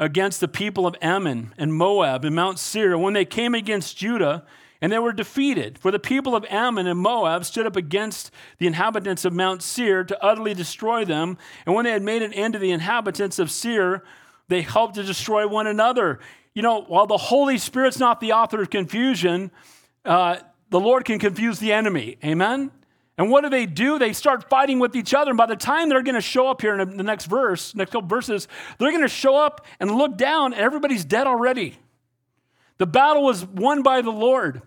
against 0.00 0.40
the 0.40 0.48
people 0.48 0.86
of 0.86 0.96
Ammon 1.02 1.54
and 1.58 1.74
Moab 1.74 2.24
and 2.24 2.34
Mount 2.34 2.58
Seir 2.58 2.96
when 2.96 3.12
they 3.12 3.26
came 3.26 3.54
against 3.54 3.98
Judah 3.98 4.44
and 4.80 4.90
they 4.90 4.98
were 4.98 5.12
defeated. 5.12 5.78
For 5.78 5.90
the 5.90 5.98
people 5.98 6.34
of 6.34 6.46
Ammon 6.48 6.86
and 6.86 6.98
Moab 6.98 7.44
stood 7.44 7.66
up 7.66 7.76
against 7.76 8.30
the 8.58 8.66
inhabitants 8.66 9.26
of 9.26 9.34
Mount 9.34 9.62
Seir 9.62 10.02
to 10.04 10.24
utterly 10.24 10.54
destroy 10.54 11.04
them. 11.04 11.36
And 11.66 11.74
when 11.74 11.84
they 11.84 11.90
had 11.90 12.02
made 12.02 12.22
an 12.22 12.32
end 12.32 12.54
to 12.54 12.58
the 12.58 12.70
inhabitants 12.70 13.38
of 13.38 13.50
Seir, 13.50 14.02
they 14.48 14.62
helped 14.62 14.94
to 14.94 15.02
destroy 15.02 15.46
one 15.46 15.66
another. 15.66 16.18
You 16.54 16.62
know, 16.62 16.80
while 16.80 17.06
the 17.06 17.18
Holy 17.18 17.58
Spirit's 17.58 17.98
not 17.98 18.20
the 18.20 18.32
author 18.32 18.62
of 18.62 18.70
confusion, 18.70 19.50
uh, 20.06 20.38
the 20.70 20.80
Lord 20.80 21.04
can 21.04 21.18
confuse 21.18 21.58
the 21.58 21.74
enemy. 21.74 22.16
Amen? 22.24 22.70
And 23.20 23.28
what 23.28 23.42
do 23.44 23.50
they 23.50 23.66
do? 23.66 23.98
They 23.98 24.14
start 24.14 24.48
fighting 24.48 24.78
with 24.78 24.96
each 24.96 25.12
other. 25.12 25.30
And 25.30 25.36
by 25.36 25.44
the 25.44 25.54
time 25.54 25.90
they're 25.90 26.02
going 26.02 26.14
to 26.14 26.22
show 26.22 26.48
up 26.48 26.62
here 26.62 26.80
in 26.80 26.96
the 26.96 27.02
next 27.02 27.26
verse, 27.26 27.74
next 27.74 27.90
couple 27.90 28.08
verses, 28.08 28.48
they're 28.78 28.92
going 28.92 29.02
to 29.02 29.08
show 29.08 29.36
up 29.36 29.66
and 29.78 29.90
look 29.90 30.16
down, 30.16 30.54
and 30.54 30.62
everybody's 30.62 31.04
dead 31.04 31.26
already. 31.26 31.76
The 32.78 32.86
battle 32.86 33.22
was 33.22 33.44
won 33.44 33.82
by 33.82 34.00
the 34.00 34.10
Lord, 34.10 34.62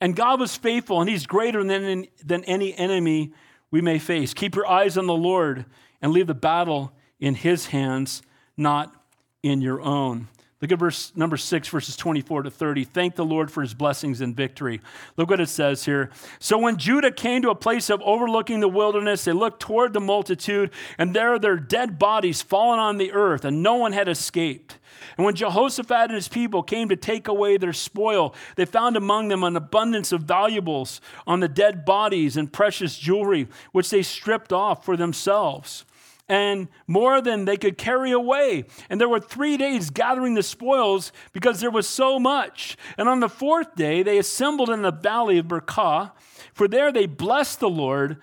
and 0.00 0.14
God 0.14 0.38
was 0.38 0.54
faithful, 0.54 1.00
and 1.00 1.10
He's 1.10 1.26
greater 1.26 1.64
than, 1.64 2.06
than 2.24 2.44
any 2.44 2.72
enemy 2.72 3.32
we 3.72 3.80
may 3.80 3.98
face. 3.98 4.32
Keep 4.32 4.54
your 4.54 4.68
eyes 4.68 4.96
on 4.96 5.08
the 5.08 5.12
Lord 5.12 5.64
and 6.00 6.12
leave 6.12 6.28
the 6.28 6.34
battle 6.34 6.92
in 7.18 7.34
His 7.34 7.66
hands, 7.66 8.22
not 8.56 8.94
in 9.42 9.60
your 9.60 9.80
own. 9.80 10.28
Look 10.60 10.72
at 10.72 10.78
verse 10.78 11.12
number 11.14 11.36
six, 11.36 11.68
verses 11.68 11.96
24 11.96 12.42
to 12.42 12.50
30. 12.50 12.82
Thank 12.82 13.14
the 13.14 13.24
Lord 13.24 13.48
for 13.48 13.62
his 13.62 13.74
blessings 13.74 14.20
and 14.20 14.34
victory. 14.34 14.80
Look 15.16 15.30
what 15.30 15.40
it 15.40 15.48
says 15.48 15.84
here. 15.84 16.10
So 16.40 16.58
when 16.58 16.78
Judah 16.78 17.12
came 17.12 17.42
to 17.42 17.50
a 17.50 17.54
place 17.54 17.90
of 17.90 18.02
overlooking 18.02 18.58
the 18.58 18.68
wilderness, 18.68 19.24
they 19.24 19.32
looked 19.32 19.60
toward 19.60 19.92
the 19.92 20.00
multitude, 20.00 20.70
and 20.98 21.14
there 21.14 21.32
are 21.32 21.38
their 21.38 21.56
dead 21.56 21.96
bodies 21.96 22.42
fallen 22.42 22.80
on 22.80 22.98
the 22.98 23.12
earth, 23.12 23.44
and 23.44 23.62
no 23.62 23.76
one 23.76 23.92
had 23.92 24.08
escaped. 24.08 24.78
And 25.16 25.24
when 25.24 25.36
Jehoshaphat 25.36 26.06
and 26.06 26.14
his 26.14 26.28
people 26.28 26.64
came 26.64 26.88
to 26.88 26.96
take 26.96 27.28
away 27.28 27.56
their 27.56 27.72
spoil, 27.72 28.34
they 28.56 28.64
found 28.64 28.96
among 28.96 29.28
them 29.28 29.44
an 29.44 29.56
abundance 29.56 30.10
of 30.10 30.22
valuables 30.22 31.00
on 31.24 31.38
the 31.38 31.48
dead 31.48 31.84
bodies 31.84 32.36
and 32.36 32.52
precious 32.52 32.98
jewelry, 32.98 33.46
which 33.70 33.90
they 33.90 34.02
stripped 34.02 34.52
off 34.52 34.84
for 34.84 34.96
themselves 34.96 35.84
and 36.28 36.68
more 36.86 37.20
than 37.20 37.44
they 37.44 37.56
could 37.56 37.78
carry 37.78 38.12
away. 38.12 38.64
And 38.90 39.00
there 39.00 39.08
were 39.08 39.20
three 39.20 39.56
days 39.56 39.90
gathering 39.90 40.34
the 40.34 40.42
spoils 40.42 41.12
because 41.32 41.60
there 41.60 41.70
was 41.70 41.88
so 41.88 42.18
much. 42.18 42.76
And 42.96 43.08
on 43.08 43.20
the 43.20 43.28
fourth 43.28 43.74
day, 43.74 44.02
they 44.02 44.18
assembled 44.18 44.70
in 44.70 44.82
the 44.82 44.92
valley 44.92 45.38
of 45.38 45.46
Berachah, 45.46 46.12
for 46.52 46.68
there 46.68 46.92
they 46.92 47.06
blessed 47.06 47.60
the 47.60 47.70
Lord. 47.70 48.18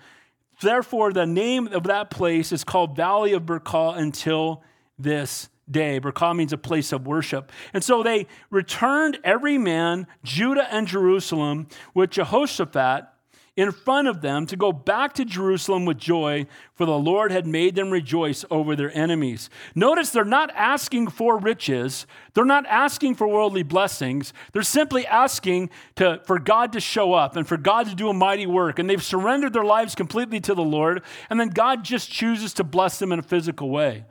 Therefore, 0.60 1.12
the 1.12 1.26
name 1.26 1.66
of 1.68 1.84
that 1.84 2.10
place 2.10 2.52
is 2.52 2.64
called 2.64 2.96
Valley 2.96 3.32
of 3.32 3.42
Berachah 3.42 3.98
until 3.98 4.62
this 4.98 5.48
day. 5.70 6.00
Berachah 6.00 6.34
means 6.34 6.52
a 6.52 6.58
place 6.58 6.92
of 6.92 7.06
worship. 7.06 7.50
And 7.74 7.82
so 7.82 8.02
they 8.02 8.26
returned 8.50 9.18
every 9.24 9.58
man, 9.58 10.06
Judah 10.22 10.72
and 10.72 10.86
Jerusalem, 10.86 11.66
with 11.92 12.10
Jehoshaphat 12.10 13.08
in 13.56 13.72
front 13.72 14.06
of 14.06 14.20
them 14.20 14.44
to 14.46 14.56
go 14.56 14.70
back 14.70 15.14
to 15.14 15.24
Jerusalem 15.24 15.86
with 15.86 15.96
joy, 15.96 16.46
for 16.74 16.84
the 16.84 16.98
Lord 16.98 17.32
had 17.32 17.46
made 17.46 17.74
them 17.74 17.90
rejoice 17.90 18.44
over 18.50 18.76
their 18.76 18.94
enemies. 18.96 19.48
Notice 19.74 20.10
they're 20.10 20.24
not 20.24 20.50
asking 20.54 21.08
for 21.08 21.38
riches, 21.38 22.06
they're 22.34 22.44
not 22.44 22.66
asking 22.66 23.14
for 23.14 23.26
worldly 23.26 23.62
blessings. 23.62 24.34
They're 24.52 24.62
simply 24.62 25.06
asking 25.06 25.70
to, 25.94 26.20
for 26.24 26.38
God 26.38 26.72
to 26.74 26.80
show 26.80 27.14
up 27.14 27.34
and 27.34 27.48
for 27.48 27.56
God 27.56 27.88
to 27.88 27.94
do 27.94 28.10
a 28.10 28.14
mighty 28.14 28.46
work. 28.46 28.78
And 28.78 28.90
they've 28.90 29.02
surrendered 29.02 29.54
their 29.54 29.64
lives 29.64 29.94
completely 29.94 30.38
to 30.40 30.54
the 30.54 30.62
Lord, 30.62 31.02
and 31.30 31.40
then 31.40 31.48
God 31.48 31.82
just 31.82 32.10
chooses 32.10 32.52
to 32.54 32.64
bless 32.64 32.98
them 32.98 33.10
in 33.10 33.18
a 33.18 33.22
physical 33.22 33.70
way. 33.70 34.04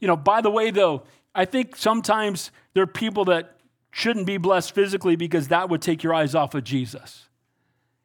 You 0.00 0.08
know, 0.08 0.16
by 0.16 0.40
the 0.40 0.50
way, 0.50 0.70
though, 0.70 1.02
I 1.34 1.44
think 1.44 1.76
sometimes 1.76 2.50
there 2.72 2.82
are 2.84 2.86
people 2.86 3.26
that 3.26 3.58
shouldn't 3.90 4.26
be 4.26 4.38
blessed 4.38 4.74
physically 4.74 5.16
because 5.16 5.48
that 5.48 5.68
would 5.68 5.82
take 5.82 6.02
your 6.02 6.14
eyes 6.14 6.34
off 6.34 6.54
of 6.54 6.64
Jesus. 6.64 7.27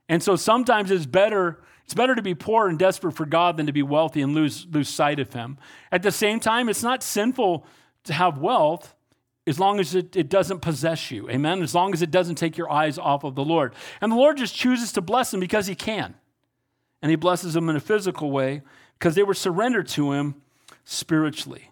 And 0.10 0.22
so 0.22 0.36
sometimes 0.36 0.92
it's 0.92 1.06
better 1.06 1.60
it's 1.86 1.94
better 1.94 2.16
to 2.16 2.22
be 2.22 2.34
poor 2.34 2.68
and 2.68 2.80
desperate 2.80 3.12
for 3.12 3.26
God 3.26 3.58
than 3.58 3.66
to 3.66 3.74
be 3.74 3.84
wealthy 3.84 4.22
and 4.22 4.34
lose, 4.34 4.66
lose 4.72 4.90
sight 4.90 5.20
of 5.20 5.34
Him. 5.34 5.58
At 5.92 6.02
the 6.02 6.12
same 6.12 6.40
time, 6.40 6.70
it's 6.70 6.84
not 6.84 7.04
sinful 7.04 7.66
to 8.06 8.14
have 8.14 8.38
wealth 8.38 8.96
as 9.46 9.60
long 9.60 9.80
as 9.80 9.94
it, 9.94 10.16
it 10.16 10.30
doesn't 10.30 10.62
possess 10.62 11.12
you. 11.12 11.30
Amen? 11.30 11.62
As 11.62 11.76
long 11.76 11.94
as 11.94 12.02
it 12.02 12.12
doesn't 12.12 12.36
take 12.36 12.58
your 12.58 12.72
eyes 12.72 12.98
off 12.98 13.26
of 13.26 13.36
the 13.36 13.44
Lord. 13.44 13.74
And 14.00 14.12
the 14.12 14.16
Lord 14.16 14.38
just 14.38 14.56
chooses 14.56 14.94
to 14.94 15.02
bless 15.02 15.32
them 15.32 15.42
because 15.42 15.68
He 15.68 15.76
can. 15.76 16.16
And 17.02 17.10
He 17.10 17.18
blesses 17.18 17.54
them 17.54 17.68
in 17.70 17.76
a 17.76 17.82
physical 17.82 18.32
way 18.32 18.62
because 18.98 19.16
they 19.16 19.24
were 19.24 19.34
surrendered 19.34 19.90
to 19.90 20.14
Him 20.14 20.36
spiritually. 20.86 21.72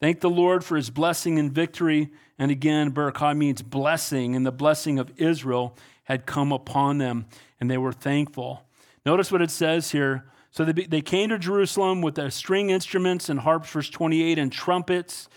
Thank 0.00 0.20
the 0.20 0.30
Lord 0.30 0.64
for 0.64 0.76
His 0.76 0.90
blessing 0.90 1.40
and 1.40 1.50
victory. 1.50 2.10
And 2.38 2.52
again, 2.52 2.92
Barakah 2.92 3.36
means 3.36 3.62
blessing, 3.62 4.36
and 4.36 4.46
the 4.46 4.52
blessing 4.52 5.00
of 5.00 5.12
Israel 5.16 5.76
had 6.04 6.24
come 6.24 6.52
upon 6.52 6.98
them 6.98 7.26
and 7.60 7.70
they 7.70 7.78
were 7.78 7.92
thankful. 7.92 8.64
Notice 9.04 9.30
what 9.30 9.42
it 9.42 9.50
says 9.50 9.90
here. 9.90 10.24
So 10.50 10.64
they, 10.64 10.84
they 10.84 11.00
came 11.00 11.28
to 11.28 11.38
Jerusalem 11.38 12.02
with 12.02 12.16
their 12.16 12.30
string 12.30 12.70
instruments 12.70 13.28
and 13.28 13.40
harps, 13.40 13.70
verse 13.70 13.88
28, 13.88 14.38
and 14.38 14.50
trumpets 14.50 15.28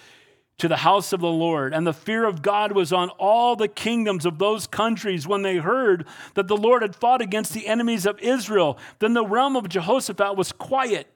to 0.58 0.68
the 0.68 0.78
house 0.78 1.14
of 1.14 1.22
the 1.22 1.28
Lord. 1.28 1.74
And 1.74 1.86
the 1.86 1.94
fear 1.94 2.26
of 2.26 2.42
God 2.42 2.72
was 2.72 2.94
on 2.94 3.10
all 3.12 3.56
the 3.56 3.68
kingdoms 3.68 4.26
of 4.26 4.40
those 4.40 4.68
countries 4.68 5.28
when 5.28 5.42
they 5.42 5.58
heard 5.58 6.08
that 6.36 6.48
the 6.48 6.58
Lord 6.58 6.82
had 6.82 6.96
fought 6.96 7.22
against 7.22 7.54
the 7.54 7.68
enemies 7.68 8.06
of 8.06 8.20
Israel. 8.20 8.78
Then 9.00 9.14
the 9.14 9.26
realm 9.26 9.56
of 9.56 9.70
Jehoshaphat 9.70 10.36
was 10.36 10.52
quiet, 10.52 11.08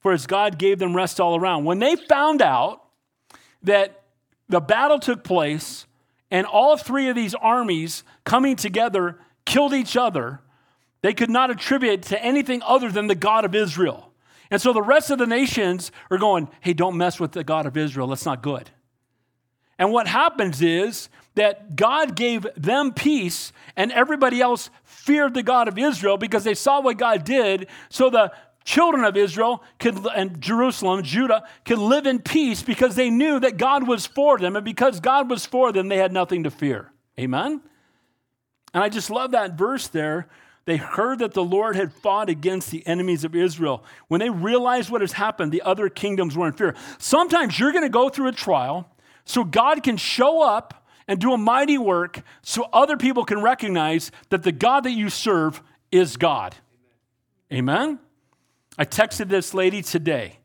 for 0.00 0.12
as 0.12 0.26
God 0.26 0.58
gave 0.58 0.78
them 0.78 0.96
rest 0.96 1.20
all 1.20 1.36
around. 1.36 1.64
When 1.64 1.78
they 1.78 1.96
found 1.96 2.42
out 2.42 2.82
that 3.62 4.02
the 4.48 4.60
battle 4.60 4.98
took 4.98 5.24
place 5.24 5.86
and 6.30 6.46
all 6.46 6.76
three 6.76 7.08
of 7.08 7.16
these 7.16 7.34
armies 7.34 8.04
coming 8.24 8.56
together 8.56 9.18
killed 9.44 9.72
each 9.72 9.96
other, 9.96 10.40
they 11.02 11.14
could 11.14 11.30
not 11.30 11.50
attribute 11.50 12.02
to 12.02 12.22
anything 12.22 12.62
other 12.62 12.90
than 12.90 13.06
the 13.06 13.14
God 13.14 13.44
of 13.44 13.54
Israel. 13.54 14.12
And 14.50 14.60
so 14.60 14.72
the 14.72 14.82
rest 14.82 15.10
of 15.10 15.18
the 15.18 15.26
nations 15.26 15.92
are 16.10 16.18
going, 16.18 16.48
hey, 16.60 16.72
don't 16.72 16.96
mess 16.96 17.20
with 17.20 17.32
the 17.32 17.44
God 17.44 17.66
of 17.66 17.76
Israel. 17.76 18.08
That's 18.08 18.24
not 18.24 18.42
good. 18.42 18.70
And 19.78 19.92
what 19.92 20.08
happens 20.08 20.60
is 20.62 21.08
that 21.34 21.76
God 21.76 22.16
gave 22.16 22.46
them 22.56 22.92
peace, 22.92 23.52
and 23.76 23.92
everybody 23.92 24.40
else 24.40 24.70
feared 24.82 25.34
the 25.34 25.42
God 25.42 25.68
of 25.68 25.78
Israel 25.78 26.16
because 26.16 26.42
they 26.42 26.54
saw 26.54 26.80
what 26.80 26.98
God 26.98 27.24
did. 27.24 27.68
So 27.90 28.10
the 28.10 28.32
children 28.64 29.04
of 29.04 29.16
Israel 29.16 29.62
could, 29.78 30.04
and 30.16 30.40
Jerusalem, 30.40 31.04
Judah, 31.04 31.44
could 31.64 31.78
live 31.78 32.06
in 32.06 32.18
peace 32.18 32.60
because 32.62 32.96
they 32.96 33.08
knew 33.08 33.38
that 33.38 33.56
God 33.56 33.86
was 33.86 34.04
for 34.04 34.36
them. 34.38 34.56
And 34.56 34.64
because 34.64 34.98
God 34.98 35.30
was 35.30 35.46
for 35.46 35.70
them, 35.70 35.88
they 35.88 35.98
had 35.98 36.12
nothing 36.12 36.42
to 36.42 36.50
fear. 36.50 36.90
Amen? 37.20 37.60
And 38.74 38.82
I 38.82 38.88
just 38.88 39.10
love 39.10 39.30
that 39.30 39.56
verse 39.56 39.86
there 39.86 40.28
they 40.68 40.76
heard 40.76 41.20
that 41.20 41.32
the 41.32 41.42
Lord 41.42 41.76
had 41.76 41.94
fought 41.94 42.28
against 42.28 42.70
the 42.70 42.86
enemies 42.86 43.24
of 43.24 43.34
Israel. 43.34 43.82
When 44.08 44.20
they 44.20 44.28
realized 44.28 44.90
what 44.90 45.00
has 45.00 45.12
happened, 45.12 45.50
the 45.50 45.62
other 45.62 45.88
kingdoms 45.88 46.36
were 46.36 46.46
in 46.46 46.52
fear. 46.52 46.74
Sometimes 46.98 47.58
you're 47.58 47.72
going 47.72 47.84
to 47.84 47.88
go 47.88 48.10
through 48.10 48.28
a 48.28 48.32
trial 48.32 48.86
so 49.24 49.44
God 49.44 49.82
can 49.82 49.96
show 49.96 50.42
up 50.42 50.86
and 51.06 51.18
do 51.18 51.32
a 51.32 51.38
mighty 51.38 51.78
work 51.78 52.20
so 52.42 52.68
other 52.70 52.98
people 52.98 53.24
can 53.24 53.40
recognize 53.40 54.10
that 54.28 54.42
the 54.42 54.52
God 54.52 54.84
that 54.84 54.90
you 54.90 55.08
serve 55.08 55.62
is 55.90 56.18
God. 56.18 56.54
Amen? 57.50 57.76
Amen? 57.76 57.98
I 58.76 58.84
texted 58.84 59.30
this 59.30 59.54
lady 59.54 59.80
today. 59.80 60.38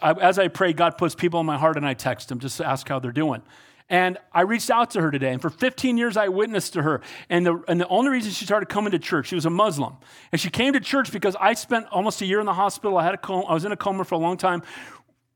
As 0.00 0.38
I 0.38 0.48
pray, 0.48 0.72
God 0.72 0.96
puts 0.96 1.14
people 1.14 1.38
in 1.38 1.44
my 1.44 1.58
heart 1.58 1.76
and 1.76 1.84
I 1.84 1.92
text 1.92 2.30
them 2.30 2.38
just 2.38 2.56
to 2.56 2.66
ask 2.66 2.88
how 2.88 2.98
they're 2.98 3.12
doing. 3.12 3.42
And 3.90 4.18
I 4.32 4.42
reached 4.42 4.70
out 4.70 4.92
to 4.92 5.00
her 5.00 5.10
today, 5.10 5.32
and 5.32 5.42
for 5.42 5.50
15 5.50 5.98
years 5.98 6.16
I 6.16 6.28
witnessed 6.28 6.74
to 6.74 6.82
her. 6.82 7.00
And 7.28 7.44
the, 7.44 7.62
and 7.66 7.80
the 7.80 7.88
only 7.88 8.10
reason 8.10 8.30
she 8.30 8.44
started 8.44 8.68
coming 8.68 8.92
to 8.92 9.00
church, 9.00 9.26
she 9.26 9.34
was 9.34 9.46
a 9.46 9.50
Muslim. 9.50 9.96
And 10.30 10.40
she 10.40 10.48
came 10.48 10.74
to 10.74 10.80
church 10.80 11.10
because 11.10 11.34
I 11.40 11.54
spent 11.54 11.86
almost 11.90 12.22
a 12.22 12.26
year 12.26 12.38
in 12.38 12.46
the 12.46 12.54
hospital. 12.54 12.96
I, 12.96 13.04
had 13.04 13.14
a 13.14 13.32
I 13.32 13.52
was 13.52 13.64
in 13.64 13.72
a 13.72 13.76
coma 13.76 14.04
for 14.04 14.14
a 14.14 14.18
long 14.18 14.36
time. 14.36 14.62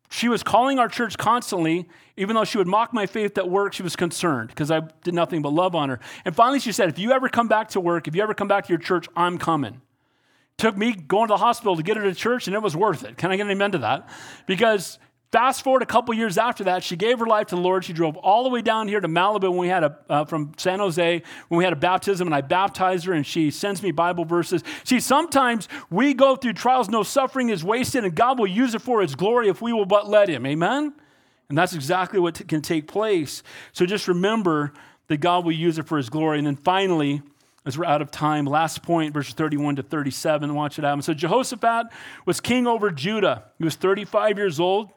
She 0.09 0.28
was 0.28 0.44
calling 0.44 0.78
our 0.78 0.88
church 0.88 1.18
constantly, 1.18 1.88
even 2.16 2.36
though 2.36 2.44
she 2.44 2.57
would 2.57 2.68
mock 2.68 2.94
my 2.94 3.07
faith 3.07 3.36
at 3.36 3.50
work, 3.50 3.72
she 3.72 3.82
was 3.82 3.96
concerned 3.96 4.50
because 4.50 4.70
I 4.70 4.82
did 5.02 5.14
nothing 5.14 5.42
but 5.42 5.52
love 5.52 5.74
on 5.74 5.88
her. 5.88 5.98
And 6.24 6.36
finally, 6.36 6.61
she 6.61 6.70
said, 6.70 6.88
If 6.88 7.00
you 7.00 7.11
ever 7.11 7.28
come 7.28 7.48
back 7.48 7.70
to 7.70 7.80
work, 7.80 8.07
if 8.07 8.14
you 8.14 8.22
ever 8.22 8.34
come 8.34 8.46
back 8.46 8.66
to 8.66 8.68
your 8.68 8.78
church, 8.78 9.09
I'm 9.16 9.36
coming. 9.36 9.80
Took 10.59 10.76
me 10.76 10.92
going 10.92 11.26
to 11.26 11.32
the 11.32 11.38
hospital 11.38 11.74
to 11.74 11.82
get 11.82 11.96
her 11.96 12.05
to 12.05 12.14
church, 12.14 12.46
and 12.46 12.55
it 12.55 12.62
was 12.62 12.76
worth 12.76 13.05
it. 13.05 13.16
Can 13.16 13.32
I 13.32 13.36
get 13.36 13.46
an 13.46 13.50
amen 13.50 13.72
to 13.72 13.78
that? 13.78 14.09
Because 14.46 15.00
Fast 15.35 15.64
forward 15.64 15.82
a 15.82 15.87
couple 15.87 16.14
years 16.14 16.39
after 16.39 16.62
that, 16.62 16.85
she 16.85 16.95
gave 16.95 17.18
her 17.18 17.26
life 17.26 17.49
to 17.49 17.57
the 17.57 17.61
Lord. 17.61 17.85
She 17.85 17.93
drove 17.93 18.16
all 18.18 18.45
the 18.45 18.51
way 18.51 18.62
down 18.62 18.87
here 18.87 19.01
to 19.01 19.09
Malibu 19.09 19.49
when 19.51 19.59
we 19.59 19.66
had 19.66 19.82
a, 19.82 19.99
uh, 20.09 20.24
from 20.26 20.53
San 20.57 20.78
Jose 20.78 21.22
when 21.49 21.59
we 21.59 21.64
had 21.64 21.72
a 21.72 21.76
baptism, 21.76 22.28
and 22.28 22.32
I 22.32 22.41
baptized 22.41 23.05
her, 23.07 23.12
and 23.12 23.26
she 23.26 23.51
sends 23.51 23.82
me 23.82 23.91
Bible 23.91 24.24
verses. 24.24 24.62
See, 24.85 25.01
sometimes 25.01 25.68
we 25.91 26.14
go 26.14 26.37
through 26.37 26.53
trials, 26.53 26.89
no 26.89 27.03
suffering 27.03 27.49
is 27.49 27.64
wasted, 27.64 28.05
and 28.05 28.14
God 28.14 28.39
will 28.39 28.47
use 28.47 28.76
it 28.76 28.82
for 28.82 29.03
His 29.03 29.16
glory 29.16 29.49
if 29.49 29.61
we 29.61 29.72
will 29.72 29.87
but 29.87 30.09
let 30.09 30.28
Him. 30.28 30.47
Amen? 30.47 30.93
And 31.49 31.59
that's 31.59 31.74
exactly 31.74 32.20
what 32.20 32.37
t- 32.37 32.45
can 32.45 32.62
take 32.62 32.87
place. 32.87 33.43
So 33.72 33.87
just 33.87 34.07
remember 34.07 34.72
that 35.09 35.16
God 35.16 35.45
will 35.45 35.51
use 35.51 35.78
it 35.78 35.89
for 35.89 35.97
His 35.97 36.11
glory. 36.11 36.39
And 36.39 36.47
then 36.47 36.55
finally, 36.55 37.22
as 37.66 37.76
we're 37.76 37.87
out 37.87 38.03
of 38.03 38.12
time, 38.12 38.45
last 38.45 38.85
point, 38.85 39.12
verses 39.12 39.35
31 39.35 39.74
to 39.74 39.82
37. 39.82 40.55
Watch 40.55 40.78
it 40.78 40.85
happen. 40.85 41.03
So 41.03 41.12
Jehoshaphat 41.12 41.87
was 42.24 42.41
king 42.41 42.68
over 42.68 42.93
Judah. 42.93 43.47
He 43.59 43.64
was 43.64 43.74
35 43.74 44.39
years 44.39 44.61
old 44.61 44.93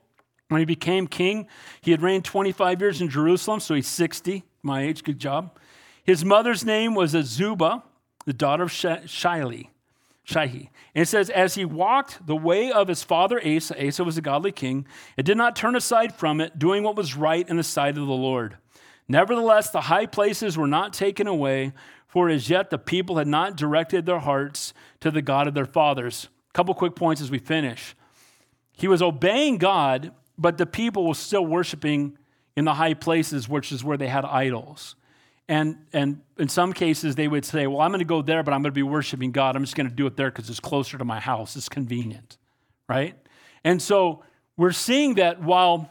when 0.50 0.60
he 0.60 0.66
became 0.66 1.08
king. 1.08 1.48
He 1.82 1.92
had 1.92 2.02
reigned 2.02 2.26
25 2.26 2.82
years 2.82 3.02
in 3.02 3.10
Jerusalem, 3.10 3.60
so 3.60 3.74
he's 3.74 3.88
60, 3.88 4.44
my 4.64 4.84
age. 4.84 5.04
Good 5.04 5.20
job. 5.20 5.58
His 6.04 6.24
mother's 6.24 6.64
name 6.64 6.96
was 6.96 7.14
Azubah, 7.14 7.84
the 8.26 8.34
daughter 8.34 8.64
of 8.64 8.72
Shiley. 8.72 9.70
Shahi. 10.28 10.70
And 10.94 11.04
it 11.04 11.08
says, 11.08 11.30
as 11.30 11.56
he 11.56 11.64
walked 11.64 12.28
the 12.28 12.36
way 12.36 12.70
of 12.70 12.90
his 12.90 13.02
father 13.02 13.40
Asa, 13.46 13.88
Asa 13.88 14.04
was 14.04 14.18
a 14.18 14.22
godly 14.22 14.52
king, 14.52 14.86
and 15.16 15.26
did 15.26 15.38
not 15.38 15.56
turn 15.56 15.76
aside 15.76 16.14
from 16.14 16.42
it, 16.42 16.60
doing 16.60 16.84
what 16.84 16.98
was 16.98 17.16
right 17.16 17.48
in 17.48 17.56
the 17.56 17.64
sight 17.64 17.98
of 17.98 18.08
the 18.08 18.14
Lord. 18.14 18.58
Nevertheless, 19.08 19.70
the 19.70 19.82
high 19.82 20.06
places 20.06 20.58
were 20.58 20.68
not 20.68 20.92
taken 20.92 21.28
away, 21.28 21.72
for 22.08 22.30
as 22.30 22.50
yet 22.50 22.70
the 22.70 22.78
people 22.78 23.18
had 23.18 23.28
not 23.28 23.56
directed 23.56 24.06
their 24.06 24.20
hearts 24.20 24.74
to 25.00 25.12
the 25.12 25.22
God 25.22 25.48
of 25.48 25.54
their 25.54 25.66
fathers. 25.66 26.28
A 26.50 26.54
couple 26.54 26.74
quick 26.74 26.96
points 26.96 27.22
as 27.22 27.32
we 27.32 27.40
finish. 27.40 27.96
He 28.74 28.90
was 28.90 29.02
obeying 29.02 29.58
God, 29.58 30.12
but 30.38 30.58
the 30.58 30.66
people 30.66 31.08
were 31.08 31.16
still 31.16 31.46
worshiping 31.46 32.18
in 32.56 32.66
the 32.66 32.74
high 32.74 32.94
places, 32.94 33.48
which 33.48 33.72
is 33.72 33.84
where 33.84 33.98
they 33.98 34.08
had 34.08 34.26
idols. 34.26 34.96
And, 35.50 35.86
and 35.94 36.22
in 36.38 36.50
some 36.50 36.74
cases, 36.74 37.16
they 37.16 37.28
would 37.28 37.46
say, 37.46 37.68
Well, 37.68 37.82
I'm 37.82 37.92
going 37.92 38.00
to 38.00 38.06
go 38.06 38.22
there, 38.22 38.44
but 38.44 38.54
I'm 38.54 38.62
going 38.62 38.72
to 38.72 38.76
be 38.76 38.84
worshiping 38.84 39.32
God. 39.32 39.56
I'm 39.56 39.64
just 39.64 39.76
going 39.76 39.90
to 39.90 39.96
do 39.96 40.06
it 40.06 40.18
there 40.18 40.30
because 40.30 40.50
it's 40.50 40.60
closer 40.60 40.98
to 40.98 41.06
my 41.06 41.20
house. 41.20 41.56
It's 41.56 41.70
convenient, 41.70 42.38
right? 42.90 43.16
And 43.64 43.82
so 43.82 44.24
we're 44.58 44.72
seeing 44.72 45.16
that 45.16 45.42
while 45.42 45.90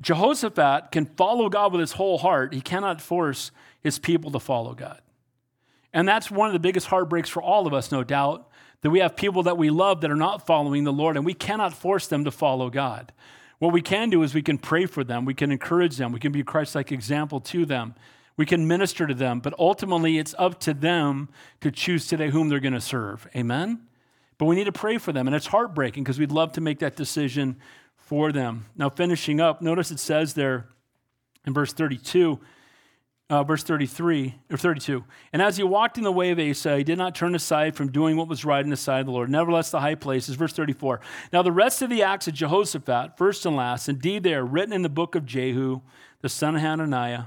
Jehoshaphat 0.00 0.90
can 0.90 1.06
follow 1.06 1.48
God 1.48 1.72
with 1.72 1.80
his 1.80 1.92
whole 1.92 2.18
heart, 2.18 2.54
he 2.54 2.60
cannot 2.60 3.00
force 3.00 3.50
his 3.82 3.98
people 3.98 4.30
to 4.30 4.40
follow 4.40 4.74
God. 4.74 5.00
And 5.92 6.08
that's 6.08 6.30
one 6.30 6.48
of 6.48 6.52
the 6.52 6.58
biggest 6.58 6.86
heartbreaks 6.86 7.28
for 7.28 7.42
all 7.42 7.66
of 7.66 7.74
us, 7.74 7.92
no 7.92 8.02
doubt, 8.02 8.48
that 8.84 8.90
we 8.90 8.98
have 8.98 9.16
people 9.16 9.44
that 9.44 9.56
we 9.56 9.70
love 9.70 10.02
that 10.02 10.10
are 10.10 10.14
not 10.14 10.44
following 10.44 10.84
the 10.84 10.92
Lord, 10.92 11.16
and 11.16 11.24
we 11.24 11.32
cannot 11.32 11.72
force 11.72 12.06
them 12.06 12.24
to 12.26 12.30
follow 12.30 12.68
God. 12.68 13.14
What 13.58 13.72
we 13.72 13.80
can 13.80 14.10
do 14.10 14.22
is 14.22 14.34
we 14.34 14.42
can 14.42 14.58
pray 14.58 14.84
for 14.84 15.02
them, 15.02 15.24
we 15.24 15.32
can 15.32 15.50
encourage 15.50 15.96
them, 15.96 16.12
we 16.12 16.20
can 16.20 16.32
be 16.32 16.40
a 16.40 16.44
Christ 16.44 16.74
like 16.74 16.92
example 16.92 17.40
to 17.40 17.64
them, 17.64 17.94
we 18.36 18.44
can 18.44 18.68
minister 18.68 19.06
to 19.06 19.14
them, 19.14 19.40
but 19.40 19.54
ultimately 19.58 20.18
it's 20.18 20.34
up 20.38 20.60
to 20.60 20.74
them 20.74 21.30
to 21.62 21.70
choose 21.70 22.06
today 22.06 22.28
whom 22.28 22.50
they're 22.50 22.60
going 22.60 22.74
to 22.74 22.80
serve. 22.80 23.26
Amen? 23.34 23.86
But 24.36 24.44
we 24.44 24.54
need 24.54 24.64
to 24.64 24.72
pray 24.72 24.98
for 24.98 25.12
them, 25.12 25.26
and 25.28 25.34
it's 25.34 25.46
heartbreaking 25.46 26.04
because 26.04 26.18
we'd 26.18 26.30
love 26.30 26.52
to 26.52 26.60
make 26.60 26.80
that 26.80 26.94
decision 26.94 27.56
for 27.96 28.32
them. 28.32 28.66
Now, 28.76 28.90
finishing 28.90 29.40
up, 29.40 29.62
notice 29.62 29.92
it 29.92 29.98
says 29.98 30.34
there 30.34 30.68
in 31.46 31.54
verse 31.54 31.72
32, 31.72 32.38
uh, 33.30 33.42
verse 33.42 33.62
33 33.62 34.34
or 34.50 34.56
32. 34.56 35.04
And 35.32 35.40
as 35.40 35.56
he 35.56 35.62
walked 35.62 35.96
in 35.96 36.04
the 36.04 36.12
way 36.12 36.30
of 36.30 36.38
Asa, 36.38 36.78
he 36.78 36.84
did 36.84 36.98
not 36.98 37.14
turn 37.14 37.34
aside 37.34 37.74
from 37.74 37.90
doing 37.90 38.16
what 38.16 38.28
was 38.28 38.44
right 38.44 38.62
in 38.62 38.70
the 38.70 38.76
sight 38.76 39.00
of 39.00 39.06
the 39.06 39.12
Lord. 39.12 39.30
Nevertheless, 39.30 39.70
the 39.70 39.80
high 39.80 39.94
places. 39.94 40.34
Verse 40.34 40.52
34. 40.52 41.00
Now, 41.32 41.42
the 41.42 41.52
rest 41.52 41.80
of 41.82 41.90
the 41.90 42.02
acts 42.02 42.28
of 42.28 42.34
Jehoshaphat, 42.34 43.16
first 43.16 43.46
and 43.46 43.56
last, 43.56 43.88
indeed 43.88 44.22
they 44.22 44.34
are 44.34 44.44
written 44.44 44.72
in 44.72 44.82
the 44.82 44.88
book 44.88 45.14
of 45.14 45.24
Jehu, 45.24 45.80
the 46.20 46.28
son 46.28 46.56
of 46.56 46.60
Hananiah, 46.60 47.24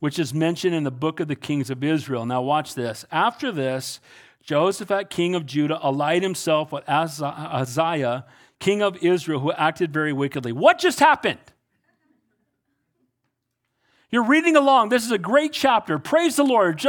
which 0.00 0.18
is 0.18 0.34
mentioned 0.34 0.74
in 0.74 0.84
the 0.84 0.90
book 0.90 1.20
of 1.20 1.28
the 1.28 1.36
kings 1.36 1.70
of 1.70 1.84
Israel. 1.84 2.26
Now, 2.26 2.42
watch 2.42 2.74
this. 2.74 3.04
After 3.12 3.52
this, 3.52 4.00
Jehoshaphat, 4.42 5.08
king 5.10 5.34
of 5.34 5.46
Judah, 5.46 5.78
allied 5.82 6.22
himself 6.22 6.72
with 6.72 6.84
Ahaziah, 6.88 8.24
king 8.58 8.82
of 8.82 8.96
Israel, 9.04 9.40
who 9.40 9.52
acted 9.52 9.92
very 9.92 10.12
wickedly. 10.12 10.52
What 10.52 10.78
just 10.78 10.98
happened? 10.98 11.38
You're 14.10 14.24
reading 14.24 14.56
along. 14.56 14.88
This 14.88 15.04
is 15.04 15.10
a 15.10 15.18
great 15.18 15.52
chapter. 15.52 15.98
Praise 15.98 16.36
the 16.36 16.44
Lord. 16.44 16.82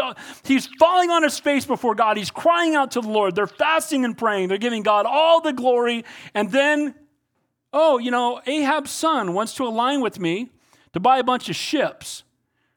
He's 0.44 0.68
falling 0.80 1.10
on 1.10 1.24
his 1.24 1.38
face 1.38 1.66
before 1.66 1.94
God. 1.94 2.16
He's 2.16 2.32
crying 2.32 2.76
out 2.76 2.92
to 2.92 3.02
the 3.02 3.10
Lord. 3.10 3.36
They're 3.36 3.48
fasting 3.48 4.06
and 4.06 4.18
praying. 4.18 4.48
They're 4.48 4.58
giving 4.58 4.84
God 4.84 5.06
all 5.06 5.42
the 5.42 5.52
glory. 5.52 6.06
And 6.34 6.50
then, 6.52 6.96
oh, 7.74 7.98
you 7.98 8.10
know, 8.10 8.42
Ahab's 8.46 8.92
son 8.92 9.34
wants 9.34 9.54
to 9.56 9.64
align 9.64 10.00
with 10.00 10.18
me 10.18 10.50
to 10.94 11.02
buy 11.02 11.18
a 11.18 11.24
bunch 11.24 11.50
of 11.50 11.58
ships 11.58 12.24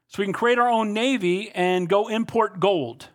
so 0.07 0.21
we 0.21 0.25
can 0.25 0.33
create 0.33 0.59
our 0.59 0.69
own 0.69 0.93
navy 0.93 1.49
and 1.55 1.87
go 1.87 2.09
import 2.09 2.59
gold. 2.59 3.07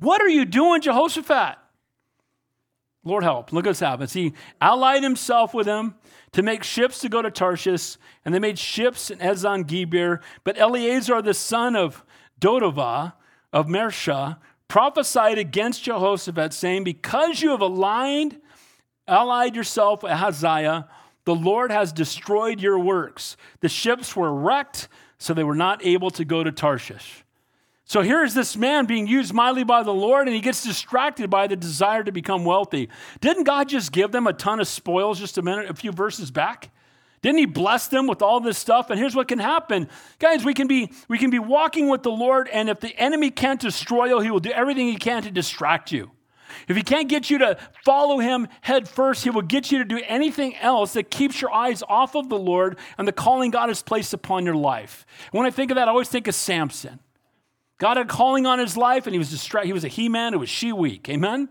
What 0.00 0.20
are 0.20 0.28
you 0.28 0.44
doing, 0.44 0.80
Jehoshaphat? 0.80 1.58
Lord 3.04 3.22
help. 3.22 3.52
Look 3.52 3.66
at 3.66 3.70
what's 3.70 3.80
happened. 3.80 4.10
He 4.10 4.32
allied 4.60 5.02
himself 5.04 5.54
with 5.54 5.66
him 5.66 5.94
to 6.32 6.42
make 6.42 6.64
ships 6.64 6.98
to 7.00 7.08
go 7.08 7.22
to 7.22 7.30
Tarshish, 7.30 7.96
and 8.24 8.34
they 8.34 8.38
made 8.38 8.58
ships 8.58 9.10
in 9.10 9.18
Ezion 9.18 9.66
Geber. 9.66 10.20
But 10.44 10.58
Eleazar, 10.58 11.22
the 11.22 11.34
son 11.34 11.76
of 11.76 12.04
Dodavah 12.40 13.14
of 13.52 13.66
Mareshah, 13.66 14.38
prophesied 14.66 15.38
against 15.38 15.84
Jehoshaphat, 15.84 16.52
saying, 16.54 16.84
Because 16.84 17.42
you 17.42 17.50
have 17.50 17.60
aligned, 17.60 18.40
allied 19.06 19.54
yourself 19.54 20.02
with 20.02 20.12
Ahaziah, 20.12 20.88
the 21.24 21.34
Lord 21.34 21.70
has 21.70 21.92
destroyed 21.92 22.60
your 22.60 22.78
works. 22.78 23.36
The 23.60 23.68
ships 23.68 24.16
were 24.16 24.34
wrecked, 24.34 24.88
so 25.18 25.34
they 25.34 25.44
were 25.44 25.54
not 25.54 25.84
able 25.84 26.10
to 26.12 26.24
go 26.24 26.42
to 26.42 26.50
Tarshish. 26.50 27.21
So 27.92 28.00
here's 28.00 28.32
this 28.32 28.56
man 28.56 28.86
being 28.86 29.06
used 29.06 29.34
mightily 29.34 29.64
by 29.64 29.82
the 29.82 29.92
Lord, 29.92 30.26
and 30.26 30.34
he 30.34 30.40
gets 30.40 30.64
distracted 30.64 31.28
by 31.28 31.46
the 31.46 31.56
desire 31.56 32.02
to 32.02 32.10
become 32.10 32.42
wealthy. 32.42 32.88
Didn't 33.20 33.44
God 33.44 33.68
just 33.68 33.92
give 33.92 34.12
them 34.12 34.26
a 34.26 34.32
ton 34.32 34.60
of 34.60 34.66
spoils 34.66 35.20
just 35.20 35.36
a 35.36 35.42
minute, 35.42 35.68
a 35.68 35.74
few 35.74 35.92
verses 35.92 36.30
back? 36.30 36.70
Didn't 37.20 37.40
he 37.40 37.44
bless 37.44 37.88
them 37.88 38.06
with 38.06 38.22
all 38.22 38.40
this 38.40 38.56
stuff? 38.56 38.88
And 38.88 38.98
here's 38.98 39.14
what 39.14 39.28
can 39.28 39.38
happen. 39.38 39.90
Guys, 40.18 40.42
we 40.42 40.54
can 40.54 40.68
be 40.68 40.90
we 41.06 41.18
can 41.18 41.28
be 41.28 41.38
walking 41.38 41.90
with 41.90 42.02
the 42.02 42.10
Lord, 42.10 42.48
and 42.48 42.70
if 42.70 42.80
the 42.80 42.96
enemy 42.96 43.30
can't 43.30 43.60
destroy 43.60 44.06
you, 44.06 44.20
he 44.20 44.30
will 44.30 44.40
do 44.40 44.52
everything 44.52 44.86
he 44.86 44.96
can 44.96 45.22
to 45.24 45.30
distract 45.30 45.92
you. 45.92 46.12
If 46.68 46.78
he 46.78 46.82
can't 46.82 47.10
get 47.10 47.28
you 47.28 47.36
to 47.40 47.58
follow 47.84 48.20
him 48.20 48.48
head 48.62 48.88
first, 48.88 49.22
he 49.22 49.28
will 49.28 49.42
get 49.42 49.70
you 49.70 49.76
to 49.76 49.84
do 49.84 50.00
anything 50.06 50.56
else 50.56 50.94
that 50.94 51.10
keeps 51.10 51.42
your 51.42 51.52
eyes 51.52 51.82
off 51.86 52.16
of 52.16 52.30
the 52.30 52.38
Lord 52.38 52.78
and 52.96 53.06
the 53.06 53.12
calling 53.12 53.50
God 53.50 53.68
has 53.68 53.82
placed 53.82 54.14
upon 54.14 54.46
your 54.46 54.56
life. 54.56 55.04
When 55.30 55.44
I 55.44 55.50
think 55.50 55.70
of 55.70 55.74
that, 55.74 55.88
I 55.88 55.90
always 55.90 56.08
think 56.08 56.26
of 56.26 56.34
Samson. 56.34 56.98
God 57.82 57.96
had 57.96 58.06
calling 58.06 58.46
on 58.46 58.60
his 58.60 58.76
life, 58.76 59.08
and 59.08 59.14
he 59.14 59.18
was 59.18 59.30
distracted. 59.30 59.66
He 59.66 59.72
was 59.72 59.82
a 59.82 59.88
he-man, 59.88 60.34
it 60.34 60.36
was 60.36 60.48
she-weak. 60.48 61.08
Amen? 61.08 61.48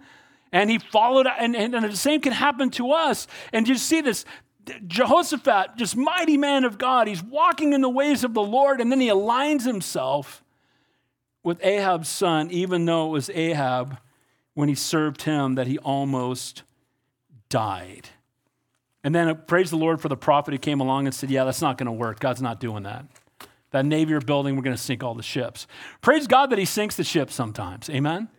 And 0.53 0.69
he 0.69 0.79
followed, 0.79 1.27
and, 1.27 1.57
and, 1.57 1.75
and 1.75 1.83
the 1.83 1.93
same 1.93 2.21
can 2.21 2.31
happen 2.31 2.69
to 2.69 2.93
us. 2.93 3.27
And 3.51 3.67
you 3.67 3.75
see 3.75 3.99
this, 3.99 4.23
Jehoshaphat, 4.87 5.75
just 5.75 5.97
mighty 5.97 6.37
man 6.37 6.63
of 6.63 6.77
God, 6.77 7.09
he's 7.09 7.21
walking 7.21 7.73
in 7.73 7.81
the 7.81 7.89
ways 7.89 8.23
of 8.23 8.33
the 8.33 8.41
Lord, 8.41 8.79
and 8.79 8.89
then 8.89 9.01
he 9.01 9.09
aligns 9.09 9.65
himself 9.65 10.41
with 11.43 11.61
Ahab's 11.65 12.07
son, 12.07 12.49
even 12.49 12.85
though 12.85 13.07
it 13.07 13.11
was 13.11 13.29
Ahab 13.31 13.97
when 14.53 14.69
he 14.69 14.75
served 14.75 15.23
him 15.23 15.55
that 15.55 15.67
he 15.67 15.79
almost 15.79 16.63
died. 17.49 18.07
And 19.03 19.13
then 19.13 19.35
praise 19.47 19.69
the 19.69 19.75
Lord 19.75 19.99
for 19.99 20.07
the 20.07 20.15
prophet 20.15 20.53
who 20.53 20.59
came 20.59 20.79
along 20.79 21.07
and 21.07 21.13
said, 21.13 21.29
Yeah, 21.29 21.43
that's 21.43 21.61
not 21.61 21.77
going 21.77 21.87
to 21.87 21.91
work. 21.91 22.21
God's 22.21 22.41
not 22.41 22.61
doing 22.61 22.83
that 22.83 23.05
that 23.71 23.85
navy 23.85 24.11
you're 24.11 24.21
building, 24.21 24.55
we're 24.55 24.61
going 24.61 24.75
to 24.75 24.81
sink 24.81 25.03
all 25.03 25.15
the 25.15 25.23
ships. 25.23 25.67
Praise 26.01 26.27
God 26.27 26.49
that 26.49 26.59
He 26.59 26.65
sinks 26.65 26.95
the 26.95 27.03
ships 27.03 27.33
sometimes. 27.33 27.89
Amen? 27.89 28.29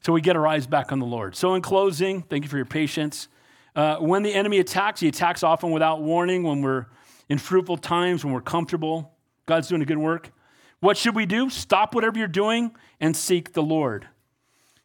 So 0.00 0.12
we 0.12 0.20
get 0.20 0.36
our 0.36 0.46
eyes 0.46 0.66
back 0.66 0.92
on 0.92 0.98
the 0.98 1.06
Lord. 1.06 1.36
So, 1.36 1.54
in 1.54 1.62
closing, 1.62 2.22
thank 2.22 2.44
you 2.44 2.50
for 2.50 2.56
your 2.56 2.66
patience. 2.66 3.28
Uh, 3.74 3.96
when 3.96 4.22
the 4.22 4.34
enemy 4.34 4.58
attacks, 4.58 5.00
he 5.00 5.08
attacks 5.08 5.42
often 5.42 5.70
without 5.70 6.02
warning, 6.02 6.42
when 6.42 6.60
we're 6.60 6.86
in 7.28 7.38
fruitful 7.38 7.78
times, 7.78 8.24
when 8.24 8.34
we're 8.34 8.40
comfortable. 8.40 9.12
God's 9.46 9.68
doing 9.68 9.80
a 9.80 9.86
good 9.86 9.98
work. 9.98 10.30
What 10.80 10.96
should 10.96 11.14
we 11.14 11.26
do? 11.26 11.48
Stop 11.48 11.94
whatever 11.94 12.18
you're 12.18 12.28
doing 12.28 12.72
and 13.00 13.16
seek 13.16 13.52
the 13.52 13.62
Lord. 13.62 14.08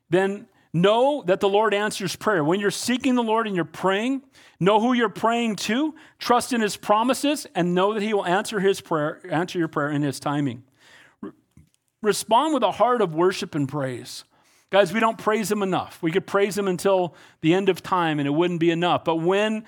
Then 0.09 0.47
know 0.73 1.23
that 1.27 1.39
the 1.39 1.49
Lord 1.49 1.73
answers 1.73 2.15
prayer. 2.15 2.43
When 2.43 2.59
you're 2.59 2.71
seeking 2.71 3.15
the 3.15 3.23
Lord 3.23 3.47
and 3.47 3.55
you're 3.55 3.65
praying, 3.65 4.21
Know 4.59 4.79
who 4.79 4.93
you're 4.93 5.09
praying 5.09 5.57
to, 5.57 5.93
trust 6.17 6.51
in 6.51 6.61
his 6.61 6.77
promises, 6.77 7.45
and 7.53 7.75
know 7.75 7.93
that 7.93 8.01
he 8.01 8.13
will 8.13 8.25
answer 8.25 8.59
his 8.59 8.81
prayer, 8.81 9.21
answer 9.29 9.59
your 9.59 9.67
prayer 9.67 9.91
in 9.91 10.01
his 10.01 10.19
timing. 10.19 10.63
Re- 11.21 11.31
respond 12.01 12.55
with 12.55 12.63
a 12.63 12.71
heart 12.71 13.01
of 13.01 13.13
worship 13.13 13.53
and 13.53 13.69
praise. 13.69 14.23
Guys, 14.71 14.91
we 14.91 14.99
don't 14.99 15.17
praise 15.17 15.51
him 15.51 15.61
enough. 15.61 16.01
We 16.01 16.11
could 16.11 16.25
praise 16.25 16.57
him 16.57 16.67
until 16.67 17.15
the 17.41 17.53
end 17.53 17.69
of 17.69 17.83
time 17.83 18.19
and 18.19 18.27
it 18.27 18.31
wouldn't 18.31 18.59
be 18.59 18.71
enough. 18.71 19.05
But 19.05 19.17
when 19.17 19.63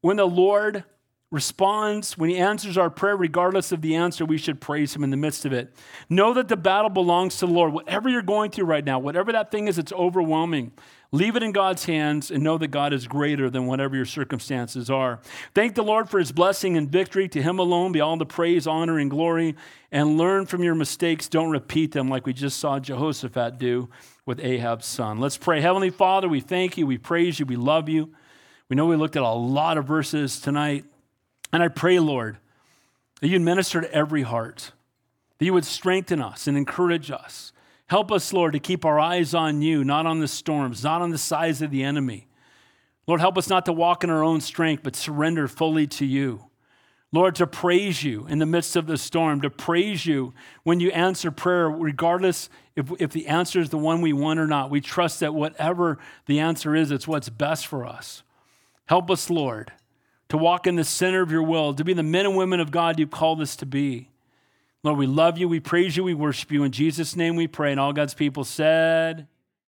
when 0.00 0.16
the 0.16 0.26
Lord 0.26 0.84
responds, 1.30 2.16
when 2.16 2.30
he 2.30 2.38
answers 2.38 2.78
our 2.78 2.88
prayer, 2.88 3.16
regardless 3.16 3.70
of 3.70 3.82
the 3.82 3.94
answer, 3.94 4.24
we 4.24 4.38
should 4.38 4.60
praise 4.60 4.96
him 4.96 5.04
in 5.04 5.10
the 5.10 5.16
midst 5.16 5.44
of 5.44 5.52
it. 5.52 5.74
Know 6.08 6.32
that 6.34 6.48
the 6.48 6.56
battle 6.56 6.88
belongs 6.88 7.36
to 7.38 7.46
the 7.46 7.52
Lord. 7.52 7.72
Whatever 7.72 8.08
you're 8.08 8.22
going 8.22 8.50
through 8.50 8.64
right 8.64 8.84
now, 8.84 8.98
whatever 8.98 9.32
that 9.32 9.50
thing 9.50 9.68
is 9.68 9.78
it's 9.78 9.92
overwhelming, 9.92 10.72
Leave 11.10 11.36
it 11.36 11.42
in 11.42 11.52
God's 11.52 11.86
hands 11.86 12.30
and 12.30 12.44
know 12.44 12.58
that 12.58 12.68
God 12.68 12.92
is 12.92 13.06
greater 13.06 13.48
than 13.48 13.66
whatever 13.66 13.96
your 13.96 14.04
circumstances 14.04 14.90
are. 14.90 15.20
Thank 15.54 15.74
the 15.74 15.82
Lord 15.82 16.10
for 16.10 16.18
his 16.18 16.32
blessing 16.32 16.76
and 16.76 16.90
victory. 16.90 17.28
To 17.30 17.40
him 17.40 17.58
alone 17.58 17.92
be 17.92 18.00
all 18.02 18.18
the 18.18 18.26
praise, 18.26 18.66
honor, 18.66 18.98
and 18.98 19.10
glory. 19.10 19.56
And 19.90 20.18
learn 20.18 20.44
from 20.44 20.62
your 20.62 20.74
mistakes. 20.74 21.26
Don't 21.26 21.50
repeat 21.50 21.92
them 21.92 22.10
like 22.10 22.26
we 22.26 22.34
just 22.34 22.58
saw 22.58 22.78
Jehoshaphat 22.78 23.56
do 23.56 23.88
with 24.26 24.38
Ahab's 24.40 24.84
son. 24.84 25.18
Let's 25.18 25.38
pray. 25.38 25.62
Heavenly 25.62 25.88
Father, 25.88 26.28
we 26.28 26.40
thank 26.40 26.76
you, 26.76 26.86
we 26.86 26.98
praise 26.98 27.40
you, 27.40 27.46
we 27.46 27.56
love 27.56 27.88
you. 27.88 28.12
We 28.68 28.76
know 28.76 28.84
we 28.84 28.96
looked 28.96 29.16
at 29.16 29.22
a 29.22 29.30
lot 29.30 29.78
of 29.78 29.86
verses 29.86 30.38
tonight. 30.38 30.84
And 31.52 31.62
I 31.62 31.68
pray, 31.68 31.98
Lord, 31.98 32.38
that 33.20 33.28
you'd 33.28 33.42
minister 33.42 33.80
to 33.80 33.92
every 33.92 34.22
heart, 34.22 34.72
that 35.38 35.44
you 35.44 35.52
would 35.52 35.64
strengthen 35.64 36.20
us 36.20 36.46
and 36.46 36.56
encourage 36.56 37.10
us 37.10 37.52
Help 37.88 38.12
us, 38.12 38.34
Lord, 38.34 38.52
to 38.52 38.58
keep 38.58 38.84
our 38.84 39.00
eyes 39.00 39.34
on 39.34 39.62
you, 39.62 39.82
not 39.82 40.04
on 40.04 40.20
the 40.20 40.28
storms, 40.28 40.84
not 40.84 41.00
on 41.00 41.10
the 41.10 41.18
size 41.18 41.62
of 41.62 41.70
the 41.70 41.82
enemy. 41.82 42.26
Lord, 43.06 43.20
help 43.20 43.38
us 43.38 43.48
not 43.48 43.64
to 43.64 43.72
walk 43.72 44.04
in 44.04 44.10
our 44.10 44.22
own 44.22 44.42
strength, 44.42 44.82
but 44.82 44.94
surrender 44.94 45.48
fully 45.48 45.86
to 45.86 46.04
you. 46.04 46.44
Lord, 47.10 47.34
to 47.36 47.46
praise 47.46 48.04
you 48.04 48.26
in 48.26 48.38
the 48.38 48.44
midst 48.44 48.76
of 48.76 48.86
the 48.86 48.98
storm, 48.98 49.40
to 49.40 49.48
praise 49.48 50.04
you 50.04 50.34
when 50.64 50.78
you 50.78 50.90
answer 50.90 51.30
prayer, 51.30 51.70
regardless 51.70 52.50
if, 52.76 52.92
if 53.00 53.12
the 53.12 53.26
answer 53.26 53.58
is 53.58 53.70
the 53.70 53.78
one 53.78 54.02
we 54.02 54.12
want 54.12 54.38
or 54.38 54.46
not. 54.46 54.68
We 54.68 54.82
trust 54.82 55.20
that 55.20 55.32
whatever 55.32 55.96
the 56.26 56.40
answer 56.40 56.76
is, 56.76 56.90
it's 56.90 57.08
what's 57.08 57.30
best 57.30 57.66
for 57.66 57.86
us. 57.86 58.22
Help 58.84 59.10
us, 59.10 59.30
Lord, 59.30 59.72
to 60.28 60.36
walk 60.36 60.66
in 60.66 60.76
the 60.76 60.84
center 60.84 61.22
of 61.22 61.30
your 61.30 61.42
will, 61.42 61.74
to 61.74 61.84
be 61.84 61.92
the 61.92 62.02
men 62.02 62.26
and 62.26 62.36
women 62.36 62.60
of 62.60 62.70
God 62.70 62.98
you've 62.98 63.10
called 63.10 63.40
us 63.40 63.56
to 63.56 63.66
be. 63.66 64.10
Lord, 64.82 64.98
we 64.98 65.06
love 65.06 65.38
you, 65.38 65.48
we 65.48 65.60
praise 65.60 65.96
you, 65.96 66.04
we 66.04 66.14
worship 66.14 66.52
you. 66.52 66.62
In 66.64 66.72
Jesus' 66.72 67.16
name 67.16 67.34
we 67.34 67.46
pray. 67.46 67.70
And 67.72 67.80
all 67.80 67.92
God's 67.92 68.14
people 68.14 68.44
said, 68.44 69.26